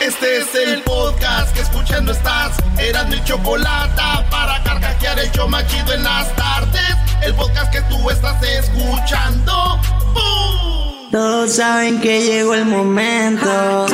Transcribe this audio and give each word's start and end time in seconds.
Este 0.00 0.38
es 0.38 0.54
el 0.54 0.80
podcast 0.82 1.52
que 1.52 1.60
escuchando 1.60 2.12
estás. 2.12 2.52
Eran 2.78 3.08
mi 3.08 3.22
chocolate 3.24 4.00
para 4.30 4.62
carcajear 4.62 5.18
el 5.18 5.30
yo 5.32 5.48
machido 5.48 5.92
en 5.92 6.04
las 6.04 6.34
tardes. 6.36 6.94
El 7.20 7.34
podcast 7.34 7.72
que 7.72 7.80
tú 7.82 8.08
estás 8.08 8.40
escuchando. 8.40 9.80
¡Bum! 10.14 11.10
Todos 11.10 11.52
saben 11.52 12.00
que 12.00 12.22
llegó 12.22 12.54
el 12.54 12.66
momento. 12.66 13.86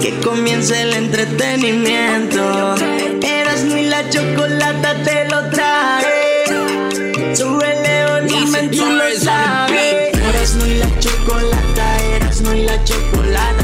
Que 0.00 0.20
comience 0.20 0.82
el 0.82 0.94
entretenimiento. 0.94 2.76
Eras 3.20 3.64
ni 3.64 3.86
la 3.86 4.08
chocolata 4.08 5.02
te 5.02 5.28
lo 5.28 5.50
trae. 5.50 7.34
Sube 7.34 7.82
león 7.82 8.28
y 8.30 8.76
lo 8.76 9.20
sabes. 9.20 10.16
Eras 10.16 10.54
ni 10.54 10.74
la 10.76 11.00
chocolata, 11.00 12.02
eras 12.14 12.40
ni 12.40 12.62
la 12.62 12.84
chocolata. 12.84 13.57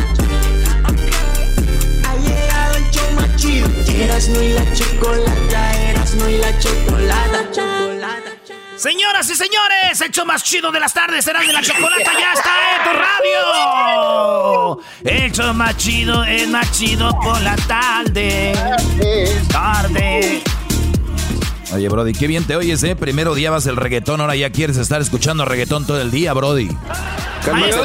Chido. 4.19 4.29
Eras 4.29 4.29
ni 4.29 4.49
la 4.53 4.73
chocolata, 4.73 5.91
eras 5.91 6.15
ni 6.15 6.39
la 6.39 6.59
chocolata. 6.59 7.51
chocolata. 7.51 8.31
Señoras 8.77 9.31
y 9.31 9.35
señores, 9.35 10.01
el 10.05 10.11
show 10.11 10.27
más 10.27 10.43
chido 10.43 10.73
de 10.73 10.81
las 10.81 10.93
tardes 10.93 11.25
será 11.25 11.41
de 11.41 11.53
la 11.53 11.63
chocolata, 11.63 12.13
ya 12.13 12.33
está 12.33 12.51
en 12.77 12.83
tu 12.85 12.91
radio. 12.99 14.81
El 15.05 15.33
show 15.33 15.55
más 15.55 15.77
chido 15.77 16.25
es 16.25 16.49
más 16.49 16.71
chido 16.73 17.11
por 17.21 17.41
la 17.43 17.57
tarde. 17.57 18.53
Tarde. 19.51 20.43
Oye, 21.73 21.89
Brody, 21.89 22.13
qué 22.13 22.27
bien 22.27 22.45
te 22.45 22.57
oyes, 22.57 22.83
¿eh? 22.85 22.95
Primero 22.95 23.33
odiabas 23.33 23.67
el 23.67 23.77
reggaetón, 23.77 24.21
ahora 24.21 24.37
ya 24.37 24.51
quieres 24.51 24.77
estar 24.77 25.01
escuchando 25.01 25.45
reggaetón 25.45 25.87
todo 25.87 26.01
el 26.01 26.11
día, 26.11 26.33
Brody. 26.33 26.69
Maestro, 27.53 27.85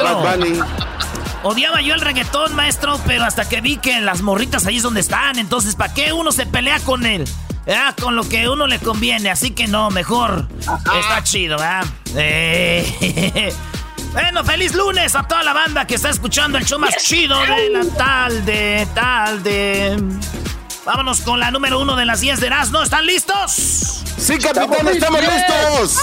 odiaba 1.42 1.80
yo 1.80 1.94
el 1.94 2.00
reggaetón, 2.00 2.54
maestro, 2.54 3.00
pero 3.06 3.24
hasta 3.24 3.48
que 3.48 3.60
vi 3.60 3.76
que 3.76 4.00
las 4.00 4.22
morritas 4.22 4.66
ahí 4.66 4.76
es 4.76 4.82
donde 4.82 5.00
están, 5.00 5.38
entonces, 5.38 5.76
¿para 5.76 5.94
qué 5.94 6.12
uno 6.12 6.32
se 6.32 6.46
pelea 6.46 6.80
con 6.80 7.06
él? 7.06 7.24
Ah, 7.68 7.94
con 8.00 8.16
lo 8.16 8.28
que 8.28 8.48
uno 8.48 8.66
le 8.66 8.78
conviene, 8.78 9.30
así 9.30 9.50
que 9.50 9.68
no, 9.68 9.90
mejor. 9.90 10.48
Está 10.58 11.22
chido, 11.22 11.58
¿verdad? 11.58 11.84
Eh, 12.16 13.52
Bueno, 14.12 14.44
feliz 14.44 14.74
lunes 14.74 15.14
a 15.14 15.22
toda 15.22 15.44
la 15.44 15.52
banda 15.52 15.86
que 15.86 15.94
está 15.94 16.10
escuchando 16.10 16.58
el 16.58 16.64
show 16.64 16.80
más 16.80 16.96
chido 16.96 17.38
de 17.38 17.70
la 17.70 17.84
tarde, 17.96 18.88
tarde. 18.92 19.96
Vámonos 20.84 21.20
con 21.20 21.38
la 21.38 21.50
número 21.50 21.78
uno 21.80 21.94
de 21.94 22.06
las 22.06 22.20
10 22.20 22.40
de 22.40 22.46
Erasmo. 22.46 22.82
¿Están 22.82 23.06
listos? 23.06 23.52
Sí, 24.16 24.38
capitán, 24.38 24.86
estamos 24.88 25.20
listos. 25.20 25.96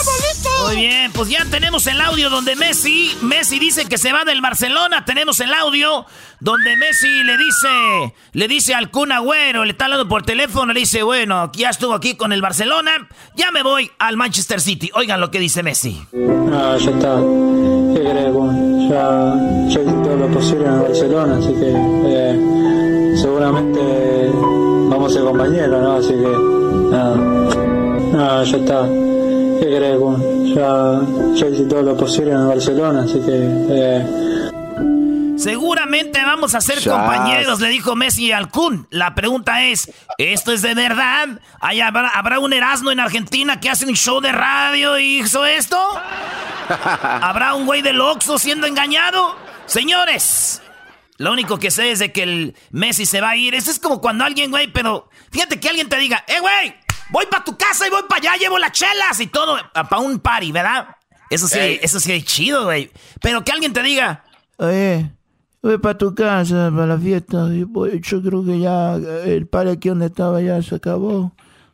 Muy 0.66 0.76
bien, 0.76 1.12
pues 1.12 1.30
ya 1.30 1.46
tenemos 1.46 1.86
el 1.88 2.02
audio 2.02 2.30
donde 2.30 2.56
Messi, 2.56 3.16
Messi 3.22 3.60
dice 3.60 3.86
que 3.86 3.98
se 3.98 4.12
va 4.12 4.24
del 4.24 4.42
Barcelona. 4.42 5.06
Tenemos 5.06 5.40
el 5.40 5.54
audio 5.54 6.06
donde 6.40 6.76
Messi 6.78 7.24
le 7.24 7.38
dice, 7.38 8.14
le 8.34 8.48
dice 8.48 8.74
al 8.74 8.90
Kun 8.92 9.12
Agüero, 9.12 9.66
le 9.66 9.72
está 9.72 9.86
hablando 9.86 10.08
por 10.08 10.24
teléfono, 10.24 10.74
le 10.74 10.80
dice, 10.82 11.04
bueno, 11.04 11.52
ya 11.54 11.70
estuvo 11.70 11.94
aquí 11.94 12.16
con 12.16 12.34
el 12.34 12.42
Barcelona, 12.42 13.08
ya 13.36 13.52
me 13.52 13.64
voy 13.64 13.92
al 14.00 14.18
Manchester 14.18 14.62
City. 14.62 14.90
Oigan 14.94 15.20
lo 15.20 15.32
que 15.32 15.40
dice 15.40 15.64
Messi. 15.64 16.02
No, 16.12 16.78
ya 16.78 16.92
está. 16.92 17.18
¿Qué 17.94 18.02
querés? 18.02 18.67
Ya, 18.90 19.36
ya 19.68 19.82
hice 19.82 19.92
todo 20.04 20.16
lo 20.16 20.28
posible 20.28 20.66
en 20.66 20.74
el 20.74 20.82
Barcelona, 20.82 21.38
así 21.38 21.54
que 21.54 21.74
eh, 22.06 23.16
seguramente 23.16 24.32
vamos 24.90 25.12
a 25.12 25.16
ser 25.16 25.24
compañeros, 25.26 25.82
¿no? 25.82 25.92
Así 25.94 26.14
que 26.14 26.90
nada. 26.92 27.16
No, 27.16 28.44
ya 28.44 28.58
está. 28.58 28.88
¿Qué 29.60 29.68
querés, 29.68 29.98
Kun? 29.98 30.46
Ya, 30.56 31.02
ya 31.36 31.48
hice 31.48 31.64
todo 31.64 31.82
lo 31.82 31.98
posible 31.98 32.32
en 32.32 32.38
el 32.38 32.48
Barcelona, 32.48 33.04
así 33.04 33.20
que 33.20 33.36
eh, 33.70 34.06
Seguramente 35.38 36.22
vamos 36.24 36.56
a 36.56 36.62
ser 36.62 36.84
compañeros, 36.84 37.60
le 37.62 37.70
dijo 37.70 37.96
Messi 37.96 38.32
al 38.32 38.50
Kun. 38.50 38.88
La 38.90 39.14
pregunta 39.16 39.64
es, 39.64 39.92
¿esto 40.18 40.52
es 40.52 40.62
de 40.62 40.74
verdad? 40.74 41.40
¿Hay- 41.62 41.80
habrá, 41.82 42.10
habrá 42.10 42.40
un 42.40 42.54
Erasmo 42.54 42.92
en 42.92 43.00
Argentina 43.00 43.60
que 43.60 43.70
hace 43.70 43.86
un 43.86 43.96
show 43.96 44.20
de 44.20 44.32
radio 44.32 44.98
y 44.98 45.20
hizo 45.20 45.46
esto? 45.46 45.78
¿Habrá 46.70 47.54
un 47.54 47.66
güey 47.66 47.82
del 47.82 48.02
Oxxo 48.02 48.38
siendo 48.40 48.68
engañado? 48.68 49.36
Señores, 49.68 50.62
lo 51.18 51.32
único 51.32 51.58
que 51.60 51.72
sé 51.72 51.92
es 51.92 52.00
de 52.00 52.12
que 52.12 52.24
el 52.24 52.56
Messi 52.72 53.06
se 53.06 53.22
va 53.22 53.32
a 53.32 53.36
ir. 53.36 53.56
Eso 53.56 53.72
es 53.72 53.80
como 53.80 54.02
cuando 54.02 54.24
alguien, 54.26 54.50
güey, 54.52 54.68
pero 54.68 55.10
fíjate 55.32 55.60
que 55.60 55.70
alguien 55.70 55.88
te 55.90 55.98
diga, 55.98 56.24
¡eh, 56.28 56.40
güey! 56.40 56.76
Voy 57.10 57.26
para 57.28 57.44
tu 57.44 57.58
casa 57.58 57.88
y 57.88 57.90
voy 57.90 58.04
para 58.10 58.20
allá, 58.32 58.36
llevo 58.40 58.60
las 58.60 58.72
chelas 58.74 59.20
y 59.22 59.28
todo, 59.28 59.58
para 59.72 60.00
un 60.00 60.20
party, 60.20 60.52
¿verdad? 60.52 60.90
Eso 61.30 61.48
sí, 61.48 61.58
Ey. 61.58 61.80
eso 61.82 62.00
sí 62.02 62.12
es 62.12 62.26
chido, 62.26 62.66
güey. 62.66 62.92
Pero 63.22 63.44
que 63.46 63.52
alguien 63.52 63.72
te 63.72 63.82
diga, 63.82 64.24
Oye, 64.58 65.12
voy 65.62 65.78
para 65.78 65.98
tu 65.98 66.14
casa, 66.16 66.70
para 66.74 66.88
la 66.88 66.98
fiesta. 66.98 67.48
y 67.54 67.64
voy- 67.64 68.00
Yo 68.04 68.22
creo 68.22 68.44
que 68.44 68.60
ya 68.60 68.96
el 68.96 69.48
par 69.48 69.68
aquí 69.68 69.90
donde 69.90 70.08
estaba 70.08 70.42
ya 70.42 70.62
se 70.62 70.76
acabó. 70.76 71.32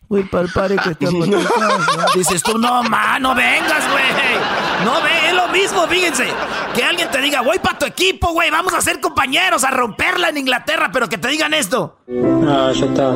Voy 0.10 0.24
para 0.24 0.44
el 0.46 0.52
par 0.52 0.68
que 0.70 0.76
está 0.92 1.10
por 1.10 1.26
tu 1.26 1.32
casa. 1.32 2.06
Dices 2.14 2.44
tú, 2.44 2.58
no, 2.60 2.84
ma, 2.84 3.18
no 3.20 3.34
vengas, 3.34 3.90
güey. 3.92 4.04
No 4.86 5.02
ve, 5.02 5.30
es 5.30 5.34
lo 5.36 5.48
mismo, 5.48 5.88
fíjense. 5.88 6.26
Que 6.76 6.84
alguien 6.84 7.10
te 7.10 7.20
diga, 7.20 7.42
voy 7.42 7.58
para 7.60 7.80
tu 7.80 7.86
equipo, 7.86 8.32
güey, 8.34 8.52
vamos 8.52 8.74
a 8.74 8.82
ser 8.82 9.00
compañeros, 9.00 9.64
a 9.64 9.72
romperla 9.72 10.30
en 10.30 10.38
Inglaterra, 10.38 10.90
pero 10.94 11.08
que 11.10 11.18
te 11.18 11.30
digan 11.30 11.54
esto. 11.54 11.98
no, 12.08 12.72
ya 12.74 12.86
está. 12.86 13.12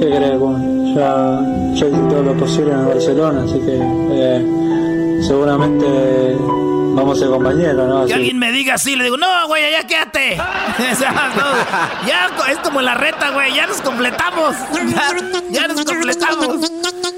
¿Qué 0.00 0.08
querés, 0.08 0.38
Kun? 0.38 0.94
Ya, 0.94 1.40
ya 1.74 1.86
hice 1.86 1.98
todo 2.08 2.22
lo 2.22 2.34
posible 2.34 2.72
en 2.72 2.78
el 2.80 2.86
Barcelona, 2.86 3.42
así 3.44 3.58
que 3.60 3.78
eh, 4.12 5.20
seguramente 5.26 6.36
vamos 6.94 7.18
a 7.18 7.20
ser 7.20 7.30
compañeros, 7.30 7.88
¿no? 7.88 7.98
Así 8.00 8.08
Que 8.08 8.14
alguien 8.14 8.38
me 8.38 8.52
diga 8.52 8.74
así, 8.74 8.96
le 8.96 9.04
digo, 9.04 9.16
no, 9.16 9.46
güey, 9.48 9.70
ya 9.72 9.86
quédate. 9.86 10.36
No, 10.36 12.06
ya 12.06 12.30
es 12.48 12.58
como 12.58 12.80
la 12.80 12.94
reta, 12.94 13.30
güey, 13.30 13.54
ya 13.54 13.66
nos 13.66 13.80
completamos. 13.80 14.54
Ya, 14.86 15.14
ya 15.50 15.68
nos 15.68 15.84
completamos. 15.84 16.70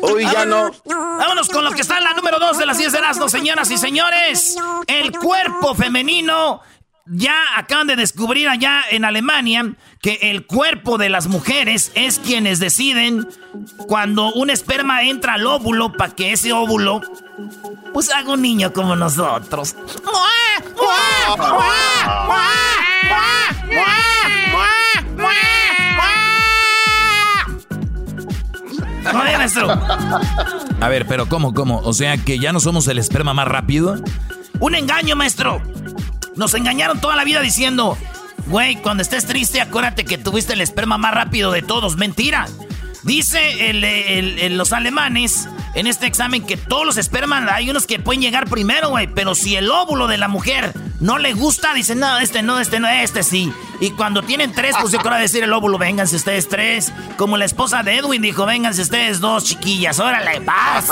Uy, 0.03 0.25
ya 0.25 0.45
no. 0.45 0.71
Vámonos 0.85 1.49
con 1.49 1.65
lo 1.65 1.71
que 1.73 1.83
está 1.83 1.99
en 1.99 2.05
la 2.05 2.13
número 2.13 2.39
2 2.39 2.59
de 2.59 2.67
las 2.67 2.79
10 2.79 2.93
de 2.93 2.99
Erasmo, 2.99 3.29
señoras 3.29 3.71
y 3.71 3.79
señores. 3.79 4.57
El 4.87 5.13
cuerpo 5.13 5.75
femenino. 5.75 6.61
Ya 7.09 7.37
acaban 7.57 7.87
de 7.87 7.95
descubrir 7.95 8.49
allá 8.49 8.83
en 8.91 9.05
Alemania 9.05 9.75
que 10.03 10.19
el 10.23 10.45
cuerpo 10.45 10.99
de 10.99 11.09
las 11.09 11.29
mujeres 11.29 11.93
es 11.95 12.19
quienes 12.19 12.59
deciden 12.59 13.29
cuando 13.87 14.33
un 14.33 14.51
esperma 14.51 15.03
entra 15.03 15.35
al 15.35 15.47
óvulo 15.47 15.93
para 15.93 16.15
que 16.15 16.33
ese 16.33 16.53
óvulo 16.53 17.01
pues 17.93 18.11
haga 18.11 18.33
un 18.33 18.43
niño 18.43 18.73
como 18.73 18.97
nosotros. 18.97 19.77
Oye, 29.15 29.39
maestro. 29.39 29.69
A 30.81 30.89
ver, 30.89 31.07
pero 31.07 31.29
¿cómo, 31.29 31.55
cómo? 31.55 31.79
O 31.85 31.93
sea, 31.93 32.19
que 32.19 32.41
ya 32.41 32.53
no 32.53 32.59
somos 32.59 32.89
el 32.89 32.99
esperma 32.99 33.33
más 33.33 33.47
rápido. 33.47 33.97
Un 34.59 34.75
engaño, 34.75 35.15
maestro. 35.15 35.63
Nos 36.37 36.55
engañaron 36.55 37.01
toda 37.01 37.17
la 37.17 37.25
vida 37.25 37.41
diciendo, 37.41 37.97
güey, 38.47 38.77
cuando 38.77 39.03
estés 39.03 39.27
triste, 39.27 39.61
acuérdate 39.61 40.05
que 40.05 40.19
tuviste 40.19 40.53
el 40.53 40.61
esperma 40.61 40.99
más 40.99 41.15
rápido 41.15 41.51
de 41.51 41.63
todos. 41.63 41.97
Mentira. 41.97 42.47
Dice 43.03 43.71
el- 43.71 43.85
el- 43.85 44.39
el- 44.41 44.59
los 44.59 44.73
alemanes 44.73 45.49
en 45.75 45.87
este 45.87 46.07
examen 46.07 46.45
que 46.45 46.57
todos 46.57 46.85
los 46.85 46.97
espermas, 46.97 47.49
hay 47.53 47.71
unos 47.71 47.87
que 47.87 48.01
pueden 48.01 48.21
llegar 48.21 48.49
primero, 48.49 48.89
güey. 48.91 49.07
Pero 49.07 49.35
si 49.37 49.55
el 49.55 49.71
óvulo 49.71 50.09
de 50.09 50.17
la 50.19 50.27
mujer 50.27 50.73
no 50.99 51.17
le 51.19 51.33
gusta, 51.33 51.73
dicen, 51.73 52.01
no, 52.01 52.19
este 52.19 52.43
no, 52.43 52.59
este 52.59 52.81
no, 52.81 52.89
este 52.89 53.23
sí. 53.23 53.53
Y 53.81 53.91
cuando 53.91 54.23
tienen 54.23 54.53
tres, 54.53 54.75
pues 54.81 54.93
yo 54.93 54.99
quiero 54.99 55.17
decir 55.17 55.45
el 55.45 55.53
óvulo, 55.53 55.79
vénganse 55.79 56.17
ustedes 56.17 56.49
tres. 56.49 56.93
Como 57.17 57.37
la 57.37 57.45
esposa 57.45 57.83
de 57.85 57.97
Edwin 57.97 58.23
dijo, 58.23 58.45
vénganse 58.45 58.83
ustedes 58.83 59.21
dos, 59.21 59.45
chiquillas, 59.45 60.01
órale, 60.01 60.41
paz. 60.41 60.89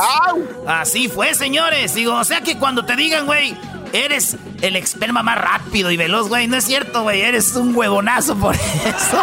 Así 0.69 1.09
fue, 1.09 1.35
señores. 1.35 1.95
Digo, 1.95 2.15
o 2.15 2.25
sea 2.25 2.43
que 2.43 2.59
cuando 2.59 2.85
te 2.85 2.95
digan, 2.95 3.27
güey, 3.27 3.57
eres 3.93 4.37
el 4.65 4.77
esperma 4.77 5.23
más 5.23 5.37
rápido 5.37 5.91
y 5.91 5.97
veloz, 5.97 6.29
güey, 6.29 6.47
no 6.47 6.57
es 6.57 6.65
cierto, 6.65 7.03
güey, 7.03 7.21
eres 7.21 7.55
un 7.55 7.77
huevonazo 7.77 8.37
por 8.37 8.55
eso. 8.55 9.23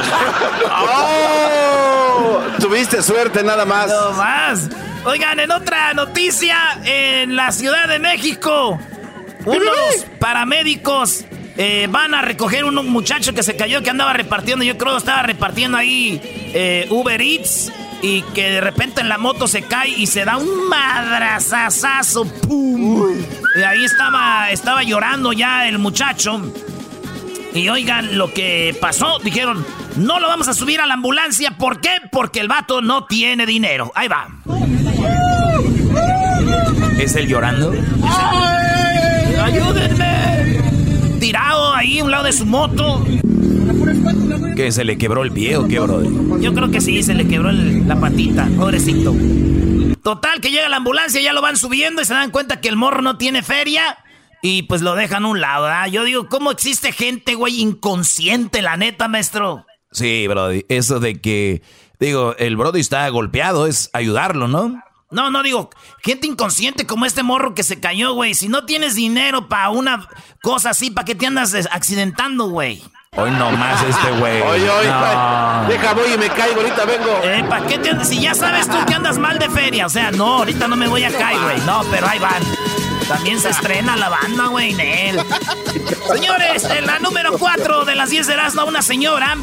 ¡Oh! 0.70 2.40
Tuviste 2.60 3.02
suerte 3.02 3.44
nada 3.44 3.66
más. 3.66 3.88
No 3.88 4.12
más. 4.12 4.70
Oigan, 5.04 5.40
en 5.40 5.52
otra 5.52 5.94
noticia, 5.96 6.56
en 6.84 7.36
la 7.36 7.52
Ciudad 7.52 7.88
de 7.88 7.98
México, 7.98 8.80
unos 9.46 10.06
paramédicos 10.20 11.26
eh, 11.58 11.88
van 11.90 12.14
a 12.14 12.22
recoger 12.22 12.64
un 12.64 12.76
muchacho 12.90 13.34
que 13.34 13.42
se 13.42 13.56
cayó, 13.56 13.82
que 13.82 13.90
andaba 13.90 14.14
repartiendo, 14.14 14.64
yo 14.64 14.78
creo 14.78 14.92
que 14.94 15.00
estaba 15.00 15.24
repartiendo 15.24 15.78
ahí 15.78 16.22
eh, 16.54 16.86
Uber 16.90 17.20
Eats. 17.20 17.72
Y 18.02 18.24
que 18.34 18.50
de 18.50 18.62
repente 18.62 19.02
en 19.02 19.10
la 19.10 19.18
moto 19.18 19.48
se 19.48 19.64
cae 19.64 19.90
y 19.90 20.08
se 20.08 20.26
da 20.26 20.38
un 20.38 20.68
madrazazazo. 20.70 22.26
¡Pum! 22.26 23.16
Y 23.56 23.62
ahí 23.62 23.86
estaba, 23.86 24.50
estaba 24.50 24.84
llorando 24.84 25.34
ya 25.34 25.68
el 25.68 25.78
muchacho. 25.78 26.42
Y 27.54 27.70
oigan 27.70 28.18
lo 28.18 28.34
que 28.34 28.76
pasó. 28.80 29.20
Dijeron, 29.20 29.66
no 29.98 30.20
lo 30.20 30.28
vamos 30.28 30.48
a 30.48 30.54
subir 30.54 30.80
a 30.80 30.88
la 30.88 30.96
ambulancia. 30.96 31.58
¿Por 31.58 31.82
qué? 31.82 31.98
Porque 32.12 32.40
el 32.40 32.48
vato 32.48 32.82
no 32.82 33.06
tiene 33.06 33.46
dinero. 33.46 33.92
Ahí 33.94 34.08
va. 34.08 34.28
¿Es 36.98 37.16
él 37.16 37.28
llorando? 37.28 37.74
¡Ayúdenme! 39.44 40.60
Tirado 41.20 41.74
ahí 41.74 42.00
a 42.00 42.04
un 42.04 42.12
lado 42.12 42.24
de 42.26 42.34
su 42.34 42.46
moto. 42.46 43.04
¿Que 44.56 44.72
se 44.72 44.84
le 44.84 44.98
quebró 44.98 45.24
el 45.24 45.32
pie 45.32 45.58
o 45.58 45.68
qué, 45.68 45.80
brody? 45.80 46.42
Yo 46.42 46.54
creo 46.54 46.70
que 46.70 46.82
sí, 46.82 47.02
se 47.04 47.14
le 47.14 47.28
quebró 47.28 47.52
la 47.52 48.00
patita, 48.00 48.48
pobrecito. 48.58 49.16
Total, 50.04 50.42
que 50.42 50.52
llega 50.52 50.70
la 50.70 50.78
ambulancia, 50.78 51.22
ya 51.22 51.34
lo 51.34 51.42
van 51.42 51.58
subiendo 51.58 52.02
y 52.02 52.06
se 52.06 52.14
dan 52.14 52.32
cuenta 52.32 52.60
que 52.60 52.70
el 52.70 52.76
morro 52.76 53.02
no 53.02 53.18
tiene 53.18 53.44
feria. 53.44 53.98
Y 54.42 54.64
pues 54.64 54.82
lo 54.82 54.96
dejan 54.96 55.26
a 55.26 55.28
un 55.28 55.40
lado, 55.40 55.66
¿verdad? 55.66 55.88
Yo 55.88 56.04
digo, 56.04 56.28
¿cómo 56.28 56.52
existe 56.52 56.92
gente, 56.92 57.36
güey, 57.36 57.62
inconsciente, 57.62 58.64
la 58.64 58.76
neta, 58.76 59.08
maestro? 59.08 59.66
Sí, 59.92 60.28
Brody. 60.28 60.66
Eso 60.68 61.00
de 61.00 61.22
que, 61.22 61.62
digo, 62.00 62.36
el 62.40 62.58
Brody 62.58 62.80
está 62.80 63.08
golpeado, 63.10 63.68
es 63.68 63.92
ayudarlo, 63.94 64.48
¿no? 64.48 64.82
No, 65.12 65.30
no 65.30 65.44
digo, 65.44 65.70
gente 66.02 66.26
inconsciente 66.26 66.88
como 66.88 67.06
este 67.06 67.22
morro 67.22 67.54
que 67.54 67.64
se 67.64 67.80
cayó, 67.80 68.14
güey. 68.14 68.34
Si 68.34 68.48
no 68.48 68.66
tienes 68.66 68.96
dinero 68.96 69.50
para 69.50 69.70
una 69.70 70.08
cosa 70.42 70.70
así, 70.70 70.90
¿para 70.90 71.06
qué 71.06 71.16
te 71.16 71.28
andas 71.28 71.54
accidentando, 71.70 72.48
güey? 72.48 72.82
Hoy 73.18 73.30
no 73.32 73.52
más 73.52 73.84
este 73.84 74.10
güey. 74.12 74.42
Oye, 74.42 74.70
oye, 74.70 74.88
deja 75.68 75.94
voy 75.94 76.14
y 76.14 76.18
me 76.18 76.30
caigo, 76.30 76.62
ahorita 76.62 76.86
vengo. 76.86 77.20
Eh, 77.24 77.44
¿para 77.48 77.66
qué 77.68 77.78
te 77.78 78.06
Si 78.06 78.22
ya 78.22 78.34
sabes 78.34 78.70
tú 78.70 78.78
que 78.88 78.94
andas 78.94 79.18
mal 79.18 79.38
de 79.38 79.50
feria, 79.50 79.86
o 79.86 79.90
sea, 79.90 80.12
no, 80.12 80.38
ahorita 80.38 80.70
no 80.70 80.78
me 80.78 80.88
voy 80.88 81.04
a 81.04 81.12
caer, 81.12 81.42
güey. 81.42 81.60
No, 81.66 81.82
pero 81.92 82.08
ahí 82.08 82.20
van. 82.20 82.42
También 83.10 83.38
se 83.42 83.50
estrena 83.50 83.98
la 83.98 84.08
banda, 84.08 84.48
güey, 84.48 84.72
Nel. 84.74 85.20
Señores, 86.14 86.64
en 86.64 86.86
la 86.86 87.00
número 87.00 87.38
4 87.38 87.84
de 87.84 87.96
las 87.96 88.12
10 88.12 88.28
de 88.28 88.34
Erasmo, 88.34 88.64
una 88.64 88.82
señora 88.82 89.36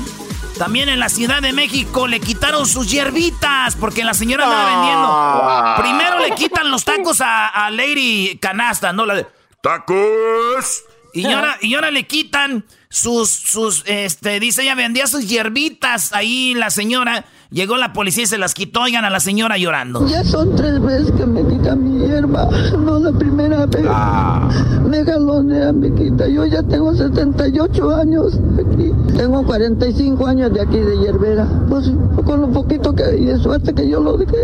también 0.58 0.88
en 0.88 0.98
la 0.98 1.08
Ciudad 1.08 1.40
de 1.40 1.52
México 1.52 2.06
le 2.08 2.20
quitaron 2.20 2.66
sus 2.66 2.90
hierbitas 2.90 3.76
porque 3.76 4.04
la 4.04 4.12
señora 4.12 4.44
andaba 4.44 5.76
vendiendo. 5.76 5.82
Primero 5.82 6.18
le 6.18 6.34
quitan 6.34 6.70
los 6.70 6.84
tacos 6.84 7.20
a, 7.20 7.70
Lady 7.70 8.38
Canasta, 8.40 8.92
¿no? 8.92 9.06
La 9.06 9.14
de 9.14 9.26
¡Tacos! 9.62 10.84
Y 11.14 11.26
ahora, 11.26 11.56
y 11.60 11.74
ahora 11.74 11.90
le 11.90 12.06
quitan 12.06 12.64
sus, 12.90 13.30
sus, 13.30 13.82
este, 13.86 14.40
dice 14.40 14.62
ella 14.62 14.74
vendía 14.74 15.06
sus 15.06 15.26
hierbitas 15.28 16.12
ahí 16.12 16.54
la 16.54 16.70
señora. 16.70 17.24
Llegó 17.50 17.78
la 17.78 17.94
policía 17.94 18.24
y 18.24 18.26
se 18.26 18.36
las 18.36 18.52
quitó, 18.52 18.82
oigan 18.82 19.06
a 19.06 19.10
la 19.10 19.20
señora 19.20 19.56
llorando. 19.56 20.06
Ya 20.06 20.22
son 20.22 20.54
tres 20.54 20.82
veces 20.82 21.10
que 21.12 21.24
me 21.24 21.42
quita 21.46 21.74
mi 21.74 22.06
hierba, 22.06 22.46
no 22.78 22.98
la 22.98 23.10
primera 23.10 23.64
vez. 23.64 23.86
Ah. 23.88 24.46
Me 24.86 25.02
galonea, 25.02 25.72
me 25.72 25.90
quita. 25.94 26.28
Yo 26.28 26.44
ya 26.44 26.62
tengo 26.62 26.94
78 26.94 27.96
años 27.96 28.38
aquí. 28.54 28.92
Tengo 29.16 29.42
45 29.46 30.26
años 30.26 30.52
de 30.52 30.60
aquí 30.60 30.76
de 30.76 30.98
hierbera. 30.98 31.48
Pues 31.70 31.90
con 32.26 32.42
lo 32.42 32.52
poquito 32.52 32.94
que, 32.94 33.16
y 33.16 33.24
de 33.24 33.38
suerte 33.38 33.74
que 33.74 33.88
yo 33.88 34.00
lo 34.00 34.18
dejé, 34.18 34.36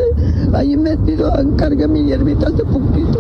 ahí 0.55 0.75
metido, 0.75 1.31
encargué 1.39 1.87
mi 1.87 2.05
hierbita 2.05 2.47
hace 2.47 2.65
poquito. 2.65 3.19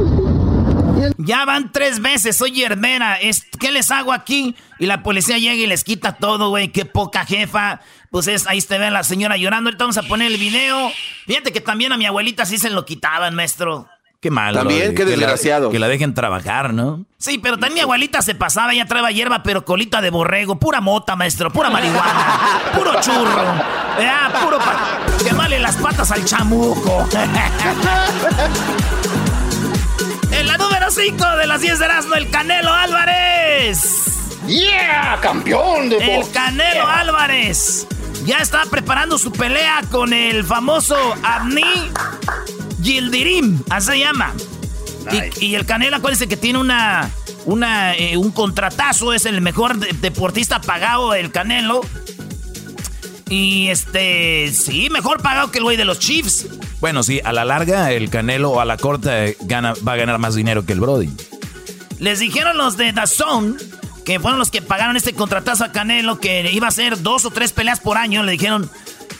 Ya 1.19 1.44
van 1.44 1.72
tres 1.72 2.00
veces, 2.00 2.36
soy 2.36 2.52
hierbera. 2.52 3.19
¿Qué 3.60 3.70
les 3.70 3.90
hago 3.90 4.12
aquí? 4.12 4.56
Y 4.78 4.86
la 4.86 5.02
policía 5.02 5.38
llega 5.38 5.54
y 5.54 5.66
les 5.66 5.84
quita 5.84 6.16
todo, 6.16 6.48
güey. 6.48 6.72
Qué 6.72 6.86
poca 6.86 7.25
jefa. 7.25 7.81
Pues 8.14 8.28
es, 8.28 8.46
ahí 8.46 8.62
te 8.62 8.78
ve 8.78 8.87
a 8.87 8.93
la 8.93 9.02
señora 9.02 9.37
llorando. 9.37 9.70
Ahorita 9.70 9.82
vamos 9.82 9.99
a 9.99 10.05
poner 10.05 10.31
el 10.31 10.38
video. 10.38 10.88
Fíjate 11.26 11.50
que 11.50 11.61
también 11.61 11.90
a 11.90 11.96
mi 11.96 12.06
abuelita 12.06 12.46
sí 12.46 12.58
se 12.58 12.70
lo 12.70 12.87
quitaban, 12.87 13.34
maestro. 13.34 13.88
Qué 14.20 14.31
mal. 14.31 14.55
También, 14.55 14.94
qué 14.94 15.05
desgraciado. 15.05 15.69
Que 15.69 15.81
la, 15.81 15.88
dejen 15.88 16.14
trabajar, 16.14 16.72
¿no? 16.72 17.05
Sí, 17.19 17.38
pero 17.38 17.58
también 17.58 17.75
mi 17.75 17.81
abuelita 17.81 18.22
se 18.22 18.37
pasaba, 18.37 18.72
ella 18.72 18.87
traeba 18.87 19.11
hierba, 19.11 19.43
pero 19.43 19.64
colita 19.64 20.00
de 20.00 20.11
borrego, 20.11 20.61
pura 20.61 20.81
mota, 20.81 21.16
maestro, 21.16 21.50
pura 21.50 21.70
marihuana, 21.70 22.61
puro 22.76 23.00
churro, 23.00 23.43
ah, 23.43 24.31
puro 24.44 24.58
que 25.25 25.34
vale 25.34 25.58
las 25.58 25.75
patas 25.75 26.12
al 26.12 26.25
chamuco. 26.25 27.08
en 30.31 30.46
la 30.46 30.56
número 30.56 30.88
5 30.88 31.37
de 31.37 31.46
las 31.49 31.60
10 31.60 31.81
de 31.81 31.84
Erasmo, 31.84 32.14
el 32.14 32.31
Canelo 32.31 32.72
Álvarez. 32.72 34.20
¡Yeah! 34.46 35.19
¡Campeón 35.20 35.88
de 35.88 35.96
El 35.96 36.31
Canelo 36.31 36.87
Álvarez 36.87 37.88
ya 38.25 38.38
está 38.38 38.65
preparando 38.71 39.19
su 39.19 39.32
pelea 39.32 39.82
con 39.91 40.12
el 40.12 40.44
famoso 40.44 40.97
Abni 41.23 41.62
Gildirim, 42.82 43.62
así 43.71 43.93
se 43.93 43.99
llama. 43.99 44.35
Y, 45.41 45.55
el 45.55 45.67
Canelo, 45.67 45.97
acuérdense 45.97 46.29
que 46.29 46.37
tiene 46.37 46.59
una, 46.59 47.11
una 47.44 47.94
eh, 47.94 48.17
un 48.17 48.31
contratazo, 48.31 49.12
es 49.12 49.26
el 49.26 49.43
mejor 49.43 49.79
deportista 49.79 50.61
pagado 50.61 51.15
el 51.15 51.31
Canelo. 51.31 51.82
Y 53.29 53.69
este, 53.69 54.50
sí, 54.53 54.88
mejor 54.91 55.20
pagado 55.20 55.50
que 55.50 55.59
el 55.59 55.65
güey 55.65 55.77
de 55.77 55.85
los 55.85 55.99
Chiefs. 55.99 56.47
Bueno, 56.81 57.03
sí, 57.03 57.20
a 57.25 57.32
la 57.32 57.44
larga 57.44 57.93
el 57.93 58.09
Canelo 58.09 58.61
a 58.61 58.65
la 58.65 58.77
corta 58.77 59.25
gana, 59.41 59.75
va 59.87 59.93
a 59.93 59.97
ganar 59.97 60.19
más 60.19 60.35
dinero 60.35 60.65
que 60.65 60.73
el 60.73 60.81
Brody. 60.81 61.11
Les 61.99 62.19
dijeron 62.19 62.56
los 62.56 62.77
de 62.77 62.93
Dazón 62.93 63.56
que 64.05 64.21
fueron 64.21 64.39
los 64.39 64.51
que 64.51 64.62
pagaron 64.62 64.97
este 64.97 65.15
contratazo 65.15 65.65
a 65.65 65.73
Canelo, 65.73 66.21
que 66.21 66.51
iba 66.53 66.69
a 66.69 66.71
ser 66.71 67.01
dos 67.03 67.25
o 67.25 67.31
tres 67.31 67.53
peleas 67.53 67.81
por 67.81 67.97
año. 67.97 68.23
Le 68.23 68.33
dijeron, 68.33 68.71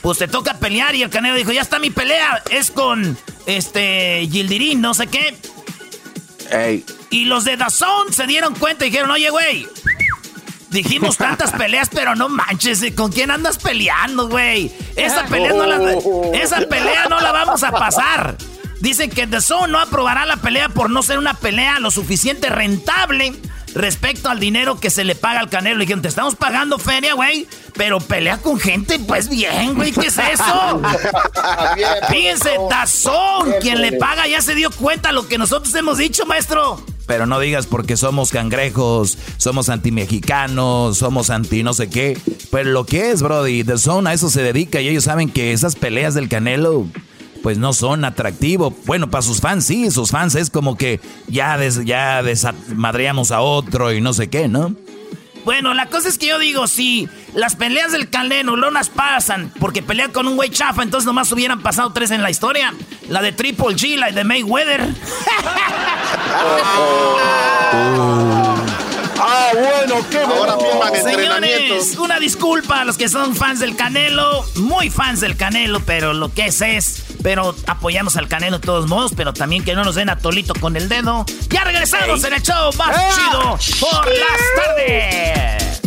pues 0.01 0.19
te 0.19 0.27
toca 0.27 0.55
pelear. 0.59 0.95
Y 0.95 1.03
el 1.03 1.09
Canelo 1.09 1.35
dijo, 1.35 1.51
ya 1.51 1.61
está 1.61 1.79
mi 1.79 1.89
pelea. 1.89 2.43
Es 2.51 2.71
con 2.71 3.17
este 3.45 4.27
Gildirín, 4.31 4.81
no 4.81 4.93
sé 4.93 5.07
qué. 5.07 5.35
Y 7.09 7.25
los 7.25 7.43
de 7.45 7.57
Dazón 7.57 8.13
se 8.13 8.27
dieron 8.27 8.53
cuenta 8.55 8.85
y 8.85 8.89
dijeron, 8.89 9.11
oye, 9.11 9.29
güey. 9.29 9.67
Dijimos 10.69 11.17
tantas 11.17 11.51
peleas, 11.57 11.89
pero 11.91 12.15
no 12.15 12.27
manches, 12.29 12.83
¿con 12.95 13.11
quién 13.11 13.31
andas 13.31 13.57
peleando, 13.57 14.27
güey? 14.27 14.71
Esa 14.95 15.25
pelea 15.25 15.53
no 15.53 15.65
la, 15.65 15.93
esa 16.33 16.59
pelea 16.67 17.05
no 17.09 17.19
la 17.19 17.31
vamos 17.31 17.63
a 17.63 17.71
pasar. 17.71 18.37
Dicen 18.81 19.09
que 19.09 19.25
The 19.25 19.37
no 19.69 19.79
aprobará 19.79 20.25
la 20.25 20.37
pelea 20.37 20.69
por 20.69 20.89
no 20.89 21.01
ser 21.01 21.17
una 21.17 21.33
pelea 21.33 21.79
lo 21.79 21.91
suficiente 21.91 22.49
rentable 22.49 23.33
respecto 23.75 24.29
al 24.29 24.39
dinero 24.39 24.79
que 24.79 24.89
se 24.89 25.03
le 25.03 25.13
paga 25.13 25.41
al 25.41 25.49
Canelo. 25.49 25.77
Le 25.77 25.83
dijeron, 25.83 26.01
te 26.01 26.07
estamos 26.07 26.35
pagando 26.35 26.79
feria, 26.79 27.13
güey, 27.13 27.47
pero 27.75 27.99
pelea 27.99 28.37
con 28.37 28.59
gente, 28.59 28.97
pues 28.99 29.29
bien, 29.29 29.75
güey, 29.75 29.91
¿qué 29.91 30.07
es 30.07 30.17
eso? 30.17 30.81
Fíjense, 32.09 32.57
Tazón, 32.69 33.53
quien 33.61 33.81
le 33.81 33.91
paga 33.93 34.27
ya 34.27 34.41
se 34.41 34.55
dio 34.55 34.71
cuenta 34.71 35.11
lo 35.11 35.27
que 35.27 35.37
nosotros 35.37 35.73
hemos 35.75 35.97
dicho, 35.97 36.25
maestro. 36.25 36.83
Pero 37.05 37.27
no 37.27 37.39
digas 37.39 37.67
porque 37.67 37.97
somos 37.97 38.31
cangrejos, 38.31 39.19
somos 39.37 39.69
anti-mexicanos, 39.69 40.97
somos 40.97 41.29
anti 41.29 41.61
no 41.61 41.75
sé 41.75 41.87
qué. 41.87 42.17
Pero 42.49 42.71
lo 42.71 42.85
que 42.85 43.11
es, 43.11 43.21
Brody, 43.21 43.63
The 43.63 43.77
Zone 43.77 44.09
a 44.09 44.13
eso 44.13 44.29
se 44.29 44.41
dedica 44.41 44.81
y 44.81 44.87
ellos 44.87 45.03
saben 45.03 45.29
que 45.29 45.53
esas 45.53 45.75
peleas 45.75 46.15
del 46.15 46.29
Canelo 46.29 46.87
pues 47.45 47.59
no 47.59 47.73
son 47.73 48.03
atractivos. 48.05 48.73
Bueno, 48.87 49.11
para 49.11 49.21
sus 49.21 49.39
fans 49.39 49.67
sí, 49.67 49.91
sus 49.91 50.09
fans 50.09 50.33
es 50.33 50.49
como 50.49 50.75
que 50.75 50.99
ya, 51.27 51.59
des, 51.59 51.85
ya 51.85 52.23
desmadreamos 52.23 53.29
a 53.29 53.41
otro 53.41 53.93
y 53.93 54.01
no 54.01 54.13
sé 54.13 54.31
qué, 54.31 54.47
¿no? 54.47 54.73
Bueno, 55.43 55.75
la 55.75 55.85
cosa 55.85 56.09
es 56.09 56.17
que 56.17 56.25
yo 56.25 56.39
digo, 56.39 56.65
si 56.65 57.07
las 57.35 57.55
peleas 57.55 57.91
del 57.91 58.09
Canelo 58.09 58.57
no 58.57 58.71
las 58.71 58.89
pasan 58.89 59.53
porque 59.59 59.83
pelean 59.83 60.11
con 60.11 60.27
un 60.27 60.37
güey 60.37 60.49
chafa, 60.49 60.81
entonces 60.81 61.05
nomás 61.05 61.31
hubieran 61.33 61.61
pasado 61.61 61.93
tres 61.93 62.09
en 62.09 62.23
la 62.23 62.31
historia. 62.31 62.73
La 63.09 63.21
de 63.21 63.31
Triple 63.31 63.75
G, 63.75 63.95
la 63.95 64.09
de 64.09 64.23
Mayweather. 64.23 64.89
Ah, 69.17 69.51
bueno, 69.53 70.05
qué 70.11 70.19
Ahora 70.19 70.55
Señores, 71.01 71.97
una 71.97 72.19
disculpa 72.19 72.81
a 72.81 72.85
los 72.85 72.97
que 72.97 73.07
son 73.07 73.35
fans 73.35 73.59
del 73.59 73.75
Canelo, 73.75 74.45
muy 74.55 74.89
fans 74.89 75.21
del 75.21 75.37
Canelo, 75.37 75.79
pero 75.79 76.13
lo 76.13 76.33
que 76.33 76.47
es 76.47 76.61
es, 76.61 77.04
pero 77.25 77.55
apoyamos 77.65 78.17
al 78.17 78.27
Canelo 78.27 78.59
de 78.59 78.67
todos 78.67 78.85
modos, 78.85 79.13
pero 79.17 79.33
también 79.33 79.63
que 79.65 79.73
no 79.73 79.83
nos 79.83 79.95
den 79.95 80.11
a 80.11 80.15
Tolito 80.19 80.53
con 80.53 80.77
el 80.77 80.87
dedo. 80.87 81.25
Ya 81.49 81.63
regresamos 81.63 82.23
en 82.23 82.33
el 82.33 82.41
show 82.43 82.71
más 82.77 83.15
chido 83.15 83.57
por 83.79 84.05
las 84.05 84.41
tardes. 84.55 85.81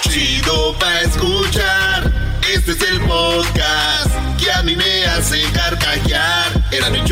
Chido 0.00 0.76
pa 0.80 1.00
escuchar. 1.02 2.12
Este 2.52 2.72
es 2.72 2.82
el 2.82 3.00
podcast 3.02 4.10
que 4.40 4.50
a 4.50 4.64
mí 4.64 4.74
me 4.74 5.04
hace 5.06 5.40
carcajear. 5.52 6.50
Era 6.72 6.90
mi 6.90 7.04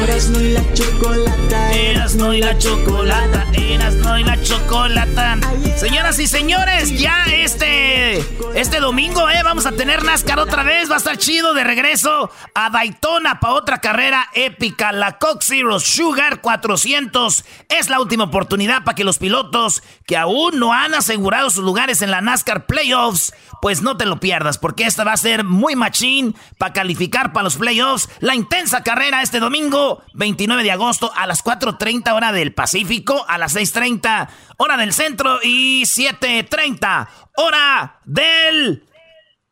chocolata. 0.00 0.10
Erasno 0.10 0.40
y 0.40 0.52
la 0.52 0.72
chocolata. 0.72 1.72
Erasno 1.72 2.34
y 2.34 2.40
la 2.40 2.58
chocolata. 2.58 3.46
Erasno 3.52 4.18
y 4.18 4.24
la 4.24 4.42
chocolata. 4.42 5.38
Señoras 5.76 6.18
y 6.18 6.26
señores, 6.26 6.98
ya 6.98 7.24
este, 7.24 8.18
este 8.54 8.80
domingo, 8.80 9.28
eh, 9.30 9.42
vamos 9.42 9.66
a 9.66 9.72
tener 9.72 10.02
NASCAR 10.04 10.38
otra 10.38 10.62
vez. 10.62 10.90
Va 10.90 10.94
a 10.94 10.98
estar 10.98 11.16
chido 11.16 11.54
de 11.54 11.64
regreso 11.64 12.30
a 12.54 12.70
Daytona 12.70 13.40
para 13.40 13.54
otra 13.54 13.80
carrera 13.80 14.28
épica. 14.34 14.92
La 14.92 15.18
Cox 15.18 15.46
Zero 15.46 15.80
Sugar 15.80 16.40
400 16.40 17.44
es 17.68 17.88
la 17.88 18.00
última 18.00 18.24
oportunidad 18.24 18.84
para 18.84 18.94
que 18.94 19.04
los 19.04 19.18
pilotos 19.18 19.82
que 20.06 20.16
aún 20.16 20.58
no 20.58 20.72
han 20.72 20.94
asegurado 20.94 21.50
sus 21.50 21.64
lugares 21.64 22.02
en 22.02 22.10
la 22.10 22.20
NASCAR 22.20 22.66
Playoffs, 22.66 23.32
pues 23.62 23.82
no 23.82 23.96
te 23.96 24.06
lo 24.06 24.20
pierdas, 24.20 24.58
porque 24.58 24.84
esta 24.84 25.04
va 25.04 25.12
a 25.12 25.16
ser 25.16 25.44
muy 25.44 25.76
machín 25.76 26.34
para 26.58 26.72
calificar 26.72 27.32
para 27.32 27.44
los 27.44 27.56
playoffs. 27.56 28.08
La 28.20 28.34
intensa 28.34 28.82
carrera 28.82 29.22
este 29.22 29.40
domingo 29.40 29.89
29 30.14 30.62
de 30.62 30.70
agosto 30.70 31.12
a 31.14 31.26
las 31.26 31.44
4.30 31.44 32.12
hora 32.12 32.32
del 32.32 32.52
Pacífico, 32.52 33.24
a 33.28 33.38
las 33.38 33.56
6.30 33.56 34.28
hora 34.58 34.76
del 34.76 34.92
centro 34.92 35.38
y 35.42 35.82
7.30 35.82 37.08
hora 37.36 38.00
del 38.04 38.84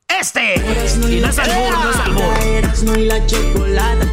este. 0.08 0.54
Y 0.56 1.20
no 1.20 1.28
es 1.28 1.38
albur, 1.38 1.78
no 1.84 1.90
es 1.90 1.96
albur. 2.00 2.98
la 2.98 3.26
chocolate. 3.26 4.06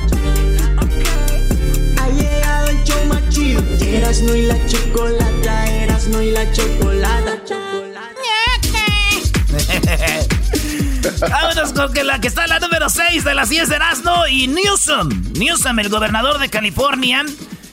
Ha 2.02 2.10
llegado 2.10 2.68
el 2.68 2.84
show 2.84 3.06
más 3.06 3.30
chido. 3.30 3.64
Erasno 3.82 4.36
y 4.36 4.42
la 4.44 4.66
chocolata, 4.68 5.66
Erasno 5.84 6.22
y 6.22 6.32
la 6.32 6.52
chocolata. 6.52 7.40
Vámonos 11.20 11.74
con 11.74 11.94
que 11.94 12.04
la 12.04 12.20
que 12.20 12.28
está 12.28 12.44
en 12.44 12.50
la 12.50 12.60
número 12.60 12.90
6 12.90 13.24
de 13.24 13.34
las 13.34 13.50
10 13.50 13.70
de 13.70 13.76
Erasmo 13.76 14.28
y 14.30 14.48
Newsom. 14.48 15.10
Newsom, 15.34 15.80
el 15.80 15.90
gobernador 15.90 16.40
de 16.40 16.50
California. 16.50 17.26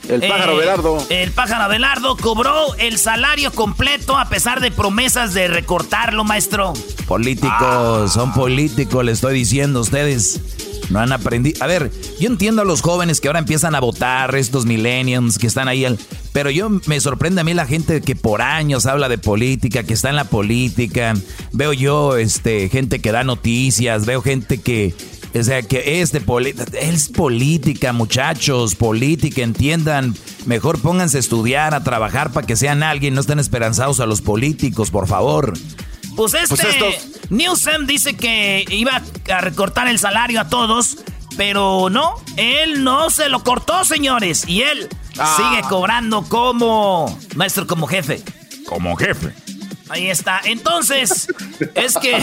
El 0.09 0.21
pájaro 0.21 0.57
Belardo. 0.57 1.05
El 1.09 1.31
pájaro 1.31 1.69
Belardo 1.69 2.17
cobró 2.17 2.75
el 2.75 2.97
salario 2.97 3.51
completo 3.51 4.17
a 4.17 4.27
pesar 4.27 4.59
de 4.59 4.69
promesas 4.71 5.33
de 5.33 5.47
recortarlo, 5.47 6.23
maestro. 6.23 6.73
Políticos, 7.07 8.13
son 8.13 8.33
políticos, 8.33 9.03
le 9.05 9.13
estoy 9.13 9.33
diciendo 9.35 9.79
a 9.79 9.81
ustedes. 9.83 10.41
No 10.89 10.99
han 10.99 11.11
aprendido. 11.11 11.63
A 11.63 11.67
ver, 11.67 11.91
yo 12.19 12.27
entiendo 12.27 12.61
a 12.61 12.65
los 12.65 12.81
jóvenes 12.81 13.21
que 13.21 13.27
ahora 13.27 13.39
empiezan 13.39 13.75
a 13.75 13.79
votar, 13.79 14.35
estos 14.35 14.65
millennials 14.65 15.37
que 15.37 15.47
están 15.47 15.67
ahí. 15.67 15.85
Pero 16.31 16.49
yo 16.49 16.69
me 16.87 16.99
sorprende 16.99 17.41
a 17.41 17.43
mí 17.43 17.53
la 17.53 17.65
gente 17.65 18.01
que 18.01 18.15
por 18.15 18.41
años 18.41 18.85
habla 18.85 19.09
de 19.09 19.17
política, 19.17 19.83
que 19.83 19.93
está 19.93 20.09
en 20.09 20.15
la 20.15 20.25
política. 20.25 21.13
Veo 21.51 21.73
yo 21.73 22.17
este, 22.17 22.69
gente 22.69 22.99
que 22.99 23.11
da 23.11 23.23
noticias, 23.23 24.05
veo 24.05 24.21
gente 24.21 24.59
que. 24.59 24.93
O 25.35 25.67
que 25.67 26.01
es 26.01 26.11
de. 26.11 26.21
Es 26.79 27.09
política, 27.09 27.91
muchachos, 27.91 28.75
política, 28.75 29.41
entiendan. 29.41 30.15
Mejor 30.45 30.79
pónganse 30.79 31.17
a 31.17 31.19
estudiar, 31.21 31.73
a 31.73 31.83
trabajar 31.83 32.31
para 32.31 32.45
que 32.45 32.55
sean 32.55 32.83
alguien, 32.83 33.15
no 33.15 33.21
estén 33.21 33.39
esperanzados 33.39 33.99
a 33.99 34.05
los 34.05 34.21
políticos, 34.21 34.91
por 34.91 35.07
favor. 35.07 35.53
Pues 36.15 36.33
este 36.33 36.55
pues 36.79 37.29
Newsom 37.29 37.85
dice 37.85 38.15
que 38.15 38.65
iba 38.69 39.01
a 39.33 39.41
recortar 39.41 39.87
el 39.87 39.99
salario 39.99 40.41
a 40.41 40.49
todos, 40.49 40.97
pero 41.37 41.89
no, 41.89 42.15
él 42.37 42.83
no 42.83 43.09
se 43.09 43.29
lo 43.29 43.43
cortó, 43.43 43.83
señores, 43.83 44.47
y 44.47 44.61
él 44.61 44.89
ah. 45.17 45.35
sigue 45.37 45.67
cobrando 45.67 46.23
como 46.23 47.17
maestro, 47.35 47.65
como 47.67 47.87
jefe. 47.87 48.21
Como 48.67 48.95
jefe. 48.95 49.33
Ahí 49.89 50.09
está. 50.09 50.39
Entonces, 50.45 51.27
es 51.75 51.97
que. 51.97 52.21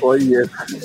Oye. 0.02 0.36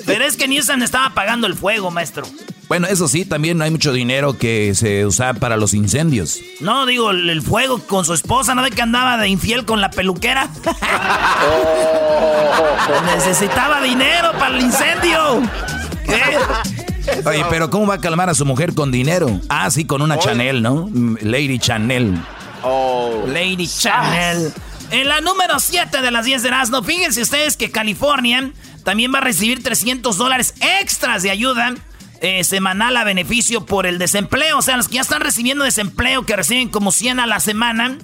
Pero 0.06 0.24
es 0.24 0.36
que 0.36 0.48
Newsom 0.48 0.82
estaba 0.82 1.14
pagando 1.14 1.46
el 1.46 1.54
fuego, 1.54 1.90
maestro. 1.90 2.26
Bueno, 2.68 2.86
eso 2.86 3.08
sí, 3.08 3.24
también 3.24 3.56
no 3.56 3.64
hay 3.64 3.70
mucho 3.70 3.94
dinero 3.94 4.36
que 4.36 4.74
se 4.74 5.06
usa 5.06 5.32
para 5.32 5.56
los 5.56 5.72
incendios. 5.72 6.38
No, 6.60 6.84
digo, 6.84 7.12
el 7.12 7.40
fuego 7.40 7.78
con 7.78 8.04
su 8.04 8.12
esposa, 8.12 8.54
¿no 8.54 8.60
ve 8.62 8.70
que 8.70 8.82
andaba 8.82 9.16
de 9.16 9.28
infiel 9.28 9.64
con 9.64 9.80
la 9.80 9.90
peluquera? 9.90 10.50
Necesitaba 13.16 13.80
dinero 13.80 14.32
para 14.38 14.58
el 14.58 14.64
incendio. 14.64 15.40
¿Qué? 16.04 16.20
Oye, 17.26 17.42
pero 17.48 17.70
¿cómo 17.70 17.86
va 17.86 17.94
a 17.94 18.00
calmar 18.00 18.28
a 18.28 18.34
su 18.34 18.44
mujer 18.44 18.74
con 18.74 18.90
dinero? 18.90 19.40
Ah, 19.48 19.70
sí, 19.70 19.86
con 19.86 20.02
una 20.02 20.18
Chanel, 20.18 20.62
¿no? 20.62 20.90
Lady 21.22 21.58
Chanel. 21.58 22.18
Oh. 22.62 23.24
Lady 23.26 23.66
Chanel. 23.66 24.52
En 24.90 25.06
la 25.06 25.20
número 25.20 25.60
7 25.60 26.00
de 26.00 26.10
las 26.10 26.24
10 26.24 26.42
de 26.42 26.48
Erasmo, 26.48 26.82
fíjense 26.82 27.20
ustedes 27.20 27.56
que 27.56 27.70
California 27.70 28.52
también 28.84 29.12
va 29.12 29.18
a 29.18 29.22
recibir 29.22 29.62
300 29.62 30.16
dólares 30.16 30.54
extras 30.80 31.22
de 31.22 31.30
ayuda 31.30 31.74
eh, 32.20 32.42
semanal 32.42 32.96
a 32.96 33.04
beneficio 33.04 33.66
por 33.66 33.86
el 33.86 33.98
desempleo. 33.98 34.58
O 34.58 34.62
sea, 34.62 34.78
los 34.78 34.88
que 34.88 34.94
ya 34.94 35.02
están 35.02 35.20
recibiendo 35.20 35.64
desempleo, 35.64 36.24
que 36.24 36.36
reciben 36.36 36.70
como 36.70 36.90
100 36.90 37.20
a 37.20 37.26
la 37.26 37.38
semana, 37.38 37.98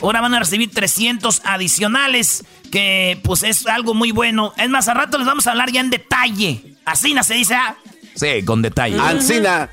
ahora 0.00 0.22
van 0.22 0.34
a 0.34 0.38
recibir 0.38 0.70
300 0.70 1.42
adicionales, 1.44 2.44
que 2.72 3.20
pues 3.22 3.42
es 3.42 3.66
algo 3.66 3.92
muy 3.92 4.10
bueno. 4.10 4.54
Es 4.56 4.70
más, 4.70 4.88
a 4.88 4.94
rato 4.94 5.18
les 5.18 5.26
vamos 5.26 5.46
a 5.46 5.50
hablar 5.50 5.70
ya 5.70 5.80
en 5.80 5.90
detalle. 5.90 6.74
Asina 6.86 7.22
se 7.22 7.34
dice, 7.34 7.54
¿ah? 7.54 7.76
Sí, 8.16 8.42
con 8.46 8.62
detalle. 8.62 8.98
Asina. 8.98 9.68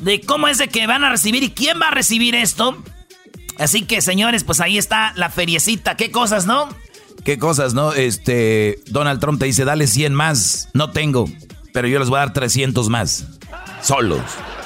De 0.00 0.20
cómo 0.20 0.46
es 0.46 0.58
de 0.58 0.68
que 0.68 0.86
van 0.86 1.02
a 1.02 1.10
recibir 1.10 1.42
y 1.42 1.50
quién 1.50 1.80
va 1.80 1.88
a 1.88 1.90
recibir 1.92 2.36
esto. 2.36 2.82
Así 3.58 3.82
que, 3.82 4.00
señores, 4.00 4.44
pues 4.44 4.60
ahí 4.60 4.78
está 4.78 5.12
la 5.16 5.30
feriecita. 5.30 5.96
¿Qué 5.96 6.10
cosas, 6.10 6.46
no? 6.46 6.68
¿Qué 7.24 7.38
cosas, 7.38 7.74
no? 7.74 7.92
Este, 7.92 8.80
Donald 8.86 9.20
Trump 9.20 9.38
te 9.38 9.46
dice, 9.46 9.64
dale 9.64 9.86
100 9.86 10.14
más. 10.14 10.68
No 10.74 10.90
tengo 10.90 11.26
pero 11.72 11.88
yo 11.88 11.98
les 11.98 12.08
voy 12.08 12.18
a 12.18 12.20
dar 12.20 12.32
300 12.32 12.88
más. 12.88 13.26
Solos, 13.80 14.20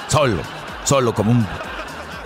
solo, 0.09 0.43
solo 0.85 1.15
como 1.15 1.31
un... 1.31 1.47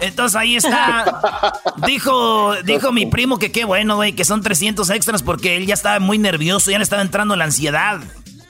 Entonces 0.00 0.34
ahí 0.34 0.56
está. 0.56 1.52
dijo, 1.86 2.54
dijo 2.64 2.90
mi 2.90 3.06
primo 3.06 3.38
que 3.38 3.52
qué 3.52 3.66
bueno, 3.66 3.96
güey, 3.96 4.14
que 4.14 4.24
son 4.24 4.42
300 4.42 4.88
extras 4.90 5.22
porque 5.22 5.56
él 5.56 5.66
ya 5.66 5.74
estaba 5.74 6.00
muy 6.00 6.16
nervioso, 6.16 6.70
ya 6.70 6.78
le 6.78 6.84
estaba 6.84 7.02
entrando 7.02 7.36
la 7.36 7.44
ansiedad. 7.44 8.00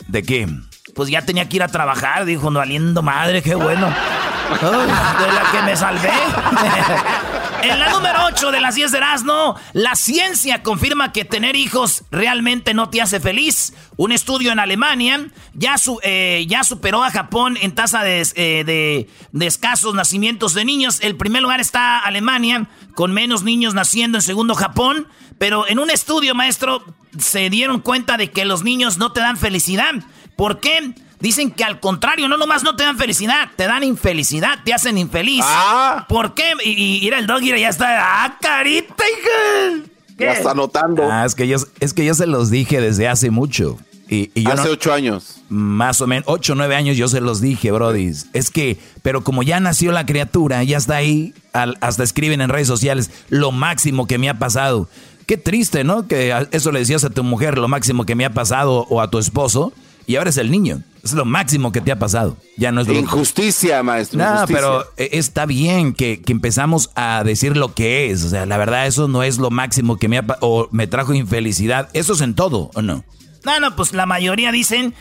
¿De 0.06 0.22
qué? 0.22 0.48
Pues 0.94 1.10
ya 1.10 1.22
tenía 1.22 1.48
que 1.48 1.56
ir 1.56 1.62
a 1.64 1.68
trabajar, 1.68 2.24
dijo, 2.24 2.50
no 2.50 2.60
valiendo 2.60 3.02
madre, 3.02 3.42
qué 3.42 3.56
bueno. 3.56 3.88
de 3.88 5.32
la 5.32 5.50
que 5.52 5.62
me 5.62 5.76
salvé. 5.76 6.12
En 7.62 7.78
la 7.78 7.90
número 7.90 8.24
8 8.26 8.52
de 8.52 8.60
las 8.60 8.74
10 8.74 8.92
de 8.92 8.98
Erasmo, 8.98 9.58
la 9.72 9.94
ciencia 9.94 10.62
confirma 10.62 11.12
que 11.12 11.24
tener 11.24 11.56
hijos 11.56 12.04
realmente 12.10 12.74
no 12.74 12.88
te 12.88 13.02
hace 13.02 13.20
feliz. 13.20 13.74
Un 13.96 14.12
estudio 14.12 14.52
en 14.52 14.58
Alemania 14.58 15.28
ya, 15.54 15.76
eh, 16.02 16.46
superó 16.64 17.04
a 17.04 17.10
Japón 17.10 17.58
en 17.60 17.74
tasa 17.74 18.08
eh, 18.08 18.24
de, 18.34 19.08
de, 19.32 19.46
escasos 19.46 19.94
nacimientos 19.94 20.54
de 20.54 20.64
niños. 20.64 21.00
El 21.02 21.16
primer 21.16 21.42
lugar 21.42 21.60
está 21.60 21.98
Alemania, 21.98 22.68
con 22.94 23.12
menos 23.12 23.42
niños 23.42 23.74
naciendo. 23.74 24.18
En 24.18 24.22
segundo, 24.22 24.54
Japón. 24.54 25.06
Pero 25.38 25.68
en 25.68 25.78
un 25.78 25.90
estudio, 25.90 26.34
maestro, 26.34 26.84
se 27.18 27.50
dieron 27.50 27.80
cuenta 27.80 28.16
de 28.16 28.30
que 28.30 28.44
los 28.44 28.62
niños 28.62 28.98
no 28.98 29.12
te 29.12 29.20
dan 29.20 29.36
felicidad. 29.36 29.94
¿Por 30.36 30.60
qué? 30.60 30.94
Dicen 31.20 31.50
que 31.50 31.64
al 31.64 31.80
contrario, 31.80 32.28
no 32.28 32.38
nomás 32.38 32.62
no 32.62 32.74
te 32.76 32.82
dan 32.82 32.96
felicidad, 32.96 33.50
te 33.54 33.64
dan 33.64 33.84
infelicidad, 33.84 34.58
te 34.64 34.72
hacen 34.72 34.96
infeliz. 34.96 35.44
Ah. 35.46 36.06
¿Por 36.08 36.32
qué? 36.34 36.54
Y, 36.64 37.06
ir 37.06 37.12
el 37.12 37.26
dog 37.26 37.42
ya 37.42 37.68
está. 37.68 38.24
¡Ah, 38.24 38.38
carita, 38.40 39.04
hija! 39.04 39.84
Ya 40.18 40.32
está 40.32 40.54
notando. 40.54 41.02
Ah, 41.10 41.26
es 41.26 41.34
que 41.34 41.46
yo, 41.46 41.58
es 41.78 41.92
que 41.92 42.06
yo 42.06 42.14
se 42.14 42.26
los 42.26 42.50
dije 42.50 42.80
desde 42.80 43.06
hace 43.06 43.30
mucho. 43.30 43.78
Y, 44.08 44.30
yo 44.34 44.50
hace 44.50 44.70
ocho 44.70 44.94
años. 44.94 45.36
Más 45.50 46.00
o 46.00 46.06
menos, 46.06 46.24
ocho, 46.26 46.54
nueve 46.54 46.74
años 46.74 46.96
yo 46.96 47.06
se 47.06 47.20
los 47.20 47.42
dije, 47.42 47.70
Brody. 47.70 48.12
Es 48.32 48.50
que, 48.50 48.78
pero 49.02 49.22
como 49.22 49.42
ya 49.42 49.60
nació 49.60 49.92
la 49.92 50.06
criatura, 50.06 50.64
ya 50.64 50.78
está 50.78 50.96
ahí, 50.96 51.34
hasta 51.52 52.02
escriben 52.02 52.40
en 52.40 52.48
redes 52.48 52.66
sociales, 52.66 53.10
lo 53.28 53.52
máximo 53.52 54.06
que 54.06 54.18
me 54.18 54.30
ha 54.30 54.38
pasado. 54.38 54.88
Qué 55.26 55.36
triste, 55.36 55.84
¿no? 55.84 56.08
Que 56.08 56.34
eso 56.50 56.72
le 56.72 56.80
decías 56.80 57.04
a 57.04 57.10
tu 57.10 57.22
mujer, 57.22 57.58
lo 57.58 57.68
máximo 57.68 58.04
que 58.04 58.16
me 58.16 58.24
ha 58.24 58.32
pasado, 58.32 58.86
o 58.88 59.00
a 59.00 59.10
tu 59.10 59.18
esposo 59.18 59.72
y 60.10 60.16
ahora 60.16 60.30
es 60.30 60.38
el 60.38 60.50
niño. 60.50 60.82
Es 61.04 61.12
lo 61.12 61.24
máximo 61.24 61.70
que 61.70 61.80
te 61.80 61.92
ha 61.92 61.98
pasado. 62.00 62.36
Ya 62.56 62.72
no 62.72 62.80
es 62.80 62.88
lo 62.88 62.94
Injusticia, 62.94 63.80
maestro. 63.84 64.18
No, 64.18 64.44
pero 64.48 64.82
eh, 64.96 65.10
está 65.12 65.46
bien 65.46 65.92
que, 65.94 66.20
empezamos 66.26 66.90
a 66.96 67.22
decir 67.24 67.56
lo 67.56 67.74
que 67.74 68.10
es. 68.10 68.24
O 68.24 68.28
sea, 68.28 68.44
la 68.44 68.56
verdad, 68.56 68.88
eso 68.88 69.06
no 69.06 69.22
es 69.22 69.38
lo 69.38 69.50
máximo 69.50 69.98
que 69.98 70.08
me 70.08 70.18
ha 70.18 70.24
o 70.40 70.66
me 70.72 70.88
trajo 70.88 71.14
infelicidad. 71.14 71.90
Eso 71.92 72.14
es 72.14 72.22
en 72.22 72.34
todo, 72.34 72.72
¿o 72.74 72.82
no? 72.82 73.04
No, 73.44 73.60
no, 73.60 73.76
pues 73.76 73.92
la 73.92 74.04
mayoría 74.04 74.50
dicen 74.50 74.94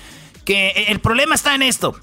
que 0.45 0.85
el 0.89 0.99
problema 0.99 1.33
está 1.33 1.55
en 1.55 1.63
esto. 1.63 1.95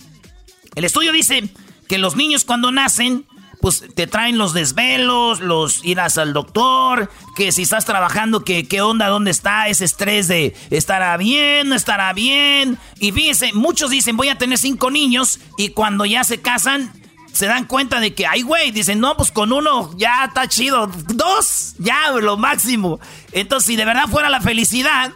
El 0.74 0.84
estudio 0.84 1.12
dice 1.12 1.48
que 1.86 1.98
los 1.98 2.16
niños 2.16 2.44
cuando 2.44 2.72
nacen 2.72 3.24
pues 3.60 3.84
te 3.94 4.06
traen 4.06 4.38
los 4.38 4.52
desvelos, 4.52 5.40
los 5.40 5.84
irás 5.84 6.18
al 6.18 6.32
doctor, 6.32 7.10
que 7.34 7.52
si 7.52 7.62
estás 7.62 7.84
trabajando, 7.84 8.44
que 8.44 8.68
qué 8.68 8.80
onda, 8.80 9.08
dónde 9.08 9.30
está 9.30 9.68
ese 9.68 9.84
estrés 9.84 10.28
de 10.28 10.54
estará 10.70 11.16
bien, 11.16 11.68
no 11.68 11.74
estará 11.74 12.12
bien. 12.12 12.78
Y 13.00 13.12
fíjense, 13.12 13.52
muchos 13.52 13.90
dicen 13.90 14.16
voy 14.16 14.28
a 14.28 14.38
tener 14.38 14.58
cinco 14.58 14.90
niños 14.90 15.40
y 15.56 15.70
cuando 15.70 16.04
ya 16.04 16.24
se 16.24 16.40
casan 16.40 16.92
se 17.36 17.46
dan 17.46 17.66
cuenta 17.66 18.00
de 18.00 18.14
que, 18.14 18.26
ay, 18.26 18.40
güey, 18.40 18.70
dicen, 18.70 18.98
no, 18.98 19.14
pues 19.14 19.30
con 19.30 19.52
uno 19.52 19.90
ya 19.98 20.24
está 20.24 20.48
chido. 20.48 20.86
Dos, 20.86 21.74
ya, 21.78 22.10
lo 22.12 22.38
máximo. 22.38 22.98
Entonces, 23.32 23.66
si 23.66 23.76
de 23.76 23.84
verdad 23.84 24.08
fuera 24.08 24.30
la 24.30 24.40
felicidad, 24.40 25.12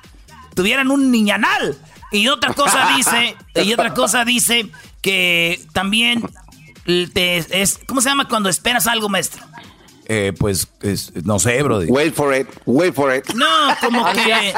tuvieran 0.55 0.91
un 0.91 1.11
niñanal. 1.11 1.79
Y 2.13 2.29
otra 2.29 2.53
cosa 2.53 2.95
dice, 2.95 3.37
y 3.55 3.73
otra 3.73 3.95
cosa 3.95 4.27
dice 4.27 4.71
que 5.01 5.63
también 5.73 6.23
es, 7.15 7.79
¿Cómo 7.87 8.01
se 8.01 8.09
llama 8.09 8.29
cuando 8.29 8.49
esperas 8.49 8.87
algo, 8.87 9.09
maestro? 9.09 9.45
Eh, 10.07 10.33
pues, 10.37 10.69
no 11.25 11.39
sé, 11.39 11.63
bro. 11.63 11.79
Wait 11.81 12.15
for 12.15 12.35
it, 12.35 12.49
wait 12.67 12.95
for 12.95 13.15
it. 13.15 13.29
No, 13.35 13.47
como 13.81 14.05
que... 14.13 14.53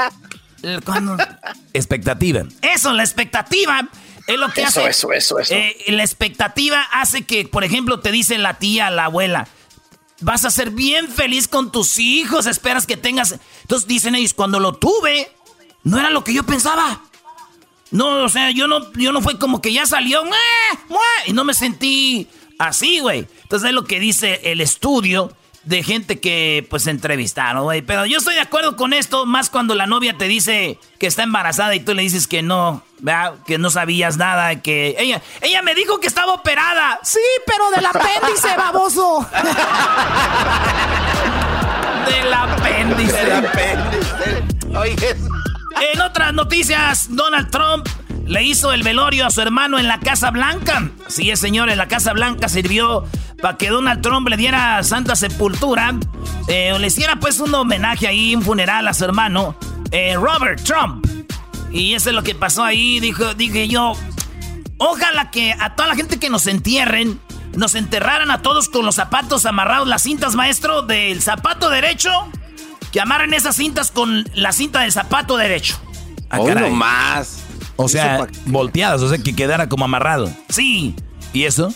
Expectativa. 1.72 2.44
Eso, 2.62 2.92
la 2.92 3.02
expectativa 3.02 3.88
es 4.26 4.38
lo 4.38 4.48
que 4.50 4.64
hace... 4.64 4.86
Eso, 4.86 5.12
eso, 5.12 5.38
eso. 5.38 5.54
Eh, 5.54 5.76
la 5.88 6.04
expectativa 6.04 6.82
hace 6.92 7.22
que, 7.22 7.46
por 7.46 7.64
ejemplo, 7.64 8.00
te 8.00 8.10
dice 8.12 8.38
la 8.38 8.54
tía, 8.54 8.88
la 8.90 9.06
abuela, 9.06 9.48
vas 10.20 10.44
a 10.44 10.50
ser 10.50 10.70
bien 10.70 11.08
feliz 11.08 11.48
con 11.48 11.70
tus 11.70 11.98
hijos, 11.98 12.46
esperas 12.46 12.86
que 12.86 12.96
tengas... 12.96 13.34
Entonces 13.62 13.86
dicen 13.86 14.14
ellos, 14.14 14.34
cuando 14.34 14.58
lo 14.58 14.74
tuve, 14.74 15.30
no 15.82 15.98
era 15.98 16.10
lo 16.10 16.24
que 16.24 16.32
yo 16.32 16.44
pensaba. 16.44 17.02
No, 17.92 18.24
o 18.24 18.28
sea, 18.28 18.50
yo 18.50 18.66
no, 18.66 18.92
yo 18.94 19.12
no 19.12 19.20
fue 19.20 19.38
como 19.38 19.60
que 19.60 19.72
ya 19.72 19.86
salió, 19.86 20.22
y 21.26 21.32
no 21.32 21.44
me 21.44 21.54
sentí 21.54 22.26
así, 22.58 23.00
güey. 23.00 23.26
Entonces 23.42 23.68
es 23.68 23.74
lo 23.74 23.84
que 23.84 24.00
dice 24.00 24.40
el 24.44 24.60
estudio 24.60 25.30
de 25.64 25.82
gente 25.82 26.18
que 26.18 26.66
pues 26.70 26.86
entrevistaron, 26.86 27.64
güey. 27.64 27.82
Pero 27.82 28.06
yo 28.06 28.18
estoy 28.18 28.34
de 28.34 28.40
acuerdo 28.40 28.76
con 28.76 28.92
esto, 28.92 29.26
más 29.26 29.50
cuando 29.50 29.74
la 29.74 29.86
novia 29.86 30.16
te 30.16 30.26
dice 30.26 30.78
que 30.98 31.06
está 31.06 31.22
embarazada 31.22 31.74
y 31.74 31.80
tú 31.80 31.94
le 31.94 32.02
dices 32.02 32.26
que 32.26 32.42
no, 32.42 32.82
¿verdad? 32.98 33.34
que 33.46 33.58
no 33.58 33.70
sabías 33.70 34.16
nada, 34.16 34.60
que 34.62 34.96
ella, 34.98 35.20
ella 35.40 35.62
me 35.62 35.74
dijo 35.74 36.00
que 36.00 36.06
estaba 36.06 36.32
operada. 36.32 36.98
Sí, 37.02 37.20
pero 37.46 37.70
del 37.70 37.86
apéndice, 37.86 38.48
baboso. 38.56 39.28
Del 42.06 42.32
apéndice. 42.32 43.16
Del 43.16 43.32
apéndice. 43.32 44.42
Oye. 44.76 45.16
En 45.80 46.00
otras 46.00 46.32
noticias, 46.32 47.08
Donald 47.10 47.50
Trump 47.50 47.88
le 48.26 48.42
hizo 48.42 48.72
el 48.72 48.82
velorio 48.82 49.26
a 49.26 49.30
su 49.30 49.40
hermano 49.40 49.78
en 49.78 49.88
la 49.88 50.00
Casa 50.00 50.30
Blanca. 50.30 50.90
Sí, 51.08 51.30
el 51.30 51.36
señor, 51.36 51.70
en 51.70 51.78
la 51.78 51.88
Casa 51.88 52.12
Blanca 52.12 52.48
sirvió 52.48 53.04
para 53.40 53.56
que 53.56 53.68
Donald 53.68 54.00
Trump 54.02 54.28
le 54.28 54.36
diera 54.36 54.82
santa 54.82 55.16
sepultura. 55.16 55.94
Eh, 56.48 56.76
le 56.78 56.86
hiciera 56.86 57.16
pues 57.16 57.40
un 57.40 57.54
homenaje 57.54 58.06
ahí, 58.06 58.34
un 58.34 58.42
funeral 58.42 58.86
a 58.88 58.94
su 58.94 59.04
hermano, 59.04 59.56
eh, 59.90 60.14
Robert 60.16 60.62
Trump. 60.62 61.06
Y 61.70 61.94
eso 61.94 62.10
es 62.10 62.14
lo 62.14 62.22
que 62.22 62.34
pasó 62.34 62.64
ahí, 62.64 63.00
dijo, 63.00 63.34
dije 63.34 63.66
yo, 63.66 63.94
ojalá 64.76 65.30
que 65.30 65.54
a 65.58 65.74
toda 65.74 65.88
la 65.88 65.96
gente 65.96 66.18
que 66.18 66.28
nos 66.28 66.46
entierren, 66.46 67.18
nos 67.56 67.74
enterraran 67.74 68.30
a 68.30 68.42
todos 68.42 68.68
con 68.68 68.84
los 68.84 68.96
zapatos 68.96 69.46
amarrados, 69.46 69.88
las 69.88 70.02
cintas, 70.02 70.34
maestro, 70.34 70.82
del 70.82 71.22
zapato 71.22 71.70
derecho, 71.70 72.10
que 72.92 73.00
amarren 73.00 73.34
esas 73.34 73.56
cintas 73.56 73.90
con 73.90 74.28
la 74.34 74.52
cinta 74.52 74.82
del 74.82 74.92
zapato 74.92 75.36
derecho. 75.36 75.80
Ah, 76.30 76.38
no 76.38 76.70
más. 76.70 77.38
O 77.76 77.88
sea, 77.88 78.28
volteadas, 78.46 79.02
o 79.02 79.08
sea, 79.08 79.18
que 79.18 79.34
quedara 79.34 79.68
como 79.68 79.86
amarrado. 79.86 80.30
Sí. 80.50 80.94
¿Y 81.32 81.44
eso? 81.44 81.74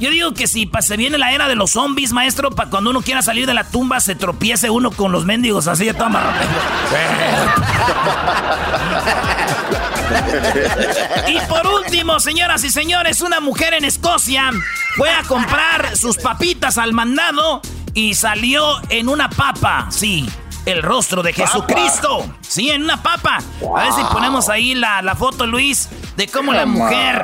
Yo 0.00 0.10
digo 0.10 0.34
que 0.34 0.46
si 0.46 0.70
se 0.80 0.96
viene 0.96 1.18
la 1.18 1.32
era 1.32 1.48
de 1.48 1.54
los 1.54 1.72
zombies, 1.72 2.12
maestro, 2.12 2.50
para 2.50 2.70
cuando 2.70 2.90
uno 2.90 3.02
quiera 3.02 3.22
salir 3.22 3.46
de 3.46 3.54
la 3.54 3.64
tumba 3.64 4.00
se 4.00 4.14
tropiece 4.14 4.70
uno 4.70 4.90
con 4.90 5.12
los 5.12 5.24
mendigos 5.24 5.68
así 5.68 5.84
de 5.84 5.90
amarrado. 5.90 6.32
y 11.28 11.38
por 11.48 11.66
último, 11.66 12.20
señoras 12.20 12.64
y 12.64 12.70
señores, 12.70 13.20
una 13.20 13.40
mujer 13.40 13.74
en 13.74 13.84
Escocia 13.84 14.50
fue 14.96 15.10
a 15.10 15.22
comprar 15.22 15.96
sus 15.96 16.16
papitas 16.16 16.78
al 16.78 16.92
mandado 16.92 17.62
y 17.94 18.14
salió 18.14 18.80
en 18.88 19.08
una 19.08 19.30
papa, 19.30 19.86
sí, 19.90 20.28
el 20.66 20.82
rostro 20.82 21.22
de 21.22 21.32
Jesucristo. 21.32 22.26
Sí, 22.40 22.70
en 22.70 22.82
una 22.84 23.02
papa. 23.02 23.38
A 23.76 23.82
ver 23.84 23.92
si 23.92 24.02
ponemos 24.12 24.48
ahí 24.48 24.74
la, 24.74 25.02
la 25.02 25.14
foto, 25.14 25.46
Luis, 25.46 25.88
de 26.16 26.28
cómo 26.28 26.52
la 26.52 26.66
mujer... 26.66 27.22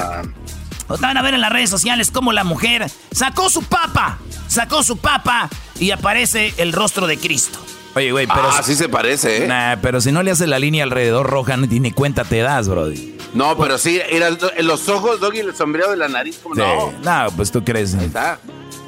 Van 1.01 1.19
a 1.19 1.23
ver 1.23 1.35
en 1.35 1.43
las 1.43 1.53
redes 1.53 1.69
sociales 1.69 2.11
cómo 2.11 2.33
la 2.33 2.45
mujer 2.45 2.91
sacó 3.13 3.51
su 3.51 3.63
papa, 3.63 4.17
sacó 4.47 4.83
su 4.83 4.97
papa 4.97 5.51
y 5.79 5.91
aparece 5.91 6.55
el 6.57 6.73
rostro 6.73 7.07
de 7.07 7.19
Cristo. 7.19 7.59
Oye, 7.95 8.11
güey, 8.11 8.27
pero. 8.27 8.49
Ah, 8.51 8.63
sí 8.63 8.75
se 8.75 8.89
parece, 8.89 9.45
¿eh? 9.45 9.47
Nah, 9.47 9.77
pero 9.83 10.01
si 10.01 10.13
no 10.13 10.23
le 10.23 10.31
haces 10.31 10.49
la 10.49 10.59
línea 10.59 10.85
alrededor 10.85 11.29
roja, 11.29 11.59
ni, 11.59 11.79
ni 11.79 11.91
cuenta 11.91 12.25
te 12.25 12.39
das, 12.39 12.71
brody. 12.71 13.19
No, 13.35 13.59
pero 13.59 13.77
sí, 13.77 14.01
era 14.09 14.31
los 14.63 14.89
ojos, 14.89 15.21
Doggy, 15.21 15.41
el 15.41 15.55
sombrero 15.55 15.91
de 15.91 15.99
la 15.99 16.09
nariz, 16.09 16.39
como 16.43 16.55
no. 16.55 16.93
No, 17.03 17.31
pues 17.37 17.53
tú 17.53 17.63
crees. 17.63 17.95
Ahí 17.95 18.07
está. 18.07 18.39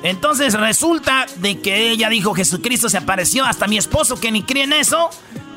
Entonces 0.02 0.54
resulta 0.54 1.26
de 1.36 1.58
que 1.58 1.90
ella 1.90 2.08
dijo 2.08 2.34
Jesucristo 2.34 2.88
se 2.88 2.98
apareció, 2.98 3.44
hasta 3.44 3.66
mi 3.66 3.76
esposo 3.76 4.18
que 4.18 4.32
ni 4.32 4.42
cree 4.42 4.64
en 4.64 4.72
eso, 4.72 5.10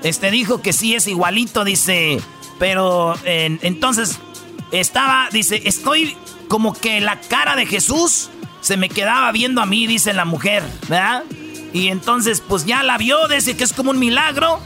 este 0.03 0.31
dijo 0.31 0.61
que 0.61 0.73
sí 0.73 0.95
es 0.95 1.07
igualito, 1.07 1.63
dice, 1.63 2.19
pero 2.59 3.15
entonces 3.23 4.19
estaba, 4.71 5.29
dice, 5.31 5.61
estoy 5.65 6.17
como 6.49 6.73
que 6.73 6.99
la 6.99 7.21
cara 7.21 7.55
de 7.55 7.65
Jesús 7.65 8.29
se 8.61 8.77
me 8.77 8.89
quedaba 8.89 9.31
viendo 9.31 9.61
a 9.61 9.65
mí, 9.65 9.87
dice 9.87 10.13
la 10.13 10.25
mujer, 10.25 10.63
¿verdad? 10.87 11.23
Y 11.73 11.87
entonces, 11.87 12.41
pues 12.47 12.65
ya 12.65 12.83
la 12.83 12.97
vio, 12.97 13.27
dice 13.27 13.57
que 13.57 13.63
es 13.63 13.73
como 13.73 13.91
un 13.91 13.99
milagro. 13.99 14.59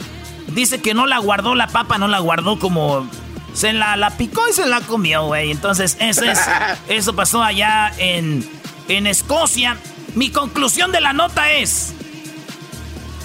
Dice 0.50 0.81
que 0.81 0.93
no 0.93 1.07
la 1.07 1.17
guardó 1.19 1.55
la 1.55 1.67
papa, 1.67 1.98
no 1.98 2.07
la 2.07 2.19
guardó 2.19 2.60
como. 2.60 3.10
Se 3.53 3.74
la, 3.74 3.96
la 3.96 4.12
picó 4.12 4.48
y 4.48 4.53
se 4.53 4.67
la 4.67 4.81
comió, 4.81 5.25
güey. 5.25 5.51
Entonces, 5.51 5.98
eso, 6.00 6.25
es, 6.25 6.39
eso 6.89 7.15
pasó 7.15 7.41
allá 7.41 7.91
en, 7.98 8.48
en 8.88 9.08
Escocia. 9.08 9.77
Mi 10.15 10.29
conclusión 10.29 10.91
de 10.91 11.01
la 11.01 11.13
nota 11.13 11.51
es. 11.51 11.94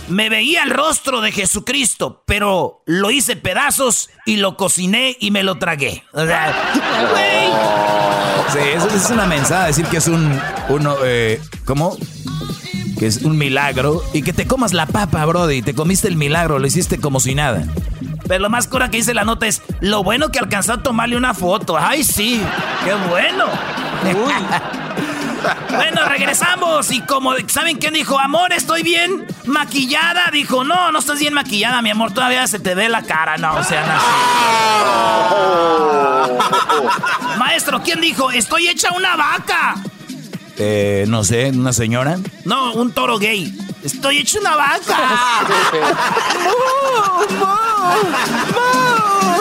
Me 0.09 0.29
veía 0.29 0.63
el 0.65 0.71
rostro 0.71 1.21
de 1.21 1.33
Jesucristo, 1.33 2.23
pero 2.27 2.83
lo 2.87 3.11
hice 3.11 3.37
pedazos 3.37 4.11
y 4.27 4.37
lo 4.37 4.57
cociné 4.57 5.17
y 5.21 5.31
me 5.31 5.43
lo 5.43 5.57
tragué. 5.57 6.05
O 6.13 6.27
sea, 6.27 6.53
Sí, 8.53 8.59
eso 8.75 8.89
es 8.89 9.09
una 9.09 9.25
mensaje, 9.25 9.69
decir 9.69 9.87
que 9.87 9.97
es 9.97 10.09
un, 10.09 10.39
uno, 10.69 10.97
eh, 11.05 11.41
¿cómo? 11.65 11.97
Que 12.99 13.07
es 13.07 13.23
un 13.23 13.39
milagro 13.39 14.03
y 14.13 14.21
que 14.21 14.35
te 14.35 14.47
comas 14.47 14.75
la 14.75 14.85
papa, 14.85 15.25
brody, 15.25 15.63
te 15.63 15.75
comiste 15.75 16.09
el 16.09 16.17
milagro, 16.17 16.59
lo 16.59 16.67
hiciste 16.67 17.01
como 17.01 17.19
si 17.19 17.35
nada. 17.35 17.65
Pero 18.29 18.43
lo 18.43 18.51
más 18.51 18.69
cura 18.69 18.91
que 18.91 18.99
dice 18.99 19.15
la 19.15 19.25
nota 19.25 19.47
es, 19.47 19.63
lo 19.81 20.03
bueno 20.03 20.29
que 20.31 20.39
alcanzó 20.39 20.75
a 20.75 20.83
tomarle 20.83 21.17
una 21.17 21.33
foto. 21.33 21.79
¡Ay, 21.79 22.05
sí! 22.05 22.43
¡Qué 22.85 22.93
bueno! 23.09 23.47
bueno, 25.71 26.05
regresamos. 26.09 26.91
Y 26.91 27.01
como, 27.03 27.35
¿saben 27.49 27.79
quién 27.79 27.95
dijo? 27.95 28.19
Amor, 28.19 28.53
estoy 28.53 28.83
bien 28.83 29.27
maquillada. 29.45 30.31
Dijo, 30.33 30.65
no, 30.65 30.93
no 30.93 30.99
estás 30.99 31.19
bien 31.19 31.35
maquillada, 31.35 31.83
mi 31.83 31.91
amor. 31.91 32.13
Todavía 32.13 32.47
se 32.47 32.59
te 32.59 32.75
ve 32.75 32.89
la 32.89 33.03
cara. 33.03 33.37
No, 33.39 33.55
o 33.55 33.65
sea, 33.65 33.85
no. 36.27 37.39
Maestro, 37.39 37.83
¿quién 37.83 38.01
dijo? 38.01 38.31
Estoy 38.31 38.69
hecha 38.69 38.93
una 38.93 39.17
vaca. 39.17 39.77
Eh, 40.59 41.05
no 41.09 41.25
sé, 41.25 41.51
una 41.51 41.73
señora. 41.73 42.19
No, 42.45 42.75
un 42.75 42.93
toro 42.93 43.19
gay. 43.19 43.57
Estoy 43.83 44.19
hecho 44.19 44.39
una 44.41 44.57
vaca. 44.57 44.99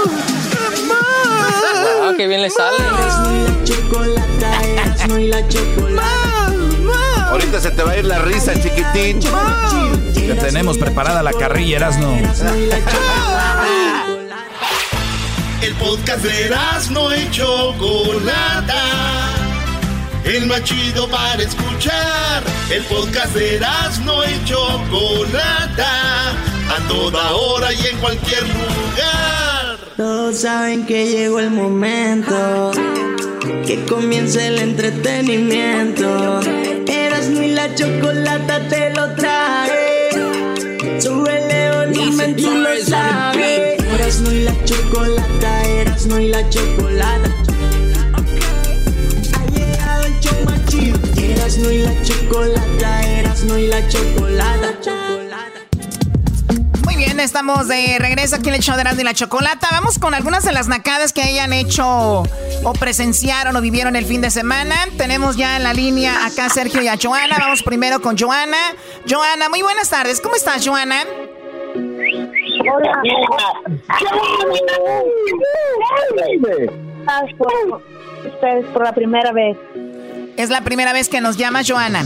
¡Wow, 2.01 2.15
qué 2.17 2.27
bien 2.27 2.41
le 2.41 2.49
sale! 2.49 2.77
Ahorita 7.29 7.59
se 7.61 7.71
te 7.71 7.83
va 7.83 7.91
a 7.91 7.97
ir 7.97 8.05
la 8.05 8.19
risa, 8.19 8.53
chiquitín. 8.53 9.19
Ya 10.27 10.35
tenemos 10.35 10.77
preparada 10.77 11.23
la 11.23 11.33
carrilla, 11.33 11.77
Erasno. 11.77 12.17
El 15.61 15.73
podcast 15.75 16.23
de 16.23 16.45
Erasno 16.45 17.15
y 17.15 17.29
Chocolata. 17.31 18.83
El 20.23 20.45
más 20.47 20.63
chido 20.63 21.07
para 21.07 21.41
escuchar. 21.41 22.43
El 22.69 22.83
podcast 22.83 23.33
de 23.33 23.55
Erasno 23.55 24.23
y 24.25 24.45
Chocolata. 24.45 26.31
A 26.31 26.87
toda 26.87 27.31
hora 27.31 27.73
y 27.73 27.87
en 27.87 27.97
cualquier 27.97 28.43
lugar. 28.43 29.40
Todos 29.97 30.37
saben 30.37 30.85
que 30.85 31.05
llegó 31.05 31.39
el 31.39 31.51
momento. 31.51 32.71
Que 33.65 33.83
comience 33.85 34.47
el 34.47 34.59
entretenimiento. 34.59 36.39
Erasno 36.87 37.43
y 37.43 37.49
la 37.49 37.73
chocolata 37.75 38.67
te 38.69 38.93
lo 38.93 39.13
trae. 39.15 40.09
Súbele 40.99 41.71
volumen, 41.75 42.35
tú 42.35 42.51
lo 42.51 42.69
sabes. 42.85 43.83
Erasno 43.93 44.31
y 44.31 44.43
la 44.43 44.55
chocolata, 44.65 45.63
Erasno 45.67 46.19
y 46.19 46.29
la 46.29 46.49
chocolata. 46.49 47.29
Ha 49.33 49.45
llegado 49.51 50.05
el 50.05 50.19
show 50.19 50.45
más 50.45 50.65
chido. 50.67 50.97
Erasno 51.17 51.71
y 51.71 51.79
la 51.79 52.01
chocolata, 52.01 53.19
Erasno 53.19 53.57
y 53.57 53.67
la 53.67 53.87
chocolata. 53.87 54.71
Muy 55.09 55.27
bien, 57.05 57.19
estamos 57.19 57.67
de 57.67 57.97
regreso 57.97 58.35
aquí 58.35 58.49
en 58.49 58.55
el 58.55 58.61
show 58.61 58.75
de 58.75 58.83
y 58.83 59.03
la 59.03 59.13
Chocolata. 59.15 59.67
Vamos 59.71 59.97
con 59.97 60.13
algunas 60.13 60.43
de 60.43 60.51
las 60.51 60.67
nacadas 60.67 61.13
que 61.13 61.23
hayan 61.23 61.51
hecho 61.51 61.83
o 61.83 62.73
presenciaron 62.79 63.55
o 63.55 63.61
vivieron 63.61 63.95
el 63.95 64.05
fin 64.05 64.21
de 64.21 64.29
semana. 64.29 64.75
Tenemos 64.97 65.35
ya 65.35 65.57
en 65.57 65.63
la 65.63 65.73
línea 65.73 66.27
acá 66.27 66.45
a 66.45 66.49
Sergio 66.49 66.79
y 66.83 66.87
a 66.87 66.97
Joana. 67.01 67.37
Vamos 67.39 67.63
primero 67.63 68.01
con 68.01 68.15
Joana. 68.17 68.75
Joana, 69.09 69.49
muy 69.49 69.63
buenas 69.63 69.89
tardes. 69.89 70.21
¿Cómo 70.21 70.35
estás, 70.35 70.67
Joana? 70.67 71.03
Hola. 72.69 73.01
Ustedes 78.27 78.65
por 78.73 78.83
la 78.83 78.93
primera 78.93 79.31
vez. 79.31 79.57
Es 80.37 80.51
la 80.51 80.61
primera 80.61 80.93
vez 80.93 81.09
que 81.09 81.19
nos 81.19 81.35
llamas, 81.35 81.67
Joana. 81.67 82.03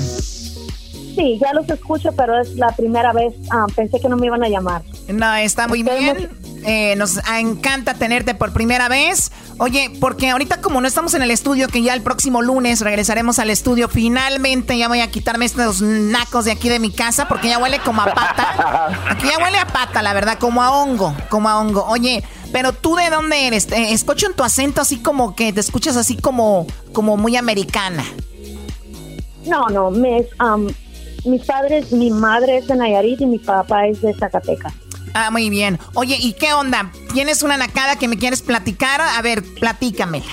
Sí, 1.15 1.39
ya 1.39 1.54
los 1.54 1.69
escucho, 1.69 2.12
pero 2.12 2.39
es 2.39 2.56
la 2.56 2.67
primera 2.75 3.13
vez. 3.13 3.34
Ah, 3.49 3.65
pensé 3.73 3.99
que 3.99 4.10
no 4.10 4.17
me 4.17 4.28
iban 4.28 4.43
a 4.43 4.49
llamar. 4.49 4.82
No, 5.08 5.34
está 5.36 5.67
muy 5.67 5.84
bien. 5.84 6.30
Eh, 6.65 6.95
nos 6.97 7.19
encanta 7.39 7.93
tenerte 7.93 8.34
por 8.36 8.51
primera 8.51 8.89
vez. 8.89 9.32
Oye, 9.60 9.91
porque 10.01 10.32
ahorita 10.32 10.62
como 10.62 10.82
no 10.82 10.88
estamos 10.88 11.13
en 11.13 11.21
el 11.21 11.32
estudio, 11.32 11.67
que 11.67 11.82
ya 11.82 11.93
el 11.93 12.01
próximo 12.01 12.41
lunes 12.41 12.82
regresaremos 12.82 13.39
al 13.39 13.49
estudio, 13.51 13.88
finalmente 13.88 14.78
ya 14.78 14.88
voy 14.88 14.99
a 14.99 15.12
quitarme 15.12 15.45
estos 15.45 15.82
nacos 15.82 16.45
de 16.45 16.51
aquí 16.51 16.67
de 16.67 16.80
mi 16.80 16.91
casa, 16.91 17.28
porque 17.28 17.49
ya 17.49 17.60
huele 17.60 17.80
como 17.80 18.01
a 18.01 18.06
pata. 18.06 18.88
Aquí 19.10 19.28
ya 19.28 19.38
huele 19.41 19.60
a 19.60 19.67
pata, 19.67 20.01
la 20.01 20.13
verdad, 20.13 20.38
como 20.39 20.62
a 20.63 20.71
hongo, 20.71 21.15
como 21.30 21.47
a 21.49 21.60
hongo. 21.60 21.86
Oye, 21.86 22.23
pero 22.51 22.73
tú 22.73 22.95
de 22.95 23.10
dónde 23.10 23.47
eres? 23.47 23.71
Eh, 23.71 23.93
escucho 23.93 24.25
en 24.28 24.34
tu 24.34 24.43
acento 24.43 24.82
así 24.82 24.97
como 24.97 25.36
que 25.36 25.54
te 25.54 25.60
escuchas 25.60 25.95
así 25.95 26.17
como, 26.17 26.65
como 26.93 27.15
muy 27.15 27.38
americana. 27.38 28.04
No, 29.45 29.67
no, 29.67 29.91
mis, 29.91 30.25
um, 30.39 30.67
mis 31.25 31.45
padres, 31.45 31.91
mi 31.91 32.11
madre 32.11 32.57
es 32.57 32.67
de 32.67 32.75
Nayarit 32.75 33.21
y 33.21 33.25
mi 33.25 33.39
papá 33.39 33.88
es 33.88 34.01
de 34.01 34.13
Zacatecas. 34.13 34.73
Ah, 35.13 35.31
muy 35.31 35.49
bien. 35.49 35.79
Oye, 35.93 36.17
¿y 36.19 36.33
qué 36.33 36.53
onda? 36.53 36.91
¿Tienes 37.13 37.41
una 37.41 37.55
nacada 37.55 37.97
que 37.97 38.07
me 38.07 38.17
quieres 38.17 38.41
platicar? 38.41 38.99
A 39.01 39.21
ver, 39.21 39.43
platícamela. 39.59 40.25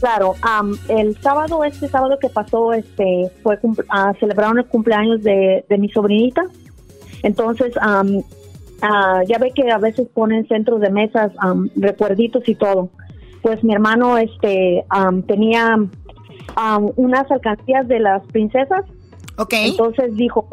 Claro, 0.00 0.34
um, 0.42 0.76
el 0.88 1.16
sábado, 1.20 1.64
este 1.64 1.88
sábado 1.88 2.18
que 2.20 2.28
pasó, 2.28 2.72
este, 2.72 3.30
fue 3.42 3.58
ah, 3.88 4.12
celebraron 4.18 4.58
el 4.58 4.66
cumpleaños 4.66 5.22
de, 5.22 5.64
de 5.68 5.78
mi 5.78 5.88
sobrinita 5.88 6.42
Entonces, 7.22 7.72
ah, 7.80 8.02
ya 9.26 9.38
ve 9.38 9.52
que 9.54 9.70
a 9.70 9.78
veces 9.78 10.08
ponen 10.12 10.46
centros 10.46 10.80
de 10.80 10.90
mesas, 10.90 11.32
recuerditos 11.76 12.46
y 12.48 12.54
todo. 12.54 12.90
Pues 13.42 13.62
mi 13.62 13.72
hermano 13.72 14.18
este 14.18 14.84
tenía 15.26 15.76
unas 16.96 17.30
alcancías 17.30 17.88
de 17.88 18.00
las 18.00 18.22
princesas. 18.26 18.84
Ok. 19.38 19.52
Entonces 19.52 20.14
dijo, 20.16 20.46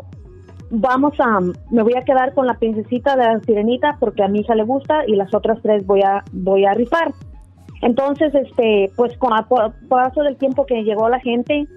vamos 0.71 1.13
a, 1.19 1.39
me 1.69 1.83
voy 1.83 1.93
a 1.95 2.03
quedar 2.03 2.33
con 2.33 2.47
la 2.47 2.57
princesita 2.57 3.15
de 3.15 3.23
la 3.23 3.39
sirenita 3.41 3.97
porque 3.99 4.23
a 4.23 4.27
mi 4.27 4.39
hija 4.39 4.55
le 4.55 4.63
gusta 4.63 5.03
y 5.05 5.15
las 5.15 5.33
otras 5.33 5.61
tres 5.61 5.85
voy 5.85 6.01
a, 6.01 6.23
voy 6.31 6.65
a 6.65 6.73
rifar. 6.73 7.13
Entonces, 7.81 8.33
este, 8.35 8.91
pues 8.95 9.17
con 9.17 9.33
el 9.33 9.43
paso 9.89 10.21
del 10.21 10.37
tiempo 10.37 10.65
que 10.65 10.83
llegó 10.83 11.09
la 11.09 11.19
gente, 11.19 11.67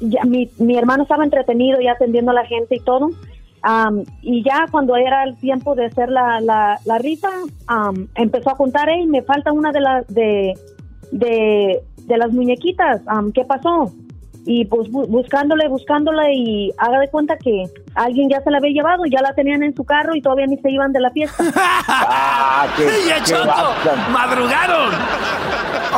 ya 0.00 0.24
mi, 0.24 0.48
mi 0.58 0.76
hermano 0.76 1.02
estaba 1.02 1.24
entretenido 1.24 1.80
ya 1.80 1.92
atendiendo 1.92 2.30
a 2.30 2.34
la 2.34 2.46
gente 2.46 2.76
y 2.76 2.80
todo. 2.80 3.10
am, 3.62 4.04
y 4.22 4.44
ya 4.44 4.66
cuando 4.70 4.96
era 4.96 5.24
el 5.24 5.36
tiempo 5.36 5.74
de 5.74 5.86
hacer 5.86 6.10
la, 6.10 6.40
la, 6.40 6.78
la 6.84 6.98
rifa, 6.98 7.30
am, 7.66 8.08
empezó 8.14 8.50
a 8.50 8.56
contar, 8.56 8.88
hey, 8.88 9.06
me 9.06 9.22
falta 9.22 9.52
una 9.52 9.72
de 9.72 9.80
las 9.80 10.06
de, 10.06 10.54
de, 11.10 11.82
de 12.04 12.16
las 12.16 12.32
muñequitas, 12.32 13.02
¿qué 13.34 13.44
pasó? 13.44 13.92
Y 14.46 14.64
pues 14.64 14.88
bu- 14.88 15.06
buscándole, 15.08 15.68
buscándola 15.68 16.32
y 16.32 16.72
haga 16.78 17.00
de 17.00 17.08
cuenta 17.08 17.36
que 17.36 17.64
alguien 17.94 18.30
ya 18.30 18.40
se 18.42 18.50
la 18.50 18.58
había 18.58 18.70
llevado, 18.72 19.04
ya 19.06 19.20
la 19.20 19.34
tenían 19.34 19.62
en 19.62 19.74
su 19.76 19.84
carro 19.84 20.14
y 20.16 20.22
todavía 20.22 20.46
ni 20.46 20.56
se 20.56 20.70
iban 20.70 20.92
de 20.92 21.00
la 21.00 21.10
fiesta. 21.10 21.44
Ah, 21.90 22.66
qué, 22.76 22.84
¡Ya, 23.08 23.22
qué. 23.22 23.34
¡Madrugaron! 24.10 24.92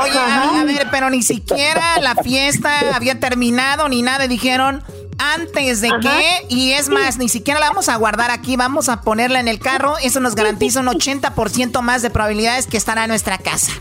Oye, 0.03 0.19
a, 0.19 0.61
a 0.61 0.65
ver, 0.65 0.87
pero 0.91 1.11
ni 1.11 1.23
siquiera 1.23 1.99
la 2.01 2.15
fiesta 2.17 2.71
había 2.95 3.19
terminado 3.19 3.89
ni 3.89 4.03
nada. 4.03 4.27
Dijeron 4.29 4.83
antes 5.35 5.81
de 5.81 5.89
Ajá. 5.89 6.01
qué. 6.01 6.47
Y 6.49 6.73
es 6.73 6.89
más, 6.89 7.19
ni 7.19 7.29
siquiera 7.29 7.61
la 7.61 7.69
vamos 7.69 7.89
a 7.89 7.97
guardar 7.97 8.31
aquí. 8.31 8.57
Vamos 8.57 8.89
a 8.89 9.03
ponerla 9.03 9.41
en 9.41 9.49
el 9.49 9.59
carro. 9.59 9.95
Eso 10.03 10.21
nos 10.21 10.35
garantiza 10.35 10.81
un 10.81 10.87
80% 10.87 11.81
más 11.83 12.03
de 12.03 12.11
probabilidades 12.11 12.67
que 12.67 12.77
estará 12.77 13.05
en 13.05 13.09
nuestra 13.11 13.39
casa. 13.39 13.73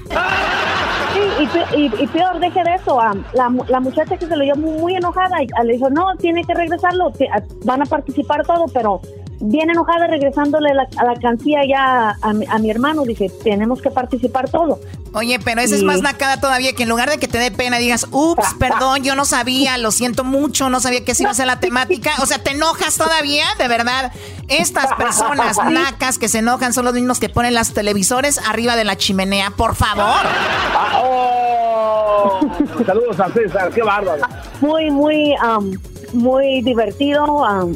Sí, 1.13 1.43
y, 1.43 1.47
pe- 1.47 1.77
y- 1.77 2.03
y 2.03 2.07
peor, 2.07 2.39
deje 2.39 2.63
de 2.63 2.75
eso. 2.75 2.99
am, 3.01 3.23
la, 3.33 3.51
la 3.67 3.79
muchacha 3.79 4.17
que 4.17 4.27
se 4.27 4.35
lo 4.35 4.43
llevó 4.43 4.57
muy, 4.59 4.77
muy 4.79 4.95
enojada 4.95 5.41
y 5.41 5.47
le 5.65 5.73
dijo, 5.73 5.89
no, 5.89 6.15
tiene 6.17 6.43
que 6.43 6.53
regresarlo, 6.53 7.11
te- 7.11 7.29
van 7.65 7.81
a 7.81 7.85
participar 7.85 8.45
todo, 8.45 8.65
pero 8.73 9.01
bien 9.41 9.69
enojada 9.69 10.07
regresándole 10.07 10.73
la, 10.73 10.87
a 10.97 11.05
la 11.05 11.15
cancilla 11.19 11.59
ya 11.67 12.15
a, 12.21 12.33
mi- 12.33 12.45
a 12.47 12.57
mi 12.57 12.69
hermano, 12.69 13.03
dice, 13.03 13.31
tenemos 13.43 13.81
que 13.81 13.89
participar 13.91 14.49
todo. 14.49 14.79
Oye, 15.13 15.39
pero 15.39 15.61
esa 15.61 15.75
es 15.75 15.81
más 15.83 16.01
nacada 16.01 16.39
todavía 16.39 16.73
que 16.73 16.83
en 16.83 16.89
lugar 16.89 17.09
de 17.09 17.17
que 17.17 17.27
te 17.27 17.39
dé 17.39 17.49
pena 17.49 17.77
digas, 17.77 18.05
ups, 18.11 18.53
perdón, 18.59 19.03
yo 19.03 19.15
no 19.15 19.25
sabía, 19.25 19.77
lo 19.79 19.89
siento 19.91 20.23
mucho, 20.23 20.69
no 20.69 20.79
sabía 20.79 21.03
que 21.03 21.13
esa 21.13 21.23
iba 21.23 21.31
a 21.31 21.35
ser 21.35 21.47
la 21.47 21.59
temática. 21.61 22.11
O 22.21 22.25
sea, 22.27 22.37
te 22.43 22.51
enojas 22.51 22.95
todavía, 22.97 23.45
de 23.57 23.67
verdad. 23.67 24.11
Estas 24.49 24.93
personas 24.95 25.57
nacas 25.69 26.19
que 26.19 26.27
se 26.29 26.39
enojan 26.39 26.73
son 26.73 26.85
los 26.85 26.93
mismos 26.93 27.19
que 27.19 27.29
ponen 27.29 27.53
las 27.55 27.73
televisores 27.73 28.39
arriba 28.47 28.75
de 28.75 28.83
la 28.83 28.97
chimenea, 28.97 29.49
por 29.51 29.73
favor. 29.75 30.03
Ah, 30.05 31.01
oh. 31.03 32.39
Saludos 32.85 33.19
a 33.19 33.29
César, 33.31 33.71
qué 33.71 33.81
bárbaro. 33.81 34.21
Muy, 34.61 34.91
muy, 34.91 35.33
am, 35.41 35.71
muy 36.13 36.61
divertido. 36.61 37.43
am, 37.45 37.75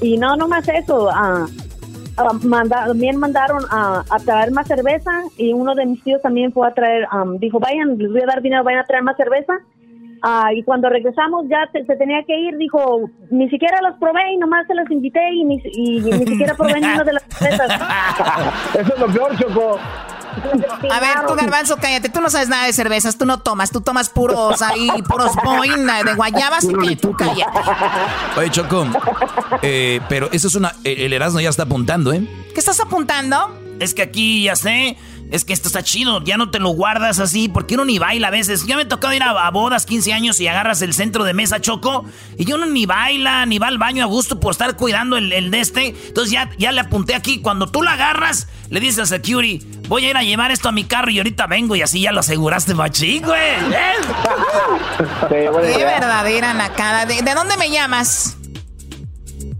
y 0.00 0.16
no, 0.18 0.36
no 0.36 0.48
más 0.48 0.68
eso. 0.68 1.08
ah, 1.12 1.46
ah, 2.16 2.32
manda- 2.42 2.86
también 2.86 3.16
mandaron 3.16 3.62
a, 3.70 4.04
a 4.08 4.18
traer 4.18 4.50
más 4.52 4.66
cerveza 4.66 5.10
y 5.36 5.52
uno 5.52 5.74
de 5.74 5.86
mis 5.86 6.02
tíos 6.02 6.20
también 6.22 6.52
fue 6.52 6.66
a 6.68 6.74
traer, 6.74 7.06
am, 7.10 7.38
dijo, 7.38 7.58
vayan, 7.60 7.96
les 7.98 8.10
voy 8.12 8.22
a 8.22 8.26
dar 8.26 8.42
dinero, 8.42 8.64
vayan 8.64 8.80
a 8.80 8.84
traer 8.84 9.02
más 9.04 9.16
cerveza. 9.16 9.54
Ah, 10.22 10.52
y 10.54 10.62
cuando 10.64 10.90
regresamos 10.90 11.46
ya 11.48 11.66
te- 11.72 11.84
se 11.86 11.96
tenía 11.96 12.22
que 12.24 12.38
ir, 12.38 12.56
dijo, 12.58 13.08
ni 13.30 13.48
siquiera 13.48 13.80
las 13.80 13.96
probé 13.98 14.20
y 14.34 14.36
nomás 14.36 14.66
se 14.66 14.74
las 14.74 14.90
invité 14.90 15.20
y 15.32 15.44
ni, 15.44 15.62
y 15.72 16.00
ni 16.02 16.26
siquiera 16.26 16.54
probé 16.54 16.74
ninguna 16.80 17.04
de 17.04 17.12
las 17.14 17.22
cervezas. 17.30 17.70
Eso 18.78 18.94
es 18.94 19.00
lo 19.00 19.06
peor, 19.06 19.34
Choco. 19.38 19.78
A 20.90 21.00
ver, 21.00 21.26
tú 21.26 21.34
garbanzo, 21.34 21.76
cállate, 21.76 22.08
tú 22.08 22.20
no 22.20 22.30
sabes 22.30 22.48
nada 22.48 22.66
de 22.66 22.72
cervezas, 22.72 23.16
tú 23.16 23.26
no 23.26 23.40
tomas, 23.40 23.70
tú 23.70 23.80
tomas 23.80 24.08
puros 24.08 24.62
ahí, 24.62 24.88
puros 25.08 25.32
boina 25.44 26.02
de 26.02 26.14
guayabas 26.14 26.64
y 26.64 26.74
que 26.74 26.96
tú 26.96 27.12
cállate. 27.12 27.58
Oye, 28.36 28.50
Choco, 28.50 28.86
eh, 29.62 30.00
pero 30.08 30.28
eso 30.32 30.48
es 30.48 30.54
una... 30.54 30.74
El 30.84 31.12
Erasmo 31.12 31.40
ya 31.40 31.50
está 31.50 31.64
apuntando, 31.64 32.12
¿eh? 32.12 32.26
¿Qué 32.54 32.60
estás 32.60 32.80
apuntando? 32.80 33.56
Es 33.80 33.94
que 33.94 34.02
aquí, 34.02 34.44
ya 34.44 34.56
sé, 34.56 34.96
es 35.30 35.44
que 35.44 35.52
esto 35.52 35.68
está 35.68 35.82
chido, 35.82 36.22
ya 36.24 36.36
no 36.36 36.50
te 36.50 36.58
lo 36.58 36.70
guardas 36.70 37.20
así, 37.20 37.48
porque 37.48 37.74
uno 37.74 37.84
ni 37.84 37.98
baila 37.98 38.28
a 38.28 38.30
veces. 38.30 38.66
Ya 38.66 38.76
me 38.76 38.84
tocó 38.84 39.12
ir 39.12 39.22
a, 39.22 39.30
a 39.46 39.50
bodas 39.50 39.86
15 39.86 40.12
años 40.12 40.40
y 40.40 40.48
agarras 40.48 40.82
el 40.82 40.92
centro 40.94 41.24
de 41.24 41.34
mesa 41.34 41.60
choco, 41.60 42.04
y 42.36 42.44
yo 42.44 42.58
no 42.58 42.66
ni 42.66 42.86
baila, 42.86 43.46
ni 43.46 43.58
va 43.58 43.68
al 43.68 43.78
baño 43.78 44.02
a 44.02 44.06
gusto 44.06 44.40
por 44.40 44.52
estar 44.52 44.76
cuidando 44.76 45.16
el, 45.16 45.32
el 45.32 45.50
de 45.50 45.60
este. 45.60 45.94
Entonces 46.08 46.32
ya, 46.32 46.50
ya 46.58 46.72
le 46.72 46.80
apunté 46.80 47.14
aquí, 47.14 47.40
cuando 47.40 47.68
tú 47.68 47.82
la 47.82 47.92
agarras, 47.92 48.48
le 48.68 48.80
dices 48.80 48.98
a 49.00 49.06
security, 49.06 49.64
voy 49.88 50.06
a 50.06 50.10
ir 50.10 50.16
a 50.16 50.22
llevar 50.22 50.50
esto 50.50 50.68
a 50.68 50.72
mi 50.72 50.84
carro 50.84 51.10
y 51.10 51.18
ahorita 51.18 51.46
vengo, 51.46 51.76
y 51.76 51.82
así 51.82 52.00
ya 52.00 52.12
lo 52.12 52.20
aseguraste 52.20 52.74
machín, 52.74 53.22
güey. 53.24 53.40
¿eh? 53.40 53.94
Qué 55.28 55.84
verdadera 55.84 56.54
nacada. 56.54 57.06
¿De, 57.06 57.22
de 57.22 57.34
dónde 57.34 57.56
me 57.56 57.70
llamas? 57.70 58.36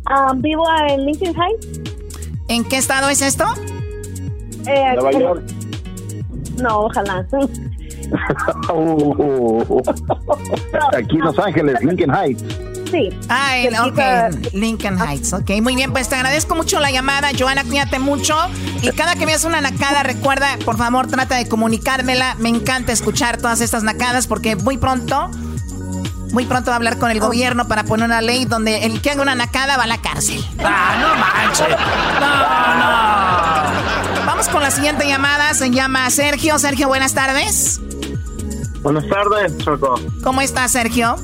Ah, 0.07 0.33
vivo 0.35 0.65
en 0.89 1.07
Lincoln 1.07 1.35
Heights. 1.35 1.81
¿En 2.49 2.65
qué 2.65 2.79
estado 2.79 3.09
es 3.09 3.23
esto? 3.23 3.45
Eh, 4.67 4.95
Nueva 4.95 5.13
York. 5.13 5.43
No, 6.61 6.81
ojalá. 6.81 7.25
Aquí 10.97 11.17
en 11.17 11.25
Los 11.25 11.39
Ángeles, 11.39 11.77
Lincoln 11.83 12.15
Heights. 12.15 12.45
Sí. 12.91 13.09
Ah, 13.29 13.57
en, 13.57 13.79
ok, 13.79 13.99
Lincoln 14.53 14.99
Heights, 14.99 15.33
ok, 15.33 15.49
muy 15.63 15.77
bien, 15.77 15.93
pues 15.93 16.09
te 16.09 16.17
agradezco 16.17 16.57
mucho 16.57 16.81
la 16.81 16.91
llamada, 16.91 17.29
Joana, 17.39 17.63
cuídate 17.63 18.01
mucho, 18.01 18.35
y 18.83 18.91
cada 18.91 19.15
que 19.15 19.27
veas 19.27 19.45
una 19.45 19.61
nacada, 19.61 20.03
recuerda, 20.03 20.59
por 20.65 20.77
favor, 20.77 21.07
trata 21.07 21.37
de 21.37 21.47
comunicármela, 21.47 22.35
me 22.41 22.49
encanta 22.49 22.91
escuchar 22.91 23.37
todas 23.37 23.61
estas 23.61 23.85
nacadas, 23.85 24.27
porque 24.27 24.57
muy 24.57 24.77
pronto, 24.77 25.31
muy 26.33 26.47
pronto 26.47 26.71
va 26.71 26.75
a 26.75 26.77
hablar 26.77 26.99
con 26.99 27.11
el 27.11 27.21
gobierno 27.21 27.67
para 27.67 27.85
poner 27.85 28.07
una 28.07 28.21
ley 28.21 28.45
donde 28.45 28.85
el 28.85 29.01
que 29.01 29.11
haga 29.11 29.23
una 29.23 29.35
nacada 29.35 29.77
va 29.77 29.85
a 29.85 29.87
la 29.87 30.01
cárcel. 30.01 30.45
Ah, 30.59 30.97
no 31.01 31.15
manches. 31.17 31.69
No, 32.21 34.21
no. 34.21 34.27
Vamos 34.27 34.49
con 34.49 34.63
la 34.63 34.71
siguiente 34.71 35.07
llamada, 35.07 35.55
se 35.55 35.71
llama 35.71 36.09
Sergio, 36.11 36.59
Sergio, 36.59 36.89
buenas 36.89 37.15
tardes, 37.15 37.81
Buenas 38.83 39.07
tardes, 39.09 39.59
Choco. 39.59 40.01
¿cómo 40.25 40.41
estás, 40.41 40.73
Sergio? 40.73 41.17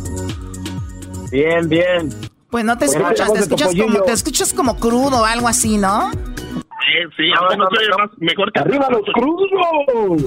Bien, 1.30 1.66
bien. 1.68 2.14
Pues 2.50 2.64
no 2.64 2.76
te 2.76 2.84
escuchas, 2.84 3.32
te 3.32 3.38
escuchas 3.40 3.74
como, 3.74 4.02
te 4.02 4.12
escuchas 4.12 4.52
como 4.52 4.78
crudo 4.78 5.22
o 5.22 5.24
algo 5.24 5.48
así, 5.48 5.78
¿no? 5.78 6.10
Sí, 6.12 6.92
sí, 7.16 7.24
ahora 7.38 7.56
no 7.56 7.64
más 7.64 8.10
mejor 8.18 8.52
que 8.52 8.60
¡Arriba 8.60 8.88
los 8.90 9.02
crudos! 9.12 9.48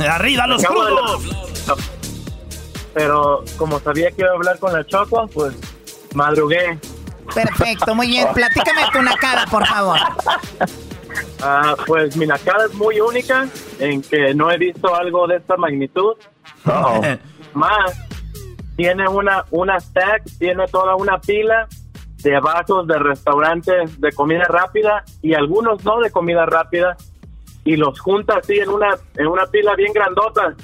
Arriba 0.08 0.48
los 0.48 0.64
crudos. 0.64 1.22
Pero 2.94 3.44
como 3.58 3.80
sabía 3.80 4.12
que 4.12 4.22
iba 4.22 4.32
a 4.32 4.34
hablar 4.34 4.60
con 4.60 4.74
la 4.74 4.86
Choco, 4.86 5.28
pues 5.28 5.56
madrugué. 6.14 6.80
Perfecto, 7.34 7.94
muy 7.94 8.08
bien, 8.08 8.28
platícame 8.34 8.82
tu 8.92 9.02
nacada, 9.02 9.46
por 9.46 9.66
favor. 9.66 10.00
Ah, 11.42 11.76
pues 11.88 12.16
mi 12.18 12.26
nacada 12.26 12.66
es 12.66 12.74
muy 12.74 13.00
única 13.00 13.48
en 13.80 14.02
que 14.02 14.34
no 14.34 14.52
he 14.52 14.58
visto 14.58 14.94
algo 14.94 15.26
de 15.26 15.38
esta 15.38 15.56
magnitud. 15.58 16.16
Más, 17.54 17.98
tiene 18.76 19.08
una, 19.08 19.46
una 19.52 19.80
stack, 19.80 20.24
tiene 20.38 20.68
toda 20.68 20.96
una 20.96 21.20
pila 21.20 21.68
de 22.18 22.40
vasos 22.40 22.86
de 22.88 23.00
restaurantes 23.00 24.00
de 24.00 24.12
comida 24.12 24.44
rápida 24.46 25.04
y 25.22 25.34
algunos 25.34 25.84
no 25.86 26.00
de 26.00 26.12
comida 26.12 26.46
rápida 26.46 26.98
y 27.64 27.78
los 27.78 28.00
junta 28.00 28.38
así 28.38 28.60
en 28.60 28.70
una, 28.70 28.98
en 29.16 29.28
una 29.28 29.46
pila 29.46 29.76
bien 29.76 29.94
grandota 29.94 30.56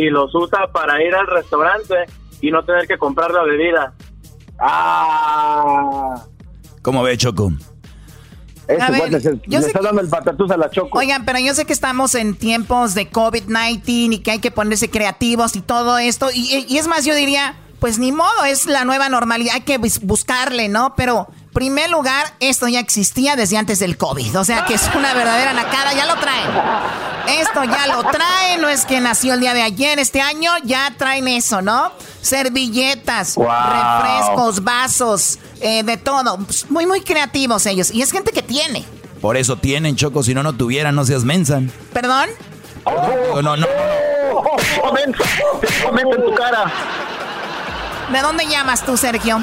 y 0.00 0.10
los 0.10 0.34
usa 0.34 0.70
para 0.72 1.02
ir 1.02 1.14
al 1.14 1.26
restaurante 1.26 1.94
y 2.40 2.50
no 2.50 2.64
tener 2.64 2.86
que 2.86 2.96
comprar 2.98 3.30
la 3.32 3.42
bebida. 3.42 3.92
¡Ah! 4.58 6.22
¿Cómo 6.82 7.02
ve, 7.02 7.16
Choco? 7.16 7.52
Ese 8.66 8.82
A 8.82 8.90
ver, 8.90 9.00
cuate 9.00 9.20
se- 9.20 9.30
yo 9.46 9.58
le 9.58 9.60
sé 9.62 9.66
está 9.68 9.80
que- 9.80 9.84
dando 9.86 10.00
el 10.00 10.08
patatús 10.08 10.50
a 10.50 10.56
la 10.56 10.70
Choco. 10.70 10.96
Oigan, 10.98 11.24
pero 11.24 11.38
yo 11.40 11.52
sé 11.54 11.64
que 11.64 11.72
estamos 11.72 12.14
en 12.14 12.34
tiempos 12.36 12.94
de 12.94 13.10
COVID-19 13.10 14.14
y 14.14 14.18
que 14.20 14.30
hay 14.30 14.38
que 14.38 14.50
ponerse 14.50 14.88
creativos 14.90 15.56
y 15.56 15.60
todo 15.60 15.98
esto. 15.98 16.28
Y, 16.32 16.64
y 16.68 16.78
es 16.78 16.86
más, 16.86 17.04
yo 17.04 17.14
diría, 17.14 17.56
pues 17.80 17.98
ni 17.98 18.12
modo, 18.12 18.44
es 18.46 18.66
la 18.66 18.84
nueva 18.84 19.08
normalidad, 19.08 19.54
hay 19.56 19.62
que 19.62 19.78
bus- 19.78 20.00
buscarle, 20.02 20.68
¿no? 20.68 20.94
Pero, 20.96 21.26
primer 21.52 21.90
lugar, 21.90 22.26
esto 22.40 22.68
ya 22.68 22.80
existía 22.80 23.36
desde 23.36 23.56
antes 23.56 23.78
del 23.78 23.96
COVID. 23.96 24.38
O 24.38 24.44
sea 24.44 24.64
que 24.64 24.74
es 24.74 24.82
una 24.94 25.12
verdadera 25.14 25.52
nacada, 25.52 25.92
ya 25.92 26.06
lo 26.06 26.16
traen. 26.16 26.48
Esto 27.40 27.64
ya 27.64 27.86
lo 27.86 28.02
traen, 28.10 28.60
no 28.60 28.68
es 28.68 28.84
que 28.84 29.00
nació 29.00 29.34
el 29.34 29.40
día 29.40 29.54
de 29.54 29.62
ayer, 29.62 29.98
este 29.98 30.20
año, 30.20 30.50
ya 30.64 30.92
traen 30.96 31.28
eso, 31.28 31.60
¿no? 31.62 31.92
Servilletas, 32.22 33.34
Wow. 33.36 33.46
refrescos, 33.48 34.64
vasos, 34.64 35.38
eh, 35.60 35.82
de 35.82 35.96
todo. 35.96 36.38
Muy, 36.70 36.86
muy 36.86 37.02
creativos 37.02 37.66
ellos. 37.66 37.90
Y 37.90 38.02
es 38.02 38.10
gente 38.10 38.32
que 38.32 38.42
tiene. 38.42 38.84
Por 39.20 39.36
eso 39.36 39.56
tienen, 39.56 39.96
Choco, 39.96 40.22
si 40.22 40.34
no, 40.34 40.42
no 40.42 40.54
tuvieran, 40.54 40.94
no 40.94 41.04
seas 41.04 41.24
mensa. 41.24 41.60
¿Perdón? 41.92 42.30
No, 42.86 43.42
no, 43.42 43.56
no. 43.56 43.66
¡Oh! 44.32 44.56
¡Comenta 44.80 46.16
en 46.16 46.24
tu 46.24 46.34
cara! 46.34 46.64
¿De 48.10 48.20
dónde 48.20 48.46
llamas 48.46 48.84
tú, 48.84 48.96
Sergio? 48.96 49.42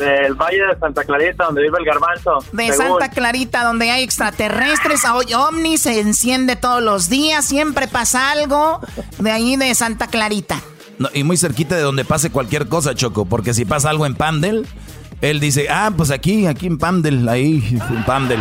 Del 0.00 0.34
Valle 0.34 0.66
de 0.66 0.78
Santa 0.78 1.04
Clarita, 1.04 1.44
donde 1.44 1.62
vive 1.62 1.78
el 1.78 1.84
garbanzo. 1.84 2.38
De 2.52 2.72
Santa 2.72 3.10
Clarita, 3.10 3.64
donde 3.64 3.90
hay 3.90 4.02
extraterrestres, 4.02 5.04
hoy 5.04 5.32
ovni, 5.34 5.78
se 5.78 6.00
enciende 6.00 6.56
todos 6.56 6.82
los 6.82 7.08
días, 7.08 7.44
siempre 7.44 7.86
pasa 7.86 8.30
algo. 8.30 8.80
De 9.18 9.30
ahí 9.30 9.56
de 9.56 9.74
Santa 9.74 10.08
Clarita. 10.08 10.60
y 11.14 11.22
muy 11.24 11.36
cerquita 11.36 11.76
de 11.76 11.82
donde 11.82 12.04
pase 12.04 12.30
cualquier 12.30 12.68
cosa, 12.68 12.94
Choco, 12.94 13.26
porque 13.26 13.54
si 13.54 13.64
pasa 13.64 13.90
algo 13.90 14.06
en 14.06 14.14
Pandel, 14.14 14.66
él 15.20 15.38
dice, 15.38 15.68
ah, 15.70 15.92
pues 15.96 16.10
aquí, 16.10 16.46
aquí 16.46 16.66
en 16.66 16.78
Pandel, 16.78 17.28
ahí, 17.28 17.62
en 17.70 18.04
Pandel. 18.04 18.40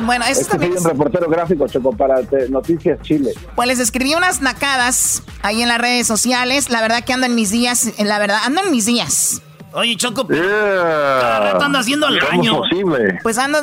Bueno, 0.00 0.24
eso 0.26 0.42
es 0.42 0.48
también. 0.48 0.78
un 0.78 0.84
reportero 0.84 1.28
gráfico, 1.28 1.66
Choco, 1.66 1.92
para 1.92 2.20
Noticias 2.48 3.00
Chile. 3.02 3.32
Pues 3.56 3.68
les 3.68 3.80
escribí 3.80 4.14
unas 4.14 4.40
nacadas 4.40 5.22
ahí 5.42 5.60
en 5.62 5.68
las 5.68 5.78
redes 5.78 6.06
sociales. 6.06 6.70
La 6.70 6.80
verdad 6.80 7.04
que 7.04 7.12
ando 7.12 7.26
en 7.26 7.34
mis 7.34 7.50
días, 7.50 7.92
en 7.98 8.08
la 8.08 8.18
verdad, 8.18 8.38
ando 8.44 8.62
en 8.62 8.70
mis 8.70 8.86
días. 8.86 9.42
Oye, 9.72 9.96
Choco, 9.96 10.26
cada 10.26 11.52
rato 11.52 11.64
ando 11.64 11.78
haciendo 11.78 12.06
al 12.06 12.18
baño. 12.20 12.62
Pues 13.22 13.36
ando, 13.38 13.60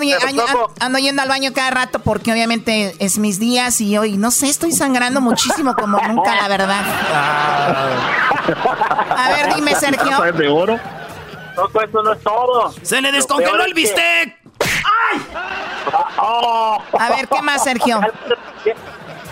ando, 0.80 1.00
yendo 1.00 1.22
al 1.22 1.28
baño 1.30 1.52
cada 1.54 1.72
rato 1.72 2.00
porque 2.00 2.32
obviamente 2.32 2.96
es 3.00 3.18
mis 3.18 3.40
días 3.40 3.82
y 3.82 3.98
hoy, 3.98 4.18
no 4.18 4.30
sé, 4.32 4.48
estoy 4.48 4.72
sangrando 4.72 5.20
muchísimo 5.20 5.74
como 5.74 6.00
nunca, 6.00 6.36
la 6.36 6.48
verdad. 6.48 6.82
A 9.10 9.30
ver, 9.30 9.56
dime, 9.56 9.76
Sergio. 9.76 10.22
de 10.34 10.48
oro? 10.48 10.80
No, 11.56 11.82
eso 11.82 12.04
no 12.04 12.14
es 12.14 12.22
todo. 12.22 12.74
¡Se 12.82 13.02
le 13.02 13.12
descongeló 13.12 13.64
el 13.64 13.74
bistec! 13.74 14.38
¡Ay! 14.60 15.22
A 16.18 17.10
ver, 17.10 17.28
¿qué 17.28 17.42
más, 17.42 17.64
Sergio? 17.64 18.00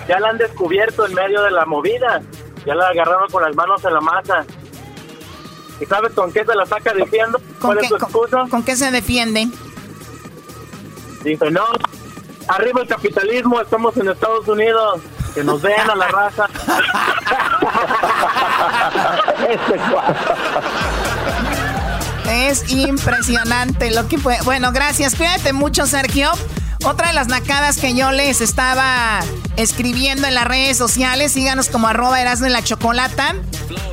Ya 0.07 0.19
la 0.19 0.29
han 0.29 0.37
descubierto 0.37 1.05
en 1.05 1.13
medio 1.13 1.41
de 1.43 1.51
la 1.51 1.65
movida. 1.65 2.21
Ya 2.65 2.75
la 2.75 2.87
agarraron 2.87 3.29
con 3.29 3.43
las 3.43 3.55
manos 3.55 3.83
en 3.83 3.93
la 3.93 4.01
masa. 4.01 4.45
¿Y 5.83 5.85
sabes 5.85 6.13
con 6.13 6.31
qué 6.31 6.45
se 6.45 6.55
la 6.55 6.65
saca 6.65 6.93
diciendo? 6.93 7.41
¿Cuál 7.59 7.79
es 7.79 7.89
su 7.89 7.95
excusa? 7.95 8.45
¿Con 8.49 8.63
qué 8.63 8.77
se 8.77 8.89
defiende? 8.89 9.49
Dice, 11.25 11.51
no, 11.51 11.65
arriba 12.47 12.83
el 12.83 12.87
capitalismo, 12.87 13.59
estamos 13.59 13.97
en 13.97 14.07
Estados 14.07 14.47
Unidos. 14.47 15.01
Que 15.35 15.43
nos 15.43 15.61
vean 15.61 15.89
a 15.89 15.95
la 15.95 16.07
raza. 16.07 16.47
es 22.31 22.71
impresionante 22.71 23.91
lo 23.91 24.07
que 24.07 24.17
fue. 24.19 24.37
Bueno, 24.45 24.71
gracias. 24.71 25.15
Cuídate 25.15 25.51
mucho, 25.51 25.85
Sergio. 25.85 26.31
Otra 26.85 27.07
de 27.07 27.13
las 27.13 27.27
nacadas 27.27 27.77
que 27.77 27.95
yo 27.95 28.11
les 28.11 28.41
estaba 28.41 29.21
escribiendo 29.55 30.27
en 30.27 30.33
las 30.33 30.45
redes 30.45 30.77
sociales, 30.77 31.31
síganos 31.31 31.69
como 31.69 31.87
arroba 31.87 32.19
Erasmo 32.19 32.45
en 32.45 32.51
la 32.51 32.61
Chocolata, 32.61 33.35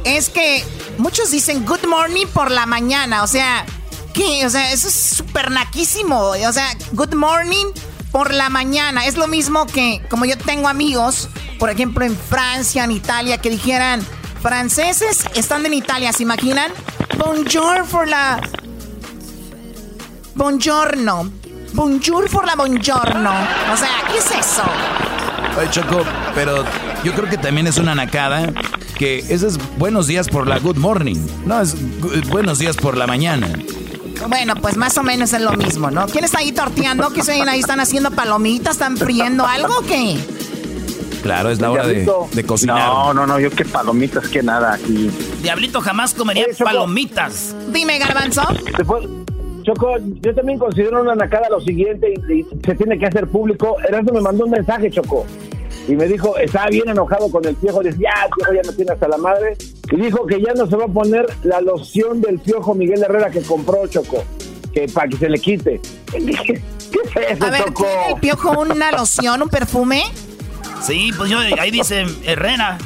es 0.05 0.29
que 0.29 0.65
muchos 0.99 1.31
dicen 1.31 1.65
good 1.65 1.87
morning 1.87 2.27
por 2.27 2.51
la 2.51 2.67
mañana. 2.67 3.23
O 3.23 3.29
sea, 3.29 3.65
¿qué? 4.13 4.45
O 4.45 4.51
sea, 4.51 4.73
eso 4.73 4.89
es 4.89 4.95
súper 4.95 5.53
naquísimo. 5.53 6.19
O 6.19 6.53
sea, 6.53 6.67
good 6.91 7.15
morning 7.15 7.67
por 8.11 8.35
la 8.35 8.49
mañana. 8.49 9.07
Es 9.07 9.17
lo 9.17 9.29
mismo 9.29 9.67
que, 9.67 10.03
como 10.11 10.25
yo 10.25 10.37
tengo 10.37 10.69
amigos, 10.69 11.29
por 11.61 11.71
ejemplo, 11.71 12.05
en 12.05 12.17
Francia, 12.17 12.83
en 12.83 12.91
Italia, 12.91 13.39
que 13.39 13.51
dijeran, 13.51 14.05
franceses 14.43 15.27
están 15.37 15.65
en 15.65 15.75
Italia, 15.75 16.13
¿se 16.13 16.25
imaginan? 16.25 16.73
Bonjour 17.19 17.85
por 17.87 18.09
la... 18.09 18.41
Buongiorno. 20.35 21.40
Bonjour 21.75 22.29
por 22.31 22.47
la 22.47 22.57
buongiorno. 22.57 23.31
O 23.73 23.77
sea, 23.77 24.03
¿qué 24.11 24.19
es 24.19 24.31
eso? 24.31 24.63
Ay, 25.59 25.69
Choco, 25.71 26.03
pero 26.35 26.65
yo 27.05 27.13
creo 27.13 27.29
que 27.29 27.39
también 27.39 27.67
es 27.67 27.79
una 27.79 27.95
nacada 27.95 28.53
que 28.99 29.19
ese 29.19 29.47
es 29.47 29.59
buenos 29.79 30.07
días 30.07 30.29
por 30.29 30.47
la 30.47 30.59
good 30.59 30.77
morning. 30.77 31.17
No, 31.47 31.61
es 31.61 31.75
buenos 32.29 32.59
días 32.59 32.77
por 32.77 32.97
la 32.97 33.07
mañana. 33.07 33.49
Bueno, 34.29 34.55
pues 34.57 34.77
más 34.77 34.99
o 34.99 35.03
menos 35.03 35.33
es 35.33 35.41
lo 35.41 35.53
mismo, 35.53 35.91
¿no? 35.91 36.07
¿Quién 36.07 36.25
está 36.25 36.39
ahí 36.41 36.53
torteando? 36.53 37.11
¿Qué 37.11 37.23
se 37.23 37.33
ahí? 37.33 37.61
¿Están 37.61 37.81
haciendo 37.81 38.11
palomitas? 38.11 38.73
¿Están 38.73 38.97
friendo 38.97 39.47
algo 39.47 39.79
o 39.79 39.83
qué? 39.83 40.19
Claro, 41.23 41.51
es 41.51 41.61
la 41.61 41.71
hora 41.71 41.87
de, 41.87 42.45
cocinar. 42.47 42.79
No, 42.79 43.15
no, 43.15 43.27
no, 43.27 43.39
yo 43.39 43.51
qué 43.51 43.65
palomitas, 43.65 44.29
que 44.29 44.43
nada 44.43 44.75
aquí. 44.75 45.11
Diablito 45.43 45.81
jamás 45.81 46.15
comería 46.15 46.47
palomitas. 46.59 47.55
Dime, 47.71 47.99
Garbanzo. 47.99 48.43
Choco, 49.71 49.99
yo 50.21 50.35
también 50.35 50.59
considero 50.59 51.01
una 51.01 51.15
nacada 51.15 51.49
lo 51.49 51.61
siguiente 51.61 52.13
y, 52.13 52.45
se 52.65 52.75
tiene 52.75 52.99
que 52.99 53.07
hacer 53.07 53.29
público. 53.29 53.77
Erasmo 53.87 54.15
me 54.15 54.21
mandó 54.21 54.45
un 54.45 54.51
mensaje, 54.51 54.91
Choco, 54.91 55.25
y 55.87 55.95
me 55.95 56.07
dijo, 56.07 56.37
estaba 56.39 56.67
bien 56.69 56.89
enojado 56.89 57.31
con 57.31 57.45
el 57.45 57.55
piojo, 57.55 57.81
dice, 57.81 57.99
ya, 58.01 58.25
el 58.25 58.31
piojo 58.35 58.53
ya 58.53 58.63
no 58.63 58.73
tiene 58.73 58.93
hasta 58.93 59.07
la 59.07 59.17
madre, 59.17 59.57
y 59.91 59.97
dijo 59.97 60.27
que 60.27 60.41
ya 60.41 60.55
no 60.55 60.67
se 60.67 60.77
va 60.77 60.87
a 60.87 60.89
poner 60.89 61.27
la 61.45 61.61
loción 61.61 62.21
del 62.21 62.41
piojo 62.41 62.75
Miguel 62.75 63.03
Herrera 63.03 63.31
que 63.31 63.43
compró, 63.43 63.87
Choco, 63.87 64.25
que 64.75 64.89
para 64.89 65.09
que 65.09 65.17
se 65.19 65.29
le 65.29 65.39
quite. 65.39 65.81
Dije, 66.19 66.63
¿qué 66.91 67.23
es 67.23 67.31
eso, 67.37 67.45
a 67.45 67.51
ver, 67.51 67.65
Choco? 67.65 67.85
¿tiene 67.85 68.15
el 68.15 68.21
piojo 68.21 68.61
una 68.61 68.91
loción, 68.91 69.43
un 69.43 69.49
perfume? 69.49 70.03
Sí, 70.83 71.13
pues 71.17 71.31
yo, 71.31 71.39
ahí 71.39 71.71
dice 71.71 72.07
Herrera. 72.25 72.79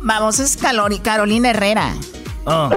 Vamos, 0.00 0.40
es 0.40 0.58
Carolina 0.58 1.50
Herrera. 1.50 1.94
Oh. 2.44 2.70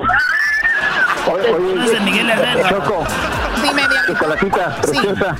Oye, 1.32 1.54
oye, 1.54 2.00
Miguel 2.02 2.30
Herrera. 2.30 2.70
Choco. 2.70 3.04
Dime, 3.62 3.84
Chocolatita, 4.08 4.82
preciosa. 4.82 5.38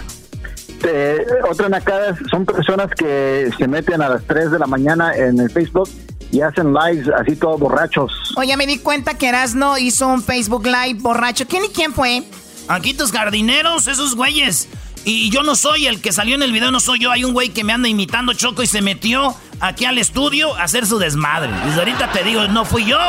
otra 1.50 1.70
nacada 1.70 2.18
son 2.30 2.46
personas 2.46 2.90
que 2.92 3.52
se 3.58 3.68
meten 3.68 4.02
a 4.02 4.10
las 4.10 4.24
3 4.26 4.52
de 4.52 4.60
la 4.60 4.68
mañana 4.68 5.16
en 5.16 5.40
el 5.40 5.50
Facebook 5.50 5.90
y 6.32 6.42
hacen 6.42 6.74
lives 6.74 7.08
así 7.10 7.36
todos 7.36 7.60
borrachos. 7.60 8.12
Oye, 8.38 8.56
me 8.58 8.66
di 8.66 8.80
cuenta 8.80 9.18
que 9.18 9.28
Erasno 9.28 9.78
hizo 9.78 10.08
un 10.08 10.24
Facebook 10.24 10.66
Live 10.66 11.00
borracho. 11.00 11.46
¿Quién 11.48 11.66
y 11.66 11.70
quién 11.70 11.94
fue? 11.94 12.24
Aquí 12.68 12.94
tus 12.94 13.12
jardineros, 13.12 13.88
esos 13.88 14.16
güeyes. 14.16 14.70
Y 15.04 15.32
yo 15.32 15.44
no 15.44 15.56
soy 15.56 15.88
el 15.88 16.00
que 16.00 16.12
salió 16.12 16.36
en 16.36 16.44
el 16.44 16.52
video, 16.52 16.72
no 16.72 16.80
soy 16.80 17.00
yo. 17.00 17.12
Hay 17.12 17.24
un 17.24 17.34
güey 17.34 17.50
que 17.50 17.64
me 17.64 17.74
anda 17.74 17.90
imitando 17.90 18.34
Choco 18.34 18.62
y 18.62 18.68
se 18.68 18.82
metió 18.82 19.36
aquí 19.60 19.86
al 19.86 19.98
estudio 19.98 20.56
a 20.56 20.64
hacer 20.64 20.86
su 20.86 21.00
desmadre. 21.00 21.50
Y 21.76 21.80
ahorita 21.80 22.12
te 22.12 22.24
digo, 22.24 22.48
no 22.48 22.66
fui 22.66 22.86
yo. 22.86 23.00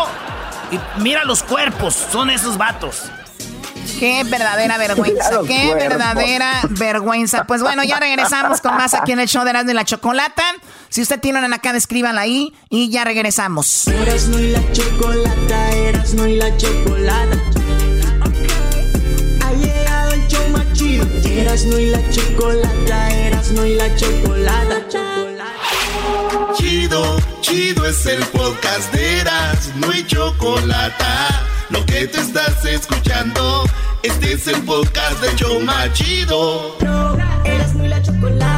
Y 0.73 0.81
mira 1.03 1.25
los 1.25 1.43
cuerpos, 1.43 1.95
son 1.95 2.31
esos 2.31 2.57
vatos. 2.57 3.03
Qué 3.99 4.25
verdadera 4.25 4.79
vergüenza, 4.79 5.41
qué 5.47 5.75
verdadera 5.75 6.63
vergüenza. 6.71 7.45
Pues 7.45 7.63
bueno, 7.63 7.85
ya 7.85 8.01
regresamos 8.01 8.61
con 8.63 8.75
más 8.77 8.95
aquí 8.95 9.13
en 9.13 9.21
el 9.21 9.29
show 9.29 9.45
de 9.45 9.51
Erasmo 9.51 9.71
y 9.71 9.75
la 9.75 9.85
Chocolata. 9.85 10.43
Si 10.89 11.03
usted 11.03 11.21
tiene 11.21 11.45
una 11.45 11.57
acá, 11.57 11.77
escríbanla 11.77 12.23
ahí 12.23 12.55
y 12.71 12.91
ya 12.91 13.05
regresamos. 13.05 13.87
Erasmo 13.87 14.39
y 14.39 14.51
la 14.51 14.73
Chocolata, 14.73 15.71
Erasmo 15.73 16.27
y 16.27 16.37
la 16.37 16.57
Chocolata. 16.57 17.39
Ha 19.45 19.53
llegado 19.53 20.13
el 20.13 20.29
show 20.29 20.49
más 20.49 20.73
chido. 20.73 21.07
Erasmo 21.25 21.77
y 21.77 21.91
la 21.91 22.11
Chocolata, 22.11 23.11
Erasmo 23.11 23.65
y 23.65 23.75
la 23.75 23.95
Chocolata. 23.95 25.12
Chido, 26.55 27.19
chido 27.41 27.87
es 27.87 28.07
el 28.07 28.23
podcast 28.27 28.93
de 28.93 29.21
Erasmo 29.21 29.93
y 29.93 30.07
Chocolata 30.07 31.43
lo 31.73 31.85
que 31.87 32.07
te 32.07 32.21
estás 32.21 32.65
escuchando, 32.67 33.65
este 34.03 34.35
es 34.35 34.47
el 34.47 34.63
podcast 34.63 35.23
de 35.23 35.35
Choma 35.37 35.91
Chido. 35.95 36.77
Eras 37.45 37.75
muy 37.75 37.89
la 37.89 38.03
chocolata. 38.03 38.52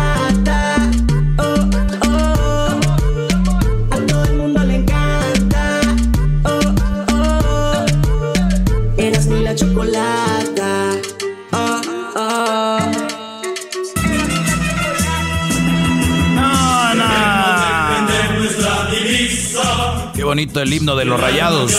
Bonito 20.34 20.60
el 20.60 20.72
himno 20.72 20.96
de 20.96 21.04
los 21.04 21.20
rayados. 21.20 21.72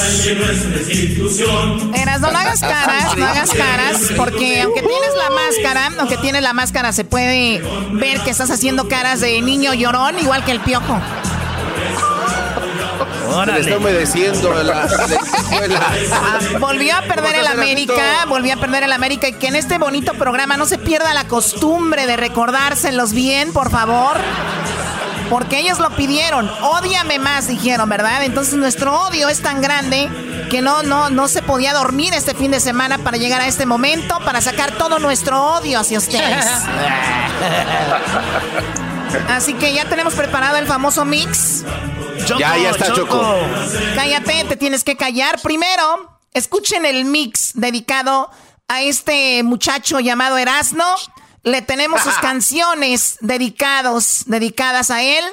Eras, 1.94 2.22
no, 2.22 2.28
hagas 2.30 2.62
caras, 2.62 3.18
no 3.18 3.26
hagas 3.26 3.50
caras, 3.52 4.12
porque 4.16 4.62
aunque 4.62 4.80
tienes 4.80 5.10
la 5.18 5.30
máscara, 5.30 5.92
aunque 6.00 6.16
tienes 6.16 6.42
la 6.42 6.54
máscara, 6.54 6.94
se 6.94 7.04
puede 7.04 7.62
ver 7.92 8.22
que 8.22 8.30
estás 8.30 8.50
haciendo 8.52 8.88
caras 8.88 9.20
de 9.20 9.42
niño 9.42 9.74
llorón, 9.74 10.20
igual 10.20 10.46
que 10.46 10.54
el 10.54 10.62
piojo. 10.62 10.98
Se 13.44 13.60
está 13.60 13.78
humedeciendo 13.78 14.64
la, 14.64 14.84
ah, 14.84 16.40
volvió 16.58 16.96
a 16.96 17.02
perder 17.02 17.36
el 17.36 17.48
América, 17.48 18.26
volvió 18.30 18.54
a 18.54 18.56
perder 18.56 18.84
el 18.84 18.94
América 18.94 19.28
y 19.28 19.34
que 19.34 19.48
en 19.48 19.58
este 19.58 19.78
bonito 19.78 20.14
programa 20.14 20.56
no 20.56 20.66
se 20.66 20.78
pierda 20.78 21.14
la 21.14 21.28
costumbre 21.28 22.08
de 22.08 22.16
recordárselos 22.16 23.12
bien, 23.12 23.52
por 23.52 23.70
favor. 23.70 24.16
Porque 25.30 25.60
ellos 25.60 25.80
lo 25.80 25.90
pidieron. 25.92 26.50
Ódiame 26.62 27.20
más, 27.20 27.48
dijeron, 27.48 27.90
¿verdad? 27.90 28.24
Entonces 28.24 28.56
nuestro 28.56 29.08
odio 29.08 29.30
es 29.30 29.42
tan 29.42 29.62
grande 29.62 30.10
que 30.50 30.62
no, 30.62 30.84
no, 30.84 31.10
no 31.10 31.28
se 31.28 31.42
podía 31.42 31.74
dormir 31.74 32.14
este 32.14 32.34
fin 32.34 32.52
de 32.52 32.60
semana 32.60 32.98
para 33.00 33.18
llegar 33.18 33.42
a 33.42 33.48
este 33.48 33.66
momento, 33.66 34.20
para 34.24 34.42
sacar 34.42 34.72
todo 34.74 35.00
nuestro 35.00 35.56
odio 35.56 35.80
hacia 35.80 35.98
ustedes. 35.98 36.46
Así 39.30 39.54
que 39.54 39.74
ya 39.74 39.86
tenemos 39.86 40.14
preparado 40.14 40.58
el 40.58 40.68
famoso 40.68 41.06
mix. 41.06 41.64
ya, 42.38 42.58
ya 42.58 42.70
está, 42.72 42.94
Choco. 42.94 43.36
Cállate, 43.96 44.44
te 44.46 44.56
tienes 44.58 44.84
que 44.84 44.96
callar. 44.98 45.40
Primero, 45.42 46.16
Escuchen 46.36 46.86
el 46.86 47.06
mix 47.06 47.52
dedicado 47.54 48.30
a 48.68 48.82
este 48.82 49.42
muchacho 49.44 50.02
llamado 50.02 50.38
Erasno. 50.38 50.84
Le 51.46 51.62
tenemos 51.62 52.02
sus 52.02 52.16
canciones 52.16 53.18
dedicados, 53.22 54.24
dedicadas 54.26 54.90
a 54.90 55.04
él. 55.04 55.24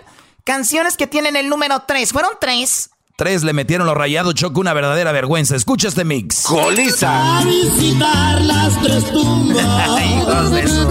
Canciones 0.45 0.99
que 0.99 1.07
tienen 1.07 1.37
el 1.37 1.49
número 1.49 1.85
3. 1.87 2.13
Fueron 2.13 2.33
tres. 2.39 2.91
Tres 3.17 3.43
le 3.45 3.55
metieron 3.55 3.87
los 3.87 3.97
rayados, 3.97 4.35
Choco, 4.35 4.61
una 4.61 4.75
verdadera 4.75 5.11
vergüenza. 5.13 5.57
Escucha 5.57 5.89
este 5.89 6.05
mix. 6.05 6.43
¡Colisa! 6.43 7.39
A 7.39 7.45
visitar 7.45 8.43
las 8.43 8.79
tres 8.83 9.11
tumbas. 9.11 9.65
Hijos 10.05 10.51
de 10.51 10.69
su 10.69 10.83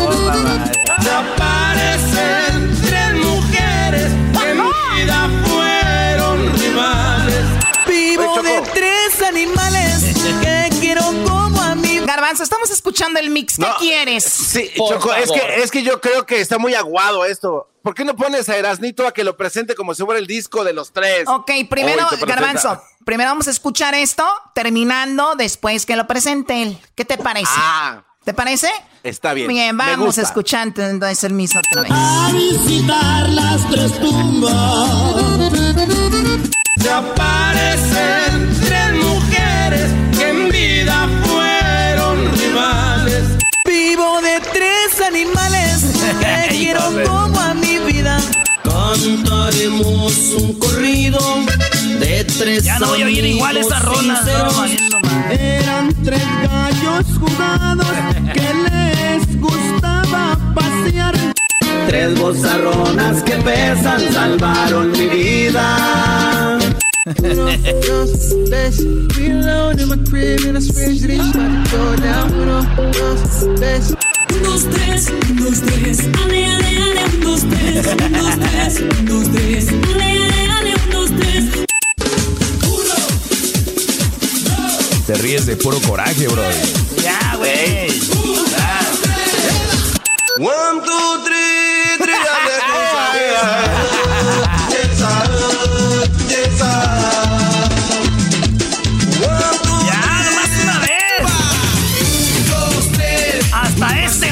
Aparecen 1.12 2.82
tres 2.82 3.14
mujeres 3.24 4.12
que 4.34 4.50
en 4.50 4.58
vida 4.96 5.30
fueron 5.46 6.58
rivales. 6.58 7.46
Vivo 7.88 8.42
de 8.42 8.62
tres 8.74 9.22
animales 9.22 10.16
que 10.42 10.70
quiero 10.80 11.12
mí. 11.12 11.41
Garbanzo, 12.06 12.44
estamos 12.44 12.70
escuchando 12.70 13.20
el 13.20 13.30
mix. 13.30 13.58
¿Qué 13.58 13.68
quieres? 13.80 14.24
Sí, 14.24 14.72
Choco, 14.76 15.14
es 15.14 15.32
que, 15.32 15.64
es 15.64 15.72
que 15.72 15.84
yo 15.84 16.02
creo 16.02 16.26
que 16.26 16.42
está 16.42 16.58
muy 16.58 16.74
aguado 16.74 17.26
esto. 17.26 17.70
¿Por 17.84 17.96
qué 17.96 18.06
no 18.06 18.16
pones 18.16 18.48
a 18.50 18.58
Erasnito 18.58 19.08
a 19.08 19.14
que 19.14 19.24
lo 19.24 19.38
presente 19.38 19.74
como 19.76 19.94
si 19.96 20.04
fuera 20.04 20.20
el 20.20 20.28
disco 20.28 20.64
de 20.64 20.74
los 20.74 20.92
tres? 20.92 21.24
Ok, 21.28 21.52
primero, 21.70 22.08
Garbanzo, 22.28 22.82
primero 23.06 23.32
vamos 23.32 23.48
a 23.48 23.52
escuchar 23.52 23.96
esto, 23.96 24.28
terminando 24.54 25.36
después 25.36 25.86
que 25.86 25.96
lo 25.96 26.06
presente 26.06 26.62
él. 26.62 26.78
¿Qué 26.96 27.06
te 27.06 27.18
parece? 27.18 27.52
Ah. 27.56 28.04
¿Te 28.24 28.36
parece? 28.36 28.70
Está 29.02 29.34
bien. 29.34 29.48
Bien, 29.48 29.76
vamos 29.76 30.20
escuchando 30.20 30.84
entonces 30.84 31.24
el 31.24 31.34
mismo 31.34 31.60
otra 31.60 31.82
vez. 31.82 31.92
A 31.92 32.30
visitar 32.32 33.30
las 33.30 33.68
tres 33.68 34.00
tumbas. 34.00 34.54
Se 36.80 36.92
aparecen 36.92 38.62
tres 38.62 38.94
mujeres 38.94 39.21
Vivo 43.72 44.20
de 44.20 44.42
tres 44.52 45.00
animales 45.00 45.86
que 46.20 46.56
quiero 46.58 46.82
como 47.06 47.40
a 47.40 47.54
mi 47.54 47.78
vida. 47.80 48.18
Cantaremos 48.66 50.14
un 50.38 50.60
corrido 50.60 51.20
de 52.02 52.26
tres 52.26 52.66
Ya 52.66 52.80
no 52.80 52.88
voy 52.88 53.04
a 53.04 53.06
oír 53.06 53.26
igual 53.26 53.56
esa. 53.56 53.80
No, 53.80 53.94
Eran 55.30 55.94
tres 56.04 56.22
gallos 56.44 57.06
jugados 57.18 57.88
que 58.34 58.54
les 58.66 59.40
gustaba 59.40 60.38
pasear. 60.54 61.16
Tres 61.88 62.20
bozarronas 62.20 63.24
que 63.24 63.36
pesan 63.38 64.02
salvaron 64.12 64.92
mi 64.92 65.08
vida. 65.08 66.21
Un, 67.04 67.14
dos, 67.14 67.42
tres, 74.70 75.10
un, 75.10 75.36
dos, 75.38 75.62
tres, 75.62 76.00
ale, 76.24 76.46
ale, 76.46 76.78
ale, 76.78 77.06
un, 77.06 77.22
dos, 77.22 77.42
tres, 77.50 77.88
un, 77.88 78.12
dos, 78.14 78.38
tres, 78.40 78.80
un, 78.82 79.06
dos, 79.06 79.32
tres, 79.32 79.68
ale, 79.70 80.10
ale, 80.14 80.52
ale, 80.52 80.74
un, 80.76 80.90
dos, 80.92 81.10
tres. 81.20 81.44
Te 85.08 85.14
ríes 85.16 85.46
de 85.48 85.56
puro 85.56 85.80
coraje, 85.82 86.28
bro. 86.28 86.44
Ya, 87.02 87.36
güey. 87.38 87.90
One, 90.38 90.82
two, 90.86 91.24
three, 91.26 91.98
three, 91.98 92.14
Ya, 99.88 100.02
nomás 100.26 100.54
una 100.64 100.78
vez. 100.80 101.24
Hasta 103.52 103.88
este 104.04 104.28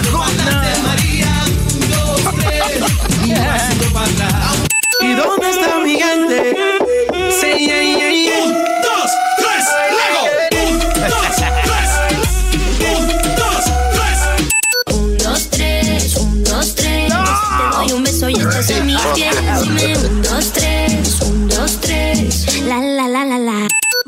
¿Y 5.02 5.14
dónde 5.14 5.50
está 5.50 5.80
mi 5.80 5.96
gente? 5.96 6.70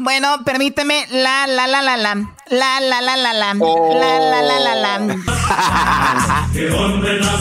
Bueno, 0.03 0.43
permíteme. 0.43 1.05
La, 1.11 1.45
la, 1.47 1.67
la, 1.67 1.81
la, 1.83 1.95
la. 1.97 2.15
La, 2.49 2.79
la, 2.81 3.01
la, 3.01 3.17
la, 3.17 3.33
la. 3.33 3.53
La, 3.53 4.19
la, 4.19 4.41
la, 4.41 4.59
la, 4.59 4.75
la. 4.75 6.47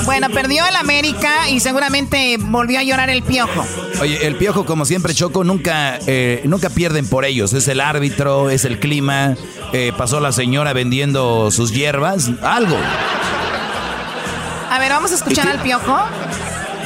Bueno, 0.05 0.29
perdió 0.31 0.65
el 0.67 0.77
América 0.77 1.49
y 1.49 1.61
seguramente 1.61 2.37
volvió 2.39 2.79
a 2.79 2.83
llorar 2.83 3.09
el 3.09 3.23
piojo. 3.23 3.65
Oye, 4.01 4.27
el 4.27 4.37
piojo, 4.37 4.67
como 4.67 4.85
siempre, 4.85 5.15
Choco, 5.15 5.43
nunca, 5.43 5.99
eh, 6.07 6.43
nunca 6.45 6.69
pierden 6.71 7.09
por 7.09 7.25
ellos. 7.25 7.53
Es 7.55 7.67
el 7.69 7.81
árbitro, 7.81 8.51
es 8.51 8.65
el 8.67 8.79
clima. 8.79 9.37
eh, 9.73 9.93
pasó 9.97 10.21
la 10.21 10.33
señora 10.33 10.73
vendiendo 10.75 11.51
sus 11.51 11.73
hierbas. 11.73 12.31
Algo. 12.43 12.77
A 14.71 14.79
ver, 14.79 14.91
vamos 14.91 15.13
a 15.13 15.15
escuchar 15.15 15.49
al 15.49 15.61
piojo. 15.63 15.99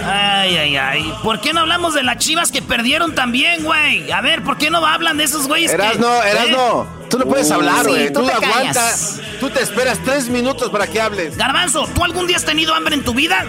Ay, 0.07 0.57
ay, 0.57 0.77
ay. 0.77 1.15
¿Por 1.23 1.41
qué 1.41 1.53
no 1.53 1.61
hablamos 1.61 1.95
de 1.95 2.03
las 2.03 2.19
chivas 2.19 2.51
que 2.53 2.63
perdieron 2.63 3.15
también, 3.15 3.65
güey? 3.65 4.11
A 4.13 4.21
ver, 4.21 4.43
¿por 4.43 4.59
qué 4.59 4.71
no 4.71 4.85
hablan 4.87 5.17
de 5.17 5.25
esos 5.25 5.47
güeyes 5.49 5.71
que- 5.71 5.77
Erasno, 5.77 6.23
Erasno, 6.23 6.83
¿Eh? 7.03 7.07
tú 7.11 7.19
no 7.19 7.25
puedes 7.27 7.51
hablar, 7.51 7.85
sí, 7.85 7.91
güey. 7.91 8.13
tú 8.13 8.21
tú 8.21 8.27
te 8.27 8.33
aguantas. 8.33 8.75
callas. 8.75 9.21
Tú 9.41 9.51
te 9.51 9.63
esperas 9.63 9.99
tres 10.05 10.29
minutos 10.29 10.71
para 10.71 10.87
que 10.87 11.01
hables. 11.01 11.37
Garbanzo, 11.37 11.87
¿tú 11.95 12.05
algún 12.05 12.27
día 12.27 12.37
has 12.37 12.45
tenido 12.45 12.75
hambre 12.75 12.95
en 12.95 13.05
tu 13.05 13.15
vida? 13.15 13.45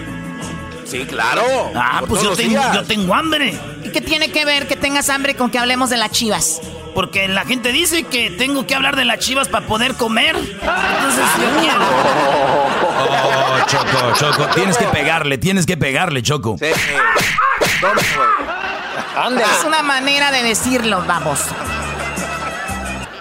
Sí, 0.84 1.04
claro. 1.04 1.42
Ah, 1.74 2.02
pues 2.06 2.22
yo 2.22 2.36
tengo, 2.36 2.60
yo 2.74 2.84
tengo 2.84 3.14
hambre. 3.14 3.58
¿Y 3.82 3.90
qué 3.90 4.00
tiene 4.00 4.30
que 4.30 4.44
ver 4.44 4.66
que 4.68 4.76
tengas 4.76 5.08
hambre 5.10 5.34
con 5.34 5.50
que 5.50 5.58
hablemos 5.58 5.90
de 5.90 5.96
las 5.96 6.10
chivas? 6.12 6.60
Porque 6.96 7.28
la 7.28 7.44
gente 7.44 7.72
dice 7.72 8.04
que 8.04 8.30
tengo 8.30 8.66
que 8.66 8.74
hablar 8.74 8.96
de 8.96 9.04
las 9.04 9.18
chivas 9.18 9.48
para 9.48 9.66
poder 9.66 9.96
comer. 9.96 10.34
Entonces 10.34 11.24
yo 11.38 11.60
quiero. 11.60 11.78
Oh, 12.98 13.58
Choco, 13.66 14.12
Choco. 14.18 14.46
Tienes 14.54 14.78
que 14.78 14.86
pegarle, 14.86 15.36
tienes 15.36 15.66
que 15.66 15.76
pegarle, 15.76 16.22
Choco. 16.22 16.56
Sí. 16.58 16.68
Es 19.58 19.64
una 19.64 19.82
manera 19.82 20.30
de 20.30 20.42
decirlo, 20.42 21.02
vamos. 21.06 21.40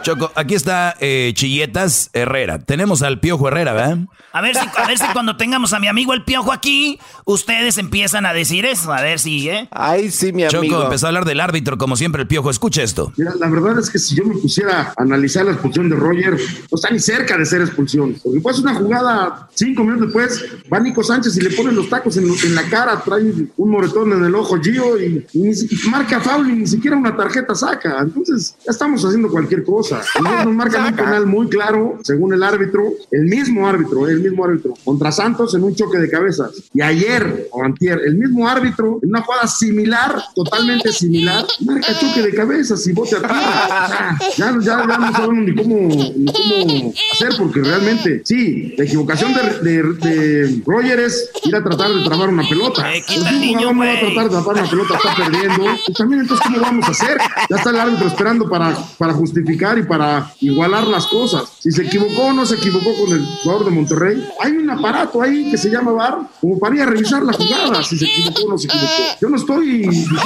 Choco, 0.06 0.32
aquí 0.36 0.54
está 0.54 0.96
eh, 1.00 1.32
Chilletas 1.34 2.12
Herrera. 2.14 2.60
Tenemos 2.60 3.02
al 3.02 3.20
Piojo 3.20 3.48
Herrera, 3.48 3.74
¿verdad? 3.74 3.98
A 4.34 4.42
ver, 4.42 4.54
si, 4.54 4.60
a 4.60 4.86
ver 4.86 5.00
si 5.00 5.06
cuando 5.14 5.36
tengamos 5.36 5.74
a 5.74 5.80
mi 5.80 5.88
amigo 5.88 6.14
el 6.14 6.24
piojo 6.24 6.52
aquí, 6.52 7.00
ustedes 7.24 7.80
empiezan 7.80 8.28
a 8.28 8.34
decir 8.34 8.68
eso. 8.68 8.94
A 8.94 9.02
ver 9.02 9.18
si, 9.18 9.50
¿eh? 9.50 9.68
Ay, 9.72 10.12
sí, 10.12 10.32
mi 10.32 10.46
Choco 10.48 10.84
empezó 10.84 11.08
a 11.08 11.10
hablar 11.10 11.26
del 11.26 11.40
árbitro, 11.40 11.80
como 11.80 11.96
siempre, 11.96 12.22
el 12.22 12.28
Piojo. 12.28 12.52
Escucha 12.52 12.84
esto. 12.84 13.12
Mira, 13.18 13.34
la 13.40 13.50
verdad 13.50 13.80
es 13.80 13.90
que 13.90 13.98
si 13.98 14.14
yo 14.14 14.26
me 14.26 14.36
pusiera 14.36 14.94
a 14.96 15.02
analizar 15.02 15.44
la 15.46 15.54
expulsión 15.54 15.90
de 15.90 15.96
Roger, 15.96 16.34
no 16.34 16.76
está 16.76 16.92
ni 16.92 17.00
cerca 17.00 17.36
de 17.36 17.46
ser 17.46 17.62
expulsión. 17.62 18.16
Porque 18.24 18.40
pues 18.42 18.60
una 18.60 18.76
jugada, 18.76 19.50
cinco 19.56 19.84
minutos 19.84 20.08
después, 20.08 20.46
va 20.72 20.80
Nico 20.82 21.02
Sánchez 21.02 21.36
y 21.38 21.42
le 21.42 21.50
ponen 21.50 21.76
los 21.76 21.90
tacos 21.90 22.16
en, 22.18 22.26
en 22.26 22.54
la 22.54 22.64
cara, 22.70 23.02
trae 23.04 23.24
un 23.58 23.72
moretón 23.72 24.14
en 24.14 24.24
el 24.24 24.36
ojo 24.36 24.62
Gio 24.62 25.02
y, 25.02 25.26
y 25.34 25.50
y 25.50 25.90
marca 25.90 26.20
foul 26.20 26.52
y 26.52 26.54
ni 26.58 26.68
siquiera 26.68 26.96
una 26.96 27.16
tarjeta 27.18 27.56
saca. 27.56 28.02
Entonces, 28.02 28.56
ya 28.66 28.72
estamos 28.72 29.04
haciendo 29.04 29.30
cualquier 29.30 29.64
cosa. 29.64 29.95
Entonces 30.16 30.46
nos 30.46 30.56
marcan 30.56 30.88
un 30.88 30.96
penal 30.96 31.26
muy 31.28 31.48
claro, 31.48 31.98
según 32.04 32.34
el 32.34 32.44
árbitro, 32.44 32.84
el 33.12 33.24
mismo 33.24 33.68
árbitro, 33.68 34.08
el 34.08 34.20
mismo 34.20 34.46
árbitro, 34.46 34.74
contra 34.84 35.12
Santos 35.12 35.54
en 35.56 35.64
un 35.64 35.76
choque 35.76 35.98
de 35.98 36.10
cabezas. 36.10 36.52
Y 36.74 36.82
ayer, 36.82 37.48
o 37.52 37.64
antier, 37.64 38.00
el 38.06 38.16
mismo 38.16 38.48
árbitro, 38.48 39.00
en 39.02 39.10
una 39.10 39.22
jugada 39.22 39.48
similar, 39.48 40.22
totalmente 40.36 40.92
similar, 40.92 41.46
marca 41.66 41.98
choque 42.00 42.22
de 42.22 42.34
cabezas 42.34 42.86
y 42.88 42.94
bote 42.94 43.16
a 43.16 44.18
ya, 44.38 44.58
ya, 44.60 44.60
ya 44.60 44.98
no 44.98 45.12
sabemos 45.12 45.46
ni 45.46 45.56
cómo, 45.56 45.76
ni 46.16 46.26
cómo 46.26 46.94
hacer, 47.14 47.34
porque 47.38 47.62
realmente, 47.62 48.22
sí, 48.26 48.74
la 48.78 48.84
equivocación 48.84 49.34
de, 49.34 49.42
de, 49.70 49.84
de 49.94 50.62
Roger 50.66 51.00
es 51.00 51.30
ir 51.44 51.56
a 51.56 51.64
tratar 51.64 51.94
de 51.94 52.04
trabar 52.04 52.30
una 52.30 52.48
pelota. 52.48 52.86
Si 53.08 53.20
un 53.20 53.26
jugador 53.26 53.76
no 53.76 53.80
va 53.80 53.94
a 53.94 54.00
tratar 54.00 54.30
de 54.30 54.36
tapar 54.36 54.56
una 54.56 54.70
pelota, 54.70 54.96
está 54.96 55.16
perdiendo. 55.16 55.64
Pues 55.86 55.98
también, 55.98 56.22
entonces, 56.22 56.46
¿cómo 56.46 56.60
vamos 56.60 56.88
a 56.88 56.92
hacer? 56.92 57.18
Ya 57.50 57.56
está 57.58 57.70
el 57.70 57.80
árbitro 57.80 58.08
esperando 58.08 58.50
para, 58.50 58.76
para 58.98 59.14
justificar 59.14 59.78
y 59.78 59.84
para 59.88 60.34
igualar 60.42 60.88
las 60.88 61.08
cosas. 61.08 61.50
Si 61.60 61.72
se 61.72 61.84
equivocó 61.84 62.26
o 62.26 62.34
no 62.34 62.46
se 62.46 62.56
equivocó 62.56 62.94
con 62.96 63.12
el 63.12 63.26
jugador 63.44 63.66
de 63.66 63.72
Monterrey, 63.72 64.28
hay 64.42 64.52
un 64.52 64.70
aparato 64.70 65.22
ahí 65.22 65.50
que 65.50 65.58
se 65.58 65.70
llama 65.70 65.92
VAR 65.92 66.18
como 66.42 66.60
para 66.60 66.76
ir 66.76 66.82
a 66.82 66.86
revisar 66.86 67.24
la 67.24 67.34
jugada, 67.34 67.84
si 67.84 67.98
se 67.98 68.06
equivocó 68.06 68.44
o 68.44 68.50
no 68.52 68.58
se 68.58 68.68
equivocó. 68.68 68.88
Yo 69.22 69.30
no 69.30 69.38
estoy 69.38 69.88
diciendo 69.88 70.20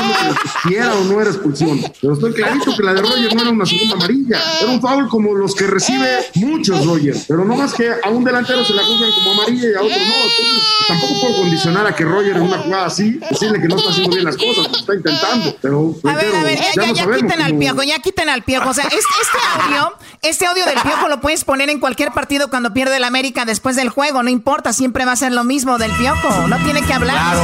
que 0.67 0.75
era 0.75 0.95
o 0.95 1.03
no 1.05 1.21
era 1.21 1.29
expulsión, 1.29 1.79
pero 2.01 2.13
estoy 2.13 2.33
clarito 2.33 2.75
que 2.75 2.83
la 2.83 2.93
de 2.93 3.01
Roger 3.01 3.35
no 3.35 3.41
era 3.41 3.51
una 3.51 3.65
segunda 3.65 3.95
amarilla, 3.95 4.41
era 4.61 4.71
un 4.71 4.81
foul 4.81 5.07
como 5.07 5.33
los 5.33 5.55
que 5.55 5.67
recibe 5.67 6.19
muchos 6.35 6.85
Roger, 6.85 7.15
pero 7.27 7.45
no 7.45 7.55
más 7.55 7.73
que 7.73 7.89
a 8.03 8.09
un 8.09 8.23
delantero 8.23 8.63
se 8.65 8.73
la 8.73 8.83
juzgan 8.83 9.11
como 9.11 9.31
amarilla 9.31 9.69
y 9.69 9.75
a 9.75 9.81
otro 9.81 9.89
no, 9.89 10.15
entonces 10.15 10.63
tampoco 10.87 11.13
puedo 11.21 11.35
condicionar 11.37 11.87
a 11.87 11.95
que 11.95 12.03
Roger 12.03 12.37
en 12.37 12.43
una 12.43 12.57
jugada 12.57 12.85
así, 12.85 13.19
decirle 13.29 13.61
que 13.61 13.67
no 13.67 13.77
está 13.77 13.89
haciendo 13.89 14.15
bien 14.15 14.25
las 14.25 14.37
cosas, 14.37 14.67
está 14.79 14.95
intentando, 14.95 15.55
pero 15.61 15.95
a 16.03 16.15
ver, 16.15 16.35
a 16.35 16.43
ver, 16.43 16.59
ya, 16.75 16.91
ya, 16.91 17.11
quiten 17.11 17.41
al 17.41 17.57
piojo, 17.57 17.83
ya 17.83 17.99
quiten 17.99 18.29
al 18.29 18.43
piojo. 18.43 18.69
O 18.69 18.73
sea, 18.73 18.85
este, 18.85 18.97
este, 18.97 19.37
audio, 19.55 19.93
este 20.21 20.45
audio 20.45 20.65
del 20.65 20.79
piojo 20.79 21.07
lo 21.07 21.21
puedes 21.21 21.43
poner 21.43 21.69
en 21.69 21.79
cualquier 21.79 22.11
partido 22.11 22.49
cuando 22.49 22.73
pierde 22.73 22.97
el 22.97 23.03
América 23.03 23.45
después 23.45 23.75
del 23.75 23.89
juego, 23.89 24.23
no 24.23 24.29
importa, 24.29 24.73
siempre 24.73 25.05
va 25.05 25.13
a 25.13 25.15
ser 25.15 25.31
lo 25.31 25.43
mismo 25.43 25.77
del 25.77 25.91
piojo, 25.91 26.47
no 26.47 26.57
tiene 26.63 26.81
que 26.81 26.93
hablar. 26.93 27.35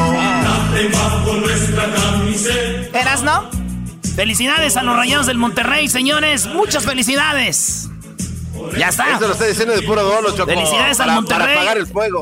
¿Eras 2.93 3.23
no? 3.23 3.49
Felicidades 4.15 4.77
a 4.77 4.83
los 4.83 4.95
rayados 4.95 5.25
del 5.27 5.37
Monterrey, 5.37 5.89
señores, 5.89 6.47
muchas 6.47 6.85
felicidades. 6.85 7.89
Ya 8.77 8.89
está. 8.89 9.15
Eso 9.15 9.27
lo 9.27 9.33
está 9.33 9.45
diciendo 9.45 9.73
de 9.73 9.81
puro 9.81 10.03
dolo, 10.03 10.31
Choco. 10.31 10.45
Felicidades 10.45 10.99
al 10.99 11.11
Monterrey. 11.11 11.57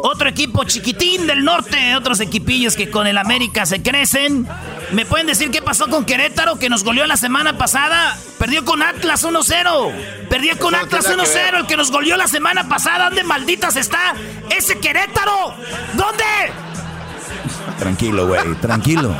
Otro 0.03 0.29
equipo 0.29 0.63
chiquitín 0.63 1.27
del 1.27 1.43
norte, 1.43 1.95
otros 1.95 2.19
equipillos 2.19 2.75
que 2.75 2.89
con 2.89 3.07
el 3.07 3.17
América 3.17 3.65
se 3.65 3.81
crecen. 3.81 4.47
¿Me 4.91 5.05
pueden 5.05 5.27
decir 5.27 5.49
qué 5.51 5.61
pasó 5.61 5.87
con 5.87 6.05
Querétaro 6.05 6.59
que 6.59 6.69
nos 6.69 6.83
goleó 6.83 7.05
la 7.05 7.17
semana 7.17 7.57
pasada? 7.57 8.17
Perdió 8.37 8.65
con 8.65 8.81
Atlas 8.81 9.23
1-0. 9.23 10.27
Perdió 10.29 10.57
con 10.59 10.75
Atlas 10.75 11.09
1-0, 11.09 11.59
el 11.59 11.65
que 11.65 11.77
nos 11.77 11.91
goleó 11.91 12.17
la 12.17 12.27
semana 12.27 12.67
pasada. 12.67 13.05
¿Dónde 13.05 13.23
malditas 13.23 13.75
está 13.75 14.13
ese 14.55 14.79
Querétaro? 14.79 15.55
¿Dónde? 15.93 16.23
Tranquilo, 17.79 18.27
güey, 18.27 18.55
tranquilo. 18.61 19.15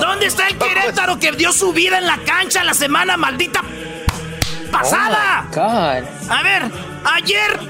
¿Dónde 0.00 0.26
está 0.26 0.48
el 0.48 0.56
Querétaro 0.58 1.18
que 1.18 1.32
dio 1.32 1.52
su 1.52 1.72
vida 1.72 1.98
en 1.98 2.06
la 2.06 2.18
cancha 2.18 2.64
la 2.64 2.74
semana 2.74 3.16
maldita 3.16 3.62
pasada. 4.78 5.46
Oh 5.56 6.32
A 6.32 6.42
ver, 6.42 6.62
ayer 7.04 7.60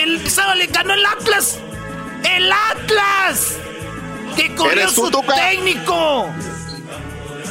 el 0.00 0.30
sábado 0.30 0.56
le 0.56 0.66
ganó 0.66 0.94
el 0.94 1.04
Atlas. 1.06 1.58
¡El 2.24 2.52
Atlas! 2.52 3.56
¡Que 4.36 4.54
corrió 4.54 4.88
su 4.88 5.10
técnico! 5.10 6.28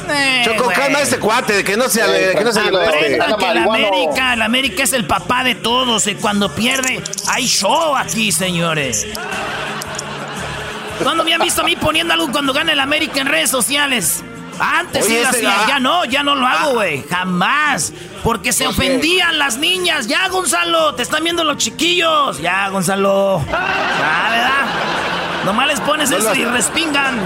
Eh, 0.08 0.42
Choco, 0.44 0.70
calma 0.74 0.98
a 0.98 1.02
ese 1.02 1.18
cuate, 1.18 1.62
que 1.62 1.76
no 1.76 1.88
se 1.88 2.00
eh, 2.00 2.34
que 2.36 2.42
no 2.42 2.52
se 2.52 2.60
Aprenda 2.60 3.36
que 3.36 3.48
el 3.48 3.58
América, 3.58 4.34
el 4.34 4.42
América 4.42 4.82
es 4.82 4.92
el 4.92 5.06
papá 5.06 5.44
de 5.44 5.54
todos 5.54 6.06
y 6.08 6.14
cuando 6.16 6.52
pierde 6.52 7.02
hay 7.28 7.46
show 7.46 7.94
aquí, 7.96 8.32
señores. 8.32 9.06
¿Cuándo 11.02 11.24
me 11.24 11.32
han 11.32 11.40
visto 11.40 11.62
a 11.62 11.64
mí 11.64 11.76
poniendo 11.76 12.12
algo 12.12 12.30
cuando 12.32 12.52
gana 12.52 12.72
el 12.72 12.80
América 12.80 13.20
en 13.20 13.26
redes 13.28 13.50
sociales? 13.50 14.24
Antes 14.60 15.06
sí 15.06 15.18
lo 15.18 15.28
hacía, 15.28 15.66
ya 15.66 15.78
no, 15.78 16.04
ya 16.04 16.22
no 16.22 16.34
lo 16.34 16.46
hago, 16.46 16.74
güey. 16.74 17.02
Jamás. 17.08 17.92
Porque 18.22 18.52
se 18.52 18.66
ofendían 18.66 19.38
las 19.38 19.56
niñas. 19.56 20.06
Ya, 20.06 20.28
Gonzalo, 20.28 20.94
te 20.94 21.02
están 21.02 21.24
viendo 21.24 21.44
los 21.44 21.56
chiquillos. 21.56 22.40
Ya, 22.40 22.68
Gonzalo. 22.68 23.42
Ya, 23.46 24.28
¿verdad? 24.30 24.66
Nomás 25.46 25.66
les 25.68 25.80
pones 25.80 26.10
eso 26.10 26.34
y 26.34 26.44
respingan. 26.44 27.18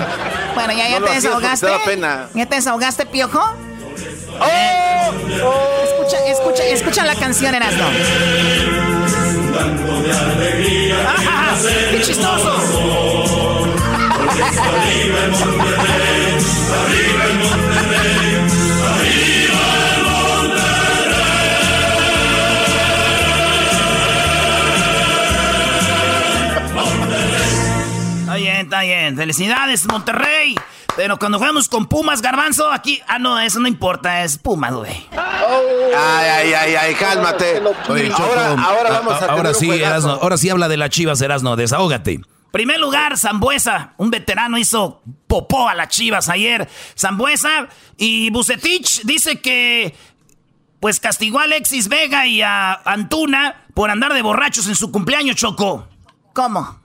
Bueno, 0.55 0.73
ya, 0.73 0.89
ya 0.89 1.01
te 1.01 1.11
desahogaste. 1.13 1.67
¿Ya 2.35 2.47
te 2.47 2.55
desahogaste, 2.55 3.07
piojo? 3.07 3.41
Oh, 4.41 5.13
oh. 5.45 5.85
Escucha, 5.85 6.25
escucha, 6.27 6.65
escucha 6.65 7.05
la 7.05 7.15
canción, 7.17 7.55
Erasmo. 7.55 7.85
¡Ah, 11.07 11.55
¡Qué 11.91 12.01
chistoso! 12.03 12.61
bien, 28.55 28.67
está 28.67 28.81
bien. 28.83 29.17
Felicidades, 29.17 29.87
Monterrey. 29.87 30.55
Pero 30.97 31.19
cuando 31.19 31.39
jugamos 31.39 31.69
con 31.69 31.87
Pumas, 31.87 32.23
Garbanzo, 32.23 32.71
aquí. 32.71 33.01
Ah, 33.09 33.19
no, 33.19 33.41
eso 33.41 33.59
no 33.59 33.67
importa, 33.67 34.23
es 34.23 34.39
Pumas, 34.39 34.73
güey. 34.73 35.07
Ay, 35.13 36.29
ay, 36.29 36.53
ay, 36.53 36.75
ay, 36.77 36.95
cálmate. 36.95 37.59
ahora, 37.59 38.53
ahora 38.53 38.91
vamos 38.91 39.23
a. 39.23 39.27
Ahora 39.27 39.55
sí, 39.55 39.83
ahora 39.83 40.37
sí 40.37 40.51
habla 40.51 40.69
de 40.69 40.77
la 40.77 40.89
chivas, 40.89 41.21
Erasno, 41.21 41.57
desahógate. 41.57 42.21
Primer 42.53 42.79
lugar, 42.79 43.19
Zambuesa. 43.19 43.95
Un 43.97 44.11
veterano 44.11 44.57
hizo 44.57 45.03
popó 45.27 45.69
a 45.69 45.75
las 45.75 45.89
chivas 45.89 46.29
ayer. 46.29 46.69
Zambuesa 46.97 47.67
y 47.97 48.31
Bucetich 48.31 49.03
dice 49.03 49.41
que 49.41 49.97
pues 50.79 51.01
castigó 51.01 51.41
a 51.41 51.45
Alexis 51.45 51.89
Vega 51.89 52.27
y 52.27 52.43
a 52.43 52.75
Antuna 52.85 53.65
por 53.75 53.91
andar 53.91 54.15
de 54.15 54.23
borrachos 54.23 54.69
en 54.69 54.77
su 54.77 54.93
cumpleaños, 54.93 55.35
Choco. 55.35 55.89
¿Cómo? 56.33 56.84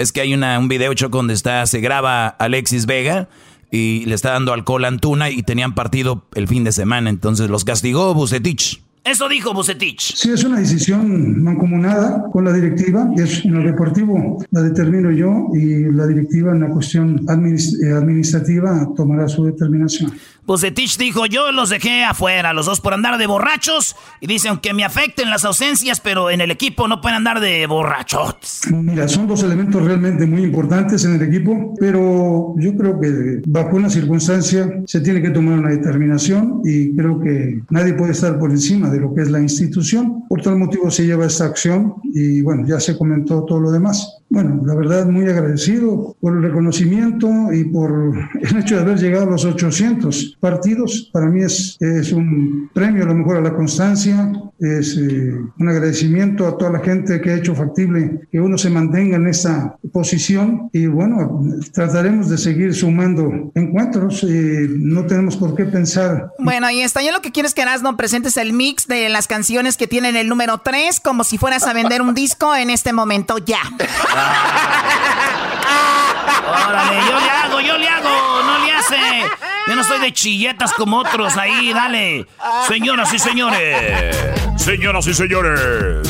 Es 0.00 0.12
que 0.12 0.22
hay 0.22 0.32
una, 0.32 0.58
un 0.58 0.68
video, 0.68 0.94
Choco, 0.94 1.18
donde 1.18 1.34
está, 1.34 1.66
se 1.66 1.80
graba 1.80 2.26
Alexis 2.26 2.86
Vega 2.86 3.28
y 3.70 4.06
le 4.06 4.14
está 4.14 4.30
dando 4.30 4.54
alcohol 4.54 4.86
a 4.86 4.88
Antuna 4.88 5.28
y 5.28 5.42
tenían 5.42 5.74
partido 5.74 6.24
el 6.34 6.48
fin 6.48 6.64
de 6.64 6.72
semana. 6.72 7.10
Entonces 7.10 7.50
los 7.50 7.66
castigó 7.66 8.14
Bucetich. 8.14 8.82
Eso 9.04 9.28
dijo 9.28 9.52
Bucetich. 9.52 10.14
Sí, 10.14 10.30
es 10.30 10.42
una 10.42 10.58
decisión 10.58 11.42
mancomunada 11.42 12.30
con 12.32 12.46
la 12.46 12.52
directiva. 12.54 13.10
Es, 13.14 13.44
en 13.44 13.52
lo 13.52 13.62
deportivo 13.62 14.42
la 14.50 14.62
determino 14.62 15.10
yo 15.10 15.48
y 15.52 15.92
la 15.92 16.06
directiva 16.06 16.52
en 16.52 16.60
la 16.60 16.70
cuestión 16.70 17.20
eh, 17.28 17.92
administrativa 17.92 18.88
tomará 18.96 19.28
su 19.28 19.44
determinación. 19.44 20.12
Bucetich 20.50 20.98
dijo, 20.98 21.26
yo 21.26 21.52
los 21.52 21.70
dejé 21.70 22.02
afuera, 22.02 22.52
los 22.52 22.66
dos 22.66 22.80
por 22.80 22.92
andar 22.92 23.18
de 23.18 23.28
borrachos. 23.28 23.94
Y 24.20 24.26
dice, 24.26 24.48
aunque 24.48 24.74
me 24.74 24.82
afecten 24.82 25.30
las 25.30 25.44
ausencias, 25.44 26.00
pero 26.00 26.28
en 26.28 26.40
el 26.40 26.50
equipo 26.50 26.88
no 26.88 27.00
pueden 27.00 27.18
andar 27.18 27.38
de 27.38 27.68
borrachos. 27.68 28.62
Mira, 28.68 29.06
son 29.06 29.28
dos 29.28 29.44
elementos 29.44 29.80
realmente 29.80 30.26
muy 30.26 30.42
importantes 30.42 31.04
en 31.04 31.14
el 31.14 31.22
equipo, 31.22 31.72
pero 31.78 32.56
yo 32.58 32.76
creo 32.76 32.98
que 32.98 33.42
bajo 33.46 33.76
una 33.76 33.88
circunstancia 33.88 34.68
se 34.86 35.00
tiene 35.00 35.22
que 35.22 35.30
tomar 35.30 35.56
una 35.56 35.68
determinación 35.68 36.62
y 36.64 36.96
creo 36.96 37.20
que 37.20 37.62
nadie 37.70 37.94
puede 37.94 38.10
estar 38.10 38.36
por 38.36 38.50
encima 38.50 38.90
de 38.90 38.98
lo 38.98 39.14
que 39.14 39.22
es 39.22 39.30
la 39.30 39.40
institución. 39.40 40.24
Por 40.28 40.42
tal 40.42 40.56
motivo 40.56 40.90
se 40.90 41.06
lleva 41.06 41.26
esta 41.26 41.44
acción 41.44 41.94
y 42.12 42.40
bueno, 42.40 42.66
ya 42.66 42.80
se 42.80 42.98
comentó 42.98 43.44
todo 43.44 43.60
lo 43.60 43.70
demás. 43.70 44.16
Bueno, 44.28 44.62
la 44.64 44.74
verdad 44.74 45.06
muy 45.06 45.28
agradecido 45.28 46.16
por 46.20 46.36
el 46.36 46.42
reconocimiento 46.42 47.52
y 47.52 47.64
por 47.64 48.14
el 48.40 48.58
hecho 48.58 48.76
de 48.76 48.82
haber 48.82 48.98
llegado 48.98 49.26
a 49.26 49.30
los 49.30 49.44
800 49.44 50.38
partidos. 50.40 51.10
Para 51.12 51.26
mí 51.26 51.42
es, 51.42 51.76
es 51.80 52.12
un 52.12 52.70
premio 52.74 53.04
a 53.04 53.06
lo 53.06 53.14
mejor 53.14 53.36
a 53.36 53.40
la 53.40 53.54
constancia, 53.54 54.32
es 54.58 54.96
eh, 54.96 55.34
un 55.58 55.68
agradecimiento 55.68 56.46
a 56.46 56.58
toda 56.58 56.72
la 56.72 56.80
gente 56.80 57.20
que 57.20 57.30
ha 57.30 57.36
hecho 57.36 57.54
factible 57.54 58.20
que 58.30 58.40
uno 58.40 58.58
se 58.58 58.70
mantenga 58.70 59.16
en 59.16 59.26
esta 59.26 59.76
posición 59.92 60.68
y 60.72 60.86
bueno, 60.86 61.42
trataremos 61.72 62.28
de 62.28 62.38
seguir 62.38 62.74
sumando 62.74 63.50
encuentros. 63.54 64.22
y 64.22 64.66
no 64.68 65.06
tenemos 65.06 65.36
por 65.36 65.54
qué 65.54 65.64
pensar. 65.64 66.30
Bueno, 66.38 66.66
ahí 66.66 66.82
está. 66.82 67.02
Yo 67.02 67.12
lo 67.12 67.22
que 67.22 67.32
quiero 67.32 67.46
es 67.46 67.54
que 67.54 67.64
no 67.82 67.96
presentes 67.96 68.36
el 68.36 68.52
mix 68.52 68.86
de 68.86 69.08
las 69.08 69.26
canciones 69.26 69.76
que 69.76 69.86
tienen 69.86 70.16
el 70.16 70.28
número 70.28 70.58
3 70.58 71.00
como 71.00 71.24
si 71.24 71.38
fueras 71.38 71.64
a 71.64 71.72
vender 71.72 72.02
un 72.02 72.14
disco 72.14 72.54
en 72.54 72.70
este 72.70 72.92
momento 72.92 73.38
ya. 73.38 73.60
Órale, 76.50 77.00
yo 77.08 77.20
le 77.20 77.30
hago, 77.30 77.60
yo 77.60 77.78
le 77.78 77.88
hago, 77.88 78.42
no 78.42 78.64
le 78.64 78.72
hace. 78.72 78.96
Yo 79.68 79.76
no 79.76 79.84
soy 79.84 80.00
de 80.00 80.12
chilletas 80.12 80.72
como 80.72 80.98
otros 80.98 81.36
ahí, 81.36 81.72
dale. 81.72 82.26
Señoras 82.66 83.12
y 83.12 83.18
señores. 83.18 84.16
Señoras 84.56 85.06
y 85.06 85.14
señores. 85.14 86.08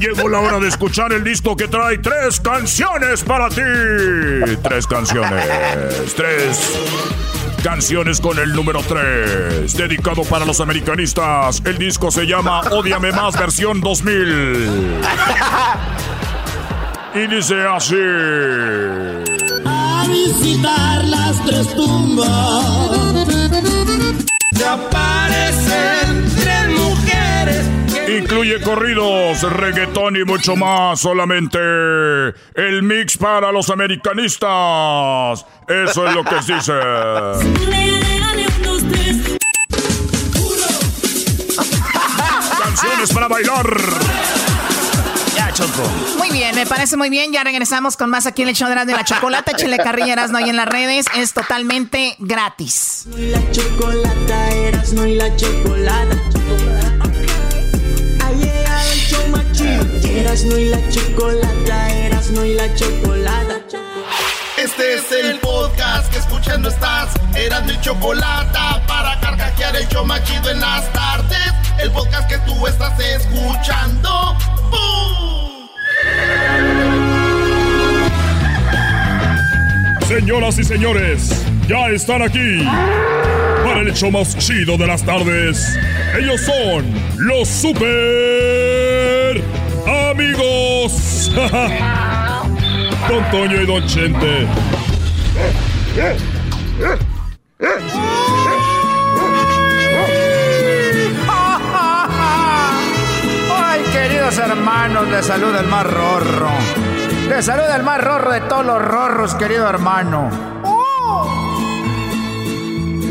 Llegó 0.00 0.28
la 0.30 0.40
hora 0.40 0.58
de 0.58 0.68
escuchar 0.68 1.12
el 1.12 1.22
disco 1.22 1.54
que 1.56 1.68
trae 1.68 1.98
tres 1.98 2.40
canciones 2.40 3.22
para 3.22 3.50
ti. 3.50 3.60
Tres 4.62 4.86
canciones. 4.86 6.14
Tres 6.16 6.78
canciones 7.62 8.18
con 8.20 8.38
el 8.38 8.54
número 8.54 8.82
3. 8.82 9.76
Dedicado 9.76 10.24
para 10.24 10.46
los 10.46 10.60
americanistas. 10.60 11.60
El 11.66 11.76
disco 11.76 12.10
se 12.10 12.26
llama 12.26 12.60
Odiame 12.70 13.12
Más 13.12 13.38
versión 13.38 13.82
2000. 13.82 15.00
Y 17.12 17.26
dice 17.26 17.66
así. 17.66 17.96
A 19.66 20.06
visitar 20.06 21.04
las 21.04 21.44
tres 21.44 21.74
tumbas. 21.74 22.28
Se 24.52 24.64
aparecen 24.64 26.24
tres 26.36 26.68
mujeres. 26.68 27.66
Incluye 28.08 28.60
corridos, 28.60 29.42
reggaetón 29.42 30.16
y 30.16 30.24
mucho 30.24 30.54
más. 30.54 31.00
Solamente 31.00 31.58
el 32.54 32.82
mix 32.84 33.16
para 33.16 33.50
los 33.50 33.70
americanistas. 33.70 35.44
Eso 35.66 36.06
es 36.06 36.14
lo 36.14 36.22
que 36.22 36.36
dice. 36.46 36.74
Canciones 42.56 43.12
para 43.12 43.26
bailar. 43.26 44.29
Muy 46.18 46.30
bien, 46.30 46.54
me 46.54 46.66
parece 46.66 46.96
muy 46.96 47.10
bien. 47.10 47.32
Ya 47.32 47.44
regresamos 47.44 47.96
con 47.96 48.10
más 48.10 48.26
aquí 48.26 48.42
en 48.42 48.48
el 48.48 48.54
show 48.54 48.68
de 48.68 48.92
la 48.92 49.04
chocolate. 49.04 49.52
Chile 49.56 49.78
Carrilleras 49.78 50.30
no 50.30 50.38
hay 50.38 50.50
en 50.50 50.56
las 50.56 50.66
redes. 50.66 51.06
Es 51.16 51.32
totalmente 51.32 52.16
gratis. 52.18 53.06
La 53.16 53.40
chocolata, 53.50 54.50
eras 54.50 54.92
no 54.92 55.06
y 55.06 55.14
la 55.14 55.34
chocolata. 55.36 56.16
Ha 58.20 58.32
llegado 58.32 58.92
el 58.92 58.98
show. 58.98 59.20
Eras 60.10 60.44
no 60.44 60.58
y 60.58 60.66
la 60.66 60.88
chocolata, 60.88 61.90
eras 61.90 62.30
no 62.30 62.44
y 62.44 62.54
la 62.54 62.74
chocolata 62.74 63.30
escuchando 66.40 66.68
estás. 66.68 67.10
Eran 67.34 67.66
mi 67.66 67.78
chocolate 67.80 68.58
para 68.86 69.18
carcajear 69.20 69.76
el 69.76 69.86
show 69.88 70.04
machido 70.04 70.50
en 70.50 70.60
las 70.60 70.90
tardes. 70.92 71.52
El 71.78 71.90
podcast 71.92 72.28
que 72.28 72.38
tú 72.38 72.66
estás 72.66 72.98
escuchando. 73.00 74.36
Señoras 80.06 80.58
y 80.58 80.64
señores, 80.64 81.46
ya 81.68 81.88
están 81.88 82.22
aquí 82.22 82.64
para 83.64 83.80
el 83.80 83.92
show 83.94 84.10
más 84.10 84.36
chido 84.36 84.76
de 84.76 84.86
las 84.86 85.04
tardes. 85.04 85.78
Ellos 86.18 86.40
son 86.40 86.84
los 87.18 87.48
super 87.48 89.40
amigos. 90.10 91.32
Don 93.08 93.30
Toño 93.30 93.62
y 93.62 93.66
Don 93.66 93.86
Chente. 93.86 94.46
Queridos 104.30 104.50
hermanos, 104.50 105.08
les 105.08 105.26
saluda 105.26 105.60
el 105.60 105.66
más 105.66 105.84
rorro. 105.84 106.50
Les 107.28 107.44
saluda 107.44 107.76
el 107.76 107.82
más 107.82 108.00
rorro 108.00 108.30
de 108.30 108.40
todos 108.42 108.64
los 108.64 108.80
rorros, 108.80 109.34
querido 109.34 109.68
hermano. 109.68 110.30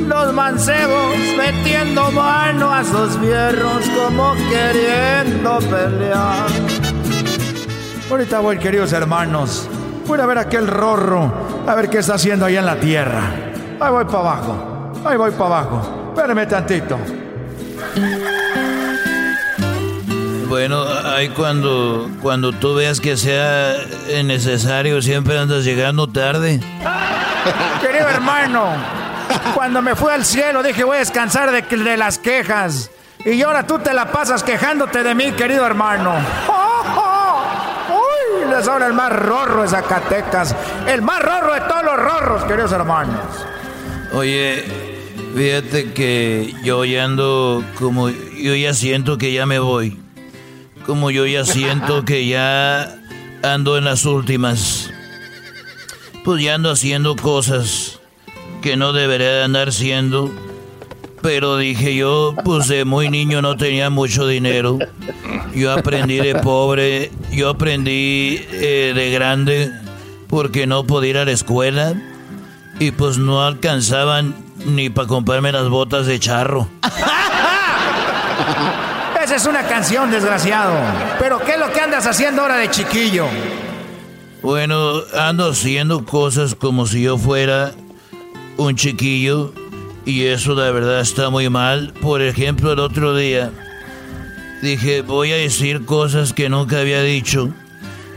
Los 0.07 0.34
mancebos 0.34 1.15
metiendo 1.38 2.09
mano 2.11 2.74
a 2.74 2.84
sus 2.86 3.17
fierros 3.17 3.89
como 3.89 4.34
queriendo 4.49 5.59
pelear. 5.59 6.47
Ahorita 8.09 8.39
voy, 8.39 8.57
queridos 8.57 8.93
hermanos. 8.93 9.67
Voy 10.07 10.20
a 10.20 10.26
ver 10.26 10.38
aquel 10.38 10.67
rorro, 10.67 11.32
a 11.67 11.76
ver 11.76 11.89
qué 11.89 11.99
está 11.99 12.15
haciendo 12.15 12.45
allá 12.45 12.59
en 12.59 12.65
la 12.65 12.80
tierra. 12.80 13.22
Ahí 13.80 13.91
voy 13.91 14.05
para 14.05 14.20
abajo, 14.20 14.93
ahí 15.03 15.17
voy 15.17 15.32
para 15.32 15.45
abajo. 15.45 16.13
Espérame 16.15 16.47
tantito. 16.47 16.97
Bueno, 20.50 20.84
ahí 21.06 21.30
cuando, 21.30 22.10
cuando 22.24 22.52
tú 22.52 22.74
veas 22.74 23.00
que 23.00 23.16
sea 23.18 23.76
necesario, 24.24 25.00
siempre 25.00 25.38
andas 25.38 25.64
llegando 25.64 26.08
tarde. 26.08 26.60
Querido 27.82 28.10
hermano, 28.10 28.74
cuando 29.54 29.84
me 29.84 29.95
fui 29.95 30.12
al 30.12 30.26
cielo 30.26 30.64
dije 30.64 30.84
voy 30.84 30.95
a 30.95 31.00
descansar 31.02 31.52
de, 31.52 31.62
de 31.62 31.97
las 31.97 32.18
quejas. 32.18 32.89
Y 33.24 33.39
ahora 33.43 33.68
tú 33.68 33.78
te 33.78 33.93
la 33.93 34.12
pasas 34.12 34.41
quejándote 34.41 35.04
de 35.04 35.14
mí, 35.14 35.32
querido 35.34 35.68
hermano. 35.68 36.16
Uy, 37.89 38.50
les 38.50 38.68
habla 38.68 38.88
el 38.88 38.93
más 38.93 39.12
rorro 39.14 39.62
de 39.62 39.68
Zacatecas. 39.68 40.56
El 40.88 41.04
más 41.04 41.22
rorro 41.22 41.54
de 41.54 41.62
todos 41.62 41.84
los 41.84 41.95
rorros, 41.95 42.43
queridos 42.45 42.72
hermanos. 42.72 43.20
Oye, 44.14 44.66
fíjate 45.36 45.93
que 45.93 46.56
yo 46.64 46.86
ya 46.86 47.04
ando 47.04 47.64
como 47.78 48.10
yo 48.10 48.56
ya 48.56 48.74
siento 48.74 49.20
que 49.20 49.32
ya 49.32 49.45
me 49.45 49.60
voy. 49.60 50.09
Como 50.90 51.12
yo 51.12 51.28
ya 51.28 51.46
siento 51.46 52.04
que 52.04 52.26
ya 52.26 52.98
ando 53.44 53.78
en 53.78 53.86
las 53.86 54.06
últimas. 54.06 54.90
Pues 56.26 56.42
ya 56.42 56.56
ando 56.56 56.72
haciendo 56.72 57.16
cosas 57.16 58.00
que 58.64 58.76
no 58.76 58.92
debería 58.92 59.30
de 59.34 59.44
andar 59.44 59.72
siendo. 59.72 60.34
Pero 61.22 61.58
dije 61.58 61.96
yo, 61.96 62.34
pues 62.44 62.68
de 62.70 62.86
muy 62.86 63.08
niño 63.08 63.44
no 63.44 63.56
tenía 63.56 63.92
mucho 63.92 64.26
dinero. 64.26 64.80
Yo 65.54 65.72
aprendí 65.74 66.16
de 66.16 66.34
pobre, 66.34 67.12
yo 67.32 67.50
aprendí 67.50 68.42
eh, 68.52 68.94
de 68.96 69.12
grande 69.12 69.72
porque 70.28 70.66
no 70.66 70.86
podía 70.86 71.10
ir 71.12 71.18
a 71.20 71.26
la 71.26 71.34
escuela 71.34 71.94
y 72.80 72.90
pues 72.90 73.20
no 73.20 73.46
alcanzaban 73.46 74.34
ni 74.66 74.90
para 74.90 75.08
comprarme 75.08 75.52
las 75.52 75.70
botas 75.70 76.08
de 76.08 76.20
charro. 76.20 76.68
Esa 79.30 79.36
es 79.36 79.46
una 79.46 79.68
canción, 79.68 80.10
desgraciado. 80.10 80.74
Pero 81.20 81.38
¿qué 81.38 81.52
es 81.52 81.60
lo 81.60 81.72
que 81.72 81.80
andas 81.80 82.08
haciendo 82.08 82.42
ahora 82.42 82.56
de 82.56 82.72
chiquillo? 82.72 83.28
Bueno, 84.42 85.04
ando 85.16 85.52
haciendo 85.52 86.04
cosas 86.04 86.56
como 86.56 86.88
si 86.88 87.04
yo 87.04 87.16
fuera 87.20 87.74
un 88.58 88.76
chiquillo 88.76 89.54
y 90.04 90.26
eso 90.26 90.56
la 90.56 90.72
verdad 90.72 91.02
está 91.02 91.30
muy 91.30 91.48
mal. 91.48 91.94
Por 92.02 92.24
ejemplo, 92.24 92.74
el 92.74 92.80
otro 92.80 93.16
día 93.16 93.52
dije, 94.64 95.04
voy 95.04 95.32
a 95.32 95.36
decir 95.36 95.86
cosas 95.86 96.34
que 96.34 96.50
nunca 96.50 96.80
había 96.80 97.04
dicho 97.04 97.54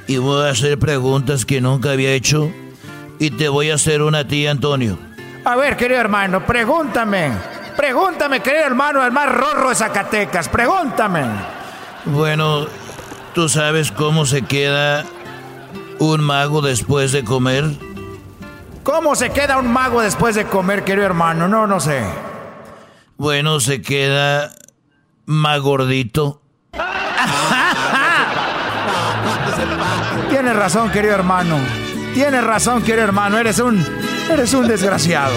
y 0.06 0.16
voy 0.16 0.46
a 0.46 0.48
hacer 0.48 0.78
preguntas 0.78 1.44
que 1.44 1.60
nunca 1.60 1.90
había 1.90 2.14
hecho 2.14 2.50
y 3.18 3.32
te 3.32 3.50
voy 3.50 3.68
a 3.68 3.74
hacer 3.74 4.00
una 4.00 4.26
tía, 4.26 4.50
Antonio. 4.50 4.96
A 5.44 5.56
ver, 5.56 5.76
querido 5.76 6.00
hermano, 6.00 6.46
pregúntame. 6.46 7.51
Pregúntame, 7.76 8.40
querido 8.40 8.64
hermano, 8.64 9.04
el 9.04 9.12
más 9.12 9.30
rorro 9.30 9.70
de 9.70 9.74
Zacatecas. 9.74 10.48
Pregúntame. 10.48 11.24
Bueno, 12.04 12.66
¿tú 13.34 13.48
sabes 13.48 13.92
cómo 13.92 14.26
se 14.26 14.42
queda 14.42 15.04
un 15.98 16.20
mago 16.22 16.60
después 16.60 17.12
de 17.12 17.24
comer? 17.24 17.64
¿Cómo 18.82 19.14
se 19.14 19.30
queda 19.30 19.58
un 19.58 19.72
mago 19.72 20.00
después 20.02 20.34
de 20.34 20.44
comer, 20.44 20.84
querido 20.84 21.06
hermano? 21.06 21.46
No, 21.48 21.66
no 21.66 21.78
sé. 21.78 22.02
Bueno, 23.16 23.60
se 23.60 23.80
queda 23.80 24.50
más 25.26 25.60
gordito. 25.60 26.42
Tienes 30.28 30.56
razón, 30.56 30.90
querido 30.90 31.14
hermano. 31.14 31.56
Tienes 32.14 32.42
razón, 32.42 32.82
querido 32.82 33.04
hermano. 33.04 33.38
Eres 33.38 33.60
un. 33.60 33.84
Eres 34.28 34.52
un 34.54 34.66
desgraciado. 34.66 35.36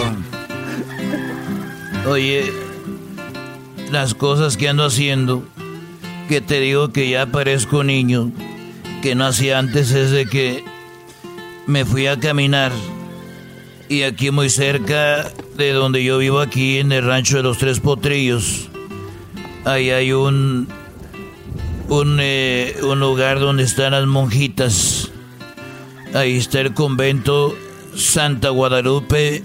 Oye, 2.08 2.51
las 3.91 4.14
cosas 4.14 4.58
que 4.58 4.70
ando 4.70 4.86
haciendo, 4.86 5.43
que 6.30 6.39
te 6.39 6.60
digo 6.60 6.89
que 6.89 7.10
ya 7.10 7.26
parezco 7.26 7.84
niño, 7.84 8.32
que 9.01 9.16
no 9.16 9.26
hacía 9.26 9.58
antes, 9.58 9.91
es 9.91 10.12
de 10.12 10.28
que 10.28 10.64
me 11.66 11.84
fui 11.84 12.06
a 12.06 12.20
caminar 12.20 12.72
y 13.89 14.03
aquí 14.03 14.30
muy 14.30 14.49
cerca 14.49 15.32
de 15.58 15.74
donde 15.74 16.03
yo 16.03 16.20
vivo, 16.20 16.41
aquí 16.41 16.78
en 16.78 16.91
el 16.91 17.03
rancho 17.06 17.38
de 17.38 17.43
los 17.43 17.58
Tres 17.58 17.80
Potrillos, 17.80 18.70
ahí 19.64 19.89
hay 19.89 20.12
un, 20.12 20.68
un, 21.89 22.20
eh, 22.22 22.76
un 22.84 22.99
lugar 22.99 23.39
donde 23.39 23.64
están 23.64 23.93
las 23.93 24.06
monjitas. 24.06 25.12
Ahí 26.14 26.38
está 26.38 26.62
el 26.62 26.74
convento 26.74 27.56
Santa 27.95 28.49
Guadalupe 28.49 29.43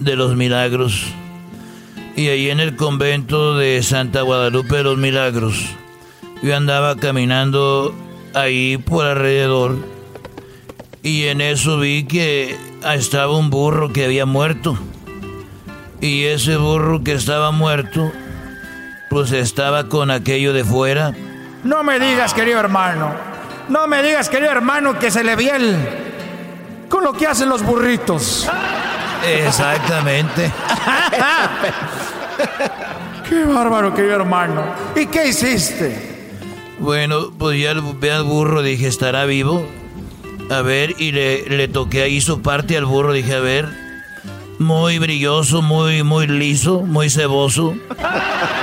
de 0.00 0.16
los 0.16 0.36
Milagros. 0.36 1.06
Y 2.16 2.28
ahí 2.28 2.48
en 2.48 2.60
el 2.60 2.76
convento 2.76 3.58
de 3.58 3.82
Santa 3.82 4.22
Guadalupe 4.22 4.76
de 4.76 4.82
los 4.84 4.96
Milagros, 4.96 5.76
yo 6.42 6.56
andaba 6.56 6.96
caminando 6.96 7.94
ahí 8.32 8.78
por 8.78 9.04
alrededor 9.04 9.76
y 11.02 11.26
en 11.26 11.42
eso 11.42 11.78
vi 11.78 12.04
que 12.04 12.56
estaba 12.94 13.36
un 13.36 13.50
burro 13.50 13.92
que 13.92 14.06
había 14.06 14.24
muerto. 14.24 14.78
Y 16.00 16.24
ese 16.24 16.56
burro 16.56 17.04
que 17.04 17.12
estaba 17.12 17.50
muerto, 17.50 18.10
pues 19.10 19.30
estaba 19.32 19.88
con 19.88 20.10
aquello 20.10 20.54
de 20.54 20.64
fuera. 20.64 21.12
No 21.64 21.84
me 21.84 22.00
digas, 22.00 22.32
querido 22.32 22.58
hermano. 22.58 23.14
No 23.68 23.86
me 23.86 24.02
digas, 24.02 24.30
querido 24.30 24.52
hermano, 24.52 24.98
que 24.98 25.10
se 25.10 25.22
le 25.22 25.36
vi 25.36 25.48
el... 25.48 25.76
con 26.88 27.04
lo 27.04 27.12
que 27.12 27.26
hacen 27.26 27.50
los 27.50 27.62
burritos. 27.62 28.48
Exactamente. 29.22 30.50
Qué 33.28 33.44
bárbaro, 33.44 33.94
querido 33.94 34.16
hermano. 34.16 34.62
¿Y 34.94 35.06
qué 35.06 35.28
hiciste? 35.28 36.16
Bueno, 36.78 37.32
pues 37.36 37.60
ya 37.60 37.74
ve 37.74 38.12
al 38.12 38.24
burro, 38.24 38.62
dije, 38.62 38.86
¿estará 38.86 39.24
vivo? 39.24 39.66
A 40.50 40.62
ver, 40.62 40.94
y 40.98 41.10
le, 41.12 41.68
toqué 41.68 42.02
ahí 42.02 42.20
su 42.20 42.42
parte 42.42 42.76
al 42.76 42.84
burro, 42.84 43.12
dije, 43.12 43.34
a 43.34 43.40
ver, 43.40 43.68
muy 44.58 44.98
brilloso, 44.98 45.62
muy, 45.62 46.02
muy 46.02 46.26
liso, 46.26 46.82
muy 46.82 47.10
ceboso. 47.10 47.74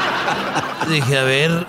dije, 0.89 1.17
a 1.17 1.23
ver, 1.23 1.67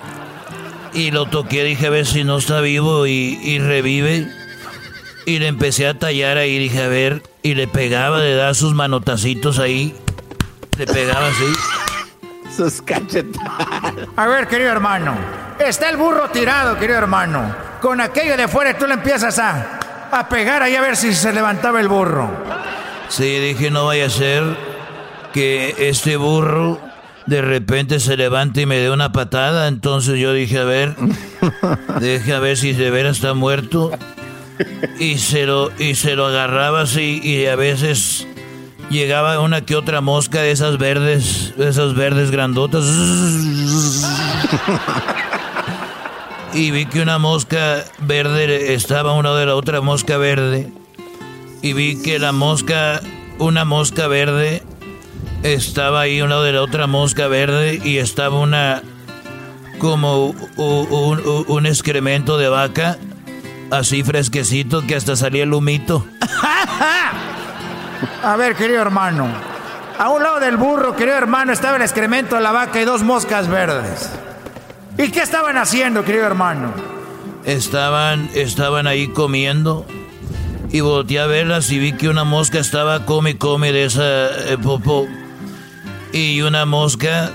y 0.93 1.11
lo 1.11 1.25
toqué, 1.25 1.63
dije, 1.63 1.87
a 1.87 1.89
ver 1.89 2.05
si 2.05 2.23
no 2.23 2.37
está 2.37 2.61
vivo 2.61 3.07
y, 3.07 3.39
y 3.43 3.59
revive. 3.59 4.31
Y 5.25 5.39
le 5.39 5.47
empecé 5.47 5.87
a 5.87 5.97
tallar 5.97 6.37
ahí, 6.37 6.59
dije, 6.59 6.83
a 6.83 6.87
ver, 6.87 7.23
y 7.41 7.55
le 7.55 7.67
pegaba, 7.67 8.19
le 8.19 8.35
daba 8.35 8.53
sus 8.53 8.73
manotacitos 8.75 9.59
ahí. 9.59 9.95
Le 10.77 10.85
pegaba 10.85 11.27
así. 11.27 11.84
Sus 12.55 12.81
cachetadas. 12.81 14.07
A 14.15 14.27
ver, 14.27 14.47
querido 14.47 14.71
hermano. 14.71 15.13
Está 15.59 15.89
el 15.89 15.97
burro 15.97 16.29
tirado, 16.29 16.77
querido 16.77 16.99
hermano. 16.99 17.55
Con 17.81 18.01
aquello 18.01 18.37
de 18.37 18.47
fuera 18.47 18.77
tú 18.77 18.87
le 18.87 18.93
empiezas 18.93 19.37
a, 19.39 19.79
a 20.11 20.29
pegar 20.29 20.63
ahí 20.63 20.75
a 20.75 20.81
ver 20.81 20.95
si 20.95 21.13
se 21.13 21.33
levantaba 21.33 21.81
el 21.81 21.87
burro. 21.87 22.29
Sí, 23.09 23.39
dije, 23.39 23.71
no 23.71 23.85
vaya 23.85 24.05
a 24.05 24.09
ser 24.09 24.43
que 25.33 25.75
este 25.89 26.17
burro 26.17 26.79
de 27.25 27.41
repente 27.41 27.99
se 27.99 28.15
levante 28.17 28.61
y 28.61 28.65
me 28.65 28.77
dé 28.77 28.89
una 28.89 29.11
patada. 29.11 29.67
Entonces 29.67 30.19
yo 30.19 30.33
dije, 30.33 30.59
a 30.59 30.63
ver, 30.63 30.95
deje 31.99 32.33
a 32.33 32.39
ver 32.39 32.57
si 32.57 32.73
de 32.73 32.89
veras 32.89 33.17
está 33.17 33.33
muerto. 33.33 33.91
Y 34.99 35.17
se 35.17 35.45
lo, 35.45 35.71
y 35.77 35.95
se 35.95 36.15
lo 36.15 36.27
agarraba 36.27 36.81
así 36.81 37.19
y 37.21 37.45
a 37.47 37.57
veces 37.57 38.25
llegaba 38.89 39.39
una 39.39 39.61
que 39.61 39.75
otra 39.75 40.01
mosca 40.01 40.41
de 40.41 40.51
esas 40.51 40.77
verdes, 40.77 41.53
de 41.57 41.69
esas 41.69 41.95
verdes 41.95 42.31
grandotas. 42.31 42.85
y 46.53 46.71
vi 46.71 46.85
que 46.85 47.01
una 47.01 47.19
mosca 47.19 47.83
verde 47.99 48.73
estaba 48.73 49.13
una 49.13 49.33
de 49.35 49.45
la 49.45 49.55
otra 49.55 49.81
mosca 49.81 50.17
verde. 50.17 50.71
Y 51.61 51.73
vi 51.73 52.01
que 52.01 52.19
la 52.19 52.31
mosca, 52.31 53.01
una 53.39 53.65
mosca 53.65 54.07
verde, 54.07 54.61
estaba 55.43 56.01
ahí 56.01 56.21
una 56.21 56.41
de 56.41 56.53
la 56.53 56.61
otra 56.61 56.87
mosca 56.87 57.27
verde 57.27 57.81
y 57.83 57.97
estaba 57.97 58.39
una 58.39 58.83
como 59.79 60.27
un, 60.57 61.45
un 61.47 61.65
excremento 61.65 62.37
de 62.37 62.47
vaca 62.47 62.97
así 63.71 64.03
fresquecito 64.03 64.85
que 64.85 64.95
hasta 64.95 65.15
salía 65.15 65.43
el 65.43 65.53
humito. 65.53 66.05
A 68.23 68.35
ver, 68.35 68.55
querido 68.55 68.81
hermano. 68.81 69.27
A 69.97 70.09
un 70.09 70.23
lado 70.23 70.39
del 70.39 70.57
burro, 70.57 70.95
querido 70.95 71.17
hermano, 71.17 71.53
estaba 71.53 71.77
el 71.77 71.81
excremento 71.81 72.35
de 72.35 72.41
la 72.41 72.51
vaca 72.51 72.81
y 72.81 72.85
dos 72.85 73.03
moscas 73.03 73.47
verdes. 73.47 74.09
¿Y 74.97 75.09
qué 75.09 75.21
estaban 75.21 75.57
haciendo, 75.57 76.03
querido 76.03 76.25
hermano? 76.25 76.73
Estaban, 77.45 78.29
estaban 78.33 78.87
ahí 78.87 79.07
comiendo. 79.07 79.85
Y 80.71 80.81
volteé 80.81 81.19
a 81.19 81.27
verlas 81.27 81.71
y 81.71 81.79
vi 81.79 81.93
que 81.93 82.09
una 82.09 82.23
mosca 82.23 82.59
estaba 82.59 83.05
come 83.05 83.37
come 83.37 83.71
de 83.71 83.85
esa 83.85 84.27
eh, 84.49 84.57
popó. 84.61 85.07
Y 86.11 86.41
una 86.41 86.65
mosca 86.65 87.31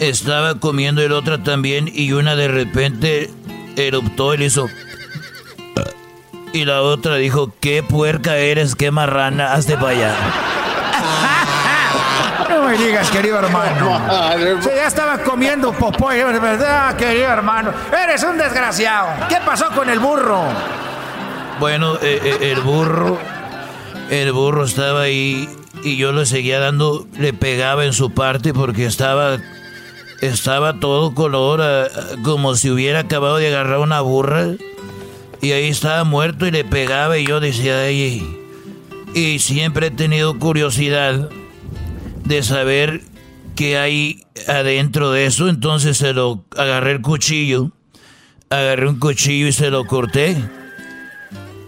estaba 0.00 0.58
comiendo 0.60 1.02
el 1.02 1.12
otra 1.12 1.42
también. 1.42 1.90
Y 1.92 2.12
una 2.12 2.36
de 2.36 2.48
repente 2.48 3.30
eruptó 3.76 4.32
y 4.34 4.38
le 4.38 4.44
hizo. 4.46 4.68
Y 6.52 6.64
la 6.64 6.82
otra 6.82 7.16
dijo, 7.16 7.50
qué 7.60 7.82
puerca 7.82 8.36
eres, 8.36 8.74
qué 8.74 8.90
marrana, 8.90 9.54
hazte 9.54 9.76
para 9.76 9.88
allá. 9.88 10.14
No 12.48 12.68
me 12.68 12.76
digas, 12.76 13.10
querido 13.10 13.38
hermano. 13.38 13.98
Se 14.62 14.74
ya 14.76 14.86
estaba 14.86 15.18
comiendo 15.18 15.72
popó, 15.72 16.08
verdad, 16.08 16.94
querido 16.96 17.28
hermano. 17.28 17.72
Eres 17.90 18.22
un 18.24 18.36
desgraciado. 18.36 19.08
¿Qué 19.28 19.36
pasó 19.44 19.70
con 19.70 19.88
el 19.88 19.98
burro? 19.98 20.42
Bueno, 21.58 21.94
eh, 22.02 22.20
eh, 22.22 22.52
el 22.52 22.60
burro, 22.60 23.18
el 24.10 24.32
burro 24.32 24.64
estaba 24.64 25.02
ahí 25.02 25.48
y 25.82 25.96
yo 25.96 26.12
le 26.12 26.26
seguía 26.26 26.58
dando, 26.60 27.06
le 27.18 27.32
pegaba 27.32 27.84
en 27.86 27.94
su 27.94 28.10
parte 28.10 28.52
porque 28.52 28.84
estaba, 28.84 29.38
estaba 30.20 30.78
todo 30.78 31.14
color, 31.14 31.90
como 32.22 32.54
si 32.54 32.70
hubiera 32.70 33.00
acabado 33.00 33.36
de 33.36 33.48
agarrar 33.48 33.78
una 33.78 34.02
burra. 34.02 34.48
Y 35.42 35.50
ahí 35.50 35.68
estaba 35.68 36.04
muerto 36.04 36.46
y 36.46 36.52
le 36.52 36.64
pegaba 36.64 37.18
y 37.18 37.26
yo 37.26 37.40
decía, 37.40 37.80
ay, 37.80 38.24
y 39.12 39.40
siempre 39.40 39.88
he 39.88 39.90
tenido 39.90 40.38
curiosidad 40.38 41.28
de 42.24 42.42
saber 42.44 43.00
qué 43.56 43.76
hay 43.76 44.24
adentro 44.46 45.10
de 45.10 45.26
eso. 45.26 45.48
Entonces 45.48 45.96
se 45.96 46.12
lo 46.12 46.44
agarré 46.56 46.92
el 46.92 47.02
cuchillo, 47.02 47.72
agarré 48.50 48.88
un 48.88 49.00
cuchillo 49.00 49.48
y 49.48 49.52
se 49.52 49.68
lo 49.68 49.84
corté. 49.84 50.36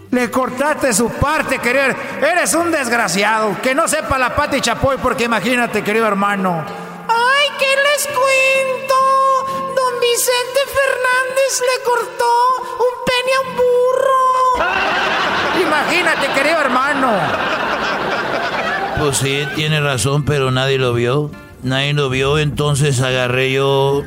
Le 0.09 0.31
cortaste 0.31 0.93
su 0.93 1.09
parte, 1.09 1.59
querido. 1.59 1.97
Eres 2.21 2.53
un 2.53 2.71
desgraciado. 2.71 3.57
Que 3.61 3.75
no 3.75 3.89
sepa 3.89 4.17
la 4.17 4.33
pata 4.33 4.55
y 4.55 4.61
chapoy, 4.61 4.95
porque 5.03 5.25
imagínate, 5.25 5.83
querido 5.83 6.07
hermano. 6.07 6.63
¡Ay, 7.09 7.49
qué 7.59 7.65
les 7.65 8.07
cuento! 8.07 8.64
Vicente 10.15 10.59
Fernández 10.67 11.59
le 11.59 11.83
cortó 11.83 12.31
un 12.79 12.93
pene 13.05 13.31
a 13.35 13.41
un 13.41 13.51
burro. 13.57 14.23
Imagínate, 15.61 16.27
querido 16.33 16.61
hermano. 16.61 17.11
Pues 18.97 19.17
sí, 19.17 19.45
tiene 19.55 19.81
razón, 19.81 20.23
pero 20.23 20.51
nadie 20.51 20.77
lo 20.77 20.93
vio. 20.93 21.31
Nadie 21.63 21.91
lo 21.91 22.09
vio, 22.09 22.37
entonces 22.37 23.01
agarré 23.01 23.51
yo 23.51 24.03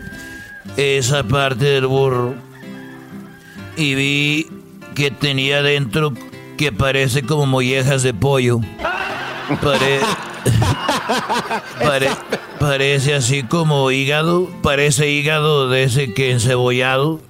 esa 0.79 1.25
parte 1.25 1.67
del 1.67 1.87
burro 1.87 2.35
y 3.77 3.95
vi 3.95 4.47
que 4.95 5.11
tenía 5.11 5.61
dentro 5.61 6.15
que 6.57 6.73
parece 6.73 7.23
como 7.23 7.45
mollejas 7.45 8.03
de 8.03 8.15
pollo. 8.15 8.61
parece 12.61 13.15
así 13.15 13.43
como 13.43 13.91
hígado, 13.91 14.49
parece 14.63 15.11
hígado 15.11 15.69
de 15.69 15.85
ese 15.85 16.15
que 16.15 16.31
encebollado. 16.31 17.21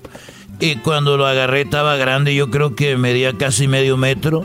Y 0.61 0.77
cuando 0.77 1.17
lo 1.17 1.27
agarré 1.27 1.63
estaba 1.63 1.97
grande, 1.97 2.35
yo 2.35 2.51
creo 2.51 2.75
que 2.75 2.97
medía 2.97 3.33
casi 3.35 3.69
medio 3.69 3.97
metro. 3.97 4.43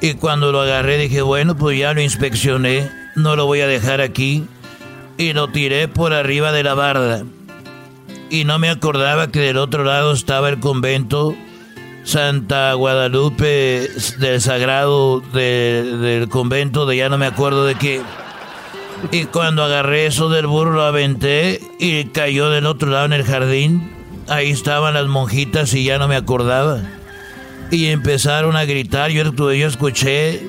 Y 0.00 0.14
cuando 0.14 0.52
lo 0.52 0.60
agarré 0.60 0.98
dije, 0.98 1.22
bueno, 1.22 1.56
pues 1.56 1.78
ya 1.78 1.92
lo 1.92 2.00
inspeccioné, 2.00 2.90
no 3.14 3.36
lo 3.36 3.46
voy 3.46 3.60
a 3.60 3.66
dejar 3.66 4.00
aquí. 4.00 4.44
Y 5.16 5.32
lo 5.32 5.48
tiré 5.48 5.88
por 5.88 6.12
arriba 6.12 6.52
de 6.52 6.62
la 6.62 6.74
barda. 6.74 7.24
Y 8.30 8.44
no 8.44 8.58
me 8.58 8.68
acordaba 8.68 9.28
que 9.28 9.40
del 9.40 9.56
otro 9.56 9.84
lado 9.84 10.12
estaba 10.12 10.48
el 10.48 10.60
convento 10.60 11.34
Santa 12.08 12.72
Guadalupe 12.72 13.90
del 14.16 14.40
Sagrado 14.40 15.20
del 15.20 16.26
convento 16.30 16.86
de 16.86 16.96
ya 16.96 17.10
no 17.10 17.18
me 17.18 17.26
acuerdo 17.26 17.66
de 17.66 17.74
qué. 17.74 18.00
Y 19.10 19.24
cuando 19.24 19.62
agarré 19.62 20.06
eso 20.06 20.30
del 20.30 20.46
burro 20.46 20.72
lo 20.72 20.84
aventé 20.84 21.60
y 21.78 22.06
cayó 22.06 22.48
del 22.48 22.64
otro 22.64 22.88
lado 22.88 23.04
en 23.04 23.12
el 23.12 23.24
jardín. 23.24 23.92
Ahí 24.26 24.50
estaban 24.50 24.94
las 24.94 25.06
monjitas 25.06 25.74
y 25.74 25.84
ya 25.84 25.98
no 25.98 26.08
me 26.08 26.16
acordaba. 26.16 26.78
Y 27.70 27.88
empezaron 27.88 28.56
a 28.56 28.64
gritar, 28.64 29.10
yo, 29.10 29.30
yo 29.52 29.66
escuché, 29.66 30.48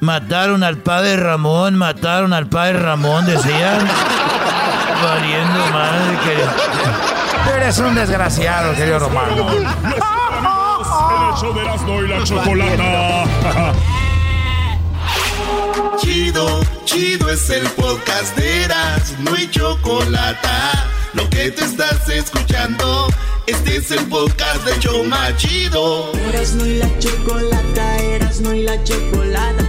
mataron 0.00 0.62
al 0.62 0.78
padre 0.78 1.18
Ramón, 1.18 1.74
mataron 1.74 2.32
al 2.32 2.46
padre 2.46 2.78
Ramón, 2.78 3.26
decían. 3.26 3.86
Valiendo 5.02 5.66
madre 5.70 6.18
que... 6.24 7.56
Eres 7.58 7.78
un 7.78 7.94
desgraciado, 7.94 8.74
querido 8.74 8.98
Romano. 9.00 9.46
Hecho 11.38 11.52
de 11.52 11.60
Erasmo 11.60 12.02
y 12.02 12.08
la 12.08 12.24
chocolata. 12.24 13.72
Chido, 16.00 16.60
chido 16.84 17.30
es 17.30 17.48
el 17.50 17.62
podcast 17.70 18.36
de 18.36 18.64
Erasmo 18.64 19.36
y 19.36 19.48
chocolata. 19.48 20.84
Lo 21.14 21.30
que 21.30 21.52
te 21.52 21.64
estás 21.64 22.08
escuchando, 22.08 23.06
este 23.46 23.76
es 23.76 23.88
el 23.92 24.04
podcast 24.06 24.64
de 24.64 24.80
Choma 24.80 25.36
Chido. 25.36 26.10
Erasmo 26.28 26.66
y 26.66 26.78
la 26.78 26.98
chocolata, 26.98 27.98
Erasmo 27.98 28.52
y 28.52 28.62
la 28.64 28.82
chocolata. 28.82 29.64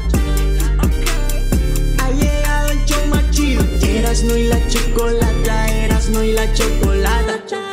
Ha 2.00 2.12
llegado 2.14 2.70
el 2.72 2.86
Choma 2.86 3.22
Chido. 3.30 3.64
Erasmo 3.84 4.36
y 4.36 4.48
la 4.48 4.68
chocolata, 4.70 5.68
Erasmo 5.68 6.24
y 6.24 6.32
la 6.32 6.52
chocolata. 6.52 7.69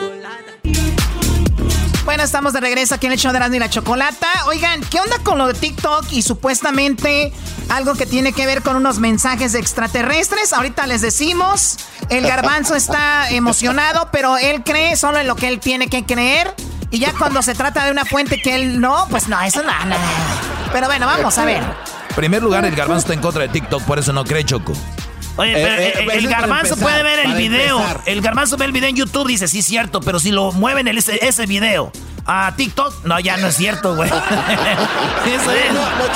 Estamos 2.25 2.55
de 2.55 2.61
regreso 2.61 2.95
aquí 2.95 3.07
en 3.07 3.12
el 3.12 3.19
show 3.19 3.31
de 3.31 3.39
Erasmo 3.39 3.57
y 3.57 3.59
la 3.59 3.71
Chocolata. 3.71 4.27
Oigan, 4.47 4.81
¿qué 4.91 4.99
onda 5.01 5.17
con 5.23 5.39
lo 5.39 5.47
de 5.47 5.55
TikTok 5.55 6.07
y 6.11 6.23
supuestamente 6.23 7.33
algo 7.69 7.95
que 7.95 8.07
tiene 8.07 8.33
que 8.33 8.47
ver 8.47 8.62
con 8.62 8.75
unos 8.75 8.99
mensajes 8.99 9.55
extraterrestres? 9.55 10.53
Ahorita 10.53 10.87
les 10.87 11.03
decimos. 11.03 11.77
El 12.09 12.27
garbanzo 12.27 12.75
está 12.75 13.31
emocionado, 13.31 14.09
pero 14.12 14.39
él 14.39 14.62
cree 14.64 14.97
solo 14.97 15.19
en 15.19 15.27
lo 15.27 15.37
que 15.37 15.49
él 15.49 15.61
tiene 15.61 15.89
que 15.89 16.05
creer. 16.05 16.55
Y 16.91 16.99
ya 16.99 17.12
cuando 17.12 17.43
se 17.43 17.55
trata 17.55 17.85
de 17.85 17.91
una 17.91 18.05
fuente 18.05 18.41
que 18.41 18.55
él 18.55 18.81
no, 18.81 19.07
pues 19.11 19.29
no, 19.29 19.41
eso 19.43 19.62
no. 19.62 19.85
no. 19.85 19.97
Pero 20.73 20.87
bueno, 20.87 21.07
vamos 21.07 21.37
a 21.39 21.45
ver. 21.45 21.62
En 22.11 22.17
primer 22.17 22.43
lugar, 22.43 22.64
el 22.64 22.75
garbanzo 22.75 23.01
está 23.01 23.14
en 23.14 23.21
contra 23.21 23.43
de 23.43 23.49
TikTok, 23.49 23.83
por 23.83 23.99
eso 23.99 24.12
no 24.12 24.25
cree 24.25 24.45
Choco. 24.45 24.73
Oye, 25.37 25.53
Eh, 25.53 25.62
pero 25.62 25.82
eh, 25.82 25.93
eh, 26.14 26.18
el 26.18 26.28
garbanzo 26.28 26.74
empezar, 26.74 26.78
puede 26.78 27.03
ver 27.03 27.18
el 27.26 27.34
video. 27.34 27.78
empezar. 27.80 28.01
El 28.07 28.20
garbanzo 28.22 28.57
ve 28.57 28.64
el 28.64 28.72
video 28.72 28.89
en 28.89 28.97
YouTube, 28.97 29.28
dice, 29.28 29.49
sí, 29.49 29.62
cierto, 29.62 30.01
pero 30.01 30.18
si 30.18 30.30
lo 30.30 30.53
mueven 30.53 30.89
el, 30.89 30.99
ese, 30.99 31.18
ese 31.26 31.47
video 31.47 31.93
a 32.24 32.53
TikTok, 32.57 33.05
no, 33.05 33.20
ya 33.20 33.37
no 33.37 33.47
es 33.49 33.57
cierto, 33.57 33.95
güey. 33.95 34.09
Eso 35.26 35.53
es. 35.53 35.72
No, 35.72 35.80
no, 35.80 36.07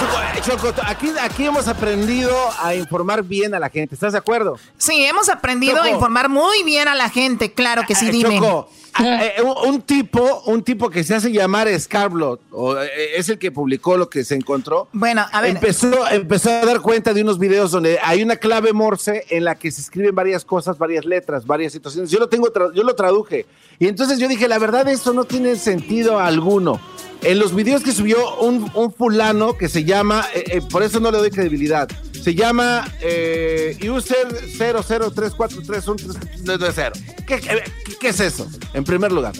Choco, 0.42 0.68
Choco, 0.68 0.82
aquí, 0.84 1.10
aquí 1.20 1.44
hemos 1.46 1.68
aprendido 1.68 2.34
a 2.62 2.74
informar 2.74 3.22
bien 3.22 3.54
a 3.54 3.58
la 3.58 3.68
gente. 3.68 3.94
¿Estás 3.94 4.12
de 4.12 4.18
acuerdo? 4.18 4.58
Sí, 4.78 5.04
hemos 5.04 5.28
aprendido 5.28 5.76
Choco. 5.76 5.86
a 5.86 5.90
informar 5.90 6.28
muy 6.28 6.62
bien 6.64 6.88
a 6.88 6.94
la 6.94 7.10
gente, 7.10 7.52
claro 7.52 7.82
que 7.86 7.94
sí, 7.94 8.10
dime. 8.10 8.36
Choco, 8.38 8.70
un, 8.98 9.74
un 9.74 9.82
tipo, 9.82 10.42
un 10.46 10.62
tipo 10.62 10.90
que 10.90 11.04
se 11.04 11.14
hace 11.14 11.30
llamar 11.32 11.68
Scarblot, 11.78 12.40
o, 12.50 12.76
eh, 12.78 12.88
es 13.16 13.28
el 13.28 13.38
que 13.38 13.52
publicó 13.52 13.96
lo 13.96 14.10
que 14.10 14.24
se 14.24 14.34
encontró. 14.34 14.88
Bueno, 14.92 15.24
a 15.30 15.40
ver. 15.40 15.50
Empezó, 15.50 16.08
empezó 16.10 16.50
a 16.50 16.64
dar 16.64 16.80
cuenta 16.80 17.14
de 17.14 17.22
unos 17.22 17.38
videos 17.38 17.70
donde 17.70 17.98
hay 18.02 18.22
una 18.22 18.36
clave 18.36 18.72
Morse 18.72 19.24
en 19.30 19.44
la 19.44 19.54
que 19.54 19.70
se 19.70 19.80
escriben 19.80 20.14
varias 20.14 20.44
cosas, 20.44 20.78
varias 20.78 21.04
letras, 21.04 21.46
varias 21.46 21.72
situaciones. 21.72 22.10
Yo 22.10 22.18
lo 22.18 22.28
tengo, 22.28 22.48
yo 22.74 22.82
lo 22.82 22.94
traduje. 22.94 23.46
Y 23.78 23.86
entonces 23.86 24.18
yo 24.18 24.28
dije, 24.28 24.48
la 24.48 24.58
verdad, 24.58 24.88
esto 24.88 25.12
no 25.12 25.24
tiene 25.24 25.56
sentido 25.56 26.18
alguno. 26.18 26.80
En 27.22 27.38
los 27.38 27.54
videos 27.54 27.82
que 27.82 27.92
subió 27.92 28.38
un, 28.40 28.70
un 28.74 28.92
fulano 28.92 29.56
que 29.56 29.68
se 29.68 29.84
llama, 29.84 30.26
eh, 30.34 30.44
eh, 30.46 30.60
por 30.70 30.82
eso 30.82 31.00
no 31.00 31.10
le 31.10 31.18
doy 31.18 31.30
credibilidad, 31.30 31.88
se 32.22 32.34
llama 32.34 32.86
eh, 33.00 33.78
user 33.90 34.28
003431390. 34.58 36.92
¿Qué, 37.26 37.40
qué, 37.40 37.62
qué 37.98 38.08
es 38.08 38.20
eso? 38.20 38.46
En 38.74 38.84
primer 38.84 39.10
lugar. 39.12 39.32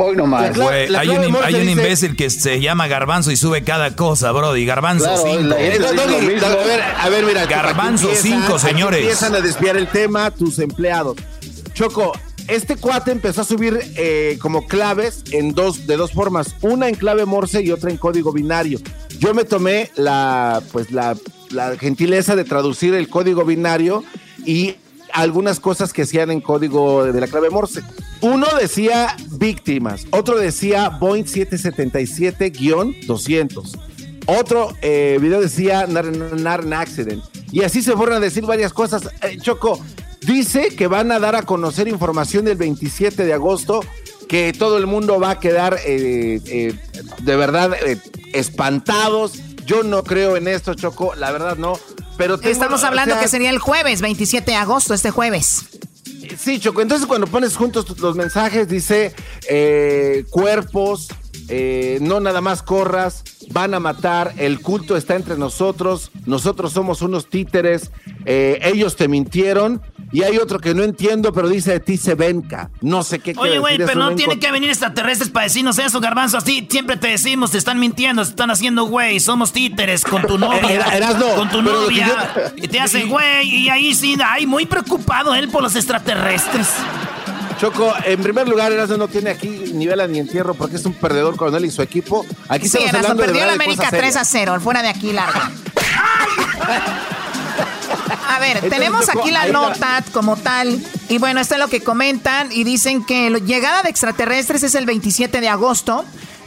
Hoy 0.00 0.14
nomás. 0.14 0.56
Güey, 0.56 0.94
hay 0.94 1.08
un, 1.08 1.36
hay 1.42 1.56
un 1.56 1.68
imbécil 1.68 2.14
que 2.14 2.30
se 2.30 2.60
llama 2.60 2.86
Garbanzo 2.86 3.32
y 3.32 3.36
sube 3.36 3.64
cada 3.64 3.96
cosa, 3.96 4.30
Brody. 4.30 4.64
Garbanzo 4.64 5.06
5. 5.16 5.52
a, 5.52 5.56
ver, 5.56 5.82
a 6.98 7.08
ver, 7.08 7.24
mira. 7.24 7.46
Garbanzo 7.46 8.08
5, 8.14 8.60
señores. 8.60 9.00
Empiezan 9.00 9.34
a 9.34 9.40
desviar 9.40 9.76
el 9.76 9.88
tema 9.88 10.30
tus 10.30 10.60
empleados. 10.60 11.16
Choco, 11.74 12.12
este 12.48 12.76
cuate 12.76 13.12
empezó 13.12 13.42
a 13.42 13.44
subir 13.44 13.78
eh, 13.96 14.38
como 14.40 14.66
claves 14.66 15.22
en 15.32 15.52
dos, 15.52 15.86
de 15.86 15.96
dos 15.96 16.12
formas, 16.12 16.56
una 16.62 16.88
en 16.88 16.94
clave 16.94 17.26
Morse 17.26 17.62
y 17.62 17.70
otra 17.70 17.90
en 17.90 17.98
código 17.98 18.32
binario. 18.32 18.80
Yo 19.18 19.34
me 19.34 19.44
tomé 19.44 19.90
la, 19.96 20.62
pues 20.72 20.90
la, 20.90 21.14
gentileza 21.78 22.36
de 22.36 22.44
traducir 22.44 22.94
el 22.94 23.08
código 23.08 23.44
binario 23.44 24.04
y 24.44 24.76
algunas 25.12 25.60
cosas 25.60 25.92
que 25.92 26.02
hacían 26.02 26.30
en 26.30 26.40
código 26.40 27.04
de 27.04 27.20
la 27.20 27.26
clave 27.26 27.50
Morse. 27.50 27.82
Uno 28.20 28.46
decía 28.58 29.14
víctimas, 29.32 30.06
otro 30.10 30.38
decía 30.38 30.88
Boeing 30.88 31.24
777-200. 31.24 33.78
Otro 34.26 34.74
eh, 34.82 35.18
video 35.20 35.40
decía 35.40 35.86
Narn 35.86 36.72
Accident. 36.74 37.24
Y 37.50 37.62
así 37.62 37.80
se 37.80 37.96
fueron 37.96 38.16
a 38.16 38.20
decir 38.20 38.44
varias 38.44 38.74
cosas. 38.74 39.08
Eh, 39.22 39.38
Choco, 39.40 39.80
dice 40.28 40.68
que 40.76 40.86
van 40.86 41.10
a 41.10 41.18
dar 41.18 41.34
a 41.34 41.42
conocer 41.42 41.88
información 41.88 42.44
del 42.44 42.56
27 42.56 43.24
de 43.24 43.32
agosto, 43.32 43.80
que 44.28 44.52
todo 44.52 44.76
el 44.76 44.86
mundo 44.86 45.18
va 45.18 45.30
a 45.30 45.40
quedar 45.40 45.78
eh, 45.84 46.74
de 47.22 47.36
verdad 47.36 47.74
espantados. 48.32 49.40
Yo 49.64 49.82
no 49.82 50.04
creo 50.04 50.36
en 50.36 50.46
esto, 50.46 50.74
Choco, 50.74 51.14
la 51.14 51.32
verdad 51.32 51.56
no. 51.56 51.78
Pero 52.16 52.40
Estamos 52.42 52.84
hablando 52.84 53.18
que 53.18 53.28
sería 53.28 53.50
el 53.50 53.58
jueves, 53.58 54.00
27 54.00 54.50
de 54.50 54.56
agosto, 54.56 54.92
este 54.92 55.10
jueves. 55.10 55.64
Sí, 56.36 56.58
Choco. 56.60 56.82
Entonces, 56.82 57.06
cuando 57.06 57.26
pones 57.26 57.56
juntos 57.56 57.98
los 57.98 58.16
mensajes, 58.16 58.68
dice 58.68 59.14
eh, 59.48 60.24
cuerpos, 60.30 61.08
eh, 61.48 61.98
no 62.02 62.20
nada 62.20 62.40
más 62.40 62.62
corras, 62.62 63.24
van 63.50 63.72
a 63.72 63.80
matar, 63.80 64.34
el 64.36 64.60
culto 64.60 64.96
está 64.96 65.16
entre 65.16 65.38
nosotros, 65.38 66.10
nosotros 66.26 66.72
somos 66.72 67.00
unos 67.00 67.30
títeres, 67.30 67.90
eh, 68.26 68.58
ellos 68.62 68.96
te 68.96 69.08
mintieron. 69.08 69.80
Y 70.10 70.22
hay 70.22 70.38
otro 70.38 70.58
que 70.58 70.74
no 70.74 70.82
entiendo, 70.82 71.32
pero 71.32 71.48
dice 71.48 71.72
de 71.72 71.80
ti 71.80 71.96
se 71.96 72.14
venca. 72.14 72.70
No 72.80 73.02
sé 73.02 73.18
qué 73.18 73.34
Oye, 73.36 73.58
güey, 73.58 73.76
pero 73.76 73.94
no 73.94 74.14
tienen 74.14 74.40
que 74.40 74.50
venir 74.50 74.70
extraterrestres 74.70 75.28
para 75.28 75.44
decirnos 75.44 75.78
eso, 75.78 76.00
garbanzo. 76.00 76.38
Así 76.38 76.66
siempre 76.70 76.96
te 76.96 77.08
decimos, 77.08 77.50
te 77.50 77.58
están 77.58 77.78
mintiendo, 77.78 78.22
te 78.22 78.30
están 78.30 78.50
haciendo 78.50 78.84
güey. 78.84 79.20
Somos 79.20 79.52
títeres 79.52 80.04
con 80.04 80.22
tu 80.22 80.38
novia. 80.38 80.86
con 81.36 81.50
tu 81.50 81.62
novia. 81.62 82.52
Y 82.56 82.68
te 82.68 82.80
hacen 82.80 83.08
güey. 83.08 83.48
Y 83.48 83.68
ahí 83.68 83.94
sí, 83.94 84.16
ay, 84.24 84.46
muy 84.46 84.66
preocupado 84.66 85.34
él 85.34 85.48
por 85.48 85.62
los 85.62 85.76
extraterrestres. 85.76 86.68
Choco, 87.60 87.92
en 88.04 88.22
primer 88.22 88.48
lugar, 88.48 88.70
Erasmo 88.70 88.96
no 88.96 89.08
tiene 89.08 89.30
aquí 89.30 89.48
ni 89.74 89.86
vela 89.86 90.06
ni 90.06 90.20
entierro 90.20 90.54
porque 90.54 90.76
es 90.76 90.86
un 90.86 90.94
perdedor 90.94 91.36
con 91.36 91.52
él 91.54 91.64
y 91.64 91.70
su 91.70 91.82
equipo. 91.82 92.24
Aquí 92.48 92.68
sí, 92.68 92.78
Erasmo 92.78 93.16
perdió 93.16 93.44
la 93.44 93.54
América 93.54 93.88
3 93.90 94.16
a 94.16 94.24
0. 94.24 94.60
Fuera 94.60 94.80
de 94.80 94.88
aquí, 94.88 95.12
larga. 95.12 95.50
A 98.28 98.38
ver, 98.38 98.68
tenemos 98.68 99.08
aquí 99.08 99.30
la 99.30 99.46
nota 99.46 100.04
como 100.12 100.36
tal. 100.36 100.82
Y 101.08 101.18
bueno, 101.18 101.40
esto 101.40 101.54
es 101.54 101.60
lo 101.60 101.68
que 101.68 101.80
comentan. 101.80 102.50
Y 102.52 102.64
dicen 102.64 103.04
que 103.04 103.30
la 103.30 103.38
llegada 103.38 103.82
de 103.82 103.90
extraterrestres 103.90 104.62
es 104.62 104.74
el 104.74 104.86
27 104.86 105.40
de 105.40 105.48
agosto. 105.48 106.04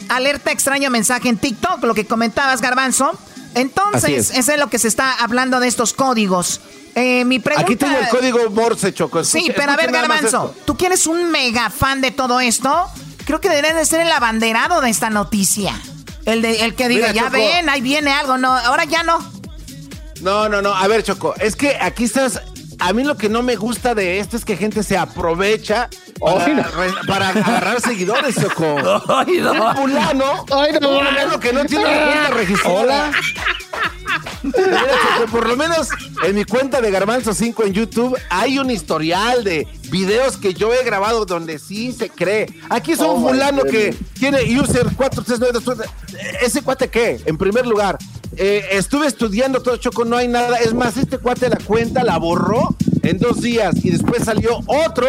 Alerta 0.08 0.50
extraño 0.50 0.90
mensaje 0.90 1.28
en 1.28 1.38
TikTok, 1.38 1.82
lo 1.84 1.94
que 1.94 2.06
comentabas, 2.06 2.60
Garbanzo. 2.60 3.12
Entonces, 3.54 4.30
eso 4.30 4.52
es 4.52 4.58
lo 4.58 4.68
que 4.68 4.78
se 4.78 4.88
está 4.88 5.14
hablando 5.14 5.60
de 5.60 5.68
estos 5.68 5.92
códigos. 5.92 6.60
Eh, 6.94 7.24
mi 7.24 7.38
pregunta... 7.38 7.66
Aquí 7.66 7.76
tengo 7.76 7.98
el 7.98 8.08
código 8.08 8.50
Morse, 8.50 8.92
Choco. 8.92 9.24
sí, 9.24 9.50
pero 9.54 9.72
a 9.72 9.76
ver, 9.76 9.90
Garbanzo, 9.92 10.54
tú 10.64 10.76
que 10.76 10.86
eres 10.86 11.06
un 11.06 11.30
mega 11.30 11.70
fan 11.70 12.00
de 12.00 12.10
todo 12.10 12.40
esto, 12.40 12.88
creo 13.24 13.40
que 13.40 13.48
deberías 13.48 13.76
de 13.76 13.86
ser 13.86 14.00
el 14.00 14.12
abanderado 14.12 14.80
de 14.80 14.90
esta 14.90 15.10
noticia. 15.10 15.80
El, 16.24 16.42
de, 16.42 16.64
el 16.64 16.74
que 16.74 16.88
diga, 16.88 17.12
ya 17.12 17.28
ven, 17.30 17.68
ahí 17.68 17.80
viene 17.80 18.12
algo. 18.12 18.38
No, 18.38 18.52
ahora 18.52 18.84
ya 18.84 19.02
no. 19.02 19.18
No, 20.22 20.48
no, 20.48 20.62
no. 20.62 20.72
A 20.72 20.86
ver, 20.86 21.02
Choco, 21.02 21.34
es 21.38 21.56
que 21.56 21.76
aquí 21.80 22.04
estás. 22.04 22.40
A 22.78 22.92
mí 22.92 23.04
lo 23.04 23.16
que 23.16 23.28
no 23.28 23.42
me 23.42 23.54
gusta 23.56 23.94
de 23.94 24.18
esto 24.18 24.36
es 24.36 24.44
que 24.44 24.56
gente 24.56 24.82
se 24.82 24.96
aprovecha 24.96 25.88
para, 27.06 27.28
agarrar 27.28 27.80
seguidores, 27.80 28.34
Choco. 28.34 28.76
Ay, 29.08 29.38
no. 29.40 29.52
Un 29.52 29.76
fulano, 29.76 30.44
Ay, 30.50 30.72
no. 30.80 30.88
un 30.88 31.06
fulano 31.06 31.40
que 31.40 31.52
no 31.52 31.64
tiene 31.64 31.84
cuenta 31.84 32.30
registrada. 32.30 33.12
Choco, 34.42 35.30
por 35.30 35.46
lo 35.46 35.56
menos 35.56 35.88
en 36.24 36.34
mi 36.34 36.44
cuenta 36.44 36.80
de 36.80 36.90
Garbanzo 36.90 37.32
5 37.32 37.64
en 37.64 37.72
YouTube 37.72 38.18
hay 38.28 38.58
un 38.58 38.70
historial 38.70 39.44
de 39.44 39.68
videos 39.90 40.36
que 40.36 40.52
yo 40.52 40.72
he 40.72 40.82
grabado 40.84 41.24
donde 41.24 41.58
sí 41.58 41.92
se 41.92 42.10
cree. 42.10 42.46
Aquí 42.68 42.92
es 42.92 42.98
un 42.98 43.06
oh, 43.06 43.28
fulano 43.28 43.62
que 43.64 43.94
tiene 44.18 44.38
user 44.58 44.86
4392. 44.96 45.88
¿Ese 46.40 46.62
cuate 46.62 46.88
qué? 46.88 47.20
En 47.26 47.38
primer 47.38 47.66
lugar, 47.66 47.98
eh, 48.36 48.64
estuve 48.72 49.06
estudiando 49.06 49.62
todo 49.62 49.76
Choco, 49.76 50.04
no 50.04 50.16
hay 50.16 50.28
nada. 50.28 50.58
Es 50.58 50.74
más, 50.74 50.96
este 50.96 51.18
cuate 51.18 51.48
la 51.48 51.58
cuenta 51.58 52.02
la 52.02 52.18
borró 52.18 52.74
en 53.02 53.18
dos 53.18 53.40
días 53.40 53.84
y 53.84 53.90
después 53.90 54.24
salió 54.24 54.60
otro 54.66 55.08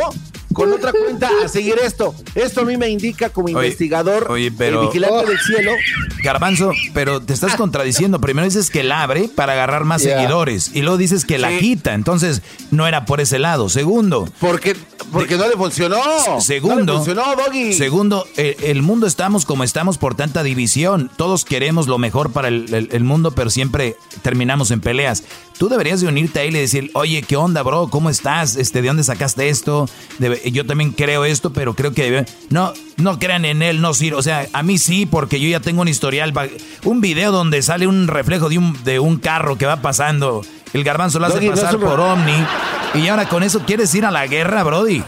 con 0.54 0.72
otra 0.72 0.91
cuenta 0.91 1.30
a 1.43 1.47
seguir 1.47 1.76
esto. 1.84 2.16
Esto 2.36 2.62
a 2.62 2.66
mí 2.66 2.78
me 2.78 2.89
indica 2.89 3.30
como 3.30 3.49
investigador, 3.49 4.32
oye, 4.32 4.51
pero, 4.51 4.88
vigilante 4.88 5.26
del 5.26 5.39
cielo. 5.39 5.72
Garbanzo, 6.24 6.72
pero 6.93 7.22
te 7.22 7.34
estás 7.34 7.56
contradiciendo. 7.56 8.20
Primero 8.22 8.45
dices 8.45 8.70
que 8.70 8.84
la 8.84 9.04
abre 9.04 9.30
para 9.34 9.54
agarrar 9.54 9.84
más 9.84 10.01
seguidores 10.01 10.72
y 10.74 10.82
luego 10.82 10.97
dices 10.97 11.26
que 11.26 11.38
la 11.38 11.58
quita. 11.58 11.93
Entonces, 11.93 12.41
no 12.72 12.88
era 12.88 13.06
por 13.06 13.22
ese 13.22 13.39
lado. 13.39 13.70
Segundo. 13.70 14.30
Porque, 14.39 14.76
porque 15.12 15.38
no 15.38 15.47
le 15.47 15.54
funcionó. 15.54 16.01
Segundo. 16.39 16.76
No 16.76 16.86
le 16.86 16.97
funcionó, 16.97 17.36
Doggy. 17.36 17.74
Segundo, 17.74 18.26
el, 18.38 18.82
mundo 18.82 19.08
estamos 19.08 19.45
como 19.45 19.64
estamos 19.64 19.97
por 19.97 20.16
tanta 20.16 20.43
división. 20.43 21.12
Todos 21.18 21.45
queremos 21.45 21.88
lo 21.88 21.97
mejor 21.97 22.32
para 22.32 22.47
el, 22.47 23.04
mundo, 23.04 23.32
pero 23.32 23.49
siempre 23.49 23.97
terminamos 24.22 24.72
en 24.72 24.82
peleas. 24.82 25.24
Tú 25.58 25.70
deberías 25.70 26.01
de 26.01 26.08
unirte 26.08 26.39
a 26.39 26.43
él 26.43 26.56
y 26.56 26.60
decir, 26.60 26.91
oye, 26.93 27.22
¿qué 27.22 27.36
onda, 27.36 27.62
bro? 27.64 27.88
¿Cómo 27.88 28.10
estás? 28.10 28.56
Este, 28.56 28.82
¿De 28.82 28.88
dónde 28.88 29.04
sacaste 29.04 29.49
esto? 29.49 29.88
yo 30.51 30.66
también 30.66 30.91
creo 30.91 31.26
esto, 31.26 31.54
pero 31.54 31.74
creo 31.74 31.93
que 31.93 32.26
no, 32.49 32.74
no 32.97 33.20
crean 33.20 33.45
en 33.45 33.62
él, 33.62 33.82
no 33.82 33.93
sirve. 33.93 34.18
O 34.18 34.22
sea, 34.22 34.47
a 34.54 34.64
mí 34.64 34.78
sí, 34.78 35.06
porque 35.06 35.39
yo 35.39 35.47
ya 35.47 35.60
tengo 35.60 35.82
un 35.82 35.88
historial, 35.88 36.34
un 36.84 37.01
video 37.01 37.32
donde 37.32 37.62
sale 37.62 37.88
un 37.88 38.08
reflejo 38.08 38.49
de 38.49 38.58
un, 38.58 38.84
de 38.84 38.99
un 38.99 39.18
carro 39.18 39.58
que 39.58 39.66
va 39.66 39.82
pasando. 39.82 40.41
El 40.74 40.84
garbanzo 40.84 41.20
lo 41.20 41.28
hace 41.28 41.47
pasar 41.49 41.78
por 41.78 41.99
Omni. 41.99 42.45
Y 42.95 43.08
ahora 43.08 43.28
con 43.28 43.43
eso 43.43 43.62
quieres 43.66 43.93
ir 43.95 44.06
a 44.06 44.12
la 44.12 44.28
guerra, 44.28 44.64
Brody. 44.64 45.04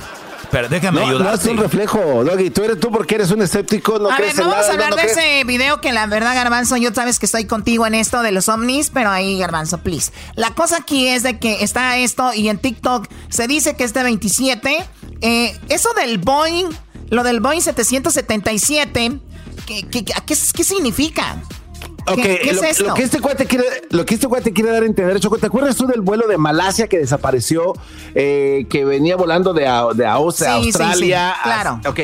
Pero 0.52 0.70
déjame 0.70 1.00
no, 1.00 1.08
ayudarte. 1.08 1.46
No 1.46 1.52
es 1.52 1.58
un 1.58 1.58
reflejo, 1.58 2.24
Doggy. 2.24 2.50
Tú 2.50 2.64
eres 2.64 2.80
tú 2.80 2.91
porque 2.91 3.16
eres 3.16 3.32
un 3.32 3.41
escéptico. 3.41 4.00
No 4.00 4.10
a 4.10 4.18
ver, 4.18 4.36
no 4.36 4.50
vamos 4.50 4.68
a 4.68 4.72
hablar 4.72 4.96
de 4.96 5.04
ese 5.04 5.43
video 5.46 5.82
que 5.82 5.91
la 5.91 6.06
verdad, 6.08 6.36
Garbanzo, 6.36 6.78
yo 6.78 6.93
sabes 6.93 7.20
que 7.20 7.26
estoy 7.26 7.46
contigo 7.46 7.86
en 7.88 7.96
esto 7.96 8.22
de 8.22 8.32
los 8.32 8.50
ovnis, 8.50 8.89
pero 8.89 9.10
ahí, 9.10 9.38
Garbanzo, 9.39 9.80
please. 9.80 10.12
La 10.36 10.52
cosa 10.52 10.78
aquí 10.78 11.08
es 11.08 11.24
de 11.24 11.39
que 11.39 11.64
está 11.64 11.98
esto 11.98 12.34
y 12.34 12.50
en 12.50 12.58
TikTok 12.58 13.08
se 13.30 13.48
dice 13.48 13.76
que 13.76 13.84
este 13.84 14.04
27, 14.04 14.86
eh, 15.22 15.60
eso 15.70 15.89
del 15.93 16.18
Boeing, 16.18 16.70
lo 17.10 17.24
del 17.24 17.39
Boeing 17.39 17.62
777, 17.62 19.20
¿qué, 19.66 19.88
qué, 19.88 20.06
qué, 20.06 20.14
qué 20.26 20.64
significa? 20.64 21.41
Ok, 22.08 22.18
lo, 22.84 22.93
que 22.93 23.03
este 23.03 23.20
cuate 23.20 23.45
quiere, 23.45 23.66
lo 23.89 24.06
que 24.06 24.14
este 24.14 24.28
cuate 24.28 24.53
quiere 24.53 24.72
dar 24.72 24.84
a 24.84 24.86
entender, 24.86 25.20
Choco, 25.20 25.38
¿te 25.38 25.47
acuerdas 25.47 25.76
tú 25.76 25.88
del 25.88 26.01
vuelo 26.01 26.28
de 26.28 26.38
Malasia 26.38 26.88
que 26.88 26.99
desapareció, 26.99 27.74
eh, 28.14 28.68
que 28.70 28.86
venía 28.86 29.16
volando 29.16 29.53
de, 29.53 29.64
de 29.95 30.06
Australia? 30.06 31.36
claro. 31.41 31.82
ok, 31.88 31.99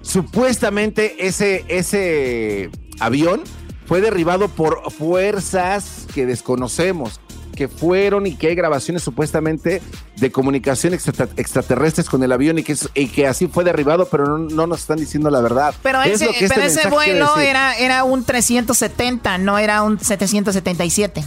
supuestamente 0.00 1.26
ese, 1.26 1.64
ese 1.68 2.70
avión 2.98 3.42
fue 3.86 4.00
derribado 4.00 4.48
por 4.48 4.90
fuerzas 4.90 6.06
que 6.14 6.26
desconocemos 6.26 7.20
que 7.56 7.66
fueron 7.66 8.26
y 8.26 8.36
que 8.36 8.46
hay 8.46 8.54
grabaciones 8.54 9.02
supuestamente 9.02 9.82
de 10.14 10.30
comunicación 10.30 10.94
extraterrestres 10.94 12.08
con 12.08 12.22
el 12.22 12.30
avión 12.30 12.60
y 12.60 12.62
que, 12.62 12.76
y 12.94 13.08
que 13.08 13.26
así 13.26 13.48
fue 13.48 13.64
derribado, 13.64 14.06
pero 14.08 14.38
no, 14.38 14.68
nos 14.68 14.80
están 14.80 14.98
diciendo 14.98 15.28
la 15.30 15.40
verdad. 15.40 15.74
Pero 15.82 16.00
ese, 16.02 16.30
este 16.30 16.48
pero 16.48 16.62
ese 16.62 16.88
vuelo 16.88 17.38
era, 17.38 17.76
era 17.76 18.04
un 18.04 18.22
370, 18.22 19.38
no 19.38 19.58
era 19.58 19.82
un 19.82 19.98
777 19.98 21.24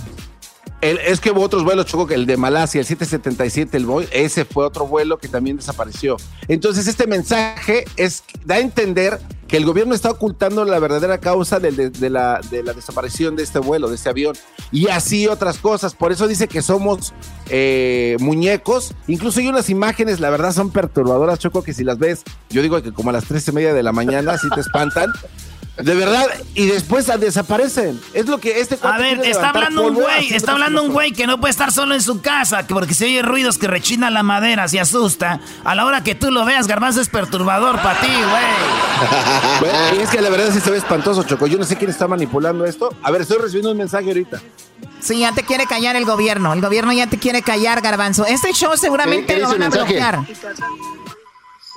es 0.82 1.20
que 1.20 1.32
hubo 1.32 1.42
otros 1.42 1.64
vuelos, 1.64 1.86
Choco, 1.86 2.08
que 2.08 2.16
el 2.16 2.26
de 2.26 2.38
Malasia, 2.38 2.80
el 2.80 2.88
777, 2.88 3.76
el 3.78 3.86
Boy, 3.86 4.08
ese 4.12 4.46
fue 4.46 4.66
otro 4.66 4.88
vuelo 4.88 5.18
que 5.18 5.28
también 5.28 5.58
desapareció. 5.58 6.18
Entonces, 6.48 6.88
este 6.88 7.06
mensaje 7.06 7.86
es, 7.98 8.24
da 8.46 8.56
a 8.56 8.60
entender 8.60 9.20
que 9.50 9.58
el 9.58 9.66
gobierno 9.66 9.96
está 9.96 10.12
ocultando 10.12 10.64
la 10.64 10.80
verdadera 10.80 11.18
causa 11.18 11.60
de, 11.60 11.72
la, 12.10 12.40
de 12.40 12.64
la, 12.64 12.74
desaparición 12.74 13.36
de 13.36 13.44
este 13.44 13.60
vuelo, 13.60 13.90
de 13.90 13.96
este 13.96 14.10
avión. 14.10 14.36
Y 14.72 14.88
así 14.88 15.28
otras 15.28 15.58
cosas. 15.58 15.96
Por 15.96 16.12
eso 16.12 16.28
dice 16.28 16.48
que 16.48 16.62
somos 16.62 17.14
eh, 17.50 18.16
muñecos. 18.20 18.94
Incluso 19.08 19.40
hay 19.40 19.48
unas 19.48 19.70
imágenes, 19.70 20.20
la 20.20 20.30
verdad, 20.30 20.54
son 20.54 20.70
perturbadoras, 20.70 21.40
Choco, 21.40 21.64
que 21.64 21.74
si 21.74 21.84
las 21.84 21.98
ves, 21.98 22.24
yo 22.52 22.62
digo 22.62 22.82
que 22.82 22.94
como 22.94 23.10
a 23.10 23.14
las 23.14 23.26
tres 23.26 23.48
y 23.48 23.52
media 23.52 23.74
de 23.74 23.84
la 23.84 23.92
mañana, 23.92 24.38
si 24.38 24.50
te 24.50 24.62
espantan. 24.62 25.12
De 25.82 25.96
verdad, 25.96 26.28
y 26.56 26.66
después 26.66 27.08
desaparecen. 27.20 28.00
Es 28.14 28.26
lo 28.28 28.40
que 28.40 28.60
este 28.60 28.78
A 28.82 28.98
ver, 28.98 29.22
está 29.24 29.50
hablando 29.50 29.88
un 29.88 29.96
güey, 29.96 30.34
está 30.34 30.52
hablando 30.52 30.84
un 30.84 30.92
güey 30.92 31.12
que 31.12 31.26
no 31.26 31.40
puede 31.40 31.52
estar 31.52 31.72
solo 31.72 31.96
en 31.96 32.02
su 32.02 32.22
casa, 32.22 32.66
porque 32.68 32.94
se 32.94 33.06
oye 33.06 33.22
ruidos 33.22 33.58
que 33.58 33.68
rechina 33.68 34.10
la 34.10 34.24
madera, 34.24 34.68
se 34.68 34.80
asusta. 34.80 35.40
A 35.64 35.76
la 35.76 35.86
hora 35.86 36.04
que 36.04 36.16
tú 36.16 36.32
lo 36.32 36.44
veas, 36.46 36.68
Garbanzo 36.68 37.00
es 37.02 37.10
perturbador 37.10 37.82
para 37.82 38.00
ti, 38.02 38.08
güey. 38.08 39.98
y 39.98 40.02
es 40.02 40.10
que 40.10 40.22
la 40.22 40.30
verdad 40.30 40.52
sí 40.52 40.60
se 40.60 40.70
ve 40.70 40.78
espantoso, 40.78 41.24
Choco. 41.24 41.48
Yo 41.48 41.58
no 41.58 41.64
sé 41.64 41.78
quién 41.78 41.90
está 41.90 42.08
manipulando 42.08 42.66
esto. 42.66 42.94
A 43.02 43.12
ver, 43.12 43.22
estoy 43.22 43.38
recibiendo 43.38 43.72
un 43.72 43.78
mensaje 43.78 44.08
ahorita. 44.08 44.42
Sí, 45.00 45.20
ya 45.20 45.32
te 45.32 45.44
quiere 45.44 45.66
callar 45.66 45.96
el 45.96 46.06
gobierno. 46.06 46.52
El 46.54 46.62
gobierno 46.62 46.92
ya 46.92 47.08
te 47.08 47.18
quiere 47.18 47.42
callar, 47.42 47.82
Garbanzo. 47.82 48.26
Este 48.26 48.52
show 48.52 48.76
seguramente 48.76 49.38
lo 49.38 49.48
van 49.48 49.64
a 49.64 49.70
bloquear. 49.70 50.20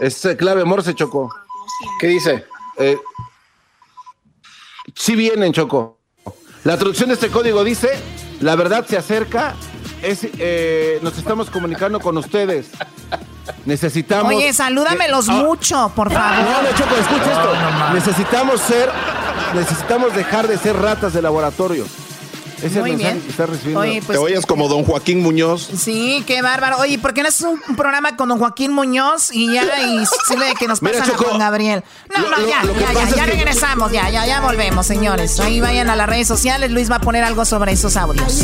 Es 0.00 0.24
eh, 0.24 0.36
clave 0.36 0.64
Morse, 0.64 0.94
Choco. 0.94 1.32
¿Qué 2.00 2.08
dice? 2.08 2.44
Eh, 2.78 2.98
sí 4.94 5.16
vienen, 5.16 5.52
Choco. 5.52 5.98
La 6.64 6.76
traducción 6.76 7.08
de 7.08 7.14
este 7.14 7.28
código 7.28 7.64
dice, 7.64 7.90
la 8.40 8.54
verdad 8.56 8.86
se 8.86 8.96
acerca, 8.96 9.54
es, 10.02 10.26
eh, 10.38 11.00
nos 11.02 11.18
estamos 11.18 11.50
comunicando 11.50 12.00
con 12.00 12.16
ustedes. 12.18 12.68
Necesitamos... 13.64 14.32
Oye, 14.32 14.52
salúdamelos 14.52 15.28
ah. 15.28 15.32
mucho, 15.32 15.92
por 15.94 16.12
favor. 16.12 16.44
No, 16.44 16.62
no, 16.62 16.68
Choco, 16.76 16.94
escucha 16.94 17.32
esto. 17.32 17.94
necesitamos 17.94 18.60
ser, 18.60 18.90
necesitamos 19.54 20.14
dejar 20.14 20.46
de 20.46 20.58
ser 20.58 20.76
ratas 20.76 21.12
de 21.12 21.22
laboratorio. 21.22 21.84
Ese 22.62 22.80
Muy 22.80 22.94
bien. 22.94 23.20
que 23.20 23.46
recibiendo. 23.46 23.80
Pues, 24.06 24.06
Te 24.06 24.18
oyes 24.18 24.46
como 24.46 24.68
don 24.68 24.84
Joaquín 24.84 25.20
Muñoz. 25.20 25.68
Sí, 25.76 26.22
qué 26.26 26.42
bárbaro. 26.42 26.78
Oye, 26.78 26.98
¿por 26.98 27.12
qué 27.12 27.22
no 27.22 27.28
es 27.28 27.40
un 27.40 27.60
programa 27.76 28.16
con 28.16 28.28
don 28.28 28.38
Joaquín 28.38 28.72
Muñoz 28.72 29.30
y 29.32 29.52
ya 29.52 29.64
y 29.64 30.04
sirve 30.28 30.54
que 30.58 30.68
nos 30.68 30.80
pasan 30.80 31.10
a 31.10 31.16
Juan 31.16 31.38
Gabriel? 31.38 31.82
No, 32.16 32.28
no, 32.28 32.46
ya, 32.46 32.62
ya, 32.62 32.92
ya, 32.92 33.16
ya 33.16 33.26
regresamos, 33.26 33.90
ya, 33.90 34.08
ya, 34.10 34.26
ya 34.26 34.40
volvemos, 34.40 34.86
señores. 34.86 35.40
Ahí 35.40 35.60
vayan 35.60 35.90
a 35.90 35.96
las 35.96 36.08
redes 36.08 36.28
sociales, 36.28 36.70
Luis 36.70 36.90
va 36.90 36.96
a 36.96 37.00
poner 37.00 37.24
algo 37.24 37.44
sobre 37.44 37.72
esos 37.72 37.96
audios. 37.96 38.42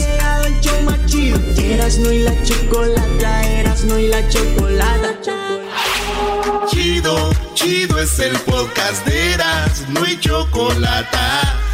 Chido, 6.68 7.30
chido 7.54 7.98
es 8.00 8.18
el 8.18 8.38
podcast 8.40 9.06
de 9.06 9.32
Eras, 9.34 9.84
no 9.88 10.04
hay 10.04 10.18
chocolata. 10.18 11.67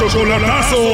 ¡El 0.00 0.08
chocolatazo! 0.08 0.78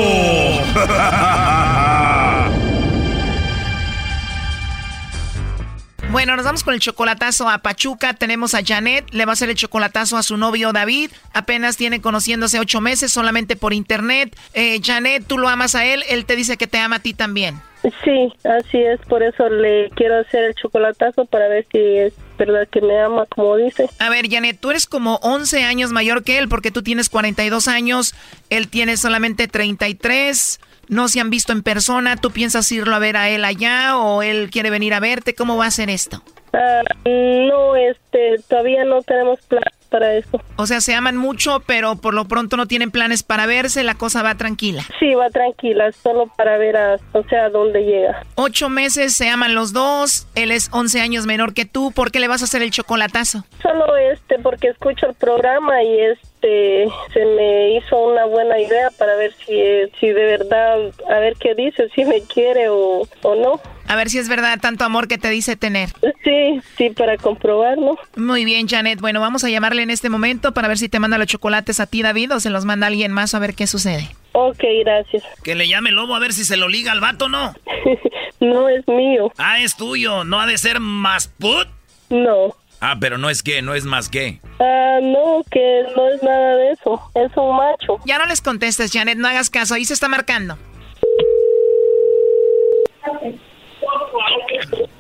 Bueno, 6.11 6.37
nos 6.37 6.45
vamos 6.45 6.63
con 6.63 6.75
el 6.75 6.81
chocolatazo 6.81 7.51
a 7.51 7.59
Pachuca. 7.59 8.15
Tenemos 8.15 8.55
a 8.55 8.65
Janet, 8.65 9.05
le 9.11 9.25
va 9.25 9.33
a 9.33 9.33
hacer 9.33 9.51
el 9.51 9.57
chocolatazo 9.57 10.17
a 10.17 10.23
su 10.23 10.37
novio 10.37 10.73
David. 10.73 11.11
Apenas 11.33 11.77
tiene 11.77 12.01
conociéndose 12.01 12.61
ocho 12.61 12.81
meses 12.81 13.13
solamente 13.13 13.57
por 13.57 13.73
internet. 13.73 14.39
Eh, 14.53 14.81
Janet, 14.81 15.27
tú 15.27 15.39
lo 15.39 15.49
amas 15.49 15.75
a 15.75 15.85
él, 15.85 16.05
él 16.09 16.25
te 16.25 16.37
dice 16.37 16.57
que 16.57 16.69
te 16.69 16.79
ama 16.79 16.97
a 16.97 17.01
ti 17.01 17.15
también. 17.15 17.61
Sí, 18.03 18.33
así 18.45 18.79
es, 18.79 18.99
por 19.01 19.23
eso 19.23 19.49
le 19.49 19.91
quiero 19.91 20.19
hacer 20.19 20.45
el 20.45 20.55
chocolatazo 20.55 21.27
para 21.27 21.49
ver 21.49 21.67
si 21.71 21.79
es 21.79 22.15
verdad 22.39 22.67
que 22.71 22.81
me 22.81 22.99
ama, 22.99 23.27
como 23.27 23.57
dice. 23.57 23.91
A 23.99 24.09
ver, 24.09 24.31
Janet, 24.31 24.59
tú 24.59 24.71
eres 24.71 24.87
como 24.87 25.17
11 25.17 25.65
años 25.65 25.93
mayor 25.93 26.25
que 26.25 26.39
él 26.39 26.49
porque 26.49 26.71
tú 26.71 26.83
tienes 26.83 27.11
42 27.11 27.69
años, 27.69 28.15
él 28.49 28.69
tiene 28.69 28.97
solamente 28.97 29.49
33, 29.49 30.61
no 30.89 31.09
se 31.09 31.21
han 31.21 31.29
visto 31.29 31.53
en 31.53 31.63
persona, 31.63 32.17
¿tú 32.17 32.31
piensas 32.31 32.73
irlo 32.73 32.95
a 32.95 33.01
ver 33.01 33.19
a 33.19 33.29
él 33.29 33.45
allá 33.45 33.99
o 33.99 34.23
él 34.23 34.49
quiere 34.51 34.71
venir 34.71 34.95
a 34.95 35.01
verte? 35.01 35.35
¿Cómo 35.35 35.59
va 35.59 35.67
a 35.67 35.71
ser 35.71 35.91
esto? 35.91 36.23
Ah, 36.55 36.83
no, 37.05 37.77
este, 37.77 38.37
todavía 38.49 38.85
no 38.85 39.03
tenemos 39.03 39.41
plan 39.43 39.63
para 39.95 40.17
eso. 40.17 40.41
O 40.57 40.67
sea, 40.67 40.81
se 40.81 40.93
aman 40.93 41.17
mucho, 41.17 41.63
pero 41.65 41.95
por 41.95 42.15
lo 42.15 42.25
pronto 42.25 42.57
no 42.57 42.67
tienen 42.67 42.91
planes 42.91 43.23
para 43.23 43.47
verse, 43.47 43.85
la 43.85 43.95
cosa 43.95 44.25
va 44.25 44.35
tranquila. 44.35 44.83
Sí, 44.99 45.15
va 45.15 45.31
tranquila, 45.31 45.93
solo 45.93 46.27
para 46.37 46.59
ver 46.59 46.77
a, 46.77 46.97
o 47.13 47.23
sea, 47.29 47.49
dónde 47.49 47.85
llega. 47.85 48.25
Ocho 48.35 48.69
meses, 48.69 49.15
se 49.15 49.29
aman 49.29 49.55
los 49.55 49.73
dos, 49.73 50.27
él 50.35 50.51
es 50.51 50.69
11 50.73 51.01
años 51.01 51.27
menor 51.27 51.55
que 51.55 51.65
tú, 51.65 51.93
¿por 51.93 52.11
qué 52.11 52.19
le 52.19 52.27
vas 52.27 52.43
a 52.43 52.47
hacer 52.47 52.61
el 52.63 52.73
chocolatazo? 52.73 53.45
Solo 53.63 53.97
este, 53.97 54.41
porque 54.41 54.67
escucho 54.67 55.07
el 55.07 55.15
programa 55.15 55.81
y 55.85 56.01
este, 56.01 56.89
se 57.13 57.25
me 57.25 57.77
hizo 57.77 57.97
una 57.97 58.25
buena 58.25 58.59
idea 58.59 58.91
para 58.99 59.15
ver 59.15 59.33
si, 59.47 59.55
si 60.01 60.09
de 60.09 60.25
verdad, 60.25 60.91
a 61.09 61.19
ver 61.21 61.37
qué 61.39 61.55
dice, 61.55 61.89
si 61.95 62.05
me 62.05 62.21
quiere 62.23 62.69
o, 62.69 63.07
o 63.23 63.35
no. 63.37 63.61
A 63.87 63.97
ver 63.97 64.11
si 64.11 64.19
es 64.19 64.29
verdad 64.29 64.59
tanto 64.61 64.85
amor 64.85 65.09
que 65.09 65.19
te 65.19 65.29
dice 65.31 65.57
tener. 65.57 65.91
Sí, 66.23 66.61
sí, 66.77 66.91
para 66.91 67.17
comprobarlo. 67.17 67.99
Muy 68.17 68.45
bien, 68.45 68.67
Janet. 68.67 69.01
Bueno, 69.01 69.21
vamos 69.21 69.45
a 69.45 69.51
llamarle 69.51 69.83
en 69.83 69.91
este 69.91 70.09
momento 70.09 70.53
para 70.53 70.69
ver 70.69 70.79
si 70.79 70.89
te 70.89 70.99
manda 70.99 71.19
los 71.19 71.27
chocolates 71.27 71.81
a 71.81 71.87
ti, 71.87 72.03
David, 72.03 72.35
o 72.35 72.41
se 72.41 72.51
los 72.51 72.65
manda 72.65 72.87
alguien 72.87 73.13
más 73.13 73.35
a 73.35 73.39
ver 73.39 73.55
qué 73.55 73.67
sucede. 73.67 74.09
Ok, 74.33 74.65
gracias. 74.85 75.23
Que 75.43 75.55
le 75.55 75.69
llame 75.69 75.91
Lobo 75.93 76.15
a 76.15 76.19
ver 76.19 76.33
si 76.33 76.45
se 76.45 76.57
lo 76.57 76.69
liga 76.69 76.93
al 76.93 77.01
vato, 77.01 77.29
¿no? 77.29 77.55
no 78.41 78.69
es 78.69 78.87
mío. 78.89 79.33
Ah, 79.39 79.61
es 79.61 79.77
tuyo. 79.77 80.25
¿No 80.25 80.41
ha 80.41 80.47
de 80.47 80.59
ser 80.59 80.81
más 80.81 81.29
put? 81.29 81.69
No. 82.11 82.55
Ah, 82.81 82.97
pero 83.01 83.17
no 83.17 83.31
es 83.31 83.43
que, 83.43 83.63
no 83.63 83.75
es 83.75 83.85
más 83.85 84.09
que. 84.09 84.41
Ah, 84.61 84.99
no, 85.03 85.43
que 85.51 85.85
no 85.97 86.09
es 86.09 86.23
nada 86.23 86.57
de 86.57 86.73
eso. 86.73 87.01
Es 87.15 87.35
un 87.37 87.57
macho. 87.57 87.99
Ya 88.05 88.19
no 88.19 88.27
les 88.27 88.41
contestes, 88.41 88.93
Janet, 88.93 89.19
no 89.19 89.29
hagas 89.29 89.51
caso. 89.51 89.75
Ahí 89.75 89.85
se 89.85 89.95
está 89.95 90.09
marcando. 90.09 90.59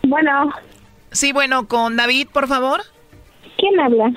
Bueno. 0.03 0.53
Sí, 1.13 1.33
bueno, 1.33 1.69
con 1.69 1.97
David, 1.97 2.29
por 2.33 2.49
favor. 2.49 2.83
¿Quién 3.57 3.79
habla? 3.81 4.13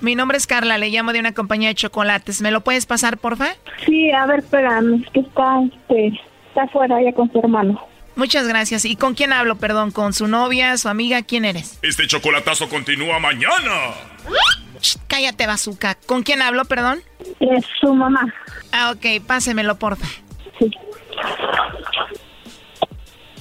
Mi 0.00 0.14
nombre 0.14 0.36
es 0.36 0.46
Carla, 0.46 0.76
le 0.78 0.90
llamo 0.90 1.12
de 1.12 1.20
una 1.20 1.32
compañía 1.32 1.68
de 1.68 1.74
chocolates. 1.74 2.42
¿Me 2.42 2.50
lo 2.50 2.60
puedes 2.60 2.84
pasar, 2.86 3.16
porfa? 3.18 3.54
Sí, 3.86 4.10
a 4.12 4.26
ver, 4.26 4.40
espérame, 4.40 5.02
es 5.02 5.10
que 5.10 5.20
está, 5.20 5.62
este, 5.64 6.20
está 6.48 6.62
afuera 6.64 7.02
ya 7.02 7.12
con 7.12 7.32
su 7.32 7.38
hermano. 7.38 7.80
Muchas 8.16 8.46
gracias. 8.46 8.84
¿Y 8.84 8.96
con 8.96 9.14
quién 9.14 9.32
hablo, 9.32 9.56
perdón? 9.56 9.90
¿Con 9.90 10.12
su 10.12 10.28
novia, 10.28 10.76
su 10.76 10.88
amiga? 10.88 11.22
¿Quién 11.22 11.44
eres? 11.44 11.78
Este 11.82 12.06
chocolatazo 12.06 12.68
continúa 12.68 13.18
mañana. 13.18 13.94
cállate, 15.08 15.46
bazooka. 15.46 15.96
¿Con 16.06 16.22
quién 16.22 16.42
hablo, 16.42 16.64
perdón? 16.66 17.00
Es 17.40 17.64
su 17.80 17.92
mamá. 17.92 18.32
Ah, 18.72 18.92
ok, 18.94 19.24
pásemelo, 19.26 19.76
porfa. 19.78 20.06
Sí. 20.58 20.70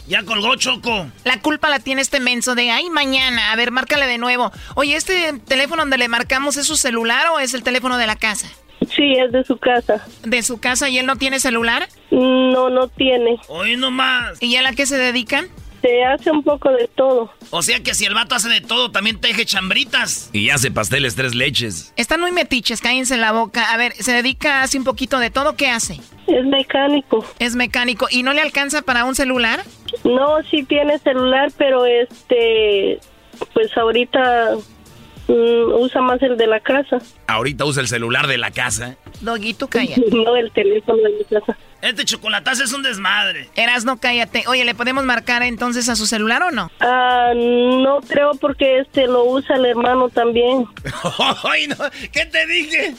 Ya 0.07 0.23
colgó 0.23 0.55
Choco. 0.55 1.07
La 1.23 1.39
culpa 1.41 1.69
la 1.69 1.79
tiene 1.79 2.01
este 2.01 2.19
menso 2.19 2.55
de, 2.55 2.71
ay, 2.71 2.89
mañana. 2.89 3.51
A 3.51 3.55
ver, 3.55 3.71
márcale 3.71 4.05
de 4.05 4.17
nuevo. 4.17 4.51
Oye, 4.75 4.95
¿este 4.95 5.33
teléfono 5.47 5.83
donde 5.83 5.97
le 5.97 6.07
marcamos 6.07 6.57
es 6.57 6.67
su 6.67 6.75
celular 6.75 7.27
o 7.33 7.39
es 7.39 7.53
el 7.53 7.63
teléfono 7.63 7.97
de 7.97 8.07
la 8.07 8.15
casa? 8.15 8.47
Sí, 8.95 9.13
es 9.13 9.31
de 9.31 9.43
su 9.45 9.57
casa. 9.57 10.05
¿De 10.23 10.43
su 10.43 10.59
casa 10.59 10.89
y 10.89 10.97
él 10.97 11.05
no 11.05 11.15
tiene 11.15 11.39
celular? 11.39 11.87
No, 12.11 12.69
no 12.69 12.89
tiene. 12.89 13.39
Hoy 13.47 13.77
nomás. 13.77 14.41
¿Y 14.41 14.55
a 14.57 14.61
la 14.61 14.73
qué 14.73 14.85
se 14.85 14.97
dedican? 14.97 15.47
Se 15.83 16.01
hace 16.05 16.31
un 16.31 16.41
poco 16.43 16.71
de 16.71 16.87
todo. 16.87 17.29
O 17.49 17.61
sea 17.61 17.81
que 17.81 17.93
si 17.93 18.05
el 18.05 18.13
vato 18.13 18.35
hace 18.35 18.47
de 18.47 18.61
todo, 18.61 18.89
también 18.91 19.19
teje 19.19 19.43
chambritas. 19.45 20.29
Y 20.31 20.49
hace 20.49 20.71
pasteles 20.71 21.15
tres 21.15 21.35
leches. 21.35 21.93
Están 21.97 22.21
muy 22.21 22.31
metiches, 22.31 22.79
cállense 22.79 23.15
en 23.15 23.19
la 23.19 23.33
boca. 23.33 23.69
A 23.69 23.75
ver, 23.75 23.91
se 23.95 24.13
dedica, 24.13 24.61
hace 24.61 24.77
un 24.77 24.85
poquito 24.85 25.19
de 25.19 25.29
todo, 25.29 25.57
¿qué 25.57 25.67
hace? 25.67 25.99
Es 26.27 26.45
mecánico. 26.45 27.25
Es 27.37 27.55
mecánico. 27.55 28.07
¿Y 28.09 28.23
no 28.23 28.31
le 28.31 28.39
alcanza 28.39 28.81
para 28.81 29.03
un 29.03 29.13
celular? 29.13 29.61
No, 30.05 30.41
sí 30.49 30.63
tiene 30.63 30.99
celular, 30.99 31.51
pero 31.57 31.85
este, 31.85 33.01
pues 33.53 33.77
ahorita 33.77 34.55
mm, 35.27 35.73
usa 35.81 36.01
más 36.01 36.21
el 36.21 36.37
de 36.37 36.47
la 36.47 36.61
casa. 36.61 36.99
Ahorita 37.27 37.65
usa 37.65 37.81
el 37.81 37.89
celular 37.89 38.27
de 38.27 38.37
la 38.37 38.51
casa. 38.51 38.95
Doguito, 39.23 39.67
cállate. 39.67 40.03
no, 40.11 40.35
el 40.35 40.51
teléfono 40.51 41.01
de 41.01 41.09
mi 41.09 41.23
casa. 41.23 41.57
Este 41.81 42.05
chocolatazo 42.05 42.63
es 42.63 42.73
un 42.73 42.83
desmadre. 42.83 43.49
Eras, 43.55 43.85
no 43.85 43.97
cállate. 43.97 44.43
Oye, 44.47 44.63
¿le 44.65 44.75
podemos 44.75 45.05
marcar 45.05 45.43
entonces 45.43 45.89
a 45.89 45.95
su 45.95 46.05
celular 46.05 46.43
o 46.43 46.51
no? 46.51 46.69
Ah, 46.79 47.31
no 47.35 47.99
creo 48.07 48.31
porque 48.39 48.79
este 48.79 49.07
lo 49.07 49.23
usa 49.23 49.55
el 49.55 49.65
hermano 49.65 50.09
también. 50.09 50.65
Ay, 51.43 51.67
no. 51.67 51.75
¿Qué 52.11 52.25
te 52.25 52.45
dije? 52.47 52.93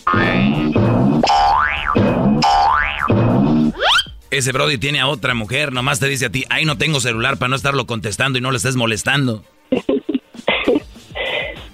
Ese 4.31 4.53
Brody 4.53 4.79
tiene 4.79 5.01
a 5.01 5.07
otra 5.07 5.35
mujer, 5.35 5.73
nomás 5.73 6.01
te 6.01 6.09
dice 6.09 6.27
a 6.27 6.31
ti, 6.31 6.45
ay, 6.49 6.65
no 6.65 6.77
tengo 6.77 7.01
celular 7.01 7.37
para 7.39 7.51
no 7.51 7.57
estarlo 7.57 7.87
contestando 7.87 8.37
y 8.39 8.43
no 8.43 8.51
le 8.51 8.57
estés 8.57 8.75
molestando. 8.75 9.45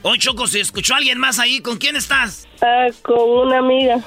Oye, 0.03 0.19
Choco, 0.19 0.47
¿se 0.47 0.61
escuchó 0.61 0.95
alguien 0.95 1.19
más 1.19 1.39
ahí? 1.39 1.61
¿Con 1.61 1.77
quién 1.77 1.97
estás? 1.97 2.49
Ah, 2.63 2.87
con 3.03 3.19
una 3.19 3.59
amiga. 3.59 3.99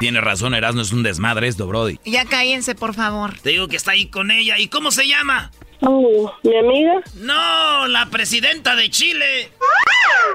Tiene 0.00 0.20
razón, 0.20 0.54
Erasmo, 0.54 0.82
es 0.82 0.92
un 0.92 1.02
desmadre 1.02 1.48
esto, 1.48 1.66
Brody. 1.66 1.98
Ya 2.04 2.24
cállense, 2.24 2.74
por 2.74 2.94
favor. 2.94 3.38
Te 3.40 3.50
digo 3.50 3.68
que 3.68 3.76
está 3.76 3.92
ahí 3.92 4.06
con 4.06 4.30
ella. 4.30 4.58
¿Y 4.58 4.68
cómo 4.68 4.90
se 4.90 5.06
llama? 5.06 5.50
Oh, 5.82 6.32
¿Mi 6.42 6.56
amiga? 6.58 6.94
No, 7.16 7.86
la 7.86 8.06
presidenta 8.06 8.74
de 8.76 8.90
Chile. 8.90 9.50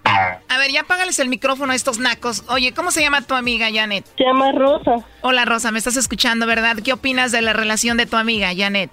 A 0.05 0.57
ver, 0.57 0.72
ya 0.72 0.82
apágales 0.82 1.20
el 1.20 1.28
micrófono 1.28 1.74
a 1.74 1.76
estos 1.76 1.99
nacos. 1.99 2.43
Oye, 2.47 2.74
¿cómo 2.74 2.91
se 2.91 3.01
llama 3.01 3.22
tu 3.22 3.34
amiga, 3.34 3.68
Janet? 3.74 4.05
Se 4.18 4.24
llama 4.24 4.51
Rosa. 4.51 5.05
Hola, 5.22 5.45
Rosa, 5.45 5.72
me 5.72 5.80
estás 5.80 5.97
escuchando, 5.97 6.45
¿verdad? 6.45 6.78
¿Qué 6.84 6.93
opinas 6.93 7.32
de 7.32 7.41
la 7.41 7.53
relación 7.53 7.97
de 7.97 8.05
tu 8.05 8.16
amiga, 8.18 8.51
Janet? 8.55 8.89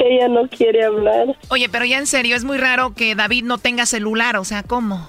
Ella 0.04 0.28
no 0.28 0.48
quiere 0.48 0.84
hablar. 0.84 1.36
Oye, 1.48 1.68
pero 1.68 1.84
ya 1.84 1.98
en 1.98 2.06
serio, 2.06 2.36
es 2.36 2.44
muy 2.44 2.58
raro 2.58 2.94
que 2.94 3.14
David 3.14 3.44
no 3.44 3.58
tenga 3.58 3.86
celular, 3.86 4.36
o 4.36 4.44
sea, 4.44 4.62
¿cómo? 4.62 5.08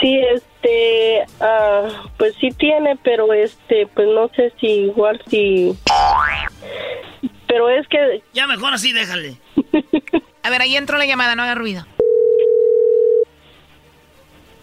Sí, 0.00 0.20
este, 0.34 1.24
ah, 1.40 1.88
pues 2.16 2.34
sí 2.40 2.50
tiene, 2.50 2.96
pero 3.02 3.32
este, 3.32 3.86
pues 3.94 4.08
no 4.08 4.28
sé 4.34 4.52
si 4.60 4.66
igual 4.66 5.20
si... 5.28 5.76
Pero 7.46 7.68
es 7.70 7.86
que... 7.88 8.22
Ya 8.34 8.46
mejor 8.46 8.74
así, 8.74 8.92
déjale. 8.92 9.36
A 10.42 10.50
ver, 10.50 10.62
ahí 10.62 10.76
entró 10.76 10.98
la 10.98 11.06
llamada, 11.06 11.36
no 11.36 11.42
haga 11.42 11.54
ruido. 11.54 11.86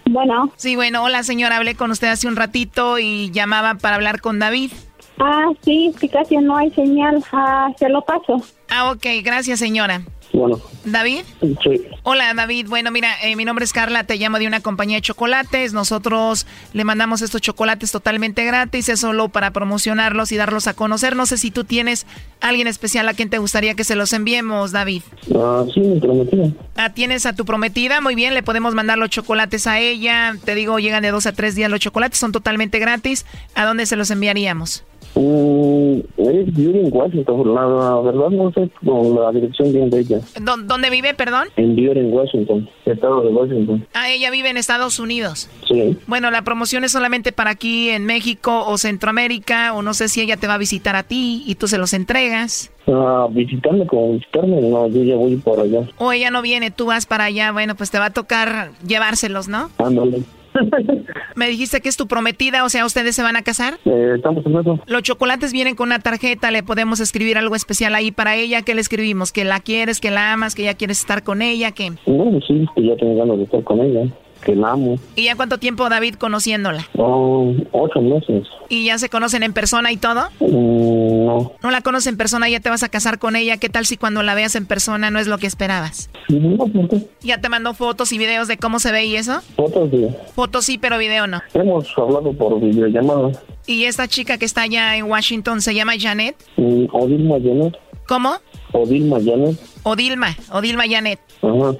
Bueno. 0.06 0.52
Sí, 0.56 0.76
bueno, 0.76 1.04
hola 1.04 1.24
señora, 1.24 1.58
hablé 1.58 1.76
con 1.76 1.92
usted 1.92 2.08
hace 2.08 2.28
un 2.28 2.36
ratito 2.36 3.00
y 3.00 3.32
llamaba 3.32 3.76
para 3.76 3.96
hablar 3.96 4.22
con 4.22 4.40
David. 4.40 4.72
Ah, 5.20 5.48
sí, 5.62 5.94
sí, 6.00 6.10
casi 6.10 6.38
no 6.38 6.58
hay 6.58 6.72
señal. 6.72 7.24
Ah, 7.32 7.72
se 7.78 7.90
lo 7.90 8.02
paso. 8.04 8.42
Ah, 8.70 8.92
ok, 8.92 9.06
gracias 9.24 9.60
señora. 9.60 10.02
Bueno. 10.34 10.60
¿David? 10.84 11.22
Sí. 11.64 11.82
Hola 12.04 12.34
David, 12.34 12.68
bueno 12.68 12.92
mira, 12.92 13.10
eh, 13.24 13.36
mi 13.36 13.46
nombre 13.46 13.64
es 13.64 13.72
Carla, 13.72 14.04
te 14.04 14.18
llamo 14.18 14.38
de 14.38 14.48
una 14.48 14.60
compañía 14.60 14.98
de 14.98 15.02
chocolates, 15.02 15.72
nosotros 15.72 16.46
le 16.74 16.84
mandamos 16.84 17.22
estos 17.22 17.42
chocolates 17.42 17.92
totalmente 17.92 18.44
gratis, 18.44 18.90
es 18.90 19.00
solo 19.00 19.30
para 19.30 19.52
promocionarlos 19.52 20.32
y 20.32 20.38
darlos 20.38 20.68
a 20.68 20.74
conocer, 20.74 21.16
no 21.16 21.26
sé 21.26 21.38
si 21.38 21.52
tú 21.52 21.64
tienes 21.64 22.06
alguien 22.42 22.68
especial 22.68 23.08
a 23.08 23.14
quien 23.14 23.30
te 23.30 23.38
gustaría 23.38 23.76
que 23.76 23.84
se 23.86 23.96
los 23.96 24.12
enviemos, 24.12 24.72
David. 24.72 25.04
Ah, 25.34 25.64
sí, 25.74 25.80
mi 25.80 26.00
prometida. 26.00 26.50
Ah, 26.76 26.94
tienes 26.94 27.26
a 27.26 27.34
tu 27.34 27.46
prometida, 27.46 28.02
muy 28.02 28.16
bien, 28.16 28.34
le 28.34 28.44
podemos 28.44 28.76
mandar 28.76 28.98
los 28.98 29.10
chocolates 29.10 29.68
a 29.68 29.80
ella, 29.80 30.36
te 30.44 30.54
digo, 30.54 30.80
llegan 30.80 31.04
de 31.04 31.12
dos 31.12 31.28
a 31.28 31.32
tres 31.32 31.56
días 31.56 31.72
los 31.72 31.80
chocolates, 31.80 32.20
son 32.20 32.34
totalmente 32.34 32.80
gratis, 32.80 33.26
¿a 33.54 33.64
dónde 33.64 33.86
se 33.86 33.96
los 33.96 34.12
enviaríamos? 34.12 34.84
Mm, 35.16 36.00
es 36.18 36.54
vive 36.56 36.82
en 36.82 36.90
Washington, 36.94 37.54
la, 37.56 37.62
la 37.66 38.02
verdad 38.02 38.30
no 38.32 38.52
sé 38.52 38.70
con 38.86 39.16
la 39.16 39.32
dirección 39.32 39.72
bien 39.72 39.90
de 39.90 40.00
ella. 40.02 40.20
¿Dó- 40.42 40.58
¿Dónde 40.58 40.90
vive, 40.90 41.14
perdón? 41.14 41.48
En 41.56 41.76
vive 41.76 41.98
en 42.00 42.12
Washington, 42.14 42.70
estado 42.86 43.22
de 43.22 43.30
Washington. 43.30 43.88
Ah, 43.94 44.10
ella 44.12 44.30
vive 44.30 44.50
en 44.50 44.58
Estados 44.58 45.00
Unidos. 45.00 45.50
Sí. 45.68 45.98
Bueno, 46.08 46.32
la 46.32 46.42
promoción 46.44 46.84
es 46.84 46.92
solamente 46.92 47.32
para 47.32 47.52
aquí 47.52 47.90
en 47.90 48.06
México 48.06 48.66
o 48.68 48.78
Centroamérica, 48.78 49.74
o 49.74 49.82
no 49.82 49.94
sé 49.94 50.10
si 50.10 50.20
ella 50.22 50.36
te 50.38 50.48
va 50.48 50.56
a 50.56 50.58
visitar 50.58 50.96
a 50.98 51.04
ti 51.04 51.44
y 51.48 51.56
tú 51.56 51.68
se 51.70 51.78
los 51.78 51.94
entregas. 51.94 52.72
Ah, 52.88 53.28
visitarme 53.32 53.88
como 53.88 54.14
visitarme, 54.14 54.62
no, 54.62 54.88
yo 54.90 55.02
ya 55.04 55.16
voy 55.16 55.38
por 55.38 55.60
allá. 55.62 55.88
O 55.98 56.12
ella 56.12 56.30
no 56.30 56.42
viene, 56.42 56.72
tú 56.72 56.88
vas 56.88 57.06
para 57.06 57.24
allá, 57.26 57.52
bueno, 57.54 57.76
pues 57.76 57.90
te 57.90 58.00
va 58.00 58.06
a 58.08 58.14
tocar 58.14 58.72
llevárselos, 58.86 59.48
¿no? 59.48 59.70
Ándale. 59.78 60.24
Me 61.36 61.48
dijiste 61.48 61.82
que 61.82 61.90
es 61.90 61.98
tu 61.98 62.08
prometida, 62.08 62.64
o 62.64 62.70
sea, 62.70 62.86
¿ustedes 62.86 63.16
se 63.16 63.24
van 63.24 63.36
a 63.36 63.44
casar? 63.44 63.76
Eh, 63.86 64.14
estamos 64.16 64.46
en 64.46 64.58
eso. 64.58 64.80
Los 64.88 65.04
chocolates 65.04 65.54
vienen 65.54 65.76
con 65.76 65.90
una 65.90 66.00
tarjeta, 66.00 66.52
le 66.52 66.64
podemos 66.64 67.00
escribir 67.00 67.38
algo 67.38 67.56
especial 67.56 67.96
ahí 67.96 68.12
para 68.12 68.36
ella. 68.36 68.62
¿Qué 68.62 68.76
le 68.76 68.82
escribimos? 68.82 69.32
¿Que 69.32 69.44
la 69.44 69.60
quieres, 69.60 70.00
que 70.00 70.12
la 70.12 70.34
amas, 70.34 70.56
que 70.56 70.64
ya 70.64 70.76
quieres 70.76 71.00
estar 71.00 71.24
con 71.24 71.42
ella? 71.42 71.72
¿Qué? 71.72 71.92
No, 72.08 72.40
sí, 72.48 72.66
que 72.76 72.88
ya 72.88 72.96
tengo 72.96 73.18
ganas 73.18 73.38
de 73.38 73.44
estar 73.44 73.64
con 73.64 73.82
ella, 73.82 74.08
que 74.46 74.56
la 74.56 74.72
amo. 74.72 74.98
¿Y 75.16 75.26
ya 75.26 75.36
cuánto 75.36 75.58
tiempo, 75.58 75.90
David, 75.90 76.16
conociéndola? 76.16 76.88
Oh, 76.98 77.54
ocho 77.72 78.00
meses. 78.02 78.48
¿Y 78.70 78.86
ya 78.86 78.98
se 78.98 79.10
conocen 79.10 79.44
en 79.44 79.52
persona 79.54 79.92
y 79.92 79.98
todo? 79.98 80.30
Mm, 80.40 81.26
no. 81.26 81.52
No 81.62 81.72
la 81.72 81.82
conoces 81.82 82.08
en 82.08 82.18
persona, 82.18 82.48
ya 82.48 82.60
te 82.60 82.70
vas 82.70 82.84
a 82.84 82.90
casar 82.90 83.20
con 83.20 83.36
ella. 83.36 83.58
¿Qué 83.58 83.68
tal 83.70 83.86
si 83.86 83.98
cuando 83.98 84.24
la 84.24 84.36
veas 84.36 84.56
en 84.56 84.66
persona 84.66 85.12
no 85.12 85.20
es 85.20 85.28
lo 85.28 85.38
que 85.38 85.48
esperabas? 85.48 86.10
No, 86.30 86.66
¿por 86.68 86.88
qué? 86.90 87.08
¿Ya 87.22 87.42
te 87.42 87.50
mandó 87.50 87.74
fotos 87.74 88.12
y 88.14 88.18
videos 88.18 88.48
de 88.48 88.58
cómo 88.58 88.80
se 88.80 88.92
ve 88.92 89.06
y 89.06 89.16
eso? 89.16 89.42
Fotos 89.56 89.92
de... 89.92 90.16
Fotos 90.36 90.66
sí, 90.66 90.78
pero 90.78 90.98
video 90.98 91.28
no. 91.28 91.42
Hemos 91.54 91.88
hablado 91.98 92.32
por 92.34 92.62
videollamada. 92.62 93.32
¿Y 93.68 93.86
esta 93.86 94.08
chica 94.08 94.38
que 94.38 94.46
está 94.46 94.62
allá 94.62 94.96
en 94.96 95.06
Washington 95.06 95.62
se 95.62 95.74
llama 95.74 95.94
Janet? 96.00 96.36
Mm, 96.58 96.86
Odilma 96.94 97.36
Janet. 97.40 97.76
¿Cómo? 98.08 98.36
Odilma 98.72 99.18
Janet. 99.24 99.60
Odilma, 99.84 100.36
Odilma 100.52 100.84
Janet. 100.88 101.20
Ajá. 101.42 101.76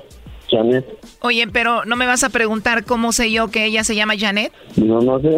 Janet. 0.50 0.86
Oye, 1.22 1.48
pero 1.48 1.86
¿no 1.86 1.96
me 1.96 2.06
vas 2.08 2.24
a 2.24 2.30
preguntar 2.30 2.86
cómo 2.86 3.12
sé 3.12 3.32
yo 3.32 3.50
que 3.50 3.66
ella 3.66 3.84
se 3.84 3.96
llama 3.96 4.14
Janet? 4.18 4.52
No, 4.76 5.02
no 5.02 5.20
sé. 5.20 5.30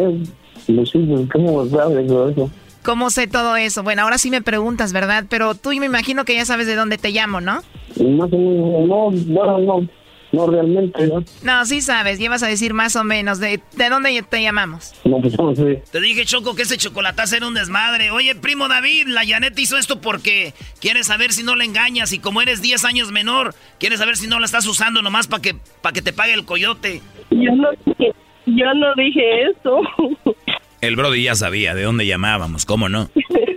No 0.68 0.84
sé, 0.84 0.98
¿cómo 1.32 1.66
sabes 1.66 2.06
todo 2.06 2.28
eso? 2.28 2.50
¿Cómo 2.82 3.10
sé 3.10 3.26
todo 3.26 3.56
eso? 3.56 3.82
Bueno, 3.82 4.02
ahora 4.02 4.18
sí 4.18 4.30
me 4.30 4.42
preguntas, 4.42 4.92
¿verdad? 4.92 5.24
Pero 5.28 5.54
tú 5.54 5.70
me 5.70 5.86
imagino 5.86 6.24
que 6.24 6.34
ya 6.34 6.44
sabes 6.44 6.66
de 6.66 6.74
dónde 6.74 6.98
te 6.98 7.10
llamo, 7.10 7.40
¿no? 7.40 7.62
Más 7.96 8.32
o 8.32 8.38
menos, 8.38 8.88
no, 8.88 9.10
bueno, 9.32 9.58
no, 9.58 9.88
no 10.32 10.46
realmente, 10.46 11.06
¿no? 11.06 11.24
No, 11.42 11.64
sí 11.64 11.80
sabes, 11.80 12.18
llevas 12.18 12.42
a 12.42 12.48
decir 12.48 12.74
más 12.74 12.96
o 12.96 13.04
menos. 13.04 13.38
¿De, 13.38 13.60
de 13.76 13.88
dónde 13.88 14.22
te 14.28 14.42
llamamos? 14.42 14.94
No, 15.04 15.20
pues 15.20 15.38
no 15.38 15.54
sé. 15.54 15.82
Te 15.90 16.00
dije, 16.00 16.24
Choco, 16.24 16.54
que 16.54 16.62
ese 16.62 16.76
chocolatazo 16.76 17.36
era 17.36 17.46
un 17.46 17.54
desmadre. 17.54 18.10
Oye, 18.10 18.34
primo 18.34 18.68
David, 18.68 19.06
la 19.08 19.26
Janet 19.26 19.58
hizo 19.58 19.78
esto 19.78 20.00
porque 20.00 20.54
quiere 20.80 21.04
saber 21.04 21.32
si 21.32 21.42
no 21.42 21.56
la 21.56 21.64
engañas. 21.64 22.12
Y 22.12 22.18
como 22.18 22.42
eres 22.42 22.60
10 22.60 22.84
años 22.84 23.12
menor, 23.12 23.54
quiere 23.78 23.96
saber 23.96 24.16
si 24.16 24.26
no 24.26 24.38
la 24.38 24.46
estás 24.46 24.66
usando 24.66 25.02
nomás 25.02 25.26
para 25.28 25.42
que, 25.42 25.56
pa' 25.82 25.92
que 25.92 26.02
te 26.02 26.12
pague 26.12 26.34
el 26.34 26.44
coyote. 26.44 27.00
Yo 27.30 27.54
no, 27.54 27.68
yo 28.46 28.74
no 28.74 28.94
dije 28.96 29.42
eso. 29.50 29.80
El 30.80 30.96
Brody 30.96 31.24
ya 31.24 31.34
sabía 31.34 31.74
de 31.74 31.82
dónde 31.82 32.06
llamábamos, 32.06 32.64
¿cómo 32.64 32.88
no? 32.88 33.10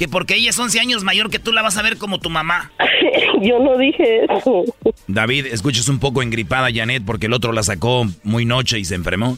Que 0.00 0.08
porque 0.08 0.34
ella 0.34 0.48
es 0.48 0.58
11 0.58 0.80
años 0.80 1.04
mayor 1.04 1.28
que 1.28 1.38
tú 1.38 1.52
la 1.52 1.60
vas 1.60 1.76
a 1.76 1.82
ver 1.82 1.98
como 1.98 2.18
tu 2.20 2.30
mamá. 2.30 2.72
Yo 3.42 3.58
no 3.58 3.76
dije 3.76 4.24
eso. 4.24 4.64
David, 5.06 5.44
escuchas 5.44 5.90
un 5.90 5.98
poco 5.98 6.22
engripada 6.22 6.68
a 6.68 6.72
Janet 6.72 7.02
porque 7.04 7.26
el 7.26 7.34
otro 7.34 7.52
la 7.52 7.62
sacó 7.62 8.06
muy 8.22 8.46
noche 8.46 8.78
y 8.78 8.86
se 8.86 8.94
enfermó. 8.94 9.36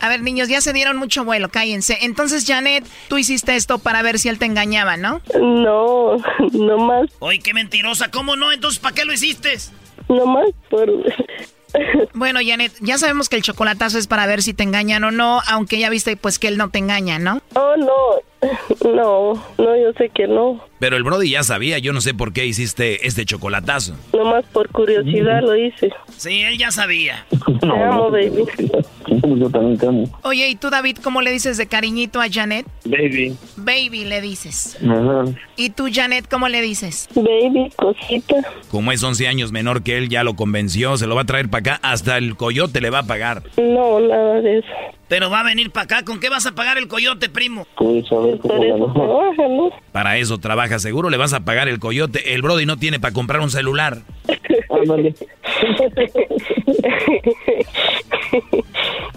A 0.00 0.08
ver, 0.08 0.20
niños, 0.20 0.48
ya 0.48 0.60
se 0.60 0.72
dieron 0.72 0.96
mucho 0.96 1.24
vuelo, 1.24 1.48
cállense. 1.48 1.98
Entonces, 2.02 2.44
Janet, 2.44 2.84
tú 3.06 3.18
hiciste 3.18 3.54
esto 3.54 3.78
para 3.78 4.02
ver 4.02 4.18
si 4.18 4.30
él 4.30 4.40
te 4.40 4.46
engañaba, 4.46 4.96
¿no? 4.96 5.20
No, 5.40 6.16
no 6.50 6.78
más, 6.78 7.08
Oye, 7.20 7.38
qué 7.38 7.54
mentirosa. 7.54 8.10
¿Cómo 8.10 8.34
no? 8.34 8.50
Entonces, 8.50 8.80
¿para 8.80 8.96
qué 8.96 9.04
lo 9.04 9.12
hiciste? 9.12 9.58
no 10.08 10.26
más 10.26 10.48
por... 10.68 10.90
Bueno, 12.14 12.40
Janet, 12.44 12.72
ya 12.80 12.98
sabemos 12.98 13.28
que 13.28 13.36
el 13.36 13.42
chocolatazo 13.42 13.98
es 13.98 14.06
para 14.06 14.26
ver 14.26 14.42
si 14.42 14.54
te 14.54 14.62
engañan 14.62 15.04
o 15.04 15.10
no, 15.10 15.40
aunque 15.48 15.78
ya 15.78 15.90
viste 15.90 16.16
pues 16.16 16.38
que 16.38 16.48
él 16.48 16.56
no 16.56 16.70
te 16.70 16.78
engaña, 16.78 17.18
¿no? 17.18 17.42
Oh, 17.54 17.76
no, 17.76 17.92
no, 18.84 19.34
no, 19.58 19.76
yo 19.76 19.92
sé 19.96 20.10
que 20.10 20.26
no. 20.26 20.60
Pero 20.78 20.96
el 20.96 21.02
Brody 21.04 21.30
ya 21.30 21.42
sabía, 21.42 21.78
yo 21.78 21.92
no 21.92 22.00
sé 22.00 22.12
por 22.14 22.32
qué 22.32 22.44
hiciste 22.46 23.06
este 23.06 23.24
chocolatazo. 23.24 23.94
Nomás 24.12 24.44
por 24.52 24.68
curiosidad 24.68 25.40
lo 25.42 25.56
hice. 25.56 25.90
Sí, 26.16 26.42
él 26.42 26.58
ya 26.58 26.70
sabía. 26.70 27.24
Te 27.60 27.66
amo, 27.66 28.10
baby. 28.10 28.44
Yo 29.06 29.50
también 29.50 29.78
te 29.78 29.86
amo. 29.86 30.04
Oye, 30.22 30.48
¿y 30.48 30.56
tú, 30.56 30.68
David, 30.70 30.98
cómo 31.02 31.22
le 31.22 31.30
dices 31.30 31.56
de 31.56 31.66
cariñito 31.66 32.20
a 32.20 32.26
Janet? 32.30 32.66
Baby. 32.84 33.36
Baby, 33.56 34.04
le 34.04 34.20
dices. 34.20 34.76
Ajá. 34.82 35.24
¿Y 35.56 35.70
tú, 35.70 35.88
Janet, 35.90 36.26
cómo 36.28 36.48
le 36.48 36.60
dices? 36.60 37.08
Baby, 37.14 37.70
cosita. 37.76 38.36
Como 38.70 38.92
es 38.92 39.02
11 39.02 39.28
años 39.28 39.52
menor 39.52 39.82
que 39.82 39.96
él, 39.96 40.08
ya 40.08 40.24
lo 40.24 40.36
convenció, 40.36 40.96
se 40.96 41.06
lo 41.06 41.14
va 41.14 41.22
a 41.22 41.26
traer 41.26 41.48
para 41.48 41.74
acá, 41.74 41.80
hasta 41.82 42.18
el 42.18 42.36
coyote 42.36 42.80
le 42.80 42.90
va 42.90 43.00
a 43.00 43.06
pagar. 43.06 43.42
No, 43.56 44.00
nada 44.00 44.40
de 44.40 44.58
eso. 44.58 44.68
Pero 45.08 45.30
va 45.30 45.40
a 45.40 45.44
venir 45.44 45.70
para 45.70 45.84
acá. 45.84 46.04
¿Con 46.04 46.20
qué 46.20 46.28
vas 46.28 46.46
a 46.46 46.54
pagar 46.54 46.78
el 46.78 46.88
coyote, 46.88 47.28
primo? 47.28 47.66
Pues 47.76 48.10
a 48.10 48.18
ver 48.18 48.38
cómo 48.38 48.56
Por 48.56 48.66
la 48.66 48.74
eso 48.76 48.92
trabaja, 48.92 49.48
¿no? 49.48 49.70
Para 49.92 50.16
eso 50.18 50.38
trabaja 50.38 50.78
seguro, 50.78 51.10
le 51.10 51.16
vas 51.16 51.32
a 51.32 51.40
pagar 51.40 51.68
el 51.68 51.78
coyote. 51.78 52.34
El 52.34 52.42
Brody 52.42 52.66
no 52.66 52.76
tiene 52.76 52.98
para 52.98 53.14
comprar 53.14 53.40
un 53.40 53.50
celular. 53.50 53.98
Ándale. 54.70 55.14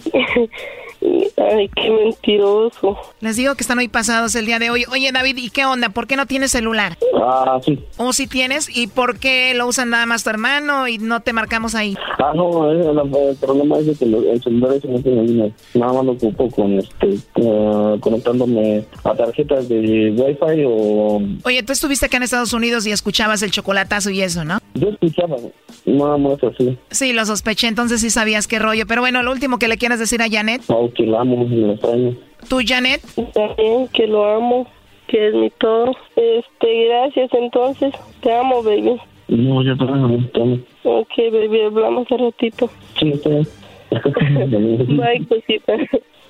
Ay, 1.02 1.70
qué 1.76 1.90
mentiroso. 1.90 2.98
Les 3.22 3.36
digo 3.38 3.56
que 3.56 3.62
están 3.62 3.78
muy 3.78 3.88
pasados 3.88 4.36
el 4.36 4.46
día 4.46 4.60
de 4.60 4.70
hoy. 4.70 4.86
Oye, 4.92 5.12
David, 5.12 5.38
¿y 5.38 5.50
qué 5.50 5.66
onda? 5.66 5.90
¿Por 5.90 6.06
qué 6.06 6.16
no 6.16 6.26
tienes 6.26 6.52
celular? 6.52 6.98
Ah, 7.22 7.60
sí. 7.64 7.80
¿O 7.98 8.14
si 8.14 8.28
tienes? 8.28 8.76
¿Y 8.76 8.88
por 8.88 9.20
qué 9.20 9.54
lo 9.54 9.68
usan 9.68 9.90
nada 9.90 10.06
más 10.06 10.24
tu 10.24 10.30
hermano 10.30 10.88
y 10.88 10.98
no 10.98 11.22
te 11.22 11.34
marcamos 11.34 11.76
ahí? 11.76 11.96
Ah, 12.18 12.34
no, 12.36 12.72
eh, 12.72 12.82
el 13.30 13.36
problema 13.38 13.78
es 13.80 13.98
que 13.98 14.06
el 14.06 14.44
celular 14.44 14.74
ese 14.74 14.88
no 14.88 15.00
tiene 15.02 15.24
línea. 15.24 15.52
Nada 15.74 15.94
más 15.94 16.06
lo 16.06 16.12
ocupo 16.14 16.50
con 16.50 16.80
este, 16.80 17.18
eh, 17.36 17.98
conectándome 18.00 18.86
a 19.04 19.14
tarjetas 19.16 19.70
de 19.70 20.12
Wi-Fi 20.12 20.66
o... 20.68 21.22
Oye, 21.44 21.64
tú 21.64 21.74
estuviste 21.74 22.08
acá 22.08 22.18
en 22.18 22.24
Estados 22.24 22.54
Unidos 22.54 22.86
y 22.86 22.92
escuchabas 22.92 23.42
el 23.42 23.52
chocolatazo 23.52 24.10
y 24.10 24.22
eso, 24.22 24.44
¿no? 24.44 24.60
Yo 24.76 24.90
escuchaba, 24.90 25.38
nada 25.86 26.18
más 26.18 26.44
así. 26.44 26.78
Sí, 26.92 27.14
lo 27.14 27.26
sospeché, 27.26 27.68
entonces 27.68 28.02
sí 28.02 28.10
sabías 28.10 28.48
qué 28.48 28.60
rollo. 28.60 28.86
Pero 28.88 29.02
bueno, 29.02 29.24
lo 29.24 29.32
último 29.32 29.60
que 29.60 29.68
le 29.68 29.78
quieras 29.78 30.00
decir 30.00 30.22
a 30.22 30.30
Janet. 30.30 30.62
Oh, 30.68 30.89
que 30.94 31.06
la 31.06 31.22
amo 31.22 31.46
y 31.50 31.56
la 31.56 31.74
extraño. 31.74 32.16
¿Tú, 32.48 32.60
Janet? 32.66 33.02
También 33.34 33.88
que 33.90 34.08
lo 34.08 34.26
amo, 34.26 34.68
que 35.08 35.28
es 35.28 35.34
mi 35.34 35.50
todo. 35.52 35.92
Este, 36.16 36.86
gracias 36.86 37.30
entonces. 37.34 37.94
Te 38.22 38.34
amo, 38.34 38.64
baby. 38.64 38.98
No, 39.28 39.62
yo 39.64 39.78
también 39.78 40.30
te 40.32 40.42
amo. 40.42 40.58
Ok, 40.84 41.12
baby, 41.32 41.62
hablamos 41.62 42.12
al 42.12 42.20
ratito. 42.20 42.70
Sí, 43.00 43.10
está 43.10 43.30
bien. 43.30 43.48
Bye, 44.98 45.26
cosita. 45.28 45.74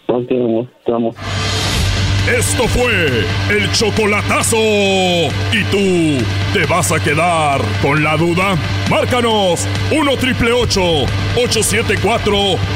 Ok, 0.07 0.31
amor, 0.31 0.67
te 0.85 0.91
amo. 0.91 1.13
Esto 2.37 2.67
fue 2.67 3.25
el 3.49 3.71
chocolatazo. 3.71 4.57
¿Y 4.59 5.63
tú 5.71 6.23
te 6.53 6.67
vas 6.67 6.91
a 6.91 6.99
quedar 6.99 7.59
con 7.81 8.03
la 8.03 8.15
duda? 8.17 8.55
Márcanos 8.87 9.65
1 9.91 10.17
triple 10.17 10.51
874 10.51 12.31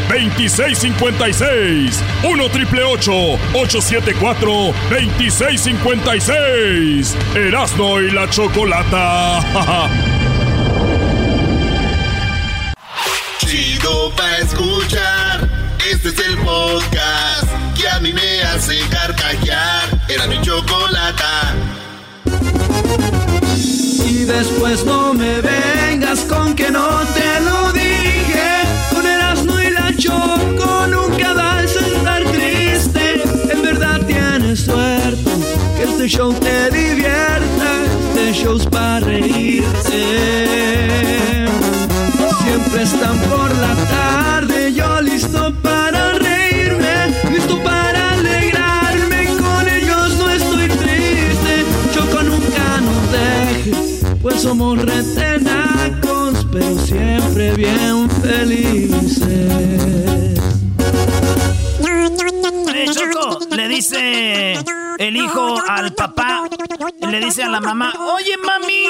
2656. 0.10 2.04
1 2.24 2.50
triple 2.50 2.84
874 2.84 4.74
2656. 4.90 7.16
Erasno 7.36 8.02
y 8.02 8.10
la 8.10 8.28
chocolata. 8.28 9.38
Chido 13.38 14.10
pa' 14.16 14.38
escuchar. 14.38 15.48
Este 15.92 16.10
es 16.10 16.18
el 16.28 16.40
podcast 16.40 17.63
que 17.74 17.88
a 17.88 18.00
mí 18.00 18.14
me 18.14 18.42
hace 18.44 18.80
carcajear. 18.90 19.90
Era 20.08 20.28
mi 20.28 20.40
chocolata. 20.42 21.56
Y 24.06 24.26
después 24.26 24.86
no 24.86 25.14
me 25.14 25.42
vengas 25.42 26.20
con 26.22 26.56
que 26.56 26.70
no 26.70 26.88
te 27.18 27.40
lo 27.42 27.72
dije. 27.72 28.64
Con 28.92 29.06
Erasmo 29.06 29.60
y 29.60 29.70
la 29.72 29.96
Choco 29.98 30.88
nunca 30.88 31.34
vas 31.34 31.76
a 31.76 31.88
estar 31.88 32.24
triste. 32.32 33.24
En 33.52 33.62
verdad 33.62 34.02
tienes 34.06 34.62
suerte 34.62 35.32
que 35.78 35.84
este 35.84 36.08
show 36.08 36.34
te 36.34 36.70
divierta. 36.70 37.70
Este 38.16 38.34
show 38.34 38.58
es 38.58 38.66
somos 54.44 54.78
retenacos, 54.78 56.46
pero 56.52 56.78
siempre 56.80 57.54
bien 57.54 58.10
felices. 58.10 59.30
Eh, 62.76 62.86
Choco, 62.92 63.40
le 63.56 63.68
dice 63.70 64.60
el 64.98 65.16
hijo 65.16 65.56
al 65.66 65.94
papá, 65.94 66.50
le 67.00 67.20
dice 67.22 67.44
a 67.44 67.48
la 67.48 67.62
mamá, 67.62 67.94
oye 68.18 68.36
mami, 68.36 68.88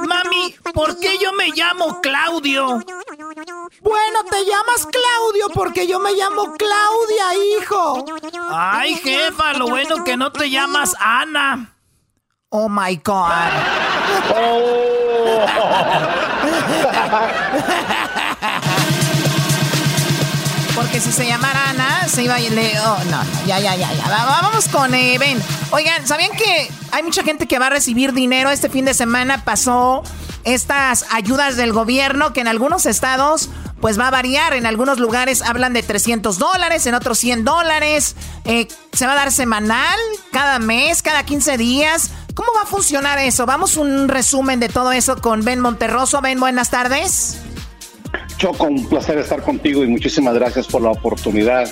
mami, 0.00 0.54
¿por 0.72 0.98
qué 0.98 1.18
yo 1.20 1.30
me 1.34 1.50
llamo 1.50 2.00
Claudio? 2.00 2.82
Bueno, 3.82 4.24
te 4.30 4.44
llamas 4.46 4.88
Claudio 4.90 5.48
porque 5.52 5.86
yo 5.86 6.00
me 6.00 6.14
llamo 6.14 6.54
Claudia, 6.56 7.58
hijo. 7.60 8.02
Ay, 8.50 8.94
jefa, 8.94 9.52
lo 9.52 9.68
bueno 9.68 10.04
que 10.04 10.16
no 10.16 10.32
te 10.32 10.48
llamas 10.48 10.96
Ana. 10.98 11.75
Oh 12.50 12.68
my 12.68 12.94
God. 13.02 13.52
Porque 20.74 21.00
si 21.00 21.10
se 21.10 21.26
llamara 21.26 21.70
Ana, 21.70 22.06
se 22.06 22.22
iba 22.24 22.34
a 22.34 22.40
ir. 22.40 22.52
Oh, 22.84 22.98
no, 23.10 23.22
ya, 23.46 23.58
ya, 23.58 23.74
ya, 23.76 23.92
ya. 23.94 24.08
Va- 24.10 24.40
Vamos 24.42 24.68
con 24.68 24.94
eh, 24.94 25.16
Ben. 25.18 25.42
Oigan, 25.70 26.06
¿sabían 26.06 26.32
que 26.32 26.70
hay 26.92 27.02
mucha 27.02 27.22
gente 27.22 27.46
que 27.46 27.58
va 27.58 27.68
a 27.68 27.70
recibir 27.70 28.12
dinero? 28.12 28.50
Este 28.50 28.68
fin 28.68 28.84
de 28.84 28.92
semana 28.92 29.42
pasó 29.42 30.02
estas 30.44 31.06
ayudas 31.12 31.56
del 31.56 31.72
gobierno 31.72 32.32
que 32.34 32.40
en 32.42 32.48
algunos 32.48 32.84
estados 32.86 33.48
pues 33.80 33.98
va 33.98 34.08
a 34.08 34.10
variar. 34.10 34.52
En 34.52 34.66
algunos 34.66 34.98
lugares 34.98 35.40
hablan 35.40 35.72
de 35.72 35.82
300 35.82 36.38
dólares, 36.38 36.84
en 36.86 36.94
otros 36.94 37.18
100 37.18 37.44
dólares. 37.44 38.14
Eh, 38.44 38.68
¿Se 38.92 39.06
va 39.06 39.12
a 39.12 39.16
dar 39.16 39.32
semanal? 39.32 39.98
¿Cada 40.30 40.58
mes? 40.58 41.00
¿Cada 41.00 41.22
15 41.24 41.56
días? 41.56 42.10
¿Cómo 42.36 42.50
va 42.54 42.64
a 42.64 42.66
funcionar 42.66 43.18
eso? 43.18 43.46
Vamos 43.46 43.78
un 43.78 44.08
resumen 44.08 44.60
de 44.60 44.68
todo 44.68 44.92
eso 44.92 45.16
con 45.16 45.42
Ben 45.42 45.58
Monterroso. 45.58 46.20
Ben, 46.20 46.38
buenas 46.38 46.70
tardes. 46.70 47.40
Choco, 48.36 48.66
un 48.66 48.86
placer 48.90 49.16
estar 49.16 49.40
contigo 49.40 49.82
y 49.82 49.86
muchísimas 49.86 50.34
gracias 50.34 50.66
por 50.66 50.82
la 50.82 50.90
oportunidad. 50.90 51.66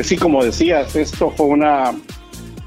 Así 0.00 0.16
como 0.16 0.42
decías, 0.42 0.96
esto 0.96 1.34
fue 1.36 1.44
una 1.44 1.94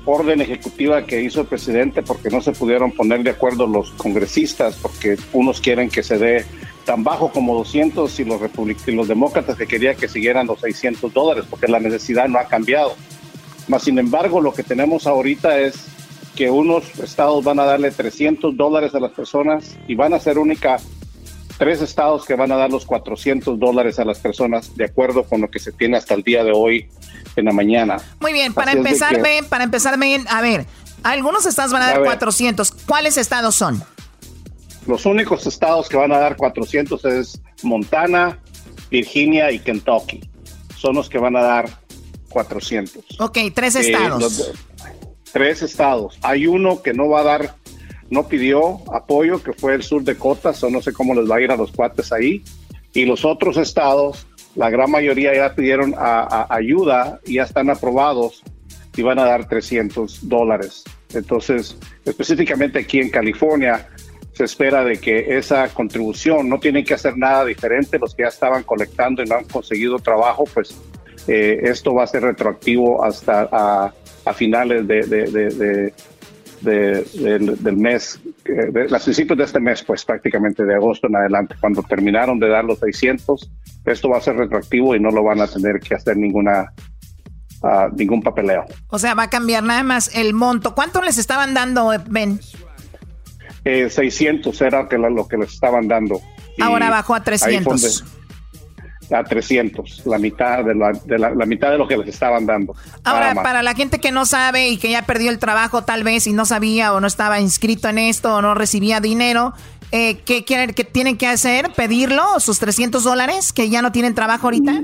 orden 0.05 0.41
ejecutiva 0.41 1.07
que 1.07 1.23
hizo 1.23 1.41
el 1.41 1.47
presidente 1.47 2.03
porque 2.03 2.29
no 2.29 2.39
se 2.39 2.51
pudieron 2.51 2.91
poner 2.91 3.23
de 3.23 3.31
acuerdo 3.31 3.65
los 3.65 3.89
congresistas, 3.93 4.75
porque 4.75 5.17
unos 5.33 5.59
quieren 5.59 5.89
que 5.89 6.03
se 6.03 6.19
dé 6.19 6.45
tan 6.85 7.03
bajo 7.03 7.31
como 7.31 7.55
200 7.55 8.19
y 8.19 8.25
los, 8.25 8.41
y 8.85 8.91
los 8.91 9.07
demócratas 9.07 9.57
que 9.57 9.65
querían 9.65 9.95
que 9.95 10.07
siguieran 10.07 10.45
los 10.45 10.59
600 10.59 11.11
dólares, 11.11 11.45
porque 11.49 11.67
la 11.67 11.79
necesidad 11.79 12.27
no 12.27 12.37
ha 12.37 12.45
cambiado. 12.45 12.93
Mas, 13.67 13.81
sin 13.81 13.97
embargo, 13.97 14.39
lo 14.39 14.53
que 14.53 14.61
tenemos 14.61 15.07
ahorita 15.07 15.57
es 15.57 15.89
que 16.36 16.49
unos 16.49 16.84
estados 16.99 17.43
van 17.43 17.59
a 17.59 17.65
darle 17.65 17.91
300 17.91 18.55
dólares 18.55 18.95
a 18.95 18.99
las 18.99 19.11
personas 19.11 19.77
y 19.88 19.95
van 19.95 20.13
a 20.13 20.19
ser 20.19 20.38
única 20.38 20.77
tres 21.57 21.82
estados 21.82 22.23
que 22.25 22.36
van 22.36 22.51
a 22.53 22.55
dar 22.55 22.69
los 22.71 22.86
400 22.86 23.59
dólares 23.59 23.99
a 23.99 24.05
las 24.05 24.19
personas 24.19 24.75
de 24.77 24.86
acuerdo 24.86 25.23
con 25.23 25.41
lo 25.41 25.49
que 25.51 25.59
se 25.59 25.73
tiene 25.73 25.97
hasta 25.97 26.13
el 26.13 26.23
día 26.23 26.43
de 26.45 26.53
hoy 26.53 26.88
en 27.36 27.45
la 27.45 27.51
mañana. 27.51 27.97
Muy 28.21 28.32
bien, 28.32 28.53
para 28.53 28.71
Así 28.71 28.77
empezar, 28.77 29.21
que- 29.21 29.43
para 29.43 29.65
empezar, 29.65 29.95
a 30.30 30.41
ver, 30.41 30.65
algunos 31.03 31.45
estados 31.45 31.73
van 31.73 31.82
a 31.82 31.86
A 31.86 31.89
dar 31.89 31.99
ver. 31.99 32.07
400. 32.07 32.71
¿Cuáles 32.71 33.17
estados 33.17 33.55
son? 33.55 33.84
Los 34.88 35.05
únicos 35.05 35.45
estados 35.47 35.89
que 35.89 35.97
van 35.97 36.13
a 36.13 36.19
dar 36.19 36.38
400 36.38 37.03
es 37.03 37.41
Montana, 37.61 38.39
Virginia 38.89 39.51
y 39.51 39.59
Kentucky. 39.59 40.21
Son 40.77 40.95
los 40.95 41.09
que 41.09 41.17
van 41.17 41.36
a 41.36 41.41
dar 41.41 41.69
400. 42.30 43.03
Ok, 43.19 43.38
tres 43.53 43.75
Eh, 43.75 43.82
estados. 43.91 44.21
los- 44.21 44.51
tres 45.32 45.61
estados. 45.61 46.19
Hay 46.21 46.47
uno 46.47 46.82
que 46.82 46.93
no 46.93 47.09
va 47.09 47.21
a 47.21 47.23
dar, 47.23 47.55
no 48.09 48.27
pidió 48.27 48.80
apoyo, 48.93 49.41
que 49.41 49.53
fue 49.53 49.75
el 49.75 49.84
sur 49.84 50.03
de 50.03 50.15
Cotas, 50.15 50.63
o 50.63 50.69
no 50.69 50.82
sé 50.82 50.93
cómo 50.93 51.13
les 51.13 51.30
va 51.30 51.38
a 51.38 51.41
ir 51.41 51.51
a 51.51 51.57
los 51.57 51.71
cuates 51.71 52.11
ahí. 52.11 52.43
Y 52.93 53.05
los 53.05 53.25
otros 53.25 53.57
estados, 53.57 54.25
la 54.55 54.69
gran 54.69 54.89
mayoría 54.89 55.34
ya 55.36 55.53
pidieron 55.53 55.95
ayuda 55.97 57.19
y 57.25 57.36
ya 57.36 57.43
están 57.43 57.69
aprobados 57.69 58.43
y 58.95 59.01
van 59.03 59.19
a 59.19 59.25
dar 59.25 59.47
300 59.47 60.27
dólares. 60.27 60.84
Entonces, 61.13 61.77
específicamente 62.05 62.80
aquí 62.80 62.99
en 62.99 63.09
California, 63.09 63.88
se 64.34 64.45
espera 64.45 64.84
de 64.86 64.97
que 64.97 65.38
esa 65.38 65.67
contribución 65.69 66.47
no 66.47 66.59
tienen 66.59 66.86
que 66.86 66.93
hacer 66.93 67.17
nada 67.17 67.43
diferente. 67.45 67.99
Los 67.99 68.15
que 68.15 68.23
ya 68.23 68.30
estaban 68.30 68.63
colectando 68.63 69.21
y 69.21 69.25
no 69.25 69.36
han 69.36 69.45
conseguido 69.45 69.99
trabajo, 69.99 70.45
pues 70.53 70.75
eh, 71.27 71.59
esto 71.63 71.93
va 71.93 72.03
a 72.03 72.07
ser 72.07 72.23
retroactivo 72.23 73.03
hasta 73.03 73.49
a, 73.51 73.93
a 74.30 74.34
finales 74.34 74.88
de, 74.88 75.01
de- 75.05 75.25
de- 75.32 75.49
de- 75.49 75.93
de- 76.61 77.55
del, 77.57 77.77
mes, 77.77 78.19
de, 78.43 78.88
los 78.89 79.03
principios 79.03 79.38
de 79.38 79.43
este 79.45 79.59
mes, 79.59 79.82
pues 79.84 80.03
prácticamente 80.03 80.63
de 80.65 80.75
agosto 80.75 81.07
en 81.07 81.15
adelante, 81.15 81.55
cuando 81.59 81.82
terminaron 81.84 82.38
de 82.39 82.49
dar 82.49 82.65
los 82.65 82.80
600, 82.80 83.49
esto 83.86 84.09
va 84.09 84.17
a 84.17 84.21
ser 84.21 84.36
retroactivo 84.36 84.93
y 84.95 84.99
no 84.99 85.09
lo 85.09 85.23
van 85.23 85.39
a 85.41 85.47
tener 85.47 85.80
que 85.80 85.95
hacer 85.95 86.17
ninguna 86.17 86.71
ah, 87.63 87.88
ningún 87.95 88.21
papeleo. 88.21 88.65
O 88.89 88.99
sea, 88.99 89.13
va 89.13 89.23
a 89.23 89.30
cambiar 89.30 89.63
nada 89.63 89.84
más 89.84 90.13
el 90.15 90.34
monto. 90.34 90.75
¿Cuánto 90.75 91.01
les 91.01 91.18
estaban 91.18 91.53
dando, 91.53 91.91
Ben? 92.07 92.39
Eh, 93.65 93.89
600 93.89 94.61
era 94.61 94.88
que 94.88 94.97
la- 94.97 95.10
lo 95.10 95.27
que 95.27 95.38
les 95.38 95.53
estaban 95.53 95.88
dando. 95.88 96.22
Ahora 96.61 96.89
bajó 96.89 97.14
a 97.15 97.18
ahí 97.18 97.23
fue 97.23 97.31
300. 97.34 98.03
A 99.11 99.23
300, 99.23 100.03
la 100.06 100.18
mitad 100.18 100.64
de, 100.64 100.76
la, 100.76 100.91
de 100.91 101.18
la, 101.18 101.31
la 101.31 101.45
mitad 101.45 101.72
de 101.72 101.77
lo 101.77 101.88
que 101.88 101.98
les 101.98 102.10
estaban 102.10 102.45
dando. 102.45 102.76
Ahora, 103.03 103.34
para 103.36 103.64
la 103.64 103.73
gente 103.73 103.99
que 103.99 104.11
no 104.11 104.26
sabe 104.26 104.69
y 104.69 104.77
que 104.77 104.91
ya 104.91 105.03
perdió 105.03 105.30
el 105.31 105.40
trabajo 105.40 105.84
tal 105.84 106.03
vez 106.03 106.27
y 106.27 106.34
no 106.34 106.45
sabía 106.45 106.94
o 106.94 106.99
no 106.99 107.07
estaba 107.07 107.40
inscrito 107.40 107.88
en 107.90 107.98
esto 107.98 108.36
o 108.36 108.41
no 108.41 108.53
recibía 108.56 108.99
dinero, 108.99 109.53
eh, 109.91 110.19
¿qué, 110.26 110.45
quieren- 110.45 110.73
qué 110.73 110.84
tienen 110.84 111.18
que 111.18 111.26
hacer? 111.27 111.72
¿Pedirlo? 111.76 112.40
¿Sus 112.40 112.60
300 112.60 113.03
dólares 113.03 113.52
que 113.53 113.69
ya 113.69 113.81
no 113.81 113.91
tienen 113.91 114.14
trabajo 114.14 114.48
ahorita? 114.48 114.81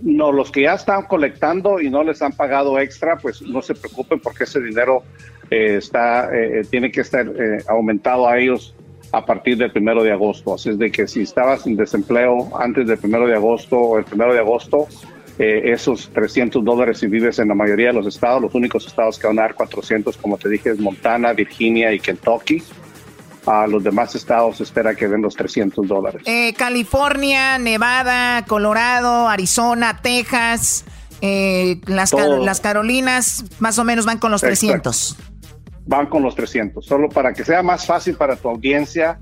No, 0.00 0.30
los 0.30 0.52
que 0.52 0.62
ya 0.62 0.74
están 0.74 1.02
colectando 1.06 1.80
y 1.80 1.90
no 1.90 2.04
les 2.04 2.22
han 2.22 2.32
pagado 2.32 2.78
extra, 2.78 3.16
pues 3.16 3.42
no 3.42 3.62
se 3.62 3.74
preocupen 3.74 4.20
porque 4.20 4.44
ese 4.44 4.60
dinero 4.60 5.02
eh, 5.50 5.76
está 5.78 6.28
eh, 6.32 6.62
tiene 6.70 6.92
que 6.92 7.00
estar 7.00 7.26
eh, 7.26 7.64
aumentado 7.68 8.28
a 8.28 8.38
ellos 8.38 8.74
a 9.12 9.24
partir 9.24 9.56
del 9.56 9.72
primero 9.72 10.02
de 10.02 10.12
agosto. 10.12 10.54
Así 10.54 10.70
es 10.70 10.78
de 10.78 10.90
que 10.90 11.06
si 11.08 11.22
estabas 11.22 11.66
en 11.66 11.76
desempleo 11.76 12.50
antes 12.58 12.86
del 12.86 12.98
primero 12.98 13.26
de 13.26 13.34
agosto 13.34 13.76
o 13.76 13.98
el 13.98 14.04
primero 14.04 14.32
de 14.34 14.40
agosto, 14.40 14.86
eh, 15.38 15.72
esos 15.72 16.10
300 16.12 16.64
dólares 16.64 16.98
si 16.98 17.06
vives 17.06 17.38
en 17.38 17.48
la 17.48 17.54
mayoría 17.54 17.88
de 17.88 17.92
los 17.94 18.06
estados, 18.06 18.42
los 18.42 18.54
únicos 18.54 18.86
estados 18.86 19.18
que 19.18 19.26
van 19.26 19.38
a 19.38 19.42
dar 19.42 19.54
400, 19.54 20.16
como 20.16 20.36
te 20.36 20.48
dije, 20.48 20.70
es 20.70 20.78
Montana, 20.78 21.32
Virginia 21.32 21.92
y 21.92 22.00
Kentucky. 22.00 22.62
A 23.46 23.66
los 23.66 23.82
demás 23.82 24.14
estados 24.14 24.60
espera 24.60 24.94
que 24.94 25.08
den 25.08 25.22
los 25.22 25.34
300 25.34 25.88
dólares. 25.88 26.20
Eh, 26.26 26.52
California, 26.58 27.56
Nevada, 27.56 28.44
Colorado, 28.46 29.26
Arizona, 29.26 30.00
Texas, 30.02 30.84
eh, 31.22 31.80
las, 31.86 32.10
Car- 32.10 32.24
Todo. 32.26 32.44
las 32.44 32.60
Carolinas, 32.60 33.44
más 33.58 33.78
o 33.78 33.84
menos 33.84 34.04
van 34.04 34.18
con 34.18 34.30
los 34.32 34.42
Exacto. 34.42 34.90
300. 34.90 35.16
Van 35.88 36.06
con 36.06 36.22
los 36.22 36.34
300. 36.36 36.84
Solo 36.86 37.08
para 37.08 37.32
que 37.32 37.44
sea 37.44 37.62
más 37.62 37.84
fácil 37.86 38.14
para 38.14 38.36
tu 38.36 38.48
audiencia, 38.48 39.18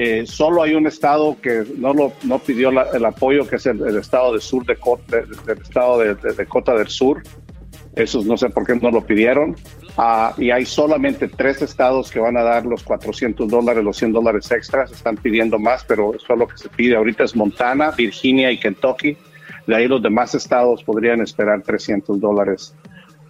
Eh, 0.00 0.26
solo 0.26 0.62
hay 0.62 0.74
un 0.74 0.86
estado 0.86 1.36
que 1.42 1.64
no 1.76 1.92
lo 1.92 2.12
no 2.22 2.38
pidió 2.38 2.70
la- 2.70 2.86
el 2.92 3.04
apoyo, 3.04 3.48
que 3.48 3.56
es 3.56 3.66
el, 3.66 3.80
el 3.84 3.96
estado 3.96 4.32
de 4.34 4.40
sur 4.40 4.64
de, 4.64 4.76
del 5.46 5.58
estado 5.60 5.98
de, 5.98 6.14
de 6.14 6.34
Dakota 6.34 6.74
del 6.76 6.86
Sur. 6.88 7.22
Esos 7.96 8.24
no 8.24 8.36
sé 8.36 8.48
por 8.50 8.64
qué 8.64 8.76
no 8.76 8.90
lo 8.92 9.00
pidieron. 9.04 9.56
Ah, 9.96 10.34
y 10.38 10.50
hay 10.52 10.64
solamente 10.66 11.26
tres 11.26 11.62
estados 11.62 12.12
que 12.12 12.20
van 12.20 12.36
a 12.36 12.42
dar 12.42 12.64
los 12.64 12.84
400 12.84 13.48
dólares, 13.48 13.82
los 13.82 13.96
100 13.96 14.12
dólares 14.12 14.48
extras. 14.52 14.92
Están 14.92 15.16
pidiendo 15.16 15.58
más, 15.58 15.82
pero 15.84 16.14
eso 16.14 16.32
es 16.32 16.38
lo 16.38 16.46
que 16.46 16.58
se 16.58 16.68
pide. 16.68 16.94
Ahorita 16.94 17.24
es 17.24 17.34
Montana, 17.34 17.90
Virginia 17.90 18.52
y 18.52 18.60
Kentucky. 18.60 19.16
De 19.66 19.74
ahí 19.74 19.88
los 19.88 20.00
demás 20.02 20.32
estados 20.34 20.84
podrían 20.84 21.22
esperar 21.22 21.62
300 21.62 22.20
dólares 22.20 22.72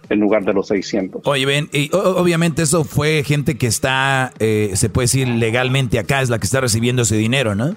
en 0.09 0.19
lugar 0.19 0.43
de 0.43 0.53
los 0.53 0.67
600. 0.67 1.21
Oye, 1.25 1.45
ven, 1.45 1.69
y 1.71 1.89
obviamente 1.93 2.63
eso 2.63 2.83
fue 2.83 3.23
gente 3.23 3.57
que 3.57 3.67
está, 3.67 4.33
eh, 4.39 4.71
se 4.75 4.89
puede 4.89 5.03
decir, 5.05 5.27
legalmente 5.27 5.99
acá, 5.99 6.21
es 6.21 6.29
la 6.29 6.39
que 6.39 6.45
está 6.45 6.61
recibiendo 6.61 7.03
ese 7.03 7.15
dinero, 7.15 7.55
¿no? 7.55 7.75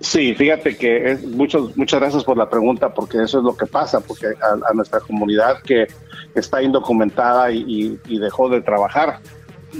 Sí, 0.00 0.34
fíjate 0.34 0.76
que 0.76 1.12
es, 1.12 1.24
muchos, 1.24 1.76
muchas 1.76 2.00
gracias 2.00 2.24
por 2.24 2.36
la 2.36 2.50
pregunta, 2.50 2.92
porque 2.92 3.22
eso 3.22 3.38
es 3.38 3.44
lo 3.44 3.56
que 3.56 3.66
pasa, 3.66 4.00
porque 4.00 4.26
a, 4.26 4.70
a 4.70 4.74
nuestra 4.74 4.98
comunidad 4.98 5.62
que 5.62 5.86
está 6.34 6.60
indocumentada 6.62 7.52
y, 7.52 7.60
y- 7.60 7.98
y 8.08 8.18
dejó 8.18 8.48
de 8.48 8.60
trabajar, 8.62 9.20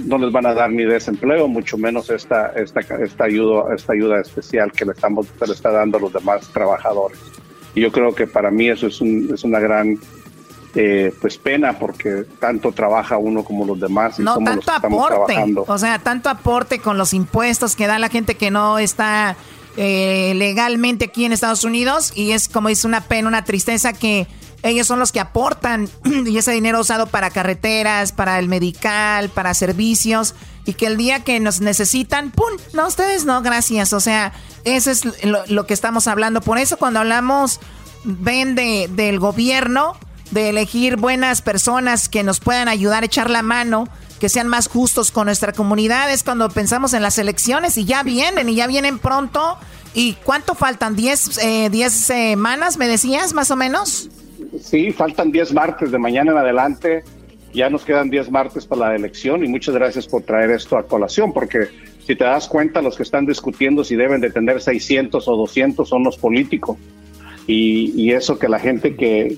no 0.05 0.17
les 0.17 0.31
van 0.31 0.45
a 0.45 0.53
dar 0.53 0.71
ni 0.71 0.83
desempleo, 0.85 1.47
mucho 1.49 1.77
menos 1.77 2.09
esta, 2.09 2.53
esta, 2.55 2.79
esta, 2.79 3.25
ayuda, 3.25 3.75
esta 3.75 3.91
ayuda 3.93 4.21
especial 4.21 4.71
que 4.71 4.85
le, 4.85 4.93
estamos, 4.93 5.27
le 5.45 5.53
está 5.53 5.71
dando 5.71 5.97
a 5.97 6.01
los 6.01 6.13
demás 6.13 6.47
trabajadores. 6.53 7.19
Y 7.75 7.81
yo 7.81 7.91
creo 7.91 8.15
que 8.15 8.25
para 8.25 8.49
mí 8.49 8.69
eso 8.69 8.87
es, 8.87 9.01
un, 9.01 9.29
es 9.33 9.43
una 9.43 9.59
gran 9.59 9.97
eh, 10.75 11.13
pues 11.21 11.37
pena, 11.37 11.77
porque 11.77 12.25
tanto 12.39 12.71
trabaja 12.71 13.17
uno 13.17 13.43
como 13.43 13.65
los 13.65 13.79
demás 13.79 14.19
y 14.19 14.23
No, 14.23 14.35
somos 14.35 14.55
los 14.55 14.65
tanto 14.65 14.71
que 14.71 14.75
estamos 14.75 15.05
aporte. 15.05 15.33
trabajando. 15.33 15.65
O 15.67 15.77
sea, 15.77 15.99
tanto 15.99 16.29
aporte 16.29 16.79
con 16.79 16.97
los 16.97 17.13
impuestos 17.13 17.75
que 17.75 17.87
da 17.87 17.99
la 17.99 18.09
gente 18.09 18.35
que 18.35 18.49
no 18.49 18.79
está 18.79 19.35
eh, 19.77 20.33
legalmente 20.35 21.05
aquí 21.05 21.25
en 21.25 21.31
Estados 21.31 21.63
Unidos. 21.63 22.11
Y 22.15 22.31
es 22.31 22.47
como 22.47 22.69
dice 22.69 22.87
una 22.87 23.01
pena, 23.01 23.27
una 23.27 23.43
tristeza 23.43 23.93
que 23.93 24.27
ellos 24.63 24.87
son 24.87 24.97
los 24.97 25.11
que 25.11 25.19
aportan 25.19 25.89
y 26.25 26.37
ese 26.37 26.51
dinero 26.51 26.79
usado 26.79 27.05
para 27.07 27.29
carreteras, 27.29 28.11
para 28.11 28.39
el 28.39 28.47
medical, 28.47 29.29
para 29.29 29.53
servicios. 29.53 30.33
Y 30.65 30.73
que 30.73 30.87
el 30.87 30.97
día 30.97 31.23
que 31.23 31.39
nos 31.39 31.59
necesitan, 31.59 32.31
¡pum! 32.31 32.53
No, 32.73 32.87
ustedes 32.87 33.25
no, 33.25 33.41
gracias. 33.41 33.91
O 33.93 33.99
sea, 33.99 34.31
eso 34.63 34.89
es 34.89 35.23
lo, 35.25 35.43
lo 35.47 35.67
que 35.67 35.73
estamos 35.73 36.07
hablando. 36.07 36.39
Por 36.41 36.57
eso 36.57 36.77
cuando 36.77 37.01
hablamos, 37.01 37.59
ven 38.05 38.55
de, 38.55 38.89
del 38.89 39.19
gobierno, 39.19 39.97
de 40.33 40.49
elegir 40.49 40.97
buenas 40.97 41.41
personas 41.41 42.09
que 42.09 42.23
nos 42.23 42.39
puedan 42.39 42.67
ayudar 42.67 43.03
a 43.03 43.05
echar 43.05 43.29
la 43.29 43.41
mano, 43.41 43.87
que 44.19 44.29
sean 44.29 44.47
más 44.47 44.67
justos 44.67 45.11
con 45.11 45.25
nuestra 45.25 45.53
comunidad, 45.53 46.11
es 46.11 46.23
cuando 46.23 46.49
pensamos 46.49 46.93
en 46.93 47.01
las 47.01 47.17
elecciones 47.17 47.77
y 47.77 47.85
ya 47.85 48.03
vienen, 48.03 48.49
y 48.49 48.55
ya 48.55 48.67
vienen 48.67 48.99
pronto. 48.99 49.57
¿Y 49.93 50.13
cuánto 50.23 50.55
faltan? 50.55 50.95
¿10 50.95 51.39
eh, 51.43 51.69
diez 51.69 51.93
semanas, 51.93 52.77
me 52.77 52.87
decías, 52.87 53.33
más 53.33 53.51
o 53.51 53.55
menos? 53.55 54.09
Sí, 54.59 54.91
faltan 54.91 55.31
10 55.31 55.53
martes 55.53 55.91
de 55.91 55.99
mañana 55.99 56.31
en 56.31 56.37
adelante. 56.37 57.03
Ya 57.53 57.69
nos 57.69 57.85
quedan 57.85 58.09
10 58.09 58.31
martes 58.31 58.65
para 58.65 58.89
la 58.89 58.95
elección 58.95 59.45
y 59.45 59.47
muchas 59.47 59.75
gracias 59.75 60.07
por 60.07 60.23
traer 60.23 60.49
esto 60.49 60.77
a 60.77 60.87
colación, 60.87 61.31
porque 61.31 61.69
si 62.05 62.15
te 62.15 62.23
das 62.23 62.47
cuenta, 62.47 62.81
los 62.81 62.97
que 62.97 63.03
están 63.03 63.27
discutiendo 63.27 63.83
si 63.83 63.95
deben 63.95 64.19
de 64.21 64.31
tener 64.31 64.59
600 64.59 65.27
o 65.27 65.37
200 65.37 65.87
son 65.87 66.03
los 66.03 66.17
políticos. 66.17 66.77
Y, 67.47 67.91
y 68.01 68.11
eso 68.11 68.39
que 68.39 68.47
la 68.47 68.59
gente 68.59 68.95
que, 68.95 69.37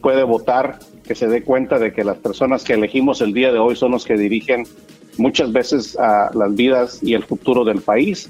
puede 0.00 0.22
votar, 0.22 0.78
que 1.04 1.14
se 1.14 1.26
dé 1.26 1.42
cuenta 1.42 1.78
de 1.78 1.92
que 1.92 2.04
las 2.04 2.18
personas 2.18 2.62
que 2.64 2.74
elegimos 2.74 3.20
el 3.20 3.32
día 3.32 3.52
de 3.52 3.58
hoy 3.58 3.74
son 3.76 3.92
los 3.92 4.04
que 4.04 4.14
dirigen 4.16 4.64
muchas 5.18 5.52
veces 5.52 5.98
a 5.98 6.30
las 6.34 6.54
vidas 6.54 7.02
y 7.02 7.14
el 7.14 7.24
futuro 7.24 7.64
del 7.64 7.80
país. 7.80 8.28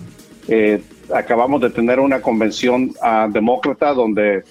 Eh, 0.49 0.81
acabamos 1.13 1.61
de 1.61 1.71
tener 1.71 2.01
una 2.01 2.23
convención 2.23 2.93
ah, 3.03 3.29
demócrata 3.31 3.93
donde 3.93 4.45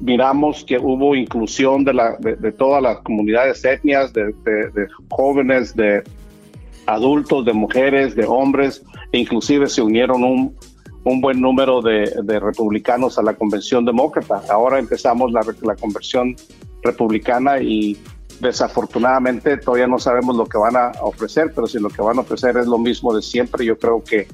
miramos 0.00 0.64
que 0.64 0.78
hubo 0.78 1.14
inclusión 1.14 1.84
de, 1.84 1.94
la, 1.94 2.16
de, 2.18 2.52
todas 2.52 2.82
las 2.82 2.98
comunidades 2.98 3.64
etnias, 3.64 4.12
de, 4.12 4.34
de- 4.44 4.70
de 4.70 4.88
jóvenes, 5.08 5.74
de 5.74 6.02
adultos, 6.86 7.44
de 7.46 7.52
mujeres, 7.52 8.14
de 8.14 8.24
hombres, 8.26 8.82
e 9.12 9.18
inclusive 9.18 9.66
se 9.68 9.80
unieron 9.82 10.22
un, 10.22 10.54
un 11.06 11.20
buen 11.20 11.40
número 11.40 11.82
de, 11.82 12.10
republicanos 12.40 13.16
a 13.16 13.22
la 13.22 13.34
convención 13.34 13.84
demócrata. 13.84 14.42
Ahora 14.50 14.80
empezamos 14.80 15.30
la, 15.30 15.40
la 15.62 15.76
conversión 15.76 16.34
republicana 16.82 17.60
y 17.60 17.96
desafortunadamente 18.40 19.56
todavía 19.56 19.86
no 19.86 20.00
sabemos 20.00 20.36
lo 20.36 20.46
que 20.46 20.58
van 20.58 20.76
a 20.76 20.90
ofrecer, 21.00 21.52
pero 21.54 21.68
si 21.68 21.78
lo 21.78 21.90
que 21.90 22.02
van 22.02 22.18
a 22.18 22.22
ofrecer 22.22 22.56
es 22.56 22.66
lo 22.66 22.78
mismo 22.78 23.14
de 23.14 23.22
siempre, 23.22 23.64
yo 23.64 23.78
creo 23.78 24.02
que 24.02 24.26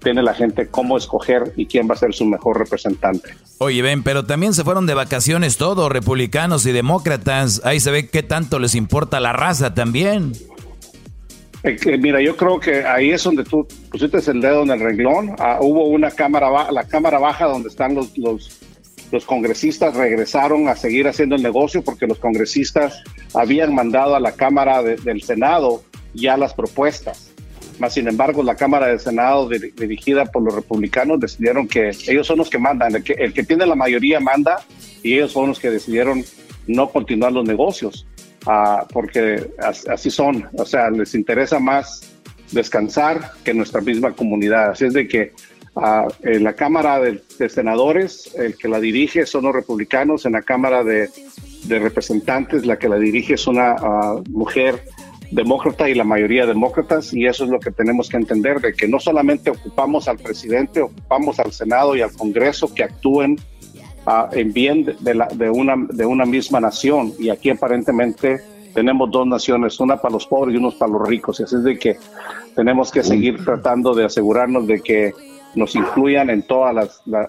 tiene 0.00 0.22
la 0.22 0.32
gente 0.32 0.68
cómo 0.68 0.96
escoger 0.96 1.52
y 1.56 1.66
quién 1.66 1.88
va 1.88 1.94
a 1.94 1.98
ser 1.98 2.14
su 2.14 2.24
mejor 2.24 2.58
representante. 2.58 3.34
Oye, 3.58 3.82
ven, 3.82 4.02
pero 4.02 4.24
también 4.24 4.54
se 4.54 4.64
fueron 4.64 4.86
de 4.86 4.94
vacaciones 4.94 5.56
todos, 5.56 5.90
republicanos 5.90 6.64
y 6.64 6.72
demócratas. 6.72 7.60
Ahí 7.64 7.80
se 7.80 7.90
ve 7.90 8.08
qué 8.08 8.22
tanto 8.22 8.58
les 8.58 8.74
importa 8.74 9.20
la 9.20 9.32
raza 9.32 9.74
también. 9.74 10.32
Eh, 11.62 11.98
mira, 11.98 12.20
yo 12.22 12.36
creo 12.36 12.58
que 12.58 12.84
ahí 12.84 13.10
es 13.10 13.22
donde 13.22 13.44
tú 13.44 13.66
pusiste 13.90 14.18
el 14.30 14.40
dedo 14.40 14.62
en 14.62 14.70
el 14.70 14.80
renglón. 14.80 15.34
Ah, 15.38 15.58
hubo 15.60 15.84
una 15.88 16.10
cámara 16.10 16.48
baja, 16.48 16.72
la 16.72 16.84
cámara 16.84 17.18
baja 17.18 17.46
donde 17.46 17.68
están 17.68 17.94
los, 17.94 18.16
los, 18.16 18.50
congresistas 19.26 19.94
regresaron 19.94 20.68
a 20.68 20.76
seguir 20.76 21.06
haciendo 21.08 21.34
el 21.36 21.42
negocio 21.42 21.82
porque 21.82 22.06
los 22.06 22.18
congresistas 22.18 23.02
habían 23.34 23.74
mandado 23.74 24.14
a 24.14 24.20
la 24.20 24.32
Cámara 24.32 24.82
de- 24.82 24.96
del 24.96 25.22
Senado 25.22 25.82
ya 26.14 26.36
las 26.36 26.54
propuestas. 26.54 27.30
Más 27.78 27.94
sin 27.94 28.08
embargo, 28.08 28.42
la 28.42 28.54
Cámara 28.54 28.86
del 28.86 29.00
Senado 29.00 29.48
dir- 29.50 29.74
dirigida 29.74 30.24
por 30.26 30.42
los 30.42 30.54
republicanos 30.54 31.18
decidieron 31.20 31.66
que 31.66 31.90
ellos 32.08 32.26
son 32.26 32.38
los 32.38 32.48
que 32.50 32.58
mandan, 32.58 32.94
el 32.94 33.02
que, 33.02 33.14
el 33.14 33.32
que 33.32 33.42
tiene 33.42 33.66
la 33.66 33.74
mayoría 33.74 34.20
manda 34.20 34.64
y 35.02 35.14
ellos 35.14 35.32
son 35.32 35.48
los 35.48 35.58
que 35.58 35.70
decidieron 35.70 36.24
no 36.66 36.88
continuar 36.90 37.32
los 37.32 37.44
negocios, 37.46 38.06
ah, 38.46 38.86
porque 38.92 39.50
as- 39.58 39.88
así 39.88 40.10
son, 40.10 40.48
o 40.56 40.64
sea, 40.64 40.90
les 40.90 41.14
interesa 41.14 41.58
más 41.58 42.02
descansar 42.52 43.32
que 43.44 43.54
nuestra 43.54 43.80
misma 43.80 44.12
comunidad. 44.12 44.70
Así 44.70 44.86
es 44.86 44.92
de 44.92 45.06
que 45.06 45.32
ah, 45.76 46.08
en 46.22 46.44
la 46.44 46.54
Cámara 46.54 46.98
de, 47.00 47.20
Senadores, 47.48 48.34
el 48.36 48.56
que 48.56 48.68
la 48.68 48.80
dirige 48.80 49.26
son 49.26 49.44
los 49.44 49.54
republicanos, 49.54 50.26
en 50.26 50.32
la 50.32 50.42
Cámara 50.42 50.84
de, 50.84 51.08
de 51.64 51.78
Representantes, 51.78 52.66
la 52.66 52.78
que 52.78 52.88
la 52.88 52.98
dirige 52.98 53.34
es 53.34 53.46
una 53.46 53.76
ah, 53.78 54.20
mujer 54.28 54.82
demócrata 55.30 55.88
y 55.88 55.94
la 55.94 56.04
mayoría 56.04 56.44
demócratas 56.44 57.14
y 57.14 57.24
eso 57.24 57.44
es 57.44 57.50
lo 57.50 57.60
que 57.60 57.70
tenemos 57.70 58.08
que 58.08 58.16
entender 58.16 58.60
de 58.60 58.72
que 58.72 58.88
no 58.88 58.98
solamente 58.98 59.50
ocupamos 59.50 60.08
al 60.08 60.18
presidente, 60.18 60.80
ocupamos 60.82 61.38
al 61.38 61.52
Senado 61.52 61.94
y 61.94 62.02
al 62.02 62.12
Congreso 62.12 62.74
que 62.74 62.82
actúen 62.82 63.38
ah, 64.06 64.28
en 64.32 64.52
bien 64.52 64.96
de, 65.00 65.14
la- 65.14 65.28
de 65.32 65.50
una, 65.50 65.74
de 65.90 66.04
una 66.06 66.24
misma 66.26 66.60
nación 66.60 67.12
y 67.18 67.30
aquí 67.30 67.50
aparentemente 67.50 68.40
tenemos 68.74 69.10
dos 69.10 69.26
naciones, 69.26 69.78
una 69.80 69.96
para 69.96 70.12
los 70.12 70.26
pobres 70.26 70.54
y 70.54 70.58
unos 70.58 70.74
para 70.76 70.92
los 70.92 71.06
ricos 71.08 71.40
y 71.40 71.42
así 71.42 71.56
es 71.56 71.64
de 71.64 71.78
que 71.78 71.96
tenemos 72.54 72.90
que 72.90 73.02
seguir 73.02 73.44
tratando 73.44 73.94
de 73.94 74.04
asegurarnos 74.04 74.66
de 74.66 74.80
que 74.80 75.12
nos 75.56 75.74
incluyan 75.74 76.30
en 76.30 76.42
todas 76.44 76.72
las 76.72 77.02
la, 77.06 77.26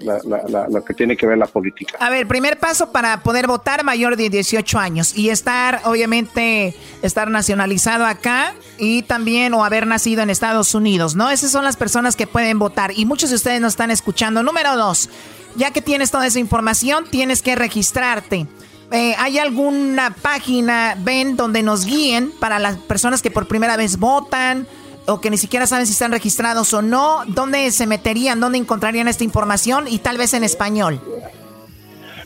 la- 0.69 0.81
que 0.85 0.93
tiene 0.93 1.17
que 1.17 1.25
ver 1.25 1.39
la 1.39 1.47
política. 1.47 1.97
A 1.99 2.11
ver, 2.11 2.27
primer 2.27 2.59
paso 2.59 2.91
para 2.91 3.21
poder 3.23 3.47
votar 3.47 3.83
mayor 3.83 4.15
de 4.15 4.29
18 4.29 4.77
años 4.77 5.17
y 5.17 5.29
estar, 5.29 5.81
obviamente, 5.85 6.75
estar 7.01 7.31
nacionalizado 7.31 8.05
acá 8.05 8.53
y 8.77 9.01
también 9.01 9.55
o 9.55 9.65
haber 9.65 9.87
nacido 9.87 10.21
en 10.21 10.29
Estados 10.29 10.75
Unidos, 10.75 11.15
¿no? 11.15 11.31
Esas 11.31 11.49
son 11.49 11.63
las 11.63 11.77
personas 11.77 12.15
que 12.15 12.27
pueden 12.27 12.59
votar 12.59 12.91
y 12.95 13.05
muchos 13.05 13.31
de 13.31 13.37
ustedes 13.37 13.59
nos 13.59 13.73
están 13.73 13.89
escuchando. 13.89 14.43
Número 14.43 14.75
dos, 14.77 15.09
ya 15.55 15.71
que 15.71 15.81
tienes 15.81 16.11
toda 16.11 16.27
esa 16.27 16.39
información, 16.39 17.05
tienes 17.09 17.41
que 17.41 17.55
registrarte. 17.55 18.47
Eh, 18.91 19.15
¿Hay 19.17 19.37
alguna 19.37 20.13
página, 20.21 20.97
ven, 20.99 21.37
donde 21.37 21.63
nos 21.63 21.85
guíen 21.85 22.31
para 22.39 22.59
las 22.59 22.77
personas 22.77 23.21
que 23.21 23.31
por 23.31 23.47
primera 23.47 23.77
vez 23.77 23.97
votan 23.97 24.67
o 25.07 25.21
que 25.21 25.29
ni 25.29 25.37
siquiera 25.37 25.65
saben 25.65 25.85
si 25.85 25.93
están 25.93 26.11
registrados 26.11 26.73
o 26.73 26.81
no? 26.81 27.21
¿Dónde 27.27 27.71
se 27.71 27.87
meterían? 27.87 28.41
¿Dónde 28.41 28.57
encontrarían 28.57 29.07
esta 29.07 29.23
información? 29.23 29.87
Y 29.87 29.99
tal 29.99 30.17
vez 30.17 30.33
en 30.33 30.43
español. 30.43 30.99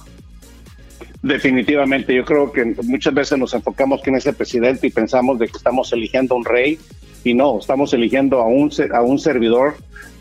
Definitivamente, 1.22 2.16
yo 2.16 2.24
creo 2.24 2.52
que 2.52 2.64
muchas 2.84 3.14
veces 3.14 3.38
nos 3.38 3.54
enfocamos 3.54 4.02
quién 4.02 4.16
es 4.16 4.26
el 4.26 4.36
presidente 4.36 4.88
y 4.88 4.92
pensamos 4.92 5.38
de 5.40 5.48
que 5.48 5.58
estamos 5.58 5.92
eligiendo 5.92 6.36
un 6.36 6.46
rey 6.46 6.80
y 7.24 7.34
no, 7.34 7.60
estamos 7.60 7.94
eligiendo 7.94 8.40
a 8.40 8.48
un, 8.48 8.72
a 8.94 9.02
un 9.02 9.20
servidor 9.20 9.76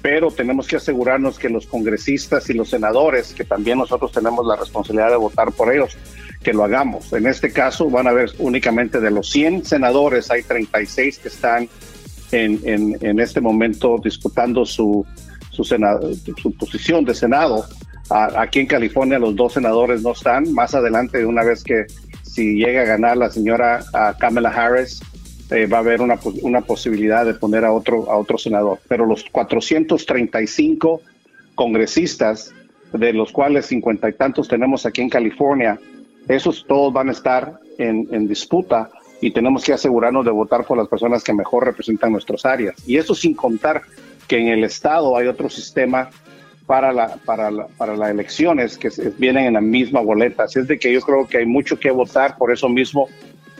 pero 0.07 0.31
tenemos 0.31 0.69
que 0.69 0.77
asegurarnos 0.77 1.37
que 1.37 1.49
los 1.49 1.67
congresistas 1.67 2.49
y 2.49 2.55
los 2.55 2.71
senadores, 2.71 3.35
que 3.35 3.43
también 3.43 3.79
nosotros 3.79 4.13
tenemos 4.13 4.47
la 4.47 4.55
responsabilidad 4.55 5.11
de 5.11 5.17
votar 5.17 5.51
por 5.51 5.75
ellos, 5.75 5.97
que 6.45 6.53
lo 6.53 6.63
hagamos. 6.63 7.13
En 7.13 7.27
este 7.27 7.51
caso 7.53 7.91
van 7.91 8.07
a 8.07 8.13
ver 8.13 8.31
únicamente 8.39 9.01
de 9.01 9.11
los 9.11 9.29
100 9.31 9.65
senadores, 9.65 10.31
hay 10.31 10.45
36 10.45 11.19
que 11.19 11.27
están 11.27 11.69
en, 12.33 12.97
en, 13.01 13.21
este 13.21 13.41
momento 13.41 13.99
disputando 14.03 14.65
su, 14.65 15.07
su, 15.51 15.65
su 15.65 16.53
posición 16.59 17.05
de 17.05 17.15
Senado. 17.15 17.65
aquí 18.11 18.61
en 18.61 18.67
California 18.67 19.19
los 19.19 19.37
dos 19.37 19.55
senadores 19.55 20.03
no 20.03 20.13
están. 20.13 20.53
Más 20.53 20.75
adelante, 20.75 21.25
una 21.25 21.45
vez 21.45 21.63
que 21.63 21.87
si 22.23 22.57
llega 22.57 22.83
a 22.83 22.85
ganar 22.85 23.17
la 23.17 23.31
señora 23.31 23.85
Kamala 24.19 24.51
Harris, 24.51 25.01
eh, 25.51 25.67
va 25.67 25.79
a 25.79 25.81
haber 25.81 26.01
una, 26.01 26.19
una, 26.43 26.61
posibilidad 26.61 27.25
de 27.25 27.35
poner 27.35 27.65
a 27.65 27.73
otro, 27.73 28.11
a 28.11 28.17
otro 28.17 28.37
senador. 28.37 28.81
Pero 28.89 29.07
los 29.07 29.25
435 29.31 31.01
congresistas, 31.55 32.53
de 32.93 33.13
los 33.13 33.31
cuales 33.31 33.67
cincuenta 33.67 34.09
y 34.09 34.15
tantos 34.15 34.49
tenemos 34.49 34.87
aquí 34.87 35.03
en 35.03 35.09
California, 35.09 35.79
esos 36.27 36.65
todos 36.67 36.93
van 36.93 37.09
a 37.09 37.13
estar 37.13 37.61
en, 37.79 38.09
en, 38.11 38.27
disputa 38.27 38.91
y 39.21 39.31
tenemos 39.31 39.65
que 39.65 39.73
asegurarnos 39.73 40.25
de 40.25 40.31
votar 40.31 40.65
por 40.65 40.77
las 40.77 40.89
personas 40.89 41.25
que 41.25 41.33
mejor 41.33 41.65
representan 41.65 42.13
nuestras 42.13 42.45
áreas. 42.45 42.75
Y 42.87 42.97
eso 42.97 43.15
sin 43.15 43.35
contar 43.35 43.83
que 44.29 44.39
en 44.39 44.49
el 44.49 44.65
Estado 44.65 45.17
hay 45.17 45.27
otro 45.27 45.49
sistema 45.49 46.11
para 46.67 46.93
la, 46.93 47.17
para 47.25 47.51
la, 47.51 47.67
para 47.69 47.97
las 47.97 48.11
elecciones 48.11 48.77
que 48.77 48.91
vienen 49.19 49.47
en 49.47 49.55
la 49.55 49.61
misma 49.61 50.01
boleta. 50.01 50.45
Así 50.45 50.59
es 50.59 50.67
de 50.67 50.79
que 50.79 50.93
yo 50.93 51.01
creo 51.01 51.27
que 51.27 51.39
hay 51.39 51.47
mucho 51.47 51.79
que 51.79 51.91
votar, 51.91 52.37
por 52.37 52.53
eso 52.53 52.69
mismo 52.69 53.09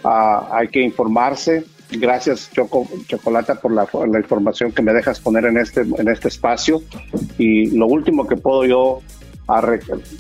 ah, 0.05 0.49
hay 0.53 0.69
que 0.69 0.81
informarse, 0.81 1.65
Gracias, 1.91 2.51
Choco, 2.53 2.89
Chocolata, 3.07 3.55
por 3.61 3.73
la, 3.73 3.87
información 4.19 4.73
que 4.73 4.83
me 4.83 4.93
dejas 4.93 5.21
poner 5.21 5.45
en 5.45 5.57
este, 5.57 5.83
en 5.83 6.09
este 6.09 6.29
espacio. 6.29 6.83
Y 7.39 7.71
lo 7.77 7.87
último 7.87 8.27
que 8.27 8.37
puedo 8.37 8.65
yo, 8.65 9.03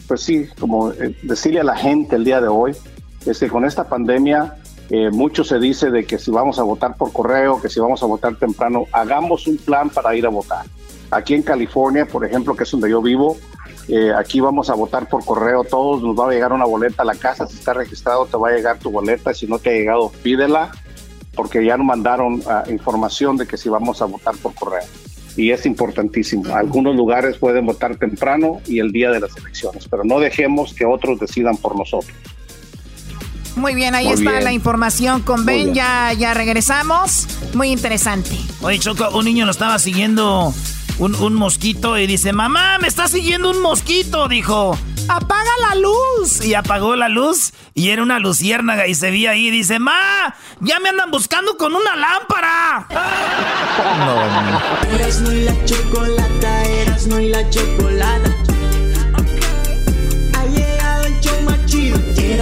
pues 0.06 0.20
sí, 0.20 0.46
como 0.60 0.92
eh, 0.92 1.16
decirle 1.22 1.60
a 1.60 1.64
la 1.64 1.76
gente 1.76 2.16
el 2.16 2.24
día 2.24 2.40
de 2.40 2.48
hoy, 2.48 2.72
es 3.26 3.40
que 3.40 3.48
con 3.48 3.64
esta 3.64 3.88
pandemia 3.88 4.54
eh, 4.90 5.10
mucho 5.10 5.44
se 5.44 5.58
dice 5.58 5.90
de 5.90 6.04
que 6.04 6.18
si 6.18 6.30
vamos 6.30 6.58
a 6.58 6.62
votar 6.62 6.96
por 6.96 7.12
correo, 7.12 7.60
que 7.60 7.68
si 7.68 7.80
vamos 7.80 8.02
a 8.02 8.06
votar 8.06 8.36
temprano, 8.36 8.86
hagamos 8.92 9.46
un 9.46 9.56
plan 9.56 9.90
para 9.90 10.14
ir 10.14 10.26
a 10.26 10.30
votar. 10.30 10.66
Aquí 11.10 11.34
en 11.34 11.42
California, 11.42 12.06
por 12.06 12.24
ejemplo, 12.24 12.54
que 12.54 12.64
es 12.64 12.70
donde 12.70 12.90
yo 12.90 13.00
vivo, 13.00 13.36
eh, 13.88 14.12
aquí 14.16 14.40
vamos 14.40 14.70
a 14.70 14.74
votar 14.74 15.08
por 15.08 15.24
correo, 15.24 15.64
todos 15.64 16.02
nos 16.02 16.18
va 16.18 16.28
a 16.28 16.32
llegar 16.32 16.52
una 16.52 16.64
boleta 16.64 17.02
a 17.02 17.06
la 17.06 17.14
casa, 17.14 17.46
si 17.46 17.56
está 17.56 17.72
registrado 17.72 18.26
te 18.26 18.36
va 18.36 18.48
a 18.48 18.52
llegar 18.52 18.78
tu 18.78 18.90
boleta, 18.90 19.32
si 19.32 19.46
no 19.46 19.58
te 19.58 19.70
ha 19.70 19.72
llegado, 19.72 20.10
pídela 20.22 20.72
porque 21.36 21.64
ya 21.64 21.76
nos 21.76 21.86
mandaron 21.86 22.42
ah, 22.48 22.64
información 22.68 23.36
de 23.36 23.46
que 23.46 23.56
si 23.56 23.68
vamos 23.68 24.02
a 24.02 24.06
votar 24.06 24.34
por 24.38 24.54
correo. 24.54 24.82
Y 25.36 25.50
es 25.50 25.66
importantísimo. 25.66 26.56
Algunos 26.56 26.96
lugares 26.96 27.36
pueden 27.36 27.66
votar 27.66 27.96
temprano 27.96 28.62
y 28.66 28.80
el 28.80 28.90
día 28.90 29.10
de 29.10 29.20
las 29.20 29.36
elecciones, 29.36 29.86
pero 29.86 30.02
no 30.02 30.18
dejemos 30.18 30.72
que 30.72 30.86
otros 30.86 31.20
decidan 31.20 31.58
por 31.58 31.76
nosotros. 31.76 32.16
Muy 33.56 33.74
bien, 33.74 33.94
ahí 33.94 34.08
está 34.08 34.40
la 34.40 34.52
información 34.52 35.22
con 35.22 35.44
Ben. 35.46 35.74
Ya, 35.74 36.12
ya 36.12 36.34
regresamos. 36.34 37.26
Muy 37.54 37.70
interesante. 37.72 38.30
Oye, 38.60 38.78
Choco, 38.78 39.08
un 39.16 39.24
niño 39.24 39.46
lo 39.46 39.50
estaba 39.50 39.78
siguiendo 39.78 40.54
un, 40.98 41.14
un 41.14 41.34
mosquito 41.34 41.98
y 41.98 42.06
dice, 42.06 42.32
mamá, 42.32 42.78
me 42.78 42.86
está 42.86 43.08
siguiendo 43.08 43.50
un 43.50 43.62
mosquito. 43.62 44.28
Dijo, 44.28 44.78
apaga 45.08 45.50
la 45.70 45.74
luz. 45.76 46.44
Y 46.44 46.54
apagó 46.54 46.96
la 46.96 47.08
luz 47.08 47.52
y 47.74 47.88
era 47.88 48.02
una 48.02 48.18
luciérnaga 48.18 48.86
y 48.86 48.94
se 48.94 49.10
veía 49.10 49.30
ahí 49.30 49.48
y 49.48 49.50
dice, 49.50 49.78
ma, 49.78 50.34
ya 50.60 50.78
me 50.78 50.90
andan 50.90 51.10
buscando 51.10 51.56
con 51.56 51.74
una 51.74 51.96
lámpara. 51.96 52.86
No. 53.98 54.94
Eras 54.96 55.20
no 55.20 55.32
y 55.32 55.42
la 55.42 55.64
chocolata, 55.64 56.64
eras 56.64 57.06
no 57.06 57.20
y 57.20 57.28
la 57.28 57.48
chocolata. 57.50 58.45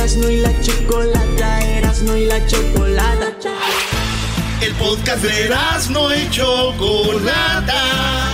Chido. 0.06 0.14
Eras 0.14 0.16
no 0.16 0.30
y 0.30 0.36
la 0.36 0.60
chocolata, 0.60 1.60
eras 1.60 2.02
no 2.02 2.16
y 2.16 2.26
la 2.26 2.46
chocolata. 2.46 3.50
El 4.60 4.72
podcast 4.74 5.22
de 5.22 5.44
Eras 5.44 5.90
no 5.90 6.14
y 6.14 6.30
chocolata 6.30 8.24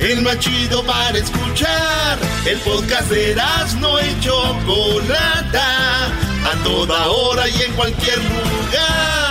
el 0.00 0.22
más 0.22 0.38
chido 0.38 0.82
para 0.84 1.18
escuchar. 1.18 2.18
El 2.46 2.58
podcast 2.60 3.10
de 3.10 3.34
no 3.78 4.00
y 4.00 4.20
Chocolata, 4.20 6.06
a 6.06 6.64
toda 6.64 7.06
hora 7.08 7.48
y 7.48 7.62
en 7.62 7.72
cualquier 7.74 8.18
lugar. 8.18 9.29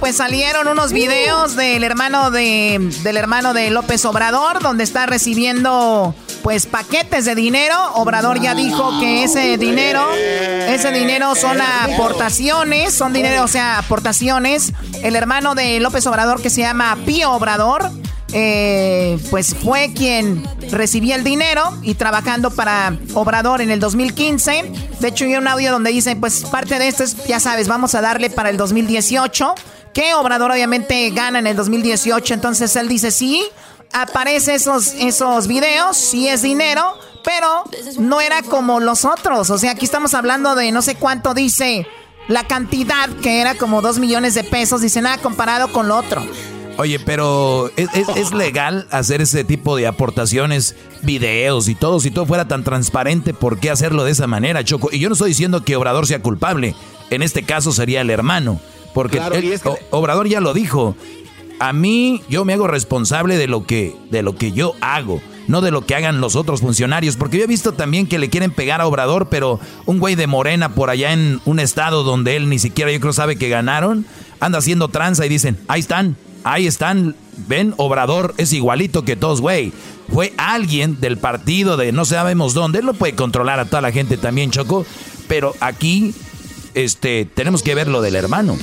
Pues 0.00 0.16
salieron 0.16 0.68
unos 0.68 0.92
videos 0.92 1.56
del 1.56 1.84
hermano 1.84 2.30
de 2.30 2.90
del 3.02 3.16
hermano 3.16 3.54
de 3.54 3.70
López 3.70 4.04
Obrador 4.04 4.60
donde 4.60 4.84
está 4.84 5.06
recibiendo 5.06 6.14
pues 6.46 6.66
paquetes 6.66 7.24
de 7.24 7.34
dinero. 7.34 7.74
Obrador 7.94 8.40
ya 8.40 8.54
dijo 8.54 9.00
que 9.00 9.24
ese 9.24 9.58
dinero, 9.58 10.06
ese 10.14 10.92
dinero 10.92 11.34
son 11.34 11.60
aportaciones, 11.60 12.94
son 12.94 13.12
dinero, 13.12 13.42
o 13.42 13.48
sea, 13.48 13.78
aportaciones. 13.78 14.72
El 15.02 15.16
hermano 15.16 15.56
de 15.56 15.80
López 15.80 16.06
Obrador 16.06 16.40
que 16.40 16.48
se 16.48 16.60
llama 16.60 16.96
Pío 17.04 17.32
Obrador, 17.32 17.90
eh, 18.32 19.18
pues 19.30 19.56
fue 19.56 19.92
quien 19.92 20.46
recibía 20.70 21.16
el 21.16 21.24
dinero 21.24 21.76
y 21.82 21.94
trabajando 21.94 22.52
para 22.52 22.96
Obrador 23.14 23.60
en 23.60 23.72
el 23.72 23.80
2015. 23.80 24.70
De 25.00 25.08
hecho, 25.08 25.24
hay 25.24 25.34
un 25.34 25.48
audio 25.48 25.72
donde 25.72 25.90
dice, 25.90 26.14
pues 26.14 26.44
parte 26.44 26.78
de 26.78 26.86
esto 26.86 27.02
es, 27.02 27.26
ya 27.26 27.40
sabes, 27.40 27.66
vamos 27.66 27.96
a 27.96 28.00
darle 28.00 28.30
para 28.30 28.50
el 28.50 28.56
2018. 28.56 29.54
Que 29.96 30.12
Obrador 30.12 30.52
obviamente 30.52 31.08
gana 31.08 31.38
en 31.38 31.46
el 31.46 31.56
2018. 31.56 32.34
Entonces 32.34 32.76
él 32.76 32.86
dice, 32.86 33.10
sí, 33.10 33.42
aparece 33.94 34.54
esos, 34.54 34.88
esos 34.92 35.46
videos, 35.46 35.96
sí 35.96 36.28
es 36.28 36.42
dinero, 36.42 36.98
pero 37.24 37.64
no 37.98 38.20
era 38.20 38.42
como 38.42 38.78
los 38.78 39.06
otros. 39.06 39.48
O 39.48 39.56
sea, 39.56 39.70
aquí 39.70 39.86
estamos 39.86 40.12
hablando 40.12 40.54
de 40.54 40.70
no 40.70 40.82
sé 40.82 40.96
cuánto 40.96 41.32
dice 41.32 41.86
la 42.28 42.46
cantidad, 42.46 43.08
que 43.22 43.40
era 43.40 43.54
como 43.54 43.80
dos 43.80 43.98
millones 43.98 44.34
de 44.34 44.44
pesos. 44.44 44.82
Dice 44.82 45.00
nada 45.00 45.16
comparado 45.16 45.72
con 45.72 45.88
lo 45.88 45.96
otro. 45.96 46.22
Oye, 46.76 46.98
pero 46.98 47.70
¿es, 47.78 48.34
legal 48.34 48.86
hacer 48.90 49.22
ese 49.22 49.44
tipo 49.44 49.76
de 49.76 49.86
aportaciones, 49.86 50.76
videos 51.00 51.68
y 51.68 51.74
todo? 51.74 52.00
Si 52.00 52.10
todo 52.10 52.26
fuera 52.26 52.46
tan 52.46 52.64
transparente, 52.64 53.32
¿por 53.32 53.58
qué 53.58 53.70
hacerlo 53.70 54.04
de 54.04 54.10
esa 54.10 54.26
manera, 54.26 54.62
Choco? 54.62 54.90
Y 54.92 54.98
yo 54.98 55.08
no 55.08 55.14
estoy 55.14 55.30
diciendo 55.30 55.64
que 55.64 55.74
Obrador 55.74 56.06
sea 56.06 56.20
culpable. 56.20 56.74
En 57.08 57.22
este 57.22 57.44
caso 57.44 57.72
sería 57.72 58.02
el 58.02 58.10
hermano. 58.10 58.60
Porque 58.96 59.20
Obrador 59.90 60.26
ya 60.26 60.40
lo 60.40 60.54
dijo. 60.54 60.96
A 61.58 61.74
mí 61.74 62.22
yo 62.30 62.46
me 62.46 62.54
hago 62.54 62.66
responsable 62.66 63.36
de 63.36 63.46
lo 63.46 63.66
que 63.66 63.94
de 64.10 64.22
lo 64.22 64.36
que 64.36 64.52
yo 64.52 64.72
hago, 64.80 65.20
no 65.48 65.60
de 65.60 65.70
lo 65.70 65.84
que 65.84 65.94
hagan 65.94 66.22
los 66.22 66.34
otros 66.34 66.62
funcionarios, 66.62 67.18
porque 67.18 67.36
yo 67.36 67.44
he 67.44 67.46
visto 67.46 67.72
también 67.72 68.06
que 68.06 68.18
le 68.18 68.30
quieren 68.30 68.52
pegar 68.52 68.80
a 68.80 68.86
Obrador, 68.86 69.28
pero 69.28 69.60
un 69.84 69.98
güey 69.98 70.14
de 70.14 70.26
Morena 70.26 70.70
por 70.70 70.88
allá 70.88 71.12
en 71.12 71.42
un 71.44 71.60
estado 71.60 72.04
donde 72.04 72.36
él 72.36 72.48
ni 72.48 72.58
siquiera 72.58 72.90
yo 72.90 72.98
creo 72.98 73.12
sabe 73.12 73.36
que 73.36 73.50
ganaron, 73.50 74.06
anda 74.40 74.60
haciendo 74.60 74.88
tranza 74.88 75.26
y 75.26 75.28
dicen, 75.28 75.58
"Ahí 75.68 75.80
están, 75.80 76.16
ahí 76.42 76.66
están, 76.66 77.14
ven, 77.46 77.74
Obrador 77.76 78.32
es 78.38 78.54
igualito 78.54 79.04
que 79.04 79.14
todos, 79.14 79.42
güey." 79.42 79.74
Fue 80.10 80.32
alguien 80.38 81.00
del 81.02 81.18
partido 81.18 81.76
de 81.76 81.92
no 81.92 82.06
sabemos 82.06 82.54
dónde, 82.54 82.78
él 82.78 82.86
no 82.86 82.94
puede 82.94 83.14
controlar 83.14 83.60
a 83.60 83.66
toda 83.66 83.82
la 83.82 83.92
gente 83.92 84.16
también, 84.16 84.52
Choco, 84.52 84.86
pero 85.28 85.54
aquí 85.60 86.14
este 86.72 87.24
tenemos 87.24 87.62
que 87.62 87.74
ver 87.74 87.88
lo 87.88 88.00
del 88.00 88.16
hermano. 88.16 88.56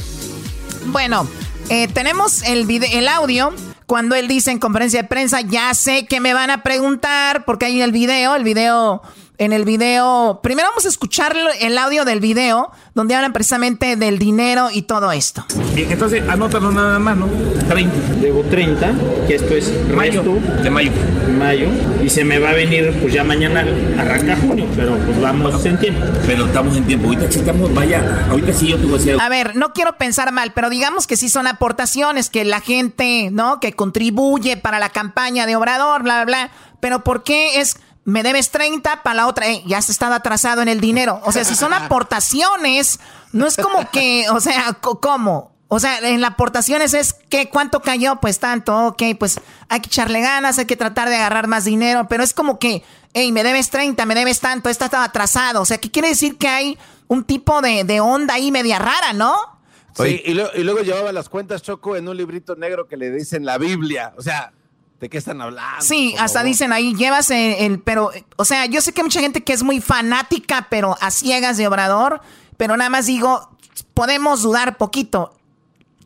Bueno, 0.88 1.28
eh, 1.70 1.88
tenemos 1.88 2.44
el, 2.44 2.70
el 2.70 3.08
audio 3.08 3.54
cuando 3.86 4.16
él 4.16 4.28
dice 4.28 4.52
en 4.52 4.60
conferencia 4.60 5.02
de 5.02 5.08
prensa, 5.08 5.42
ya 5.42 5.74
sé 5.74 6.06
que 6.06 6.20
me 6.20 6.34
van 6.34 6.50
a 6.50 6.64
preguntar, 6.64 7.46
porque 7.46 7.66
hay 7.66 7.82
el 7.82 7.92
video, 7.92 8.36
el 8.36 8.44
video 8.44 9.02
en 9.38 9.52
el 9.52 9.66
video, 9.66 10.40
primero 10.44 10.70
vamos 10.70 10.86
a 10.86 10.90
escuchar 10.90 11.36
el 11.60 11.78
audio 11.78 12.06
del 12.06 12.20
video 12.20 12.72
donde 12.94 13.16
hablan 13.16 13.34
precisamente 13.34 13.96
del 13.96 14.20
dinero 14.20 14.70
y 14.72 14.84
todo 14.84 15.12
esto. 15.12 15.44
Bien, 15.74 15.92
entonces 15.92 16.28
anótalo 16.30 16.72
nada 16.72 17.00
más, 17.00 17.18
¿no? 17.18 17.28
30. 17.68 17.96
Debo 18.22 18.44
30, 18.44 18.94
que 19.28 19.36
esto 19.36 19.56
es 19.56 19.72
mayo. 19.90 20.24
de 20.24 20.70
mayo. 20.70 20.92
Mayo. 21.38 21.68
Y 22.04 22.10
se 22.10 22.24
me 22.24 22.38
va 22.38 22.52
a 22.52 22.54
venir, 22.54 22.96
pues 23.02 23.12
ya 23.12 23.24
mañana 23.24 23.66
arranca 23.98 24.38
junio, 24.38 24.68
pero 24.76 24.96
pues 24.98 25.20
vamos 25.20 25.66
en 25.66 25.80
tiempo. 25.80 26.06
Pero 26.28 26.46
estamos 26.46 26.78
en 26.78 26.86
tiempo. 26.86 27.08
Ahorita 27.08 27.32
sí 27.32 27.40
estamos, 27.40 27.74
vaya, 27.74 28.28
ahorita 28.30 28.54
sí 28.54 28.68
yo 28.68 28.78
te 28.78 28.86
voy 28.86 28.96
a 28.96 28.98
decir. 28.98 29.18
A 29.20 29.30
ver, 29.30 29.56
no 29.56 29.74
quiero 29.74 29.98
pensar 29.98 30.32
mal, 30.32 30.54
pero 30.54 30.70
digamos 30.70 31.08
que 31.08 31.18
sí 31.18 31.30
son 31.30 31.48
aportaciones, 31.48 32.30
que 32.30 32.46
la 32.46 32.62
gente, 32.62 33.30
¿no? 33.32 33.60
Que 33.60 33.74
contribuye 33.74 34.58
para 34.58 34.80
la 34.80 34.90
campaña 34.90 35.48
de 35.48 35.56
Obrador, 35.56 36.04
bla, 36.04 36.24
bla, 36.24 36.26
bla. 36.26 36.52
Pero 36.80 37.04
¿por 37.04 37.24
qué 37.24 37.62
es 37.62 37.78
me 38.06 38.24
debes 38.24 38.52
30 38.52 39.04
para 39.04 39.16
la 39.16 39.28
otra, 39.28 39.48
eh, 39.48 39.64
ya 39.66 39.78
has 39.78 39.90
estado 39.90 40.14
atrasado 40.14 40.62
en 40.62 40.68
el 40.68 40.82
dinero. 40.82 41.22
O 41.24 41.32
sea, 41.32 41.44
si 41.44 41.56
son 41.56 41.74
aportaciones, 41.74 43.00
no 43.32 43.48
es 43.48 43.58
como 43.58 43.90
que, 43.92 44.26
o 44.30 44.40
sea, 44.40 44.74
¿cómo? 44.82 45.54
O 45.70 45.80
sea, 45.80 45.98
en 46.00 46.22
las 46.22 46.32
aportaciones 46.32 46.94
es 46.94 47.14
que 47.14 47.50
cuánto 47.50 47.82
cayó, 47.82 48.18
pues 48.18 48.40
tanto, 48.40 48.88
ok, 48.88 49.02
pues 49.18 49.40
hay 49.70 49.80
que 49.80 49.88
echarle 49.88 50.22
ganas, 50.22 50.60
hay 50.60 50.66
que 50.66 50.76
tratar 50.76 51.10
de 51.10 51.16
agarrar 51.16 51.48
más 51.48 51.64
dinero, 51.64 52.08
pero 52.08 52.24
es 52.24 52.34
como 52.34 52.60
que, 52.60 52.84
hey, 53.14 53.32
me 53.32 53.44
debes 53.44 53.70
30, 53.72 54.06
me 54.06 54.14
debes 54.14 54.40
tanto, 54.40 54.70
esta 54.70 54.86
estaba 54.86 55.06
atrasado. 55.06 55.62
O 55.62 55.66
sea, 55.66 55.80
¿qué 55.80 55.90
quiere 55.90 56.10
decir 56.10 56.38
que 56.38 56.48
hay 56.48 56.78
un 57.08 57.24
tipo 57.24 57.62
de, 57.62 57.86
de 57.86 58.02
onda 58.02 58.36
ahí 58.36 58.52
media 58.52 58.78
rara, 58.78 59.14
¿no? 59.14 59.36
Sí, 59.96 60.22
y, 60.26 60.32
y 60.32 60.64
luego 60.64 60.82
llevaba 60.82 61.12
las 61.12 61.30
cuentas 61.30 61.62
Choco 61.62 61.96
en 61.96 62.08
un 62.08 62.18
librito 62.18 62.56
negro 62.56 62.88
que 62.88 62.98
le 62.98 63.12
dicen 63.12 63.46
la 63.46 63.58
Biblia. 63.58 64.14
O 64.18 64.22
sea, 64.22 64.52
¿De 65.00 65.10
qué 65.10 65.18
están 65.18 65.42
hablando? 65.42 65.84
Sí, 65.84 66.16
hasta 66.18 66.44
dicen 66.44 66.72
ahí, 66.72 66.96
llevas 66.96 67.30
el, 67.30 67.80
pero, 67.82 68.12
o 68.38 68.46
sea, 68.46 68.66
yo 68.68 68.80
sé 68.80 68.94
que 68.94 69.02
hay 69.02 69.06
mucha 69.06 69.20
gente 69.20 69.44
que 69.44 69.54
es 69.54 69.64
muy 69.64 69.82
fanática, 69.82 70.68
pero 70.70 70.98
a 71.02 71.12
ciegas 71.12 71.58
de 71.58 71.68
Obrador, 71.68 72.22
pero 72.56 72.78
nada 72.78 72.90
más 72.90 73.06
digo, 73.06 73.58
podemos 73.94 74.44
dudar 74.44 74.78
poquito. 74.78 75.36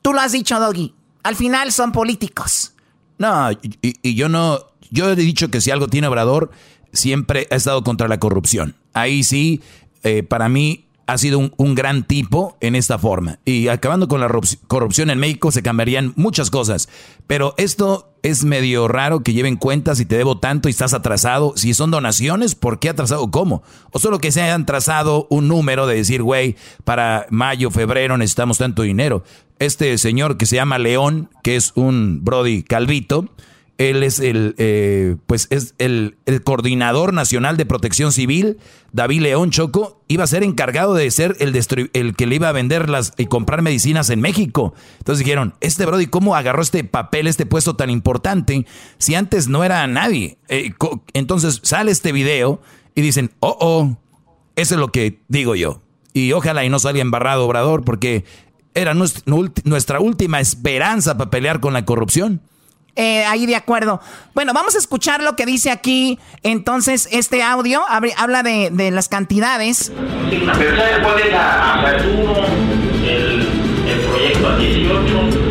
Tú 0.01 0.13
lo 0.13 0.21
has 0.21 0.31
dicho, 0.31 0.59
Doggy, 0.59 0.95
al 1.23 1.35
final 1.35 1.71
son 1.71 1.91
políticos. 1.91 2.73
No, 3.19 3.51
y, 3.51 4.15
yo 4.15 4.29
no, 4.29 4.59
yo 4.89 5.09
he 5.11 5.15
dicho 5.15 5.49
que 5.49 5.61
si 5.61 5.69
algo 5.69 5.87
tiene 5.87 6.07
Obrador, 6.07 6.51
siempre 6.93 7.47
ha 7.51 7.55
estado 7.55 7.83
contra 7.83 8.07
la 8.07 8.19
corrupción. 8.19 8.75
Ahí 8.93 9.23
sí, 9.23 9.61
eh, 10.03 10.23
para 10.23 10.49
mí, 10.49 10.86
ha 11.07 11.17
sido 11.17 11.39
un, 11.39 11.75
gran 11.75 12.03
tipo 12.03 12.57
en 12.59 12.75
esta 12.75 12.99
forma. 12.99 13.39
Y 13.45 13.69
acabando 13.69 14.09
con 14.09 14.19
la 14.19 14.29
corrupción 14.67 15.09
en 15.09 15.19
México 15.19 15.51
se 15.51 15.63
cambiarían 15.63 16.13
muchas 16.17 16.51
cosas. 16.51 16.89
Pero 17.27 17.53
esto 17.57 18.13
es 18.23 18.43
medio 18.43 18.89
raro 18.89 19.23
que 19.23 19.31
lleven 19.31 19.55
cuenta 19.55 19.95
si 19.95 20.05
te 20.05 20.17
debo 20.17 20.39
tanto 20.39 20.67
y 20.67 20.71
estás 20.71 20.93
atrasado. 20.93 21.53
Si 21.55 21.73
son 21.73 21.91
donaciones, 21.91 22.55
¿por 22.55 22.79
qué 22.79 22.89
atrasado? 22.89 23.31
¿Cómo? 23.31 23.63
O 23.91 23.99
solo 23.99 24.19
que 24.19 24.33
se 24.33 24.41
hayan 24.41 24.65
trazado 24.65 25.27
un 25.29 25.47
número 25.47 25.87
de 25.87 25.95
decir, 25.95 26.21
güey, 26.21 26.57
para 26.83 27.25
mayo, 27.29 27.71
febrero 27.71 28.17
necesitamos 28.17 28.57
tanto 28.57 28.81
dinero. 28.81 29.23
Este 29.59 29.97
señor 29.97 30.37
que 30.37 30.45
se 30.45 30.57
llama 30.57 30.77
León, 30.77 31.29
que 31.41 31.55
es 31.55 31.71
un 31.75 32.19
Brody 32.25 32.63
Calvito, 32.63 33.29
él 33.77 34.01
es 34.03 34.19
el, 34.19 34.55
eh, 34.57 35.17
pues 35.27 35.47
es 35.51 35.75
el, 35.77 36.17
coordinador 36.43 37.13
nacional 37.13 37.57
de 37.57 37.65
protección 37.65 38.11
civil, 38.11 38.57
David 38.91 39.21
León 39.21 39.51
Choco, 39.51 40.01
iba 40.07 40.23
a 40.23 40.27
ser 40.27 40.43
encargado 40.43 40.95
de 40.95 41.09
ser 41.11 41.35
el, 41.39 41.55
el 41.93 42.15
que 42.15 42.25
le 42.25 42.35
iba 42.35 42.49
a 42.49 42.53
vender 42.53 42.89
las 42.89 43.13
y 43.17 43.27
comprar 43.27 43.61
medicinas 43.61 44.09
en 44.09 44.19
México. 44.21 44.73
Entonces 44.97 45.23
dijeron, 45.23 45.53
este 45.61 45.85
Brody, 45.85 46.07
¿cómo 46.07 46.35
agarró 46.35 46.61
este 46.61 46.83
papel, 46.83 47.27
este 47.27 47.45
puesto 47.45 47.75
tan 47.75 47.89
importante, 47.89 48.65
si 48.97 49.15
antes 49.15 49.47
no 49.47 49.63
era 49.63 49.85
nadie? 49.85 50.37
Eh, 50.47 50.73
entonces 51.13 51.59
sale 51.63 51.91
este 51.91 52.11
video 52.11 52.61
y 52.95 53.01
dicen, 53.01 53.31
oh, 53.41 53.57
oh, 53.59 53.97
eso 54.55 54.73
es 54.73 54.79
lo 54.79 54.91
que 54.91 55.19
digo 55.27 55.55
yo. 55.55 55.81
Y 56.13 56.31
ojalá 56.31 56.65
y 56.65 56.69
no 56.69 56.79
salga 56.79 57.01
embarrado 57.01 57.45
Obrador, 57.45 57.83
porque 57.83 58.25
era 58.73 58.95
nuestra 58.95 59.99
última 59.99 60.39
esperanza 60.39 61.15
para 61.15 61.29
pelear 61.29 61.59
con 61.59 61.73
la 61.73 61.85
corrupción. 61.85 62.41
Eh, 62.97 63.23
ahí 63.25 63.45
de 63.45 63.55
acuerdo. 63.55 64.01
Bueno, 64.33 64.53
vamos 64.53 64.73
a 64.73 64.79
escuchar 64.79 65.21
lo 65.21 65.35
que 65.35 65.45
dice 65.45 65.69
aquí. 65.69 66.17
Entonces, 66.41 67.07
este 67.11 67.43
audio 67.43 67.83
habla 67.87 68.41
de, 68.41 68.69
de 68.71 68.89
las 68.89 69.07
cantidades. 69.07 69.91
Pero 70.29 70.45
¿sabes 70.75 70.99
cuál 71.03 71.19
es 71.19 71.31
la 71.31 71.95
el, 73.05 73.47
el 73.87 73.99
proyecto 74.09 74.47
a 74.49 74.57
18? 74.57 75.47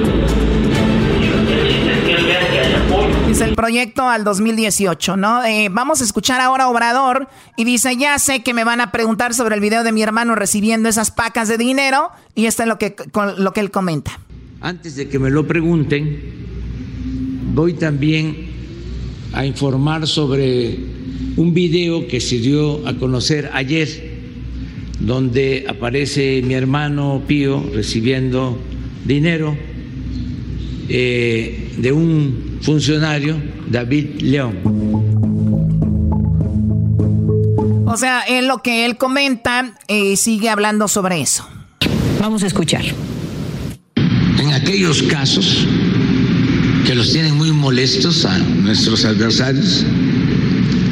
Dice 3.28 3.44
el 3.44 3.54
proyecto 3.54 4.08
al 4.08 4.24
2018, 4.24 5.16
¿no? 5.16 5.44
Eh, 5.44 5.68
vamos 5.70 6.00
a 6.00 6.04
escuchar 6.04 6.40
ahora 6.40 6.64
a 6.64 6.68
Obrador 6.68 7.28
y 7.56 7.64
dice, 7.64 7.96
ya 7.96 8.18
sé 8.18 8.42
que 8.42 8.54
me 8.54 8.64
van 8.64 8.80
a 8.80 8.90
preguntar 8.90 9.34
sobre 9.34 9.54
el 9.54 9.60
video 9.60 9.84
de 9.84 9.92
mi 9.92 10.02
hermano 10.02 10.34
recibiendo 10.34 10.88
esas 10.88 11.10
pacas 11.10 11.46
de 11.48 11.58
dinero 11.58 12.10
y 12.34 12.46
esto 12.46 12.62
es 12.62 12.68
lo 12.68 12.78
que, 12.78 12.96
lo 13.36 13.52
que 13.52 13.60
él 13.60 13.70
comenta. 13.70 14.18
Antes 14.60 14.96
de 14.96 15.08
que 15.08 15.18
me 15.18 15.30
lo 15.30 15.46
pregunten, 15.46 16.46
Voy 17.56 17.72
también 17.72 18.36
a 19.32 19.46
informar 19.46 20.06
sobre 20.06 20.76
un 21.38 21.54
video 21.54 22.06
que 22.06 22.20
se 22.20 22.36
dio 22.36 22.86
a 22.86 22.92
conocer 22.98 23.48
ayer, 23.54 23.88
donde 25.00 25.64
aparece 25.66 26.42
mi 26.44 26.52
hermano 26.52 27.22
Pío 27.26 27.64
recibiendo 27.72 28.58
dinero 29.06 29.56
eh, 30.90 31.72
de 31.78 31.92
un 31.92 32.58
funcionario, 32.60 33.42
David 33.70 34.20
León. 34.20 34.58
O 37.86 37.96
sea, 37.96 38.22
en 38.28 38.48
lo 38.48 38.58
que 38.58 38.84
él 38.84 38.98
comenta, 38.98 39.78
eh, 39.88 40.18
sigue 40.18 40.50
hablando 40.50 40.88
sobre 40.88 41.22
eso. 41.22 41.48
Vamos 42.20 42.42
a 42.42 42.48
escuchar. 42.48 42.84
En 44.38 44.52
aquellos 44.52 45.02
casos 45.04 45.66
que 46.86 46.94
los 46.94 47.12
tienen 47.12 47.36
muy 47.36 47.50
molestos 47.50 48.24
a 48.24 48.38
nuestros 48.38 49.04
adversarios, 49.04 49.84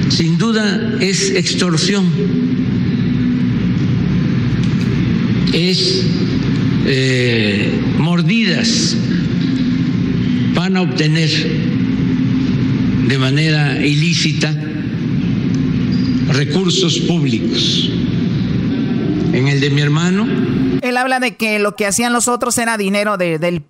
sin 0.08 0.36
duda 0.38 0.98
es 1.00 1.30
extorsión, 1.30 2.04
es 5.52 6.02
eh, 6.86 7.70
mordidas, 7.98 8.96
van 10.54 10.76
a 10.76 10.82
obtener 10.82 11.30
de 13.06 13.18
manera 13.18 13.86
ilícita 13.86 14.52
recursos 16.28 16.98
públicos. 16.98 17.90
En 19.34 19.48
el 19.48 19.60
de 19.60 19.68
mi 19.70 19.80
hermano, 19.80 20.28
él 20.80 20.96
habla 20.96 21.18
de 21.18 21.34
que 21.34 21.58
lo 21.58 21.74
que 21.74 21.86
hacían 21.86 22.12
los 22.12 22.28
otros 22.28 22.56
era 22.56 22.76
dinero 22.78 23.16
del, 23.16 23.62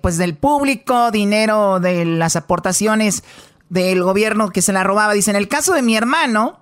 pues 0.00 0.18
del 0.18 0.34
público, 0.34 1.12
dinero 1.12 1.78
de 1.78 2.04
las 2.04 2.34
aportaciones 2.34 3.22
del 3.68 4.02
gobierno 4.02 4.50
que 4.50 4.62
se 4.62 4.72
la 4.72 4.82
robaba. 4.82 5.12
Dice, 5.12 5.30
en 5.30 5.36
el 5.36 5.46
caso 5.46 5.74
de 5.74 5.82
mi 5.82 5.94
hermano... 5.96 6.58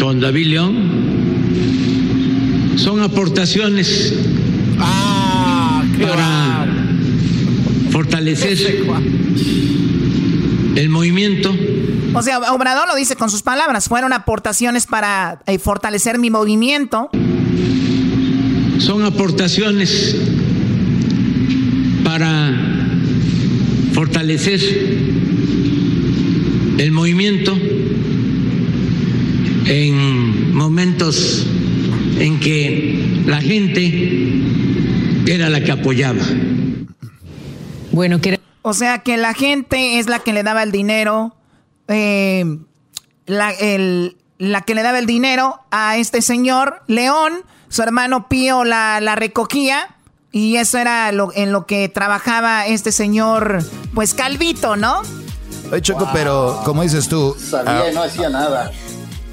Con 0.00 0.20
David 0.20 0.46
León, 0.46 1.00
son 2.76 3.02
aportaciones 3.02 4.14
ah, 4.78 5.84
para 6.00 6.66
fortalecer 7.90 8.56
el 10.76 10.88
movimiento. 10.88 11.54
O 12.14 12.22
sea, 12.22 12.38
Obrador 12.54 12.88
lo 12.88 12.94
dice 12.94 13.16
con 13.16 13.30
sus 13.30 13.42
palabras, 13.42 13.86
fueron 13.86 14.14
aportaciones 14.14 14.86
para 14.86 15.42
eh, 15.46 15.58
fortalecer 15.58 16.18
mi 16.18 16.30
movimiento 16.30 17.10
son 18.78 19.04
aportaciones 19.04 20.16
para 22.02 22.52
fortalecer 23.92 24.60
el 26.78 26.92
movimiento 26.92 27.56
en 29.66 30.54
momentos 30.54 31.46
en 32.18 32.40
que 32.40 33.22
la 33.26 33.40
gente 33.40 34.42
era 35.26 35.48
la 35.48 35.62
que 35.62 35.72
apoyaba. 35.72 36.22
Bueno, 37.92 38.20
que... 38.20 38.40
O 38.62 38.74
sea 38.74 38.98
que 38.98 39.16
la 39.16 39.34
gente 39.34 39.98
es 39.98 40.06
la 40.06 40.18
que 40.18 40.32
le 40.32 40.42
daba 40.42 40.62
el 40.62 40.72
dinero, 40.72 41.34
eh, 41.88 42.44
la, 43.26 43.52
la, 44.40 44.62
que 44.62 44.74
le 44.74 44.82
daba 44.82 44.98
el 44.98 45.06
dinero 45.06 45.60
a 45.70 45.98
este 45.98 46.22
señor 46.22 46.82
León, 46.86 47.44
su 47.68 47.82
hermano 47.82 48.26
Pío 48.28 48.64
la, 48.64 48.98
la 49.00 49.14
recogía 49.14 49.96
y 50.32 50.56
eso 50.56 50.78
era 50.78 51.12
lo, 51.12 51.30
en 51.34 51.52
lo 51.52 51.66
que 51.66 51.88
trabajaba 51.90 52.66
este 52.66 52.90
señor, 52.90 53.62
pues 53.94 54.14
Calvito, 54.14 54.76
¿no? 54.76 55.02
Oye, 55.70 55.82
Choco, 55.82 56.08
pero 56.12 56.58
como 56.64 56.82
dices 56.82 57.06
tú... 57.08 57.36
Sabía 57.38 57.90
y 57.90 57.94
no 57.94 58.02
hacía 58.02 58.30
nada. 58.30 58.72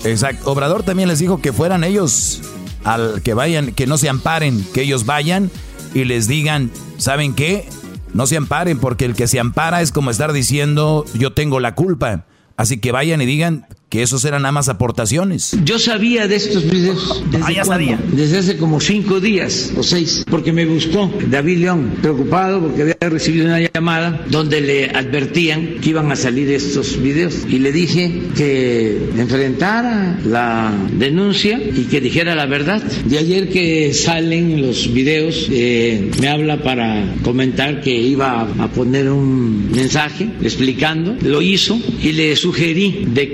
Exacto. 0.03 0.51
Obrador 0.51 0.83
también 0.83 1.07
les 1.07 1.19
dijo 1.19 1.41
que 1.41 1.53
fueran 1.53 1.85
ellos 1.85 2.41
al 2.83 3.21
que 3.23 3.33
vayan, 3.33 3.71
que 3.71 3.87
no 3.87 3.97
se 3.97 4.09
amparen, 4.09 4.65
que 4.73 4.81
ellos 4.81 5.05
vayan 5.05 5.49
y 5.93 6.03
les 6.03 6.27
digan, 6.27 6.69
¿saben 6.97 7.33
qué? 7.33 7.69
No 8.13 8.27
se 8.27 8.35
amparen 8.35 8.77
porque 8.77 9.05
el 9.05 9.15
que 9.15 9.27
se 9.27 9.39
ampara 9.39 9.81
es 9.81 9.93
como 9.93 10.11
estar 10.11 10.33
diciendo 10.33 11.05
yo 11.13 11.31
tengo 11.31 11.61
la 11.61 11.75
culpa. 11.75 12.25
Así 12.57 12.79
que 12.79 12.91
vayan 12.91 13.21
y 13.21 13.25
digan, 13.25 13.67
que 13.89 14.01
esos 14.01 14.25
eran 14.25 14.41
nada 14.41 14.51
más 14.51 14.69
aportaciones. 14.69 15.57
Yo 15.63 15.79
sabía 15.79 16.27
de 16.27 16.35
estos 16.35 16.69
videos. 16.69 17.23
Desde 17.31 17.45
ah, 17.45 17.51
ya 17.51 17.65
sabía. 17.65 17.99
Desde 18.11 18.39
hace 18.39 18.57
como 18.57 18.79
cinco 18.79 19.19
días 19.19 19.71
o 19.77 19.83
seis, 19.83 20.25
porque 20.29 20.51
me 20.51 20.65
buscó 20.65 21.11
David 21.29 21.59
León, 21.59 21.91
preocupado 22.01 22.61
porque 22.61 22.81
había 22.81 22.97
recibido 22.99 23.45
una 23.45 23.61
llamada 23.61 24.25
donde 24.29 24.61
le 24.61 24.89
advertían 24.89 25.79
que 25.81 25.89
iban 25.89 26.11
a 26.11 26.15
salir 26.15 26.51
estos 26.51 27.01
videos. 27.01 27.45
Y 27.49 27.59
le 27.59 27.71
dije 27.71 28.23
que 28.35 29.09
enfrentara 29.17 30.19
la 30.25 30.73
denuncia 30.93 31.59
y 31.59 31.83
que 31.83 32.01
dijera 32.01 32.35
la 32.35 32.45
verdad. 32.45 32.81
De 32.83 33.17
ayer 33.17 33.49
que 33.49 33.93
salen 33.93 34.61
los 34.61 34.93
videos, 34.93 35.47
eh, 35.49 36.11
me 36.19 36.27
habla 36.27 36.61
para 36.61 37.15
comentar 37.23 37.81
que 37.81 37.95
iba 37.95 38.41
a 38.41 38.67
poner 38.69 39.09
un 39.09 39.71
mensaje 39.71 40.29
explicando. 40.41 41.15
Lo 41.21 41.41
hizo 41.41 41.79
y 42.01 42.11
le 42.11 42.35
sugerí 42.35 43.05
de 43.07 43.31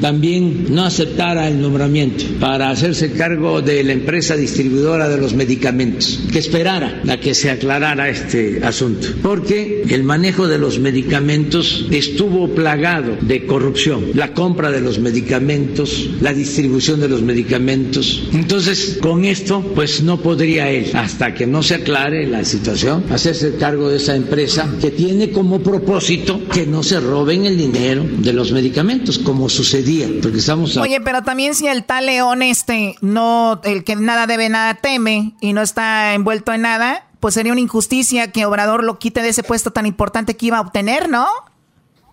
también 0.00 0.66
no 0.70 0.84
aceptara 0.84 1.48
el 1.48 1.60
nombramiento 1.60 2.24
para 2.40 2.70
hacerse 2.70 3.12
cargo 3.12 3.62
de 3.62 3.82
la 3.84 3.92
empresa 3.92 4.36
distribuidora 4.36 5.08
de 5.08 5.18
los 5.18 5.34
medicamentos, 5.34 6.20
que 6.32 6.38
esperara 6.38 7.02
a 7.08 7.16
que 7.18 7.34
se 7.34 7.50
aclarara 7.50 8.08
este 8.08 8.60
asunto, 8.64 9.08
porque 9.22 9.84
el 9.88 10.02
manejo 10.04 10.46
de 10.48 10.58
los 10.58 10.78
medicamentos 10.78 11.86
estuvo 11.90 12.48
plagado 12.54 13.16
de 13.20 13.46
corrupción, 13.46 14.06
la 14.14 14.32
compra 14.34 14.70
de 14.70 14.80
los 14.80 14.98
medicamentos, 14.98 16.08
la 16.20 16.32
distribución 16.32 17.00
de 17.00 17.08
los 17.08 17.22
medicamentos. 17.22 18.22
Entonces, 18.32 18.98
con 19.00 19.24
esto, 19.24 19.60
pues 19.74 20.02
no 20.02 20.20
podría 20.20 20.70
él, 20.70 20.86
hasta 20.94 21.34
que 21.34 21.46
no 21.46 21.62
se 21.62 21.76
aclare 21.76 22.26
la 22.26 22.44
situación, 22.44 23.04
hacerse 23.10 23.56
cargo 23.56 23.88
de 23.90 23.96
esa 23.96 24.16
empresa 24.16 24.68
que 24.80 24.90
tiene 24.90 25.30
como 25.30 25.60
propósito 25.60 26.40
que 26.52 26.66
no 26.66 26.82
se 26.82 27.00
roben 27.00 27.46
el 27.46 27.56
dinero 27.56 28.04
de 28.18 28.32
los 28.32 28.52
medicamentos, 28.52 29.18
como 29.18 29.48
su 29.48 29.61
sucedía, 29.62 30.08
porque 30.22 30.38
estamos... 30.38 30.76
Oye, 30.76 31.00
pero 31.00 31.22
también 31.22 31.54
si 31.54 31.66
el 31.66 31.84
tal 31.84 32.06
León 32.06 32.42
este, 32.42 32.96
no, 33.00 33.60
el 33.64 33.84
que 33.84 33.96
nada 33.96 34.26
debe, 34.26 34.48
nada 34.48 34.74
teme 34.74 35.34
y 35.40 35.52
no 35.52 35.62
está 35.62 36.14
envuelto 36.14 36.52
en 36.52 36.62
nada, 36.62 37.06
pues 37.20 37.34
sería 37.34 37.52
una 37.52 37.60
injusticia 37.60 38.32
que 38.32 38.44
Obrador 38.46 38.82
lo 38.82 38.98
quite 38.98 39.22
de 39.22 39.28
ese 39.28 39.42
puesto 39.42 39.70
tan 39.70 39.86
importante 39.86 40.36
que 40.36 40.46
iba 40.46 40.58
a 40.58 40.62
obtener, 40.62 41.08
¿no? 41.08 41.26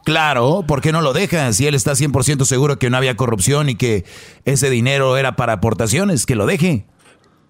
Claro, 0.06 0.64
¿por 0.68 0.82
qué 0.82 0.92
no 0.92 1.02
lo 1.02 1.14
deja? 1.14 1.52
Si 1.54 1.68
él 1.68 1.76
está 1.76 1.94
100% 1.94 2.46
seguro 2.46 2.80
que 2.80 2.90
no 2.90 2.98
había 2.98 3.18
corrupción 3.18 3.70
y 3.70 3.76
que 3.76 4.06
ese 4.46 4.70
dinero 4.70 5.18
era 5.18 5.36
para 5.36 5.54
aportaciones, 5.54 6.26
que 6.26 6.36
lo 6.36 6.46
deje. 6.46 6.86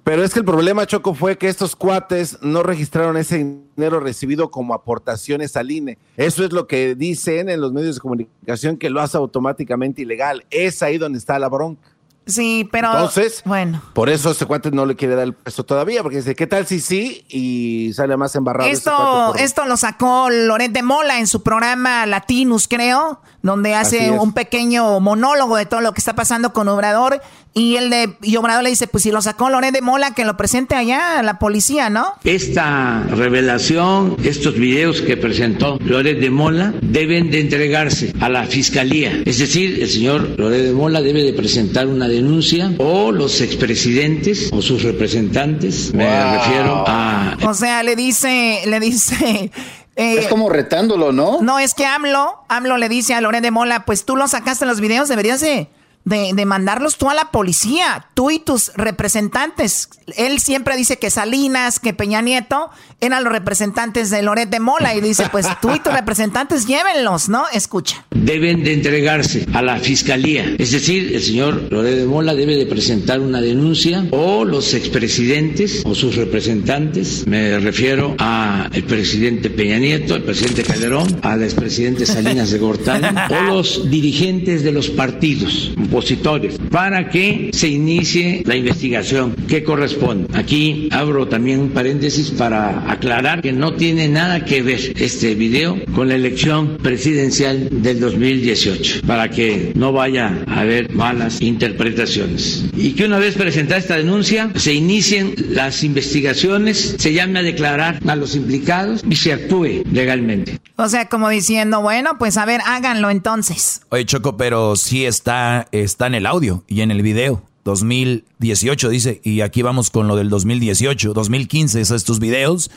Pero 0.10 0.24
es 0.24 0.34
que 0.34 0.40
el 0.40 0.46
problema, 0.46 0.88
Choco, 0.88 1.14
fue 1.14 1.38
que 1.38 1.48
estos 1.48 1.76
cuates 1.76 2.40
no 2.42 2.64
registraron 2.64 3.16
ese 3.16 3.38
dinero 3.76 4.00
recibido 4.00 4.50
como 4.50 4.74
aportaciones 4.74 5.56
al 5.56 5.70
INE. 5.70 6.00
Eso 6.18 6.44
es 6.44 6.52
lo 6.52 6.66
que 6.66 6.96
dicen 6.96 7.48
en 7.48 7.62
los 7.62 7.74
medios 7.74 7.94
de 7.94 8.02
comunicación 8.02 8.78
que 8.78 8.90
lo 8.90 9.02
hace 9.02 9.18
automáticamente 9.18 10.02
ilegal. 10.02 10.48
Es 10.50 10.82
ahí 10.82 10.98
donde 10.98 11.20
está 11.20 11.38
la 11.38 11.48
bronca. 11.48 11.92
Sí, 12.26 12.68
pero. 12.72 12.92
Entonces, 12.92 13.42
bueno. 13.46 13.82
Por 13.94 14.10
eso 14.10 14.32
ese 14.32 14.46
cuate 14.46 14.72
no 14.72 14.86
le 14.86 14.96
quiere 14.96 15.16
dar 15.16 15.26
el 15.26 15.34
puesto 15.34 15.64
todavía, 15.64 16.04
porque 16.04 16.18
dice, 16.18 16.36
¿qué 16.36 16.48
tal 16.48 16.66
si 16.68 16.80
sí? 16.80 17.26
Y 17.28 17.92
sale 17.94 18.16
más 18.18 18.36
embarrado. 18.36 18.70
Esto, 18.70 19.36
esto 19.36 19.66
lo 19.66 19.78
sacó 19.78 20.30
Loret 20.30 20.72
de 20.72 20.84
Mola 20.84 21.20
en 21.20 21.28
su 21.28 21.42
programa 21.42 22.06
Latinus, 22.06 22.68
creo, 22.68 23.22
donde 23.42 23.74
hace 23.74 24.12
un 24.12 24.34
pequeño 24.34 25.00
monólogo 25.00 25.56
de 25.56 25.66
todo 25.66 25.82
lo 25.82 25.94
que 25.94 26.00
está 26.00 26.16
pasando 26.16 26.54
con 26.54 26.68
Obrador. 26.68 27.22
Y 27.54 27.78
el 27.78 27.90
de 27.90 28.16
y 28.22 28.36
Obrador 28.38 28.64
le 28.64 28.70
dice, 28.70 28.88
pues 28.88 29.04
si 29.04 29.12
lo 29.12 29.22
sacó 29.22 29.50
Loret 29.50 29.74
de 29.74 29.82
Mola, 29.82 30.14
que 30.14 30.24
lo 30.24 30.38
presente 30.38 30.76
allá 30.76 31.20
a 31.20 31.24
la 31.24 31.40
policía, 31.40 31.90
¿no? 31.90 32.14
Esta 32.24 33.04
revelación, 33.10 34.18
estos 34.24 34.54
videos 34.54 35.02
que 35.02 35.18
presentó 35.18 35.80
Loret 35.84 36.20
de 36.20 36.30
Mola, 36.30 36.74
deben 36.82 37.32
de 37.32 37.42
entregarse 37.42 38.14
a 38.20 38.30
la 38.30 38.46
fiscalía. 38.46 39.24
Es 39.26 39.40
decir, 39.40 39.82
el 39.82 39.90
señor 39.90 40.36
Loret 40.38 40.64
de 40.64 40.74
Mola 40.74 41.02
debe 41.02 41.24
de 41.24 41.34
presentar 41.34 41.88
una 41.88 42.08
denuncia 42.08 42.72
o 42.78 43.12
los 43.12 43.42
expresidentes 43.42 44.50
o 44.54 44.62
sus 44.62 44.84
representantes, 44.84 45.94
me 45.94 46.06
refiero 46.06 46.84
a... 46.88 47.38
O 47.46 47.54
sea, 47.54 47.84
le 47.84 47.96
dice, 47.96 48.62
le 48.68 48.80
dice... 48.80 49.52
Eh, 49.96 50.20
es 50.20 50.28
como 50.28 50.50
retándolo, 50.50 51.12
¿no? 51.12 51.42
No, 51.42 51.60
es 51.60 51.74
que 51.74 51.86
AMLO, 51.86 52.46
AMLO 52.48 52.78
le 52.78 52.88
dice 52.88 53.16
a 53.16 53.22
Loret 53.22 53.42
de 53.42 53.52
Mola, 53.52 53.84
pues 53.84 54.06
tú 54.06 54.16
lo 54.16 54.30
sacaste 54.30 54.64
en 54.64 54.70
los 54.70 54.80
videos, 54.80 55.10
deberías 55.10 55.42
de 55.42 55.68
de, 56.10 56.46
mandarlos 56.46 56.98
tú 56.98 57.10
a 57.10 57.14
la 57.14 57.32
policía, 57.32 58.08
tú 58.14 58.32
y 58.32 58.40
tus 58.40 58.72
representantes. 58.76 59.90
Él 60.18 60.40
siempre 60.40 60.76
dice 60.76 60.98
que 60.98 61.10
Salinas, 61.12 61.80
que 61.80 61.94
Peña 61.94 62.22
Nieto 62.22 62.70
eran 63.00 63.24
los 63.24 63.32
representantes 63.32 64.10
de 64.10 64.22
Loret 64.24 64.50
de 64.50 64.60
Mola 64.60 64.96
y 64.96 65.02
dice, 65.02 65.26
pues 65.32 65.46
tú 65.62 65.74
y 65.74 65.80
tus 65.80 65.94
representantes 65.94 66.66
llévenlos, 66.66 67.30
¿no? 67.30 67.46
Escucha. 67.54 68.06
Deben 68.10 68.64
de 68.64 68.74
entregarse 68.74 69.46
a 69.54 69.62
la 69.62 69.78
fiscalía. 69.78 70.56
Es 70.58 70.72
decir, 70.72 71.14
el 71.14 71.22
señor 71.22 71.68
Loret 71.70 71.96
de 71.96 72.06
Mola 72.06 72.34
debe 72.34 72.56
de 72.56 72.66
presentar 72.66 73.20
una 73.20 73.40
denuncia 73.40 74.06
o 74.12 74.44
los 74.44 74.74
expresidentes 74.74 75.84
o 75.86 75.96
sus 75.96 76.16
representantes, 76.16 77.26
me 77.28 77.60
refiero 77.60 78.16
al 78.18 78.70
presidente 78.88 79.50
Peña 79.50 79.78
Nieto, 79.78 80.16
al 80.16 80.24
presidente 80.24 80.64
Calderón, 80.64 81.20
al 81.22 81.44
expresidente 81.44 82.06
Salinas 82.06 82.52
de 82.52 82.58
Gortari 82.58 83.06
o 83.30 83.44
los 83.44 83.90
dirigentes 83.90 84.64
de 84.64 84.72
los 84.72 84.90
partidos 84.90 85.72
opositores 86.00 86.58
para 86.72 87.10
que 87.10 87.50
se 87.52 87.68
inicie 87.68 88.42
la 88.46 88.56
investigación 88.56 89.36
que 89.48 89.64
corresponde. 89.64 90.28
Aquí 90.38 90.88
abro 90.92 91.28
también 91.28 91.60
un 91.60 91.70
paréntesis 91.72 92.32
para 92.32 92.90
aclarar 92.90 93.42
que 93.42 93.52
no 93.52 93.74
tiene 93.74 94.08
nada 94.08 94.46
que 94.46 94.62
ver 94.62 94.94
este 94.96 95.36
video 95.36 95.78
con 95.94 96.08
la 96.08 96.16
elección 96.16 96.78
presidencial 96.78 97.68
del 97.70 98.00
2018, 98.00 99.02
para 99.06 99.30
que 99.30 99.74
no 99.76 99.92
vaya 99.92 100.44
a 100.48 100.62
haber 100.62 100.94
malas 100.94 101.42
interpretaciones. 101.42 102.66
Y 102.76 102.94
que 102.94 103.06
una 103.06 103.20
vez 103.20 103.36
presentada 103.36 103.80
esta 103.80 103.98
denuncia, 103.98 104.52
se 104.56 104.74
inicien 104.74 105.36
las 105.50 105.84
investigaciones, 105.84 106.96
se 106.98 107.14
llame 107.14 107.40
a 107.40 107.44
declarar 107.44 108.00
a 108.08 108.16
los 108.16 108.36
implicados 108.36 109.04
y 109.10 109.16
se 109.16 109.34
actúe 109.34 109.84
legalmente. 109.92 110.60
O 110.78 110.88
sea, 110.88 111.10
como 111.10 111.28
diciendo, 111.28 111.82
bueno, 111.82 112.18
pues 112.18 112.38
a 112.38 112.46
ver, 112.46 112.62
háganlo 112.66 113.10
entonces. 113.10 113.82
Oye, 113.90 114.06
Choco, 114.06 114.38
pero 114.38 114.78
sí 114.78 115.06
está 115.06 115.68
está 115.84 116.08
en 116.08 116.16
el 116.16 116.26
audio 116.26 116.64
y 116.68 116.82
en 116.82 116.92
el 116.92 117.02
video. 117.02 117.44
2018 117.64 118.90
dice, 118.90 119.22
y 119.24 119.42
aquí 119.42 119.62
vamos 119.62 119.90
con 119.90 120.08
lo 120.08 120.16
del 120.16 120.30
2018, 120.30 121.14
2015, 121.14 121.82
esos 121.82 122.04
tus 122.04 122.20
videos. 122.20 122.72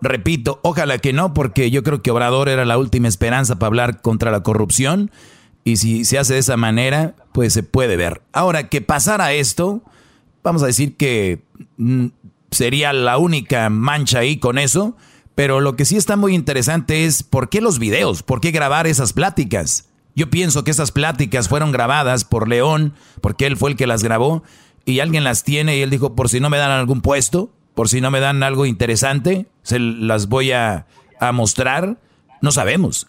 Repito, 0.00 0.60
ojalá 0.62 0.98
que 0.98 1.12
no, 1.12 1.32
porque 1.32 1.70
yo 1.70 1.82
creo 1.82 2.02
que 2.02 2.10
Obrador 2.10 2.48
era 2.48 2.64
la 2.64 2.76
última 2.76 3.08
esperanza 3.08 3.58
para 3.58 3.68
hablar 3.68 4.02
contra 4.02 4.30
la 4.30 4.42
corrupción. 4.42 5.10
Y 5.62 5.78
si 5.78 6.04
se 6.04 6.18
hace 6.18 6.34
de 6.34 6.40
esa 6.40 6.56
manera, 6.56 7.14
pues 7.32 7.52
se 7.54 7.62
puede 7.62 7.96
ver. 7.96 8.20
Ahora, 8.32 8.68
que 8.68 8.82
pasara 8.82 9.32
esto, 9.32 9.82
vamos 10.42 10.62
a 10.62 10.66
decir 10.66 10.96
que 10.96 11.42
mm, 11.78 12.08
sería 12.50 12.92
la 12.92 13.16
única 13.16 13.70
mancha 13.70 14.18
ahí 14.18 14.36
con 14.36 14.58
eso. 14.58 14.96
Pero 15.34 15.60
lo 15.60 15.74
que 15.74 15.84
sí 15.84 15.96
está 15.96 16.16
muy 16.16 16.34
interesante 16.34 17.06
es 17.06 17.22
por 17.22 17.48
qué 17.48 17.60
los 17.60 17.78
videos, 17.78 18.22
por 18.22 18.40
qué 18.40 18.50
grabar 18.50 18.86
esas 18.86 19.12
pláticas. 19.12 19.88
Yo 20.14 20.30
pienso 20.30 20.64
que 20.64 20.70
esas 20.70 20.92
pláticas 20.92 21.48
fueron 21.48 21.72
grabadas 21.72 22.24
por 22.24 22.48
León, 22.48 22.94
porque 23.20 23.46
él 23.46 23.56
fue 23.56 23.70
el 23.70 23.76
que 23.76 23.86
las 23.86 24.02
grabó, 24.02 24.44
y 24.84 25.00
alguien 25.00 25.24
las 25.24 25.44
tiene 25.44 25.76
y 25.76 25.82
él 25.82 25.90
dijo, 25.90 26.14
por 26.14 26.28
si 26.28 26.40
no 26.40 26.50
me 26.50 26.58
dan 26.58 26.70
algún 26.70 27.00
puesto, 27.00 27.50
por 27.74 27.88
si 27.88 28.00
no 28.00 28.10
me 28.10 28.20
dan 28.20 28.42
algo 28.42 28.66
interesante, 28.66 29.46
se 29.62 29.78
las 29.78 30.28
voy 30.28 30.52
a, 30.52 30.86
mostrar. 31.32 31.96
No 32.42 32.52
sabemos. 32.52 33.06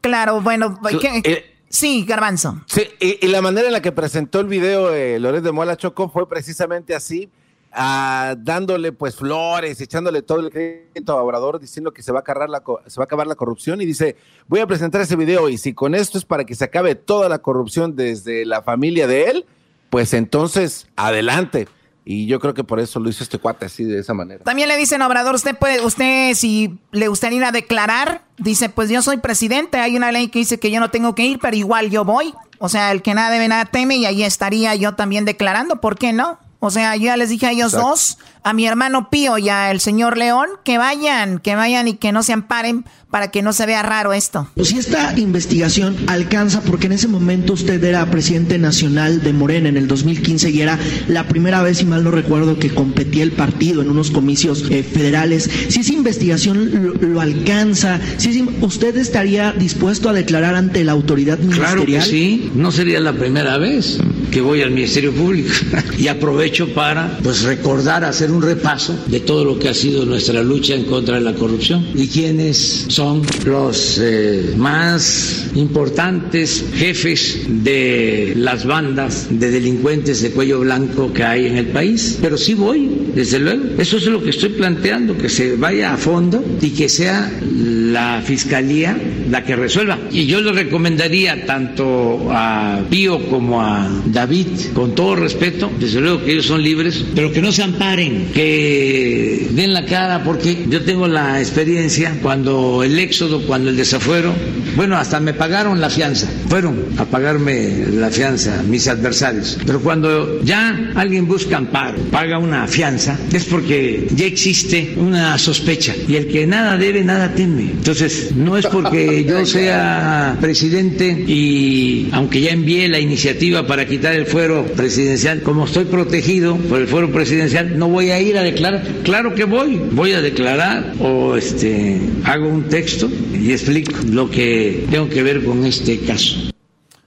Claro, 0.00 0.40
bueno, 0.40 0.80
eh, 1.24 1.54
sí, 1.68 2.04
Garbanzo. 2.06 2.62
Sí, 2.66 2.82
y, 2.98 3.26
la 3.26 3.42
manera 3.42 3.66
en 3.66 3.74
la 3.74 3.82
que 3.82 3.92
presentó 3.92 4.40
el 4.40 4.46
video 4.46 4.92
eh, 4.92 5.20
Loret 5.20 5.44
de 5.44 5.52
Mola 5.52 5.76
Choco 5.76 6.08
fue 6.08 6.28
precisamente 6.28 6.94
así. 6.94 7.30
Ah, 7.72 8.34
dándole 8.38 8.92
pues 8.92 9.16
flores, 9.16 9.80
echándole 9.80 10.22
todo 10.22 10.40
el 10.40 10.50
crédito 10.50 11.12
a 11.12 11.22
Obrador, 11.22 11.60
diciendo 11.60 11.92
que 11.92 12.02
se 12.02 12.12
va 12.12 12.18
a, 12.18 12.22
acabar 12.22 12.48
la, 12.48 12.62
se 12.86 13.00
va 13.00 13.04
a 13.04 13.06
acabar 13.06 13.26
la 13.26 13.34
corrupción 13.34 13.80
y 13.80 13.86
dice, 13.86 14.16
voy 14.46 14.60
a 14.60 14.66
presentar 14.66 15.00
ese 15.00 15.16
video 15.16 15.48
y 15.48 15.58
si 15.58 15.74
con 15.74 15.94
esto 15.94 16.18
es 16.18 16.24
para 16.24 16.44
que 16.44 16.54
se 16.54 16.64
acabe 16.64 16.94
toda 16.94 17.28
la 17.28 17.38
corrupción 17.38 17.96
desde 17.96 18.44
la 18.44 18.62
familia 18.62 19.06
de 19.06 19.24
él, 19.24 19.46
pues 19.90 20.14
entonces 20.14 20.86
adelante. 20.96 21.68
Y 22.04 22.26
yo 22.26 22.40
creo 22.40 22.52
que 22.52 22.64
por 22.64 22.80
eso 22.80 22.98
lo 22.98 23.08
hizo 23.08 23.22
este 23.22 23.38
cuate 23.38 23.66
así, 23.66 23.84
de 23.84 24.00
esa 24.00 24.12
manera. 24.12 24.42
También 24.42 24.68
le 24.68 24.76
dicen, 24.76 25.02
Obrador, 25.02 25.36
usted 25.36 25.56
puede, 25.56 25.84
usted 25.84 26.34
si 26.34 26.80
le 26.90 27.06
gustaría 27.06 27.38
ir 27.38 27.44
a 27.44 27.52
declarar, 27.52 28.22
dice, 28.38 28.68
pues 28.68 28.90
yo 28.90 29.02
soy 29.02 29.18
presidente, 29.18 29.78
hay 29.78 29.96
una 29.96 30.10
ley 30.10 30.28
que 30.28 30.40
dice 30.40 30.58
que 30.58 30.72
yo 30.72 30.80
no 30.80 30.90
tengo 30.90 31.14
que 31.14 31.24
ir, 31.26 31.38
pero 31.40 31.56
igual 31.56 31.90
yo 31.90 32.04
voy. 32.04 32.34
O 32.58 32.68
sea, 32.68 32.90
el 32.90 33.02
que 33.02 33.14
nada 33.14 33.30
debe, 33.30 33.46
nada 33.46 33.66
teme, 33.66 33.96
y 33.96 34.06
ahí 34.06 34.24
estaría 34.24 34.74
yo 34.74 34.94
también 34.94 35.24
declarando, 35.24 35.80
¿por 35.80 35.96
qué 35.96 36.12
no? 36.12 36.38
O 36.64 36.70
sea, 36.70 36.94
yo 36.94 37.06
ya 37.06 37.16
les 37.16 37.28
dije 37.28 37.48
a 37.48 37.50
ellos 37.50 37.72
dos, 37.72 38.18
a 38.44 38.52
mi 38.52 38.66
hermano 38.66 39.08
Pío 39.10 39.38
y 39.38 39.48
al 39.48 39.80
señor 39.80 40.18
León, 40.18 40.48
que 40.64 40.78
vayan, 40.78 41.38
que 41.38 41.54
vayan 41.54 41.88
y 41.88 41.94
que 41.94 42.12
no 42.12 42.22
se 42.22 42.32
amparen 42.32 42.84
para 43.12 43.30
que 43.30 43.42
no 43.42 43.52
se 43.52 43.66
vea 43.66 43.82
raro 43.82 44.14
esto. 44.14 44.48
Pues 44.54 44.68
si 44.68 44.78
esta 44.78 45.12
investigación 45.18 45.96
alcanza, 46.06 46.62
porque 46.62 46.86
en 46.86 46.92
ese 46.92 47.08
momento 47.08 47.52
usted 47.52 47.84
era 47.84 48.06
presidente 48.06 48.58
nacional 48.58 49.22
de 49.22 49.34
Morena 49.34 49.68
en 49.68 49.76
el 49.76 49.86
2015 49.86 50.50
y 50.50 50.62
era 50.62 50.78
la 51.08 51.28
primera 51.28 51.62
vez, 51.62 51.78
si 51.78 51.84
mal 51.84 52.04
no 52.04 52.10
recuerdo, 52.10 52.58
que 52.58 52.70
competía 52.70 53.22
el 53.22 53.32
partido 53.32 53.82
en 53.82 53.90
unos 53.90 54.10
comicios 54.10 54.64
eh, 54.70 54.82
federales, 54.82 55.50
si 55.68 55.80
esa 55.80 55.92
investigación 55.92 56.96
lo, 57.00 57.20
alcanza, 57.20 58.00
si 58.16 58.48
usted 58.62 58.96
estaría 58.96 59.52
dispuesto 59.52 60.08
a 60.08 60.14
declarar 60.14 60.54
ante 60.54 60.82
la 60.82 60.92
autoridad 60.92 61.38
ministerial. 61.38 61.74
Claro 61.74 61.86
que 61.86 62.00
sí, 62.00 62.50
no 62.54 62.72
sería 62.72 62.98
la 62.98 63.12
primera 63.12 63.58
vez 63.58 63.98
que 64.30 64.40
voy 64.40 64.62
al 64.62 64.70
Ministerio 64.70 65.12
Público 65.12 65.50
y 65.98 66.08
aprovecho 66.08 66.72
para 66.72 67.18
pues 67.22 67.42
recordar, 67.42 68.04
hacer 68.04 68.31
un 68.32 68.42
repaso 68.42 68.98
de 69.06 69.20
todo 69.20 69.44
lo 69.44 69.58
que 69.58 69.68
ha 69.68 69.74
sido 69.74 70.04
nuestra 70.04 70.42
lucha 70.42 70.74
en 70.74 70.84
contra 70.84 71.16
de 71.16 71.20
la 71.20 71.34
corrupción 71.34 71.86
y 71.94 72.08
quiénes 72.08 72.86
son 72.88 73.22
los 73.44 73.98
eh, 74.02 74.54
más 74.56 75.50
importantes 75.54 76.64
jefes 76.74 77.40
de 77.48 78.32
las 78.36 78.66
bandas 78.66 79.28
de 79.30 79.50
delincuentes 79.50 80.22
de 80.22 80.30
cuello 80.30 80.60
blanco 80.60 81.12
que 81.12 81.22
hay 81.24 81.46
en 81.46 81.56
el 81.56 81.66
país. 81.66 82.18
Pero 82.20 82.36
sí 82.36 82.54
voy, 82.54 82.90
desde 83.14 83.38
luego. 83.38 83.64
Eso 83.78 83.96
es 83.96 84.06
lo 84.06 84.22
que 84.22 84.30
estoy 84.30 84.50
planteando, 84.50 85.16
que 85.16 85.28
se 85.28 85.56
vaya 85.56 85.94
a 85.94 85.96
fondo 85.96 86.42
y 86.60 86.70
que 86.70 86.88
sea 86.88 87.30
la 87.42 88.22
fiscalía 88.24 88.98
la 89.30 89.44
que 89.44 89.56
resuelva. 89.56 89.98
Y 90.10 90.26
yo 90.26 90.40
le 90.40 90.52
recomendaría 90.52 91.46
tanto 91.46 92.28
a 92.30 92.80
Pío 92.90 93.26
como 93.28 93.62
a 93.62 93.88
David, 94.06 94.46
con 94.74 94.94
todo 94.94 95.16
respeto, 95.16 95.70
desde 95.78 96.00
luego 96.00 96.24
que 96.24 96.32
ellos 96.32 96.46
son 96.46 96.62
libres, 96.62 97.04
pero 97.14 97.32
que 97.32 97.40
no 97.40 97.52
se 97.52 97.62
amparen, 97.62 98.21
que 98.32 99.48
den 99.50 99.74
la 99.74 99.84
cara, 99.86 100.22
porque 100.24 100.66
yo 100.68 100.82
tengo 100.82 101.08
la 101.08 101.40
experiencia 101.40 102.18
cuando 102.22 102.82
el 102.82 102.92
el 102.92 102.98
éxodo, 102.98 103.40
cuando 103.46 103.70
el 103.70 103.76
desafuero, 103.76 104.34
bueno, 104.76 104.96
hasta 104.96 105.18
me 105.18 105.32
pagaron 105.32 105.80
la 105.80 105.88
fianza, 105.88 106.28
fueron 106.48 106.84
a 106.98 107.04
pagarme 107.04 107.86
la 107.92 108.10
fianza 108.10 108.62
mis 108.68 108.86
adversarios. 108.86 109.58
Pero 109.66 109.80
cuando 109.80 110.42
ya 110.42 110.92
alguien 110.94 111.26
busca 111.26 111.56
amparo, 111.56 111.96
paga 112.10 112.38
una 112.38 112.66
fianza, 112.66 113.18
es 113.32 113.44
porque 113.44 114.08
ya 114.14 114.26
existe 114.26 114.94
una 114.96 115.38
sospecha 115.38 115.94
y 116.06 116.16
el 116.16 116.28
que 116.28 116.46
nada 116.46 116.76
debe, 116.76 117.02
nada 117.02 117.34
teme. 117.34 117.62
Entonces, 117.62 118.32
no 118.36 118.58
es 118.58 118.66
porque 118.66 119.24
yo 119.28 119.44
sea 119.46 120.36
presidente 120.40 121.24
y 121.26 122.08
aunque 122.12 122.40
ya 122.40 122.50
envié 122.50 122.88
la 122.88 122.98
iniciativa 122.98 123.66
para 123.66 123.86
quitar 123.86 124.14
el 124.14 124.26
fuero 124.26 124.64
presidencial, 124.76 125.42
como 125.42 125.64
estoy 125.64 125.84
protegido 125.86 126.56
por 126.56 126.80
el 126.80 126.86
fuero 126.88 127.10
presidencial, 127.10 127.78
no 127.78 127.88
voy 127.88 128.10
a 128.10 128.11
ir 128.20 128.36
a 128.36 128.42
declarar. 128.42 128.82
Claro 129.02 129.34
que 129.34 129.44
voy, 129.44 129.80
voy 129.90 130.12
a 130.12 130.20
declarar 130.20 130.94
o 131.00 131.36
este 131.36 131.98
hago 132.24 132.48
un 132.48 132.64
texto 132.64 133.10
y 133.32 133.52
explico 133.52 133.92
lo 134.10 134.30
que 134.30 134.84
tengo 134.90 135.08
que 135.08 135.22
ver 135.22 135.44
con 135.44 135.64
este 135.64 135.98
caso. 136.00 136.51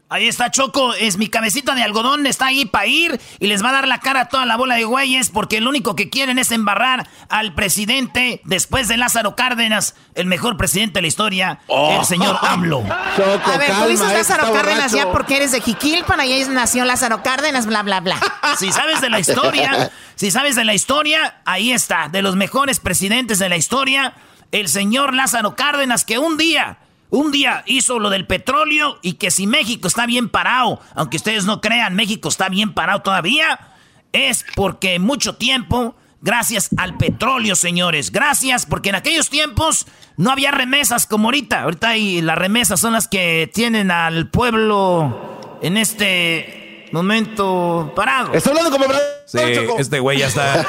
Ahí 0.07 0.27
está 0.27 0.51
Choco, 0.51 0.93
es 0.93 1.17
mi 1.17 1.29
cabecita 1.29 1.73
de 1.73 1.81
algodón, 1.81 2.27
está 2.27 2.45
ahí 2.45 2.65
para 2.65 2.85
ir 2.85 3.19
y 3.39 3.47
les 3.47 3.63
va 3.63 3.69
a 3.69 3.73
dar 3.73 3.87
la 3.87 3.99
cara 3.99 4.21
a 4.21 4.29
toda 4.29 4.45
la 4.45 4.55
bola 4.55 4.75
de 4.75 4.83
güeyes 4.83 5.31
porque 5.31 5.59
lo 5.61 5.71
único 5.71 5.95
que 5.95 6.11
quieren 6.11 6.37
es 6.37 6.51
embarrar 6.51 7.07
al 7.27 7.55
presidente 7.55 8.39
después 8.43 8.87
de 8.87 8.97
Lázaro 8.97 9.35
Cárdenas, 9.35 9.95
el 10.13 10.27
mejor 10.27 10.57
presidente 10.57 10.99
de 10.99 11.01
la 11.01 11.07
historia, 11.07 11.59
el 11.67 11.99
oh. 11.99 12.03
señor 12.03 12.37
AMLO. 12.39 12.83
a 12.87 13.57
ver, 13.57 13.71
tú 13.71 13.87
dices 13.87 14.13
Lázaro 14.13 14.53
Cárdenas 14.53 14.91
ya 14.91 15.11
porque 15.11 15.37
eres 15.37 15.51
de 15.51 15.61
Jiquilpan, 15.61 16.19
ahí 16.19 16.45
nació 16.51 16.85
Lázaro 16.85 17.23
Cárdenas, 17.23 17.65
bla, 17.65 17.81
bla, 17.81 17.99
bla. 17.99 18.19
Si 18.59 18.71
sabes 18.71 19.01
de 19.01 19.09
la 19.09 19.19
historia, 19.19 19.91
si 20.15 20.29
sabes 20.29 20.55
de 20.55 20.65
la 20.65 20.75
historia, 20.75 21.41
ahí 21.45 21.71
está, 21.71 22.09
de 22.09 22.21
los 22.21 22.35
mejores 22.35 22.79
presidentes 22.79 23.39
de 23.39 23.49
la 23.49 23.57
historia 23.57 24.13
el 24.51 24.69
señor 24.69 25.13
Lázaro 25.13 25.55
Cárdenas 25.55 26.05
que 26.05 26.17
un 26.17 26.37
día, 26.37 26.77
un 27.09 27.31
día 27.31 27.63
hizo 27.65 27.99
lo 27.99 28.09
del 28.09 28.25
petróleo 28.27 28.99
y 29.01 29.13
que 29.13 29.31
si 29.31 29.47
México 29.47 29.87
está 29.87 30.05
bien 30.05 30.29
parado, 30.29 30.79
aunque 30.93 31.17
ustedes 31.17 31.45
no 31.45 31.61
crean, 31.61 31.95
México 31.95 32.29
está 32.29 32.49
bien 32.49 32.73
parado 32.73 33.01
todavía, 33.01 33.59
es 34.11 34.45
porque 34.55 34.99
mucho 34.99 35.35
tiempo, 35.35 35.95
gracias 36.21 36.69
al 36.77 36.97
petróleo, 36.97 37.55
señores, 37.55 38.11
gracias, 38.11 38.65
porque 38.65 38.89
en 38.89 38.95
aquellos 38.95 39.29
tiempos 39.29 39.87
no 40.17 40.31
había 40.31 40.51
remesas 40.51 41.05
como 41.05 41.27
ahorita. 41.27 41.63
Ahorita 41.63 41.89
hay, 41.89 42.21
las 42.21 42.37
remesas 42.37 42.79
son 42.79 42.93
las 42.93 43.07
que 43.07 43.49
tienen 43.53 43.91
al 43.91 44.29
pueblo 44.29 45.57
en 45.61 45.77
este 45.77 46.87
momento 46.91 47.93
parado. 47.95 48.31
Hablando 48.33 48.71
como. 48.71 48.85
Sí, 49.25 49.39
este 49.79 49.99
güey 49.99 50.19
ya 50.19 50.27
está. 50.27 50.65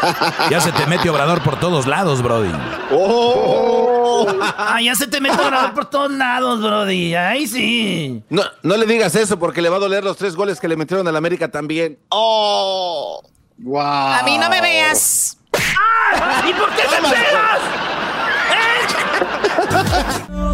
Ya 0.50 0.60
se 0.60 0.72
te 0.72 0.86
mete 0.86 1.10
Obrador 1.10 1.42
por 1.42 1.60
todos 1.60 1.86
lados, 1.86 2.22
Brody. 2.22 2.50
Oh. 2.90 4.26
Ah, 4.40 4.80
ya 4.80 4.94
se 4.94 5.06
te 5.06 5.20
mete 5.20 5.36
Obrador 5.36 5.74
por 5.74 5.84
todos 5.86 6.10
lados, 6.10 6.62
Brody. 6.62 7.14
Ahí 7.14 7.46
sí. 7.46 8.22
No, 8.30 8.42
no 8.62 8.76
le 8.76 8.86
digas 8.86 9.14
eso 9.14 9.38
porque 9.38 9.60
le 9.60 9.68
va 9.68 9.76
a 9.76 9.80
doler 9.80 10.02
los 10.02 10.16
tres 10.16 10.34
goles 10.34 10.58
que 10.58 10.68
le 10.68 10.76
metieron 10.76 11.06
al 11.06 11.16
América 11.16 11.48
también. 11.48 11.98
¡Oh! 12.08 13.22
¡Wow! 13.58 13.82
A 13.82 14.22
mí 14.24 14.38
no 14.38 14.48
me 14.48 14.60
veas. 14.60 15.36
¡Ah! 15.52 16.42
¿Y 16.48 16.52
por 16.54 16.70
qué 16.70 16.82
te 16.82 16.96
pegas? 16.96 17.60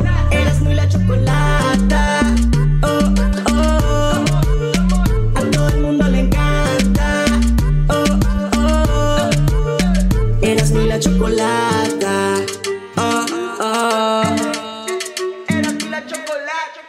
¿Eh? 0.04 0.08
chocolata. 11.02 12.36
Oh, 12.96 13.26
oh. 13.60 14.22
la 15.90 16.06
chocolata. 16.06 16.80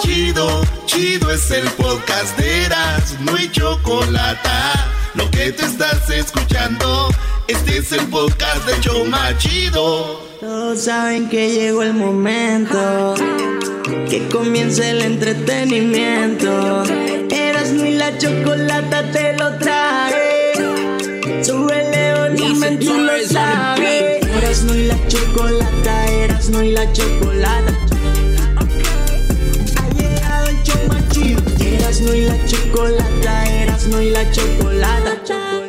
Chido, 0.00 0.62
chido 0.86 1.30
es 1.30 1.50
el 1.52 1.68
podcast 1.72 2.36
de 2.38 2.64
Eras, 2.64 3.16
no 3.20 3.36
hay 3.36 3.48
chocolata. 3.52 4.88
Lo 5.14 5.30
que 5.30 5.52
te 5.52 5.64
estás 5.64 6.10
escuchando, 6.10 7.08
este 7.46 7.78
es 7.78 7.92
el 7.92 8.04
podcast 8.08 8.66
de 8.66 8.80
Choma 8.80 9.36
Chido. 9.38 10.20
Todos 10.40 10.82
saben 10.82 11.28
que 11.28 11.50
llegó 11.50 11.84
el 11.84 11.94
momento, 11.94 13.14
que 14.10 14.28
comience 14.28 14.90
el 14.90 15.02
entretenimiento. 15.02 16.82
Eras 17.30 17.70
ni 17.70 17.92
la 17.92 18.18
chocolata 18.18 19.08
te 19.12 19.36
lo 19.36 19.56
trae. 19.58 20.27
Súbele 21.42 22.34
Dime 22.34 22.76
tú 22.76 22.98
lo 22.98 23.12
sabes. 23.26 24.26
Eras 24.36 24.62
no 24.64 24.74
y 24.74 24.86
la 24.86 24.96
chocolata, 25.08 26.06
eras 26.06 26.50
no 26.50 26.62
y 26.62 26.72
la 26.72 26.92
chocolata. 26.92 27.72
Ha 29.76 29.88
llegado 29.94 30.48
el 30.48 30.62
chomachido. 30.62 31.42
Eras 31.60 32.00
no 32.00 32.14
y 32.14 32.22
la 32.22 32.44
chocolata, 32.46 33.62
eras 33.62 33.86
no 33.86 34.00
y 34.02 34.10
la 34.10 34.30
chocolata. 34.30 35.67